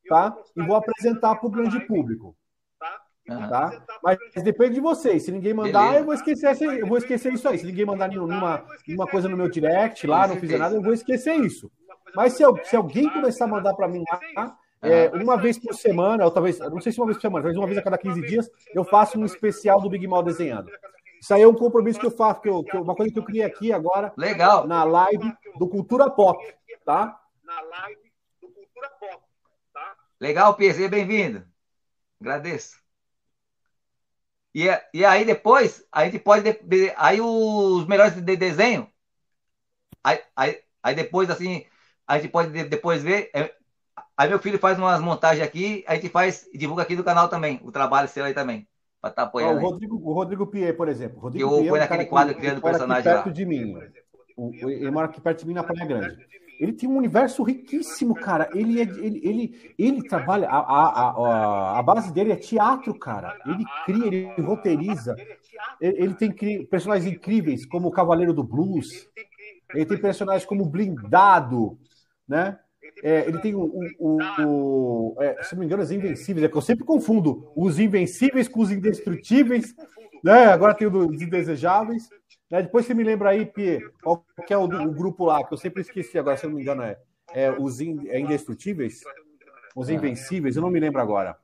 tá? 0.08 0.36
E 0.56 0.64
vou 0.64 0.76
apresentar 0.76 1.36
para 1.36 1.48
o 1.48 1.52
grande 1.52 1.80
público. 1.82 2.36
Tá? 3.26 3.86
Mas 4.04 4.18
depende 4.44 4.76
de 4.76 4.82
vocês. 4.82 5.24
Se 5.24 5.32
ninguém 5.32 5.54
mandar, 5.54 5.96
eu 5.96 6.06
vou 6.06 6.14
esquecer, 6.14 6.60
eu 6.62 6.88
vou 6.88 6.98
esquecer 6.98 7.32
isso 7.32 7.48
aí. 7.48 7.60
Se 7.60 7.66
ninguém 7.66 7.86
mandar 7.86 8.08
nenhuma, 8.08 8.66
nenhuma 8.88 9.08
coisa 9.08 9.30
no 9.30 9.38
meu 9.38 9.50
direct 9.50 10.08
lá, 10.08 10.28
não 10.28 10.36
fizer 10.36 10.58
nada, 10.58 10.76
eu 10.76 10.82
vou 10.82 10.94
esquecer 10.94 11.36
isso. 11.36 11.72
Mas 12.16 12.34
se, 12.34 12.44
se 12.64 12.76
alguém 12.76 13.08
começar 13.10 13.46
a 13.46 13.48
mandar 13.48 13.76
para 13.76 13.88
mim 13.88 14.04
lá, 14.36 14.58
é, 14.82 15.10
uma 15.10 15.38
vez 15.38 15.60
por 15.60 15.76
semana, 15.76 16.26
ou 16.26 16.32
talvez, 16.32 16.58
não 16.60 16.82
sei 16.82 16.92
se 16.92 17.00
uma 17.00 17.06
vez 17.06 17.18
por 17.18 17.22
semana, 17.22 17.44
talvez 17.44 17.58
uma 17.58 17.68
vez 17.68 17.78
a 17.78 17.84
cada 17.84 17.98
15 17.98 18.22
dias, 18.22 18.50
eu 18.74 18.84
faço 18.84 19.20
um 19.20 19.26
especial 19.26 19.80
do 19.80 19.90
Big 19.90 20.08
Mal 20.08 20.24
desenhando. 20.24 20.72
Isso 21.22 21.34
aí 21.34 21.42
é 21.42 21.48
um 21.48 21.54
compromisso 21.54 22.00
que 22.00 22.06
eu 22.06 22.12
faço, 22.12 22.42
que, 22.42 22.48
eu, 22.48 22.64
que 22.64 22.76
eu, 22.76 22.82
uma 22.82 22.96
coisa 22.96 23.12
que 23.12 23.20
eu 23.20 23.24
criei 23.24 23.44
aqui 23.44 23.74
agora. 23.74 24.14
Legal. 24.16 24.66
Na 24.66 24.84
live 24.86 25.34
do 25.58 25.68
Cultura 25.68 26.10
Pop, 26.10 26.42
tá? 26.86 27.20
Na 27.44 27.60
live 27.62 28.12
do 28.42 28.48
Cultura 28.48 28.90
Pop, 28.92 29.22
tá? 29.74 29.96
Legal, 30.20 30.54
PC, 30.56 30.88
bem-vindo. 30.88 31.46
Agradeço. 32.22 32.80
E, 34.56 34.68
e 34.94 35.06
aí 35.06 35.26
depois, 35.26 35.86
a 35.92 36.06
gente 36.06 36.20
pode. 36.20 36.58
Aí 36.96 37.20
os 37.20 37.86
melhores 37.86 38.16
de 38.16 38.36
desenho. 38.38 38.90
Aí, 40.02 40.24
aí, 40.36 40.64
aí 40.82 40.96
depois, 40.96 41.30
assim, 41.30 41.66
a 42.08 42.18
gente 42.18 42.32
pode 42.32 42.50
depois 42.64 43.04
ver. 43.04 43.30
É, 43.36 43.54
aí 44.16 44.30
meu 44.30 44.40
filho 44.40 44.58
faz 44.58 44.78
umas 44.78 45.02
montagens 45.02 45.46
aqui, 45.46 45.84
a 45.86 45.96
gente 45.96 46.10
faz, 46.10 46.50
divulga 46.54 46.84
aqui 46.84 46.96
no 46.96 47.04
canal 47.04 47.28
também, 47.28 47.60
o 47.62 47.72
trabalho 47.72 48.08
seu 48.08 48.24
aí 48.24 48.34
também 48.34 48.66
para 49.02 49.10
estar 49.10 49.22
tá 49.24 49.28
apoiando. 49.28 49.60
o, 49.60 49.62
Rodrigo, 49.62 49.96
o 49.96 50.14
Rodrigo 50.14 50.48
Pierre, 50.48 50.74
por 50.74 50.90
exemplo. 50.90 51.20
Rodrigo 51.20 51.46
eu 51.46 51.50
Pierre, 51.50 51.70
foi 51.70 51.78
é 51.78 51.82
naquele 51.82 52.06
quadro 52.06 52.34
que, 52.34 52.42
criando 52.42 52.62
personagem 52.62 53.04
perto 53.04 53.26
lá. 53.28 53.32
de 53.32 53.46
mim. 53.46 53.78
O, 54.36 54.52
ele 54.70 54.92
mora 54.92 55.08
aqui 55.08 55.22
perto 55.22 55.40
de 55.40 55.48
mim 55.48 55.54
na 55.54 55.64
Praia 55.64 55.86
Grande. 55.86 56.30
Ele 56.60 56.74
tem 56.74 56.90
um 56.90 56.98
universo 56.98 57.42
riquíssimo, 57.42 58.14
cara. 58.14 58.50
Ele, 58.54 58.82
é, 58.82 58.84
ele, 58.84 59.22
ele, 59.24 59.74
ele 59.78 60.08
trabalha. 60.08 60.50
A, 60.50 60.58
a, 60.58 61.10
a, 61.10 61.80
a 61.80 61.84
base 61.84 62.12
dele 62.12 62.34
é 62.34 62.36
teatro, 62.36 62.94
cara. 62.98 63.38
Ele 63.46 63.64
cria, 63.86 64.06
ele 64.08 64.42
roteiriza. 64.42 65.16
Ele, 65.80 66.04
ele 66.04 66.14
tem 66.16 66.66
personagens 66.66 67.10
incríveis, 67.10 67.66
como 67.66 67.88
o 67.88 67.92
Cavaleiro 67.92 68.34
do 68.34 68.44
Blues. 68.44 69.08
Ele 69.74 69.86
tem 69.86 69.98
personagens 69.98 70.46
como 70.46 70.66
Blindado, 70.66 71.80
né? 72.28 72.60
É, 73.04 73.28
ele 73.28 73.40
tem 73.40 73.56
o, 73.56 73.62
o, 74.00 74.18
o 74.46 75.16
é, 75.20 75.42
se 75.44 75.54
não 75.54 75.60
me 75.60 75.66
engano, 75.66 75.84
os 75.84 75.92
Invencíveis, 75.92 76.44
é 76.44 76.50
que 76.50 76.58
eu 76.58 76.62
sempre 76.62 76.86
confundo 76.86 77.52
os 77.56 77.80
Invencíveis 77.80 78.48
com 78.48 78.62
os 78.62 78.72
Indestrutíveis, 78.72 79.74
né? 80.24 80.46
Agora 80.46 80.74
tem 80.74 80.88
os 80.88 81.22
Indesejáveis. 81.22 82.10
Né? 82.50 82.64
Depois 82.64 82.86
você 82.86 82.94
me 82.94 83.04
lembra 83.04 83.30
aí, 83.30 83.46
Pie, 83.46 83.80
qual 84.02 84.26
que 84.46 84.54
é 84.54 84.58
o, 84.58 84.64
o, 84.64 84.92
grupo 84.92 85.26
lá, 85.26 85.44
que 85.46 85.54
eu 85.54 85.58
sempre 85.58 85.82
esqueci 85.82 86.18
agora, 86.18 86.38
se 86.38 86.46
não 86.46 86.56
me 86.56 86.62
engano, 86.62 86.82
é, 86.84 86.98
é 87.34 87.52
os 87.52 87.80
in, 87.80 88.08
é 88.08 88.20
Indestrutíveis? 88.20 89.02
Os 89.76 89.90
Invencíveis, 89.90 90.56
eu 90.56 90.62
não 90.62 90.72
me 90.72 90.80
lembro 90.80 91.00
agora. 91.00 91.38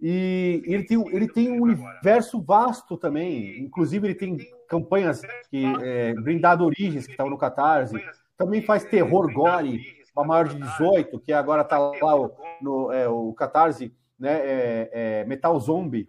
E 0.00 0.62
ele 0.66 0.84
tem, 0.84 1.02
ele 1.14 1.28
tem 1.28 1.50
um 1.50 1.62
universo 1.62 2.40
vasto 2.40 2.96
também, 2.96 3.58
inclusive 3.60 4.06
ele 4.06 4.14
tem 4.14 4.38
campanhas 4.68 5.22
que 5.50 5.64
é, 5.82 6.14
Brindado 6.14 6.64
Origens, 6.64 7.06
que 7.06 7.12
estava 7.12 7.30
no 7.30 7.38
Catarse, 7.38 7.96
também 8.36 8.62
faz 8.62 8.84
terror 8.84 9.32
gore, 9.32 10.03
uma 10.14 10.24
maior 10.24 10.48
de 10.48 10.58
18, 10.58 11.18
que 11.20 11.32
agora 11.32 11.62
está 11.62 11.78
lá 11.78 12.14
o, 12.14 12.30
no 12.60 12.92
é, 12.92 13.08
o 13.08 13.32
Catarse, 13.32 13.96
né, 14.18 14.32
é, 14.32 14.90
é, 14.92 15.24
Metal 15.24 15.58
Zombie, 15.58 16.06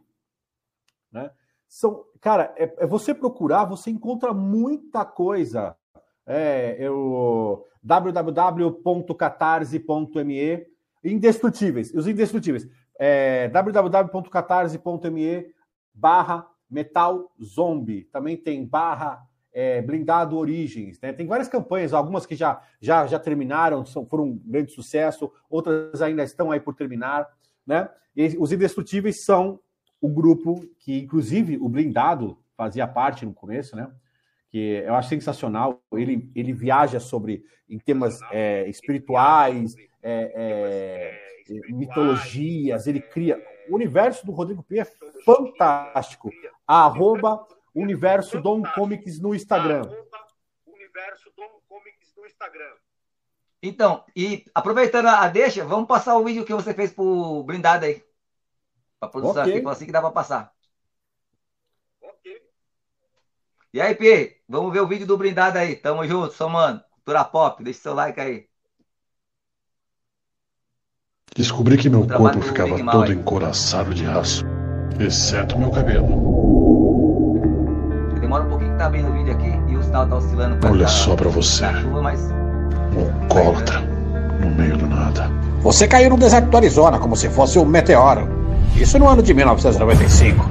né? 1.12 1.32
São, 1.68 2.06
cara, 2.22 2.54
é, 2.56 2.72
é, 2.78 2.88
você 2.88 3.14
procurar, 3.14 3.66
você 3.66 3.90
encontra 3.90 4.34
muita 4.34 5.04
coisa. 5.04 5.76
É, 6.26 6.78
eu 6.80 7.68
www.catarse.me 7.84 10.66
indestrutíveis, 11.04 11.94
os 11.94 12.08
indestrutíveis. 12.08 12.66
É, 12.98 13.50
www.catarse.me 13.50 15.54
barra 15.94 16.50
metal 16.70 17.30
zombie. 17.44 18.06
Também 18.06 18.38
tem 18.38 18.66
barra 18.66 19.22
é, 19.56 19.82
blindado 19.82 20.38
Origens. 20.38 21.00
Né? 21.00 21.14
Tem 21.14 21.26
várias 21.26 21.48
campanhas, 21.48 21.94
algumas 21.94 22.26
que 22.26 22.36
já, 22.36 22.62
já, 22.82 23.08
já 23.08 23.18
terminaram, 23.18 23.86
são, 23.86 24.06
foram 24.06 24.26
um 24.26 24.42
grande 24.46 24.74
sucesso, 24.74 25.32
outras 25.50 26.02
ainda 26.02 26.22
estão 26.24 26.52
aí 26.52 26.60
por 26.60 26.76
terminar. 26.76 27.26
Né? 27.66 27.90
E 28.14 28.36
os 28.38 28.52
Indestrutíveis 28.52 29.24
são 29.24 29.58
o 30.02 30.10
grupo 30.10 30.68
que, 30.78 31.00
inclusive, 31.00 31.58
o 31.58 31.70
blindado 31.70 32.38
fazia 32.58 32.86
parte 32.86 33.26
no 33.26 33.34
começo, 33.34 33.76
né? 33.76 33.90
Que 34.50 34.84
eu 34.86 34.94
acho 34.94 35.10
sensacional. 35.10 35.82
Ele, 35.94 36.30
ele 36.36 36.54
viaja 36.54 37.00
sobre 37.00 37.44
em 37.68 37.80
temas 37.80 38.20
é, 38.32 38.68
espirituais, 38.70 39.76
é, 40.04 41.20
é, 41.50 41.74
mitologias, 41.74 42.88
ele 42.88 43.02
cria. 43.02 43.42
O 43.70 43.76
universo 43.76 44.26
do 44.26 44.32
Rodrigo 44.32 44.64
P 44.64 44.80
é 44.80 44.88
fantástico. 45.26 46.30
Arroba 46.68 47.46
Universo 47.76 48.42
Dom 48.42 48.64
Comics 48.74 49.20
no 49.20 49.36
Instagram. 49.36 49.82
Universo 50.66 51.30
Dom 51.36 51.60
Comics 51.68 52.16
no 52.16 52.26
Instagram. 52.26 52.74
Então, 53.62 54.06
e 54.16 54.46
aproveitando 54.56 55.08
a 55.08 55.28
deixa, 55.28 55.66
vamos 55.66 55.88
passar 55.88 56.16
o 56.18 56.24
vídeo 56.24 56.46
que 56.46 56.54
você 56.54 56.74
fez 56.74 56.94
pro 56.94 57.44
blindado 57.44 57.84
aí. 57.84 58.02
Pra 58.98 59.10
produção 59.10 59.44
okay. 59.44 59.58
aqui, 59.58 59.68
assim 59.68 59.86
que 59.86 59.92
dá 59.92 60.00
pra 60.00 60.12
passar. 60.12 60.54
Ok. 62.02 62.42
E 63.74 63.82
aí, 63.82 63.94
P, 63.94 64.42
vamos 64.48 64.72
ver 64.72 64.80
o 64.80 64.88
vídeo 64.88 65.06
do 65.06 65.18
blindado 65.18 65.58
aí. 65.58 65.76
Tamo 65.76 66.08
junto, 66.08 66.34
somando. 66.34 66.82
Cultura 66.92 67.26
Pop, 67.26 67.62
deixa 67.62 67.82
seu 67.82 67.94
like 67.94 68.20
aí. 68.20 68.48
Descobri 71.36 71.78
que 71.78 71.90
meu 71.90 72.08
corpo 72.08 72.42
ficava 72.42 72.78
todo 72.90 73.12
encoraçado 73.12 73.94
de 73.94 74.06
aço, 74.06 74.46
exceto 74.98 75.60
meu 75.60 75.70
cabelo 75.70 76.45
tá 78.86 78.90
vendo 78.90 79.10
o 79.10 79.14
vídeo 79.14 79.34
aqui 79.34 79.52
e 79.68 79.76
o 79.76 79.84
sinal 79.84 80.08
tá 80.08 80.16
oscilando. 80.16 80.68
Olha 80.68 80.86
tá, 80.86 80.88
só 80.88 81.16
pra 81.16 81.30
você. 81.30 81.66
Chuva, 81.82 82.02
mas... 82.04 82.22
Um 82.96 83.24
alcoólatra 83.24 83.80
no 84.40 84.50
meio 84.52 84.78
do 84.78 84.88
nada. 84.88 85.30
Você 85.62 85.88
caiu 85.88 86.12
no 86.12 86.18
deserto 86.18 86.50
do 86.50 86.58
Arizona 86.58 87.00
como 87.00 87.16
se 87.16 87.28
fosse 87.30 87.58
um 87.58 87.66
meteoro. 87.66 88.30
Isso 88.76 89.00
no 89.00 89.08
ano 89.08 89.24
de 89.24 89.34
1995. 89.34 90.46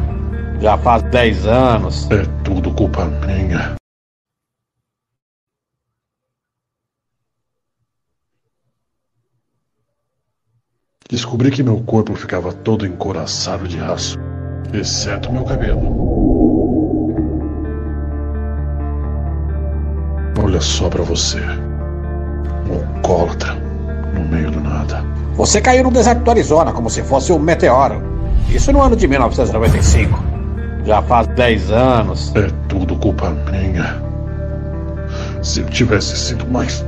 Já 0.61 0.77
faz 0.79 1.03
10 1.05 1.47
anos. 1.47 2.11
É 2.11 2.25
tudo 2.43 2.73
culpa 2.73 3.05
minha. 3.05 3.77
Descobri 11.09 11.53
que 11.53 11.63
meu 11.63 11.81
corpo 11.85 12.17
ficava 12.17 12.53
todo 12.53 12.85
encoraçado 12.85 13.69
de 13.69 13.79
aço, 13.79 14.19
exceto 14.73 15.31
meu 15.31 15.45
cabelo. 15.45 16.24
Olha 20.55 20.61
só 20.61 20.89
para 20.89 21.03
você. 21.03 21.41
Um 22.71 22.97
alcoólatra 22.97 23.55
no 24.15 24.25
meio 24.29 24.53
do 24.53 24.61
nada. 24.61 25.05
Você 25.35 25.61
caiu 25.61 25.83
no 25.83 25.91
deserto 25.91 26.23
do 26.23 26.31
Arizona 26.31 26.73
como 26.73 26.89
se 26.89 27.03
fosse 27.03 27.33
um 27.33 27.41
meteoro. 27.41 28.01
Isso 28.49 28.73
no 28.73 28.81
ano 28.81 28.95
de 28.95 29.09
1995. 29.09 30.17
Já 30.85 31.03
faz 31.03 31.27
10 31.27 31.73
anos. 31.73 32.33
É 32.37 32.49
tudo 32.69 32.95
culpa 32.95 33.31
minha. 33.51 34.01
Se 35.43 35.59
eu 35.59 35.67
tivesse 35.67 36.17
sido 36.17 36.47
mais 36.47 36.85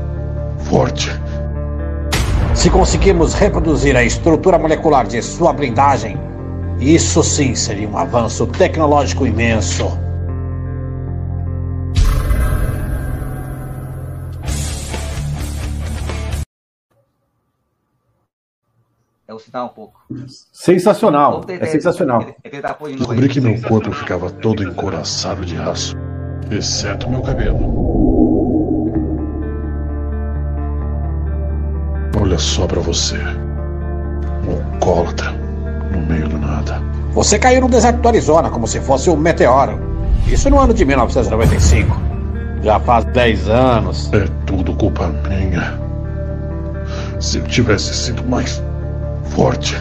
forte. 0.61 1.11
Se 2.55 2.71
conseguirmos 2.71 3.35
reproduzir 3.35 3.97
a 3.97 4.05
estrutura 4.05 4.61
molecular 4.61 5.09
de 5.09 5.21
sua 5.21 5.53
blindagem, 5.53 6.17
isso 6.79 7.21
sim 7.25 7.57
seria 7.57 7.89
um 7.89 7.99
avanço 7.99 8.47
tecnológico 8.47 9.27
imenso. 9.27 10.06
É 19.53 19.61
um 19.61 19.69
pouco. 19.69 20.01
Sensacional. 20.53 21.45
É 21.49 21.67
sensacional. 21.67 22.25
Descobri 22.97 23.29
que 23.29 23.41
meu 23.41 23.61
corpo 23.63 23.93
ficava 23.93 24.31
todo 24.31 24.63
encoraçado 24.63 25.45
de 25.45 25.57
aço, 25.57 25.97
exceto 26.51 27.09
meu 27.09 27.23
cabelo. 27.23 27.87
Olha 32.21 32.39
só 32.39 32.67
para 32.67 32.81
você. 32.81 33.19
Um 33.19 34.75
alcoólatra 34.75 35.33
no 35.93 36.07
meio 36.07 36.29
do 36.29 36.39
nada. 36.39 36.81
Você 37.13 37.39
caiu 37.39 37.63
no 37.63 37.69
deserto 37.69 38.01
do 38.01 38.09
Arizona 38.09 38.51
como 38.51 38.67
se 38.67 38.81
fosse 38.81 39.09
um 39.11 39.17
meteoro. 39.17 39.79
Isso 40.27 40.51
no 40.51 40.59
ano 40.59 40.75
de 40.75 40.85
1995. 40.85 41.97
Já 42.63 42.81
faz 42.81 43.05
10 43.07 43.49
anos. 43.49 44.13
É 44.13 44.27
tudo 44.45 44.75
culpa 44.75 45.09
minha. 45.29 45.79
Se 47.21 47.39
eu 47.39 47.45
tivesse 47.45 47.95
sido 47.95 48.25
mais 48.25 48.63
forte. 49.31 49.77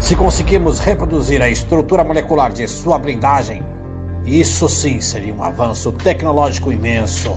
Se 0.00 0.14
conseguirmos 0.14 0.78
reproduzir 0.78 1.42
a 1.42 1.48
estrutura 1.48 2.04
molecular 2.04 2.52
de 2.52 2.68
sua 2.68 2.98
blindagem, 2.98 3.62
isso 4.24 4.68
sim 4.68 5.00
seria 5.00 5.34
um 5.34 5.42
avanço 5.42 5.92
tecnológico 5.92 6.72
imenso. 6.72 7.32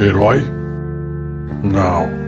Herói? 0.00 0.44
Não. 1.62 2.23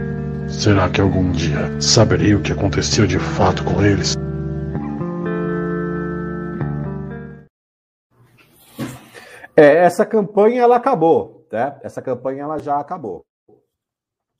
Será 0.49 0.89
que 0.89 1.01
algum 1.01 1.31
dia 1.31 1.79
saberei 1.81 2.33
o 2.33 2.41
que 2.41 2.53
aconteceu 2.53 3.05
de 3.05 3.19
fato 3.19 3.65
com 3.65 3.83
eles? 3.83 4.15
É, 9.55 9.83
essa 9.83 10.05
campanha 10.05 10.61
ela 10.61 10.77
acabou, 10.77 11.45
né? 11.51 11.77
Essa 11.83 12.01
campanha 12.01 12.43
ela 12.43 12.57
já 12.59 12.79
acabou. 12.79 13.25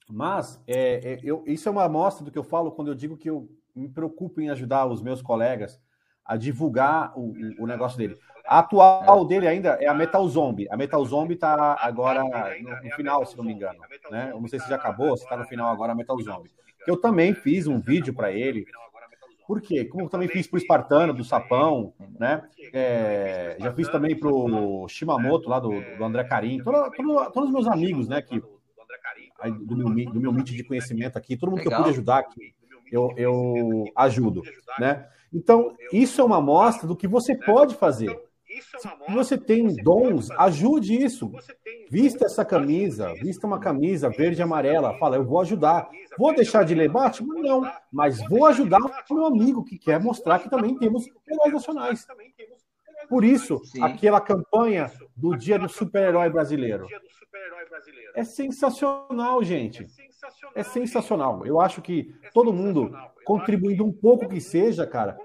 Mas 0.09 0.63
é, 0.65 1.13
é, 1.13 1.19
eu, 1.23 1.43
isso 1.45 1.67
é 1.67 1.71
uma 1.71 1.83
amostra 1.83 2.23
do 2.23 2.31
que 2.31 2.37
eu 2.37 2.43
falo 2.43 2.71
quando 2.71 2.87
eu 2.87 2.95
digo 2.95 3.17
que 3.17 3.29
eu 3.29 3.49
me 3.75 3.89
preocupo 3.89 4.39
em 4.39 4.49
ajudar 4.49 4.85
os 4.85 5.01
meus 5.01 5.21
colegas 5.21 5.77
a 6.23 6.37
divulgar 6.37 7.11
o, 7.17 7.33
o 7.59 7.67
negócio 7.67 7.97
dele. 7.97 8.17
A 8.47 8.59
atual 8.59 9.25
dele 9.25 9.47
ainda 9.47 9.77
é 9.81 9.87
a 9.87 9.93
Metal 9.93 10.25
Zombie. 10.27 10.67
A 10.69 10.77
Metal 10.77 11.03
Zombie 11.05 11.33
está 11.33 11.77
agora 11.81 12.23
no, 12.23 12.83
no, 12.83 12.95
final, 12.95 13.25
se 13.25 13.37
não 13.37 13.43
me 13.43 13.51
engano. 13.51 13.79
Né? 14.09 14.29
Eu 14.31 14.39
não 14.39 14.47
sei 14.47 14.59
se 14.59 14.69
já 14.69 14.75
acabou, 14.77 15.15
se 15.17 15.23
está 15.23 15.35
no 15.35 15.45
final 15.45 15.69
agora 15.69 15.91
a 15.91 15.95
Metal 15.95 16.17
Zombie. 16.21 16.49
Eu 16.87 16.95
também 16.95 17.33
fiz 17.33 17.67
um 17.67 17.79
vídeo 17.79 18.13
para 18.13 18.31
ele. 18.31 18.65
Por 19.45 19.61
quê? 19.61 19.85
Como 19.85 20.05
eu 20.05 20.09
também 20.09 20.29
fiz 20.29 20.47
para 20.47 20.55
o 20.55 20.59
Espartano, 20.59 21.13
do 21.13 21.23
Sapão, 21.23 21.93
né? 22.17 22.43
É, 22.73 23.57
já 23.59 23.73
fiz 23.73 23.89
também 23.89 24.17
para 24.17 24.29
o 24.29 24.87
Shimamoto, 24.87 25.49
lá 25.49 25.59
do, 25.59 25.69
do 25.69 26.03
André 26.03 26.23
Carim. 26.23 26.61
Todo, 26.63 26.91
todo, 26.91 27.31
todos 27.31 27.49
os 27.49 27.53
meus 27.53 27.67
amigos, 27.67 28.07
né? 28.07 28.21
Que, 28.21 28.41
do, 29.65 29.77
meu, 29.77 29.89
do 30.11 30.19
meu 30.19 30.31
meet 30.31 30.47
de 30.47 30.63
conhecimento 30.63 31.17
aqui, 31.17 31.35
todo 31.35 31.51
mundo 31.51 31.61
que 31.61 31.67
eu 31.67 31.77
pude 31.77 31.89
ajudar 31.89 32.19
aqui, 32.19 32.53
eu, 32.91 33.13
eu 33.17 33.85
ajudo, 33.95 34.41
né? 34.79 35.07
Então, 35.33 35.75
isso 35.91 36.21
é 36.21 36.23
uma 36.23 36.37
amostra 36.37 36.87
do 36.87 36.95
que 36.95 37.07
você 37.07 37.35
pode 37.35 37.75
fazer 37.75 38.17
Se 38.61 39.13
você 39.13 39.37
tem 39.37 39.75
dons, 39.75 40.31
ajude 40.31 40.95
isso. 40.95 41.31
Vista 41.89 42.25
essa 42.25 42.43
camisa, 42.43 43.13
vista 43.13 43.47
uma 43.47 43.59
camisa 43.59 44.09
verde 44.09 44.39
e 44.39 44.43
amarela. 44.43 44.97
Fala, 44.97 45.15
eu 45.15 45.25
vou 45.25 45.39
ajudar. 45.41 45.89
Vou 46.17 46.33
deixar 46.33 46.63
de 46.63 46.75
ler 46.75 46.89
Batman? 46.89 47.35
Não. 47.35 47.71
Mas 47.91 48.19
vou 48.27 48.45
ajudar 48.45 48.79
o 49.09 49.13
meu 49.13 49.25
amigo 49.25 49.63
que 49.63 49.77
quer 49.77 49.99
mostrar 49.99 50.39
que 50.39 50.49
também 50.49 50.77
temos 50.77 51.05
heróis 51.27 51.53
nacionais. 51.53 52.07
Por 53.09 53.23
isso, 53.23 53.63
Sim. 53.63 53.83
aquela 53.83 54.19
campanha 54.19 54.91
do 55.15 55.35
Dia 55.35 55.57
do 55.57 55.69
Super-Herói 55.69 56.29
Brasileiro. 56.29 56.87
É 58.15 58.23
sensacional, 58.23 59.43
gente. 59.43 59.87
É 60.55 60.63
sensacional. 60.63 61.45
Eu 61.45 61.61
acho 61.61 61.81
que 61.81 62.13
todo 62.33 62.51
mundo 62.51 62.91
contribuindo 63.23 63.85
um 63.85 63.93
pouco 63.93 64.27
que 64.27 64.41
seja, 64.41 64.85
cara. 64.85 65.17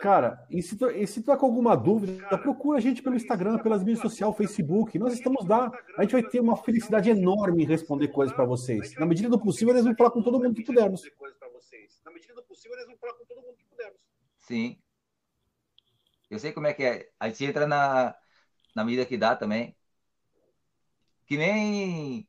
Cara, 0.00 0.46
e 0.48 0.62
se, 0.62 0.76
tu, 0.76 0.88
e 0.90 1.06
se 1.06 1.20
tu 1.22 1.26
tá 1.26 1.36
com 1.36 1.46
alguma 1.46 1.76
dúvida, 1.76 2.38
procura 2.38 2.78
a 2.78 2.80
gente 2.80 3.02
pelo 3.02 3.16
Instagram, 3.16 3.58
pelas 3.58 3.82
mídias 3.82 4.00
sociais, 4.00 4.36
Facebook. 4.36 4.98
Nós 4.98 5.12
estamos 5.12 5.46
lá. 5.46 5.72
A 5.96 6.02
gente 6.02 6.12
vai 6.12 6.22
ter 6.22 6.40
uma 6.40 6.56
felicidade 6.56 7.10
enorme 7.10 7.64
em 7.64 7.66
responder 7.66 8.08
coisas 8.08 8.34
para 8.34 8.44
vocês. 8.44 8.94
Na 8.94 9.06
medida 9.06 9.28
do 9.28 9.38
possível, 9.38 9.74
eles 9.74 9.84
vão 9.84 9.96
falar 9.96 10.10
com 10.10 10.22
todo 10.22 10.38
mundo 10.38 10.54
que 10.54 10.62
pudermos. 10.62 11.02
Na 12.04 12.12
medida 12.12 12.34
do 12.34 12.42
possível, 12.44 12.76
eles 12.76 12.86
vão 12.86 12.96
falar 12.96 13.14
com 13.14 13.24
todo 13.24 13.42
mundo 13.42 13.56
que 13.56 13.64
pudermos. 13.64 13.98
Sim. 14.38 14.78
Eu 16.30 16.38
sei 16.38 16.52
como 16.52 16.66
é 16.66 16.74
que 16.74 16.84
é. 16.84 17.10
A 17.18 17.28
gente 17.28 17.44
entra 17.44 17.66
na, 17.66 18.14
na 18.74 18.84
medida 18.84 19.04
que 19.04 19.16
dá 19.16 19.34
também. 19.34 19.76
Que 21.26 21.36
nem. 21.36 22.28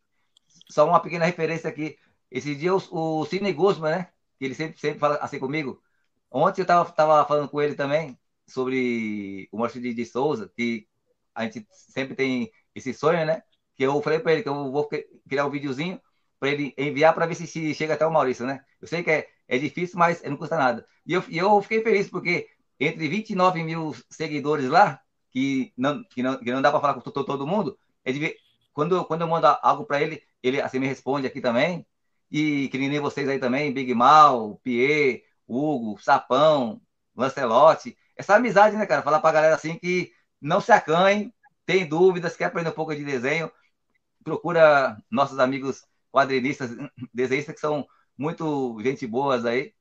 Só 0.70 0.88
uma 0.88 1.00
pequena 1.00 1.26
referência 1.26 1.70
aqui. 1.70 1.98
Esse 2.32 2.56
dia 2.56 2.74
o, 2.74 2.82
o 2.92 3.26
Cine 3.26 3.54
Guzman, 3.54 3.92
né? 3.92 4.12
Que 4.38 4.46
ele 4.46 4.56
sempre, 4.56 4.80
sempre 4.80 5.00
fala 5.00 5.16
assim 5.18 5.40
comigo. 5.40 5.82
Ontem 6.32 6.62
eu 6.62 6.66
tava, 6.66 6.92
tava 6.92 7.26
falando 7.26 7.50
com 7.50 7.62
ele 7.62 7.76
também 7.76 8.18
sobre 8.48 9.48
o 9.52 9.58
Márcio 9.58 9.82
de, 9.82 10.06
Souza, 10.06 10.52
que 10.56 10.88
a 11.34 11.44
gente 11.46 11.66
sempre 11.72 12.16
tem 12.16 12.52
esse 12.76 12.94
sonho, 12.94 13.26
né? 13.26 13.42
Que 13.76 13.84
eu 13.84 14.02
falei 14.02 14.20
para 14.20 14.34
ele 14.34 14.44
que 14.44 14.50
eu 14.50 14.72
vou 14.72 14.90
criar 15.28 15.46
um 15.46 15.50
videozinho 15.50 16.00
para 16.40 16.50
ele 16.50 16.74
enviar 16.78 17.14
para 17.14 17.26
ver 17.26 17.36
se, 17.36 17.74
chega 17.74 17.94
até 17.94 18.06
o 18.06 18.12
Maurício, 18.12 18.46
né? 18.46 18.64
Eu 18.82 18.88
sei 18.88 19.04
que 19.04 19.12
é, 19.12 19.28
é 19.48 19.58
difícil, 19.58 19.98
mas 20.00 20.22
não 20.24 20.38
custa 20.38 20.58
nada. 20.58 20.86
E 21.06 21.14
eu, 21.14 21.24
eu 21.30 21.62
fiquei 21.62 21.82
feliz 21.84 22.10
porque 22.10 22.48
entre 22.80 23.08
29 23.08 23.64
mil 23.64 23.94
seguidores 24.10 24.68
lá, 24.70 25.02
que 25.32 25.74
não, 25.78 26.04
que 26.06 26.24
não, 26.24 26.38
que 26.40 26.52
não 26.52 26.62
dá 26.62 26.72
para 26.72 26.80
falar 26.80 26.94
com 26.96 27.02
todo, 27.02 27.26
todo 27.26 27.48
mundo, 27.48 27.78
de, 28.06 28.36
quando, 28.74 29.04
quando 29.06 29.22
eu 29.22 29.28
mando 29.28 29.48
algo 29.62 29.86
para 29.86 30.02
ele, 30.02 30.24
ele 30.42 30.62
assim 30.62 30.80
me 30.80 30.88
responde 30.88 31.28
aqui 31.28 31.42
também. 31.42 31.86
E 32.32 32.70
que 32.70 32.78
nem 32.78 33.00
vocês 33.00 33.28
aí 33.28 33.40
também, 33.40 33.74
Big 33.74 33.94
Mal, 33.94 34.60
Pierre, 34.64 35.24
Hugo, 35.50 36.00
Sapão, 36.00 36.82
Lancelotti. 37.16 37.98
Essa 38.16 38.36
amizade, 38.36 38.78
né, 38.78 38.86
cara? 38.86 39.02
Falar 39.02 39.20
pra 39.20 39.32
galera 39.32 39.56
assim 39.56 39.78
que 39.78 40.12
não 40.42 40.62
se 40.62 40.72
acanhem, 40.72 41.34
tem 41.66 41.86
dúvidas, 41.88 42.38
quer 42.38 42.46
aprender 42.46 42.70
um 42.70 42.74
pouco 42.74 42.96
de 42.96 43.04
desenho, 43.04 43.52
procura 44.24 44.98
nossos 45.10 45.40
amigos 45.40 45.84
quadrinistas, 46.12 46.72
desenhistas 47.14 47.56
que 47.56 47.62
são 47.62 47.86
muito 48.18 48.80
gente 48.82 49.06
boas 49.08 49.46
aí. 49.46 49.74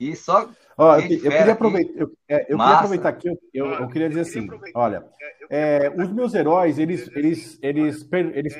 E 0.00 0.16
só. 0.16 0.50
Ó, 0.76 0.96
eu, 0.96 1.02
eu, 1.02 1.20
queria 1.20 1.52
aproveitar, 1.52 2.00
eu, 2.00 2.12
é, 2.28 2.42
eu 2.52 2.58
queria 2.58 2.74
aproveitar 2.74 3.08
aqui, 3.10 3.28
eu, 3.54 3.66
eu, 3.66 3.88
queria 3.88 4.08
dizer 4.08 4.22
assim: 4.22 4.48
olha, 4.74 5.04
é, 5.48 5.90
os 5.90 6.12
meus 6.12 6.34
heróis, 6.34 6.78
eles, 6.78 7.08
eles, 7.14 7.58
eles, 7.62 8.02
per, 8.02 8.36
eles 8.36 8.56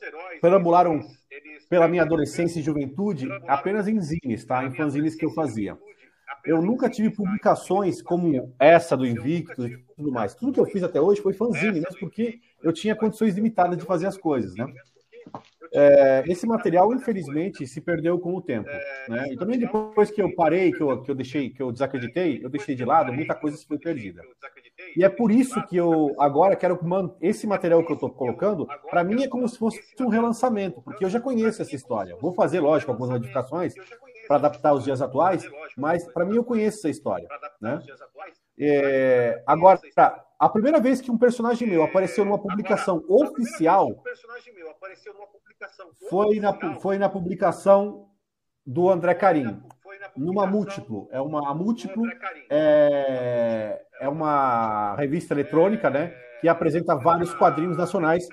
per, 0.00 0.40
perambularam 0.40 1.00
pela 1.68 1.86
minha 1.86 2.02
adolescência 2.02 2.58
e 2.58 2.62
juventude 2.62 3.28
apenas 3.46 3.86
em 3.86 4.00
zines, 4.00 4.44
tá? 4.44 4.64
Em 4.64 4.74
fanzines 4.74 5.14
que 5.14 5.24
eu 5.24 5.30
fazia. 5.30 5.76
Eu 6.44 6.62
nunca 6.62 6.88
tive 6.88 7.10
publicações 7.10 8.00
como 8.00 8.54
essa 8.58 8.96
do 8.96 9.06
Invictus 9.06 9.66
e 9.66 9.78
tudo 9.96 10.10
mais. 10.10 10.34
Tudo 10.34 10.52
que 10.52 10.60
eu 10.60 10.66
fiz 10.66 10.82
até 10.82 11.00
hoje 11.00 11.20
foi 11.20 11.34
fanzine, 11.34 11.80
mesmo 11.80 11.98
porque 12.00 12.40
eu 12.62 12.72
tinha 12.72 12.96
condições 12.96 13.34
limitadas 13.34 13.76
de 13.76 13.84
fazer 13.84 14.06
as 14.06 14.16
coisas, 14.16 14.54
né? 14.54 14.66
É, 15.72 16.24
esse 16.26 16.46
material, 16.46 16.92
infelizmente, 16.92 17.66
se 17.66 17.80
perdeu 17.80 18.18
com 18.18 18.34
o 18.34 18.42
tempo. 18.42 18.68
Né? 19.08 19.32
E 19.32 19.36
também 19.36 19.58
depois 19.58 20.10
que 20.10 20.20
eu 20.20 20.34
parei, 20.34 20.72
que 20.72 20.80
eu, 20.80 21.02
que 21.02 21.10
eu 21.10 21.14
deixei, 21.14 21.50
que 21.50 21.62
eu 21.62 21.70
desacreditei, 21.70 22.40
eu 22.42 22.48
deixei 22.48 22.74
de 22.74 22.84
lado, 22.84 23.12
muita 23.12 23.34
coisa 23.34 23.56
se 23.56 23.66
foi 23.66 23.78
perdida. 23.78 24.22
E 24.96 25.04
é 25.04 25.08
por 25.08 25.30
isso 25.30 25.64
que 25.66 25.76
eu 25.76 26.14
agora 26.18 26.56
quero 26.56 26.78
esse 27.20 27.46
material 27.46 27.84
que 27.84 27.92
eu 27.92 27.94
estou 27.94 28.10
colocando, 28.10 28.66
para 28.88 29.04
mim 29.04 29.22
é 29.22 29.28
como 29.28 29.48
se 29.48 29.58
fosse 29.58 29.80
um 30.00 30.08
relançamento, 30.08 30.82
porque 30.82 31.04
eu 31.04 31.10
já 31.10 31.20
conheço 31.20 31.62
essa 31.62 31.74
história. 31.74 32.16
Vou 32.16 32.32
fazer, 32.32 32.60
lógico, 32.60 32.90
algumas 32.90 33.10
modificações 33.10 33.74
para 34.26 34.36
adaptar 34.36 34.74
os 34.74 34.84
dias 34.84 35.02
atuais, 35.02 35.48
mas 35.76 36.06
para 36.12 36.24
mim 36.24 36.36
eu 36.36 36.44
conheço 36.44 36.78
essa 36.78 36.88
história. 36.88 37.28
Né? 37.60 37.82
É, 38.58 39.42
agora, 39.46 39.80
a 40.38 40.48
primeira 40.48 40.80
vez 40.80 41.00
que 41.00 41.10
um 41.10 41.18
personagem 41.18 41.68
meu 41.68 41.82
apareceu 41.82 42.24
numa 42.24 42.38
publicação 42.38 43.02
oficial 43.08 44.02
foi 46.08 46.40
na, 46.40 46.78
foi 46.80 46.98
na 46.98 47.08
publicação 47.08 48.08
do 48.64 48.88
André 48.88 49.14
Carim, 49.14 49.62
numa 50.16 50.46
múltiplo. 50.46 51.08
É 51.10 51.20
uma 51.20 51.54
múltiplo 51.54 52.04
é, 52.48 53.82
é 54.00 54.08
uma 54.08 54.94
revista 54.96 55.34
eletrônica, 55.34 55.88
né? 55.90 56.14
Que 56.40 56.48
apresenta 56.48 56.94
vários 56.96 57.34
quadrinhos 57.34 57.76
nacionais 57.76 58.26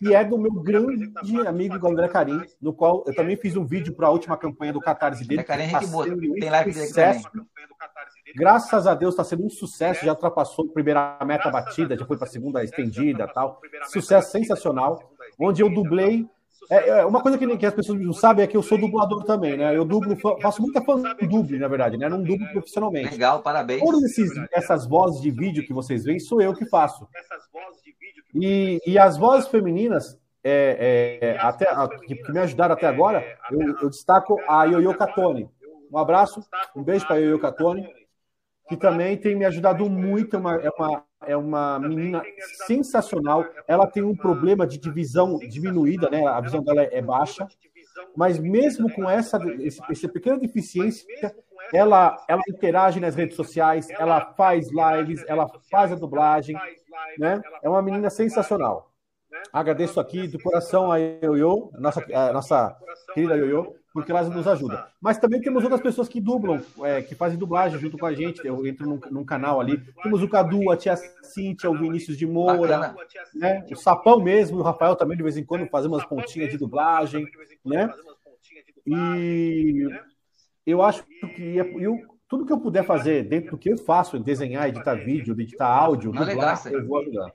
e 0.00 0.14
é 0.14 0.24
do 0.24 0.36
meu 0.36 0.52
grande 0.52 1.12
amigo 1.46 1.88
André 1.88 2.08
Carim, 2.08 2.42
no 2.60 2.72
qual 2.72 3.04
eu 3.06 3.14
também 3.14 3.36
fiz 3.36 3.56
um 3.56 3.64
vídeo 3.64 3.94
para 3.94 4.08
a 4.08 4.10
última 4.10 4.36
campanha 4.36 4.72
do 4.72 4.80
Catarse 4.80 5.24
dele. 5.26 5.44
Carim, 5.44 5.70
tá 5.70 5.78
tem 5.78 6.50
live 6.50 6.72
sucesso. 6.72 7.30
Graças 8.34 8.86
a 8.86 8.94
Deus 8.94 9.14
está 9.14 9.22
sendo 9.22 9.44
um 9.44 9.50
sucesso, 9.50 10.04
já 10.04 10.12
ultrapassou 10.12 10.66
a 10.68 10.72
primeira 10.72 11.18
meta 11.24 11.50
batida, 11.50 11.96
já 11.96 12.04
foi 12.04 12.16
para 12.16 12.26
a 12.26 12.30
segunda 12.30 12.64
estendida 12.64 13.28
tal. 13.28 13.60
Sucesso 13.84 14.32
sensacional, 14.32 15.12
onde 15.38 15.62
eu 15.62 15.68
dublei 15.68 16.26
é, 16.70 16.88
é, 16.88 17.06
uma 17.06 17.22
coisa 17.22 17.36
que, 17.36 17.56
que, 17.56 17.66
as 17.66 17.74
pessoas 17.74 18.00
não 18.00 18.12
sabem 18.12 18.44
é 18.44 18.46
que 18.46 18.56
eu 18.56 18.62
sou 18.62 18.78
dublador 18.78 19.24
também, 19.24 19.56
né? 19.56 19.76
Eu 19.76 19.84
dublo, 19.84 20.16
faço 20.40 20.62
muita 20.62 20.80
fã 20.82 21.00
duble, 21.28 21.58
na 21.58 21.68
verdade, 21.68 21.96
né? 21.96 22.08
Não 22.08 22.22
dublo 22.22 22.46
profissionalmente. 22.52 23.10
Legal, 23.10 23.42
parabéns. 23.42 23.80
Todas 23.80 24.02
esses, 24.04 24.30
essas 24.52 24.86
vozes 24.86 25.20
de 25.20 25.30
vídeo 25.30 25.64
que 25.66 25.72
vocês 25.72 26.04
veem, 26.04 26.18
sou 26.18 26.40
eu 26.40 26.54
que 26.54 26.66
faço. 26.66 27.08
E, 28.34 28.80
e 28.86 28.98
as 28.98 29.16
vozes 29.16 29.48
femininas, 29.48 30.18
é, 30.42 31.18
é, 31.20 31.38
até, 31.38 31.66
que, 32.06 32.14
que, 32.14 32.32
me 32.32 32.38
ajudaram 32.38 32.74
até 32.74 32.86
agora, 32.86 33.24
eu, 33.50 33.78
eu 33.82 33.90
destaco 33.90 34.40
a 34.48 34.64
Yoyo 34.64 34.96
Catone. 34.96 35.48
Um 35.92 35.98
abraço, 35.98 36.42
um 36.74 36.82
beijo 36.82 37.06
para 37.06 37.16
a 37.16 37.18
Yoyo 37.18 37.38
Catone 37.38 37.86
que 38.68 38.76
também 38.76 39.16
tem 39.16 39.36
me 39.36 39.44
ajudado 39.44 39.88
muito. 39.88 40.36
É 40.36 40.38
uma, 40.38 40.54
é 40.56 40.70
uma, 40.70 41.04
é 41.26 41.36
uma 41.36 41.78
menina 41.78 42.22
sensacional. 42.66 43.44
Ela 43.66 43.86
tem 43.86 44.02
um 44.02 44.16
problema 44.16 44.66
de 44.66 44.78
divisão 44.78 45.38
diminuída, 45.38 46.08
né? 46.10 46.26
A 46.26 46.40
visão 46.40 46.62
dela 46.62 46.82
é 46.82 47.00
baixa. 47.02 47.46
Mas 48.16 48.38
mesmo 48.38 48.92
com 48.92 49.08
essa, 49.08 49.38
esse, 49.60 49.80
essa 49.90 50.08
pequena 50.08 50.38
deficiência, 50.38 51.06
ela, 51.72 52.16
ela 52.28 52.42
interage 52.48 53.00
nas 53.00 53.14
redes 53.14 53.36
sociais, 53.36 53.88
ela 53.90 54.32
faz 54.34 54.68
lives, 54.70 55.24
ela 55.26 55.46
faz 55.70 55.92
a 55.92 55.96
dublagem, 55.96 56.56
né? 57.18 57.40
É 57.62 57.68
uma 57.68 57.82
menina 57.82 58.10
sensacional. 58.10 58.90
Agradeço 59.52 59.98
aqui 59.98 60.28
do 60.28 60.38
coração 60.38 60.92
a 60.92 60.98
Yoyo, 60.98 61.70
nossa, 61.78 62.04
a 62.14 62.32
nossa 62.32 62.76
querida 63.14 63.36
Yoyo, 63.36 63.74
porque 63.92 64.10
elas 64.10 64.28
nos 64.28 64.46
ajudam. 64.46 64.82
Mas 65.00 65.18
também 65.18 65.40
temos 65.40 65.62
outras 65.62 65.80
pessoas 65.80 66.08
que 66.08 66.20
dublam, 66.20 66.62
é, 66.82 67.02
que 67.02 67.14
fazem 67.14 67.38
dublagem 67.38 67.78
junto 67.78 67.98
com 67.98 68.06
a 68.06 68.12
gente. 68.12 68.44
Eu 68.46 68.66
entro 68.66 68.88
num, 68.88 69.00
num, 69.10 69.24
canal 69.24 69.60
ali. 69.60 69.78
Temos 70.02 70.22
o 70.22 70.28
Cadu, 70.28 70.70
a 70.70 70.76
tia 70.76 70.96
Cíntia, 70.96 71.70
o 71.70 71.78
Vinícius 71.78 72.16
de 72.16 72.26
Moura, 72.26 72.94
né? 73.34 73.64
o 73.70 73.76
Sapão 73.76 74.20
mesmo, 74.20 74.58
o 74.58 74.62
Rafael 74.62 74.96
também, 74.96 75.16
de 75.16 75.22
vez 75.22 75.36
em 75.36 75.44
quando, 75.44 75.68
fazemos 75.68 75.98
umas 75.98 76.08
pontinhas 76.08 76.50
de 76.50 76.58
dublagem. 76.58 77.26
Né? 77.64 77.92
E 78.86 79.88
eu 80.66 80.82
acho 80.82 81.04
que 81.04 81.56
eu, 81.56 81.98
tudo 82.28 82.46
que 82.46 82.52
eu 82.52 82.60
puder 82.60 82.84
fazer 82.84 83.24
dentro 83.24 83.52
do 83.52 83.58
que 83.58 83.70
eu 83.70 83.76
faço, 83.76 84.18
desenhar, 84.18 84.68
editar 84.68 84.94
vídeo, 84.94 85.38
editar 85.38 85.66
áudio, 85.66 86.12
dublar, 86.12 86.66
eu 86.66 86.86
vou 86.86 87.00
ajudar. 87.00 87.32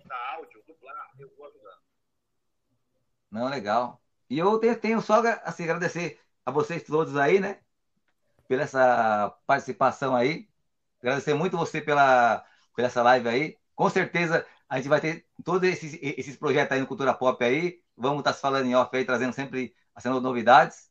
Não, 3.29 3.49
legal. 3.49 4.01
E 4.29 4.39
eu 4.39 4.57
tenho 4.79 5.01
só 5.01 5.21
assim, 5.43 5.63
agradecer 5.63 6.19
a 6.47 6.51
vocês 6.51 6.81
todos 6.83 7.17
aí, 7.17 7.41
né? 7.41 7.59
Pela 8.47 8.63
essa 8.63 9.37
participação 9.45 10.15
aí. 10.15 10.47
Agradecer 11.01 11.33
muito 11.33 11.57
você 11.57 11.81
pela, 11.81 12.41
pela 12.73 12.87
essa 12.87 13.03
live 13.03 13.27
aí. 13.27 13.57
Com 13.75 13.89
certeza 13.89 14.47
a 14.69 14.77
gente 14.77 14.87
vai 14.87 15.01
ter 15.01 15.27
todos 15.43 15.67
esses, 15.67 15.99
esses 16.01 16.37
projetos 16.37 16.71
aí 16.71 16.79
no 16.79 16.87
Cultura 16.87 17.13
Pop 17.13 17.43
aí. 17.43 17.81
Vamos 17.97 18.19
estar 18.19 18.31
tá 18.31 18.39
falando 18.39 18.65
em 18.65 18.73
off 18.75 18.95
aí, 18.95 19.03
trazendo 19.03 19.33
sempre 19.33 19.75
as 19.93 20.05
novidades. 20.05 20.89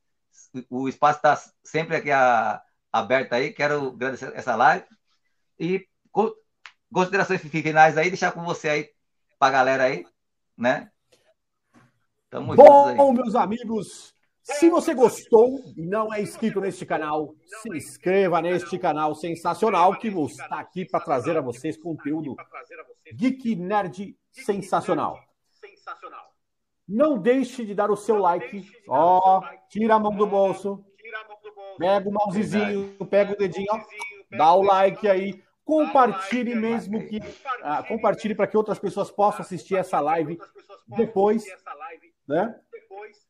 O 0.69 0.91
espaço 0.91 1.21
está 1.21 1.43
sempre 1.65 1.97
aqui 1.97 2.11
a, 2.11 2.63
aberto 2.93 3.33
aí. 3.33 3.51
Quero 3.51 3.89
agradecer 3.89 4.31
essa 4.35 4.55
live. 4.55 4.85
E 5.59 5.89
considerações 6.93 7.41
finais 7.41 7.97
aí, 7.97 8.11
deixar 8.11 8.31
com 8.33 8.45
você 8.45 8.69
aí, 8.69 8.91
para 9.39 9.49
a 9.49 9.53
galera 9.53 9.85
aí, 9.85 10.05
né? 10.55 10.91
Tamo 12.29 12.55
Bom, 12.55 13.13
meus 13.15 13.35
amigos, 13.35 14.16
Se 14.47 14.71
você 14.71 14.95
gostou 14.95 15.59
e 15.77 15.85
não 15.85 16.15
é 16.15 16.23
inscrito 16.23 16.61
neste 16.61 16.87
canal, 16.87 17.35
se 17.63 17.69
inscreva 17.77 18.41
neste 18.41 18.79
canal 18.79 19.13
sensacional 19.13 19.99
que 19.99 20.07
está 20.07 20.61
aqui 20.61 20.85
para 20.85 21.01
trazer 21.01 21.37
a 21.37 21.41
vocês 21.41 21.77
conteúdo 21.77 22.37
geek 23.13 23.57
nerd 23.57 24.17
sensacional. 24.31 25.19
Não 26.89 27.19
deixe 27.19 27.65
de 27.65 27.75
dar 27.75 27.91
o 27.91 27.97
seu 27.97 28.19
like. 28.19 28.71
Ó, 28.89 29.43
tira 29.69 29.97
a 29.97 29.99
mão 29.99 30.15
do 30.15 30.27
bolso. 30.29 30.85
Pega 31.77 32.09
o 32.09 32.13
mousezinho, 32.13 32.97
pega 33.11 33.33
o 33.33 33.37
dedinho, 33.37 33.67
ó, 33.71 33.81
dá 34.37 34.55
o 34.55 34.63
like 34.63 35.09
aí. 35.09 35.43
Compartilhe 35.65 36.55
mesmo 36.55 37.05
que. 37.05 37.19
Ah, 37.63 37.83
compartilhe 37.83 38.37
para 38.37 38.47
que 38.47 38.57
outras 38.57 38.79
pessoas 38.79 39.11
possam 39.11 39.41
assistir 39.41 39.75
essa 39.75 39.99
live 39.99 40.39
depois. 40.87 41.45
Né? 42.29 42.55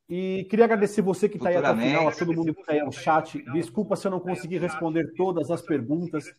E 0.08 0.46
queria 0.48 0.64
agradecer 0.66 1.02
você 1.02 1.28
que 1.28 1.36
está 1.36 1.48
aí 1.48 1.56
até 1.56 1.72
o 1.72 1.76
final, 1.76 2.08
a 2.08 2.12
todo 2.12 2.32
mundo 2.32 2.54
que 2.54 2.60
está 2.60 2.72
aí 2.72 2.82
no 2.82 2.92
chat. 2.92 3.42
Desculpa 3.52 3.96
se 3.96 4.06
eu 4.06 4.10
não 4.10 4.20
consegui 4.20 4.56
responder 4.56 5.12
todas 5.16 5.50
as 5.50 5.60
perguntas. 5.60 6.32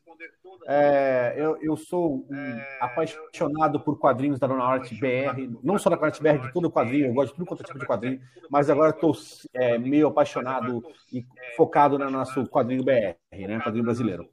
É, 0.69 1.34
eu, 1.38 1.57
eu, 1.61 1.77
sou 1.77 2.27
um 2.30 2.61
apaixonado 2.81 3.80
por 3.80 3.98
quadrinhos 3.98 4.38
da 4.38 4.48
Dona 4.48 4.65
Arte 4.65 4.94
BR, 4.95 5.57
não 5.64 5.77
só 5.77 5.89
da 5.89 5.95
Arte 5.95 6.22
BR, 6.22 6.45
de 6.45 6.52
todo 6.52 6.65
o 6.65 6.72
quadrinho, 6.72 7.07
eu 7.07 7.14
gosto 7.14 7.31
de 7.31 7.38
tudo 7.38 7.45
quanto 7.48 7.64
é 7.64 7.65
tipo 7.65 7.80
de 7.80 7.85
quadrinho, 7.85 8.19
mas 8.52 8.69
agora 8.69 8.89
estou 8.89 9.14
é, 9.53 9.77
meio 9.77 10.07
apaixonado 10.07 10.84
e 11.14 11.26
focado 11.56 11.98
no 11.98 12.10
nosso 12.10 12.45
quadrinho 12.48 12.84
BR, 12.84 13.15
né, 13.31 13.61
quadrinho 13.61 13.85
brasileiro. 13.85 14.30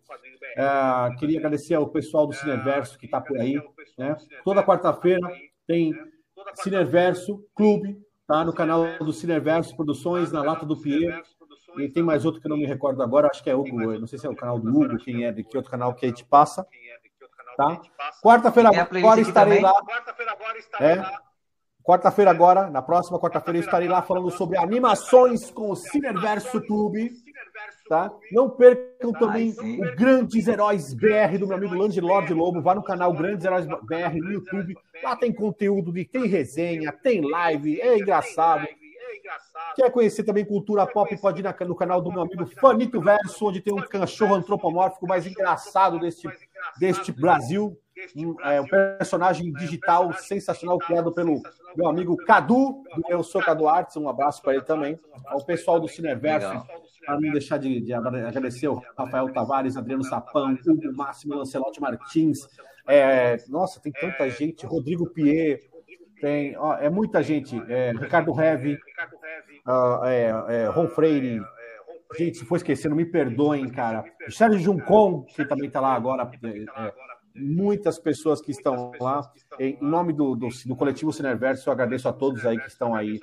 É, 0.57 1.15
queria 1.17 1.39
agradecer 1.39 1.75
ao 1.75 1.89
pessoal 1.89 2.27
do 2.27 2.33
Cineverso 2.33 2.99
que 2.99 3.07
está 3.07 3.21
por 3.21 3.39
aí. 3.39 3.55
Né? 3.97 4.17
Toda 4.45 4.63
quarta-feira 4.63 5.21
tem 5.69 5.95
Cineverso 6.55 7.45
Clube, 7.55 7.97
tá? 8.27 8.45
no 8.45 8.53
canal 8.53 8.99
do 8.99 9.13
Cineverso 9.13 9.77
Produções, 9.77 10.33
na 10.33 10.43
Lata 10.43 10.67
do 10.67 10.77
Pierre. 10.77 11.23
E 11.79 11.89
tem 11.89 12.03
mais 12.03 12.25
outro 12.25 12.41
que 12.41 12.47
eu 12.47 12.51
não 12.51 12.57
me 12.57 12.67
recordo 12.67 13.03
agora, 13.03 13.29
acho 13.29 13.43
que 13.43 13.51
é 13.51 13.55
Hugo, 13.55 13.99
não 13.99 14.07
sei 14.07 14.19
se 14.19 14.27
é 14.27 14.31
o 14.31 14.37
canal 14.37 14.61
do 14.61 14.69
Hugo, 14.69 14.97
quem 14.99 15.25
é, 15.25 15.33
de 15.33 15.43
que 15.43 15.57
outro 15.57 15.71
canal 15.71 15.93
que 15.93 16.07
a 16.07 16.09
gente 16.09 16.25
passa. 16.25 16.67
Tá? 17.57 17.81
Quarta-feira 18.23 18.69
agora 18.69 19.21
estarei 19.21 19.61
lá. 19.61 19.73
Quarta-feira 19.85 20.33
agora 20.33 20.59
estarei 20.59 20.91
é. 20.91 20.95
lá. 20.97 21.23
Quarta-feira 21.85 22.31
agora, 22.31 22.71
na 22.71 22.81
próxima 22.81 23.21
quarta-feira, 23.21 23.59
eu 23.59 23.63
estarei 23.65 23.89
lá 23.89 24.01
falando 24.03 24.31
sobre 24.31 24.57
animações 24.57 25.51
com 25.51 25.71
o 25.71 25.77
Cineverso 25.77 26.61
Clube. 26.63 27.13
Tá? 27.89 28.11
Não 28.33 28.49
percam 28.49 29.13
também 29.13 29.51
o 29.51 29.97
Grandes 29.97 30.49
Heróis 30.49 30.95
BR 30.95 31.37
do 31.39 31.47
meu 31.47 31.57
amigo 31.57 31.75
Lord 31.75 32.33
Lobo. 32.33 32.63
Vá 32.63 32.75
no 32.75 32.83
canal 32.83 33.13
Grandes 33.13 33.45
Heróis 33.45 33.67
BR 33.67 34.19
no 34.23 34.33
YouTube. 34.33 34.75
Lá 35.03 35.15
tem 35.15 35.33
conteúdo, 35.33 35.93
de, 35.93 36.05
tem 36.05 36.27
resenha, 36.27 36.91
tem 36.93 37.21
live, 37.21 37.81
é 37.81 37.99
engraçado. 37.99 38.67
Quer 39.77 39.91
conhecer 39.91 40.23
também 40.23 40.45
cultura 40.45 40.87
pop? 40.87 41.15
Pode 41.19 41.43
ir 41.43 41.67
no 41.67 41.75
canal 41.75 42.01
do 42.01 42.11
meu 42.11 42.23
amigo 42.23 42.47
Fanito 42.47 43.01
Verso, 43.01 43.47
onde 43.47 43.61
tem 43.61 43.73
um 43.73 43.83
cachorro 43.83 44.35
antropomórfico 44.35 45.07
mais 45.07 45.27
engraçado 45.27 45.99
deste, 45.99 46.29
deste 46.79 47.13
Brasil. 47.13 47.77
Um, 48.17 48.41
é, 48.43 48.61
um 48.61 48.67
personagem 48.67 49.53
digital 49.53 50.13
sensacional 50.15 50.79
criado 50.79 51.13
pelo 51.13 51.41
meu 51.77 51.89
amigo 51.89 52.17
Cadu, 52.17 52.83
Eu 53.09 53.23
Sou 53.23 53.41
Cadu. 53.41 53.69
Artes. 53.69 53.97
Um 53.97 54.09
abraço 54.09 54.43
para 54.43 54.55
ele 54.55 54.65
também. 54.65 54.99
Ao 55.27 55.45
pessoal 55.45 55.79
do 55.79 55.89
Cineverso 55.89 56.65
para 57.05 57.21
não 57.21 57.33
deixar 57.33 57.59
de, 57.59 57.81
de, 57.81 57.93
agradecer 57.93 58.69
o 58.69 58.83
Rafael 58.97 59.33
Tavares, 59.33 59.77
Adriano 59.77 60.05
Sapão, 60.05 60.59
Hugo 60.67 60.93
Máximo, 60.95 61.35
Lancelotti 61.35 61.81
Martins. 61.81 62.49
É, 62.87 63.37
nossa, 63.49 63.81
tem 63.81 63.93
tanta 63.93 64.29
gente, 64.31 64.67
Rodrigo 64.67 65.09
Pier, 65.11 65.61
tem, 66.21 66.57
ó, 66.57 66.75
é 66.75 66.89
muita 66.89 67.23
gente, 67.23 67.61
é, 67.69 67.93
Ricardo 67.93 68.39
Heve, 68.39 68.79
uh, 69.67 70.05
é, 70.05 70.33
é, 70.49 70.67
Ron 70.69 70.89
Freire, 70.89 71.41
gente, 72.17 72.39
se 72.39 72.45
for 72.45 72.57
esquecendo, 72.57 72.95
me 72.95 73.05
perdoem, 73.05 73.69
cara. 73.69 74.05
Sérgio 74.29 74.61
Juncon, 74.61 75.23
que 75.23 75.45
também 75.45 75.67
está 75.67 75.81
lá 75.81 75.95
agora, 75.95 76.31
é, 76.43 76.49
é, 76.49 76.93
muitas 77.35 77.99
pessoas 77.99 78.41
que 78.41 78.51
estão 78.51 78.93
lá. 79.01 79.31
Em 79.59 79.79
nome 79.81 80.13
do, 80.13 80.35
do, 80.35 80.49
do 80.67 80.77
coletivo 80.77 81.13
Cineverso, 81.13 81.69
eu 81.69 81.73
agradeço 81.73 82.09
a 82.09 82.13
todos 82.13 82.45
aí 82.47 82.59
que 82.59 82.69
estão 82.69 82.95
aí 82.95 83.19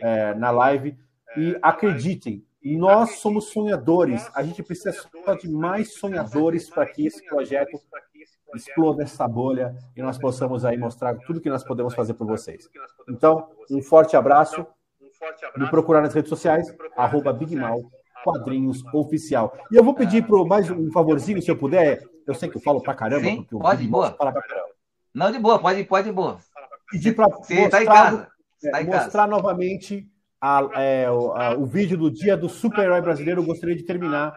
é, 0.00 0.34
na 0.34 0.50
live. 0.50 0.96
E 1.36 1.56
acreditem, 1.62 2.44
nós 2.62 3.16
somos 3.16 3.46
sonhadores. 3.46 4.28
A 4.34 4.42
gente 4.42 4.62
precisa 4.62 4.92
só 4.92 5.34
de 5.34 5.48
mais 5.48 5.94
sonhadores 5.94 6.68
para 6.68 6.86
que 6.86 7.06
esse 7.06 7.24
projeto 7.26 7.80
exploda 8.54 9.02
essa 9.04 9.26
bolha 9.28 9.76
e 9.96 10.02
nós 10.02 10.18
possamos 10.18 10.64
aí 10.64 10.76
mostrar 10.76 11.16
tudo 11.18 11.40
que 11.40 11.48
nós 11.48 11.62
podemos 11.62 11.94
fazer 11.94 12.14
por 12.14 12.26
vocês. 12.26 12.68
Então, 13.08 13.48
um 13.70 13.80
forte 13.80 14.16
abraço. 14.16 14.66
Me 15.56 15.68
procurar 15.68 16.00
nas 16.00 16.14
redes 16.14 16.30
sociais, 16.30 16.74
arroba 16.96 17.32
Bigmal 17.32 17.82
Quadrinhos 18.24 18.82
Oficial. 18.92 19.56
E 19.70 19.76
eu 19.76 19.84
vou 19.84 19.94
pedir 19.94 20.26
para 20.26 20.44
mais 20.44 20.70
um 20.70 20.90
favorzinho, 20.90 21.40
se 21.40 21.50
eu 21.50 21.56
puder. 21.56 22.02
Eu 22.26 22.34
sei 22.34 22.48
que 22.48 22.56
eu 22.56 22.60
falo 22.60 22.82
pra 22.82 22.94
caramba. 22.94 23.24
Sim, 23.24 23.46
pode, 23.50 23.86
boa. 23.86 24.12
Fala 24.12 24.32
pra 24.32 24.42
caramba. 24.42 24.70
Não, 25.14 25.30
de 25.30 25.38
boa, 25.38 25.58
pode, 25.58 25.82
pode, 25.84 26.06
de 26.06 26.12
boa. 26.12 26.38
Pedir 26.90 27.14
para 27.14 27.28
mostrar, 27.28 27.68
tá 27.70 27.82
em 27.82 27.86
casa. 27.86 28.28
Tá 28.70 28.82
em 28.82 28.86
mostrar 28.86 29.10
casa. 29.10 29.26
novamente 29.26 30.08
a, 30.40 30.68
é, 30.74 31.10
o, 31.10 31.32
a, 31.32 31.54
o, 31.54 31.66
vídeo 31.66 31.98
do 31.98 32.10
Dia 32.10 32.36
do 32.36 32.48
Super-Herói 32.48 33.00
Brasileiro, 33.00 33.40
eu 33.40 33.46
gostaria 33.46 33.76
de 33.76 33.82
terminar 33.82 34.34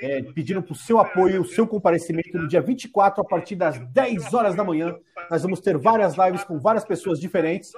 é, 0.00 0.22
pedindo 0.22 0.62
para 0.62 0.72
o 0.72 0.76
seu 0.76 0.98
apoio, 0.98 1.42
o 1.42 1.44
seu 1.44 1.66
comparecimento 1.66 2.38
no 2.38 2.48
dia 2.48 2.60
24, 2.60 3.20
a 3.20 3.24
partir 3.24 3.54
das 3.54 3.78
10 3.78 4.32
horas 4.34 4.54
da 4.54 4.64
manhã. 4.64 4.96
Nós 5.30 5.42
vamos 5.42 5.60
ter 5.60 5.76
várias 5.76 6.16
lives 6.16 6.44
com 6.44 6.58
várias 6.58 6.84
pessoas 6.84 7.20
diferentes 7.20 7.72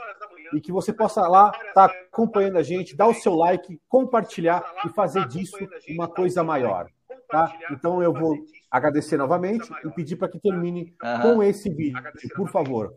e 0.53 0.61
que 0.61 0.73
você 0.73 0.93
possa 0.93 1.27
lá 1.27 1.51
estar 1.69 1.89
tá 1.89 1.95
acompanhando 2.13 2.59
a 2.59 2.63
gente, 2.63 2.97
dar 2.97 3.09
o 3.09 3.15
seu 3.15 3.35
like, 3.35 3.81
compartilhar 3.89 4.65
e 4.85 4.89
fazer 4.91 5.27
disso 5.27 5.57
uma 5.89 6.09
coisa 6.09 6.43
maior. 6.43 6.89
Tá? 7.29 7.53
Então 7.71 8.03
eu 8.03 8.13
vou 8.13 8.37
agradecer 8.71 9.17
novamente 9.17 9.69
e 9.85 9.91
pedir 9.91 10.17
para 10.17 10.29
que 10.29 10.39
termine 10.39 10.95
com 11.23 11.43
esse 11.43 11.69
vídeo, 11.71 12.01
por 12.35 12.49
favor. 12.49 12.95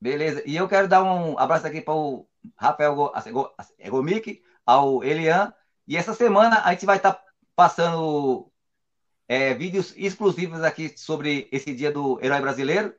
Beleza. 0.00 0.42
E 0.46 0.56
eu 0.56 0.68
quero 0.68 0.86
dar 0.86 1.02
um 1.02 1.38
abraço 1.38 1.66
aqui 1.66 1.80
para 1.80 1.94
o 1.94 2.28
Rafael 2.56 3.12
Gomic, 3.88 4.42
ao 4.64 5.02
Elian. 5.02 5.52
E 5.88 5.96
essa 5.96 6.14
semana 6.14 6.62
a 6.64 6.72
gente 6.72 6.86
vai 6.86 6.98
estar 6.98 7.14
tá 7.14 7.24
passando 7.56 8.50
é, 9.26 9.54
vídeos 9.54 9.92
exclusivos 9.96 10.62
aqui 10.62 10.96
sobre 10.96 11.48
esse 11.50 11.74
dia 11.74 11.90
do 11.90 12.20
herói 12.22 12.40
brasileiro. 12.40 12.94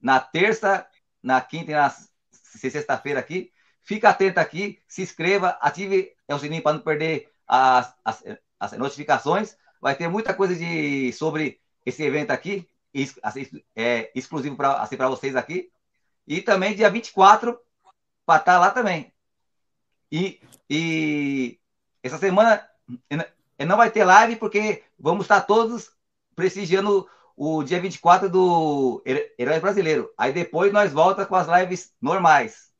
Na 0.00 0.20
terça, 0.20 0.86
na 1.22 1.40
quinta 1.40 1.72
e 1.72 1.74
na 1.74 1.92
sexta-feira 2.30 3.18
aqui. 3.18 3.50
Fica 3.82 4.10
atento 4.10 4.38
aqui, 4.38 4.78
se 4.86 5.02
inscreva, 5.02 5.58
ative 5.60 6.12
o 6.28 6.38
sininho 6.38 6.62
para 6.62 6.74
não 6.74 6.80
perder 6.82 7.31
as, 7.52 7.94
as, 8.02 8.24
as, 8.58 8.72
notificações. 8.78 9.56
Vai 9.78 9.94
ter 9.94 10.08
muita 10.08 10.32
coisa 10.32 10.56
de, 10.56 11.12
sobre 11.12 11.60
esse 11.84 12.02
evento 12.02 12.30
aqui, 12.30 12.66
assim, 13.22 13.46
é, 13.76 14.10
exclusivo 14.14 14.56
para 14.56 14.80
assim, 14.80 14.96
vocês 14.96 15.36
aqui. 15.36 15.70
E 16.26 16.40
também 16.40 16.74
dia 16.74 16.88
24 16.88 17.58
para 18.24 18.40
estar 18.40 18.52
tá 18.54 18.58
lá 18.58 18.70
também. 18.70 19.12
E, 20.10 20.40
e 20.70 21.58
essa 22.02 22.16
semana 22.16 22.66
não 23.66 23.76
vai 23.76 23.90
ter 23.90 24.04
live 24.04 24.36
porque 24.36 24.84
vamos 24.98 25.24
estar 25.24 25.42
todos 25.42 25.90
prestigiando 26.34 27.06
o 27.36 27.62
dia 27.62 27.80
24 27.80 28.30
do 28.30 29.02
Herói 29.38 29.60
Brasileiro. 29.60 30.10
Aí 30.16 30.32
depois 30.32 30.72
nós 30.72 30.92
volta 30.92 31.26
com 31.26 31.34
as 31.34 31.48
lives 31.48 31.92
normais. 32.00 32.72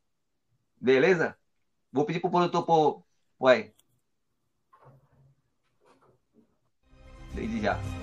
Beleza? 0.81 1.37
Vou 1.93 2.07
pedir 2.07 2.21
pro 2.21 2.31
produtor 2.31 2.65
pôr, 2.65 3.03
pôr 3.39 3.73
aí. 7.43 7.49
Desde 7.49 7.67
já. 7.67 8.02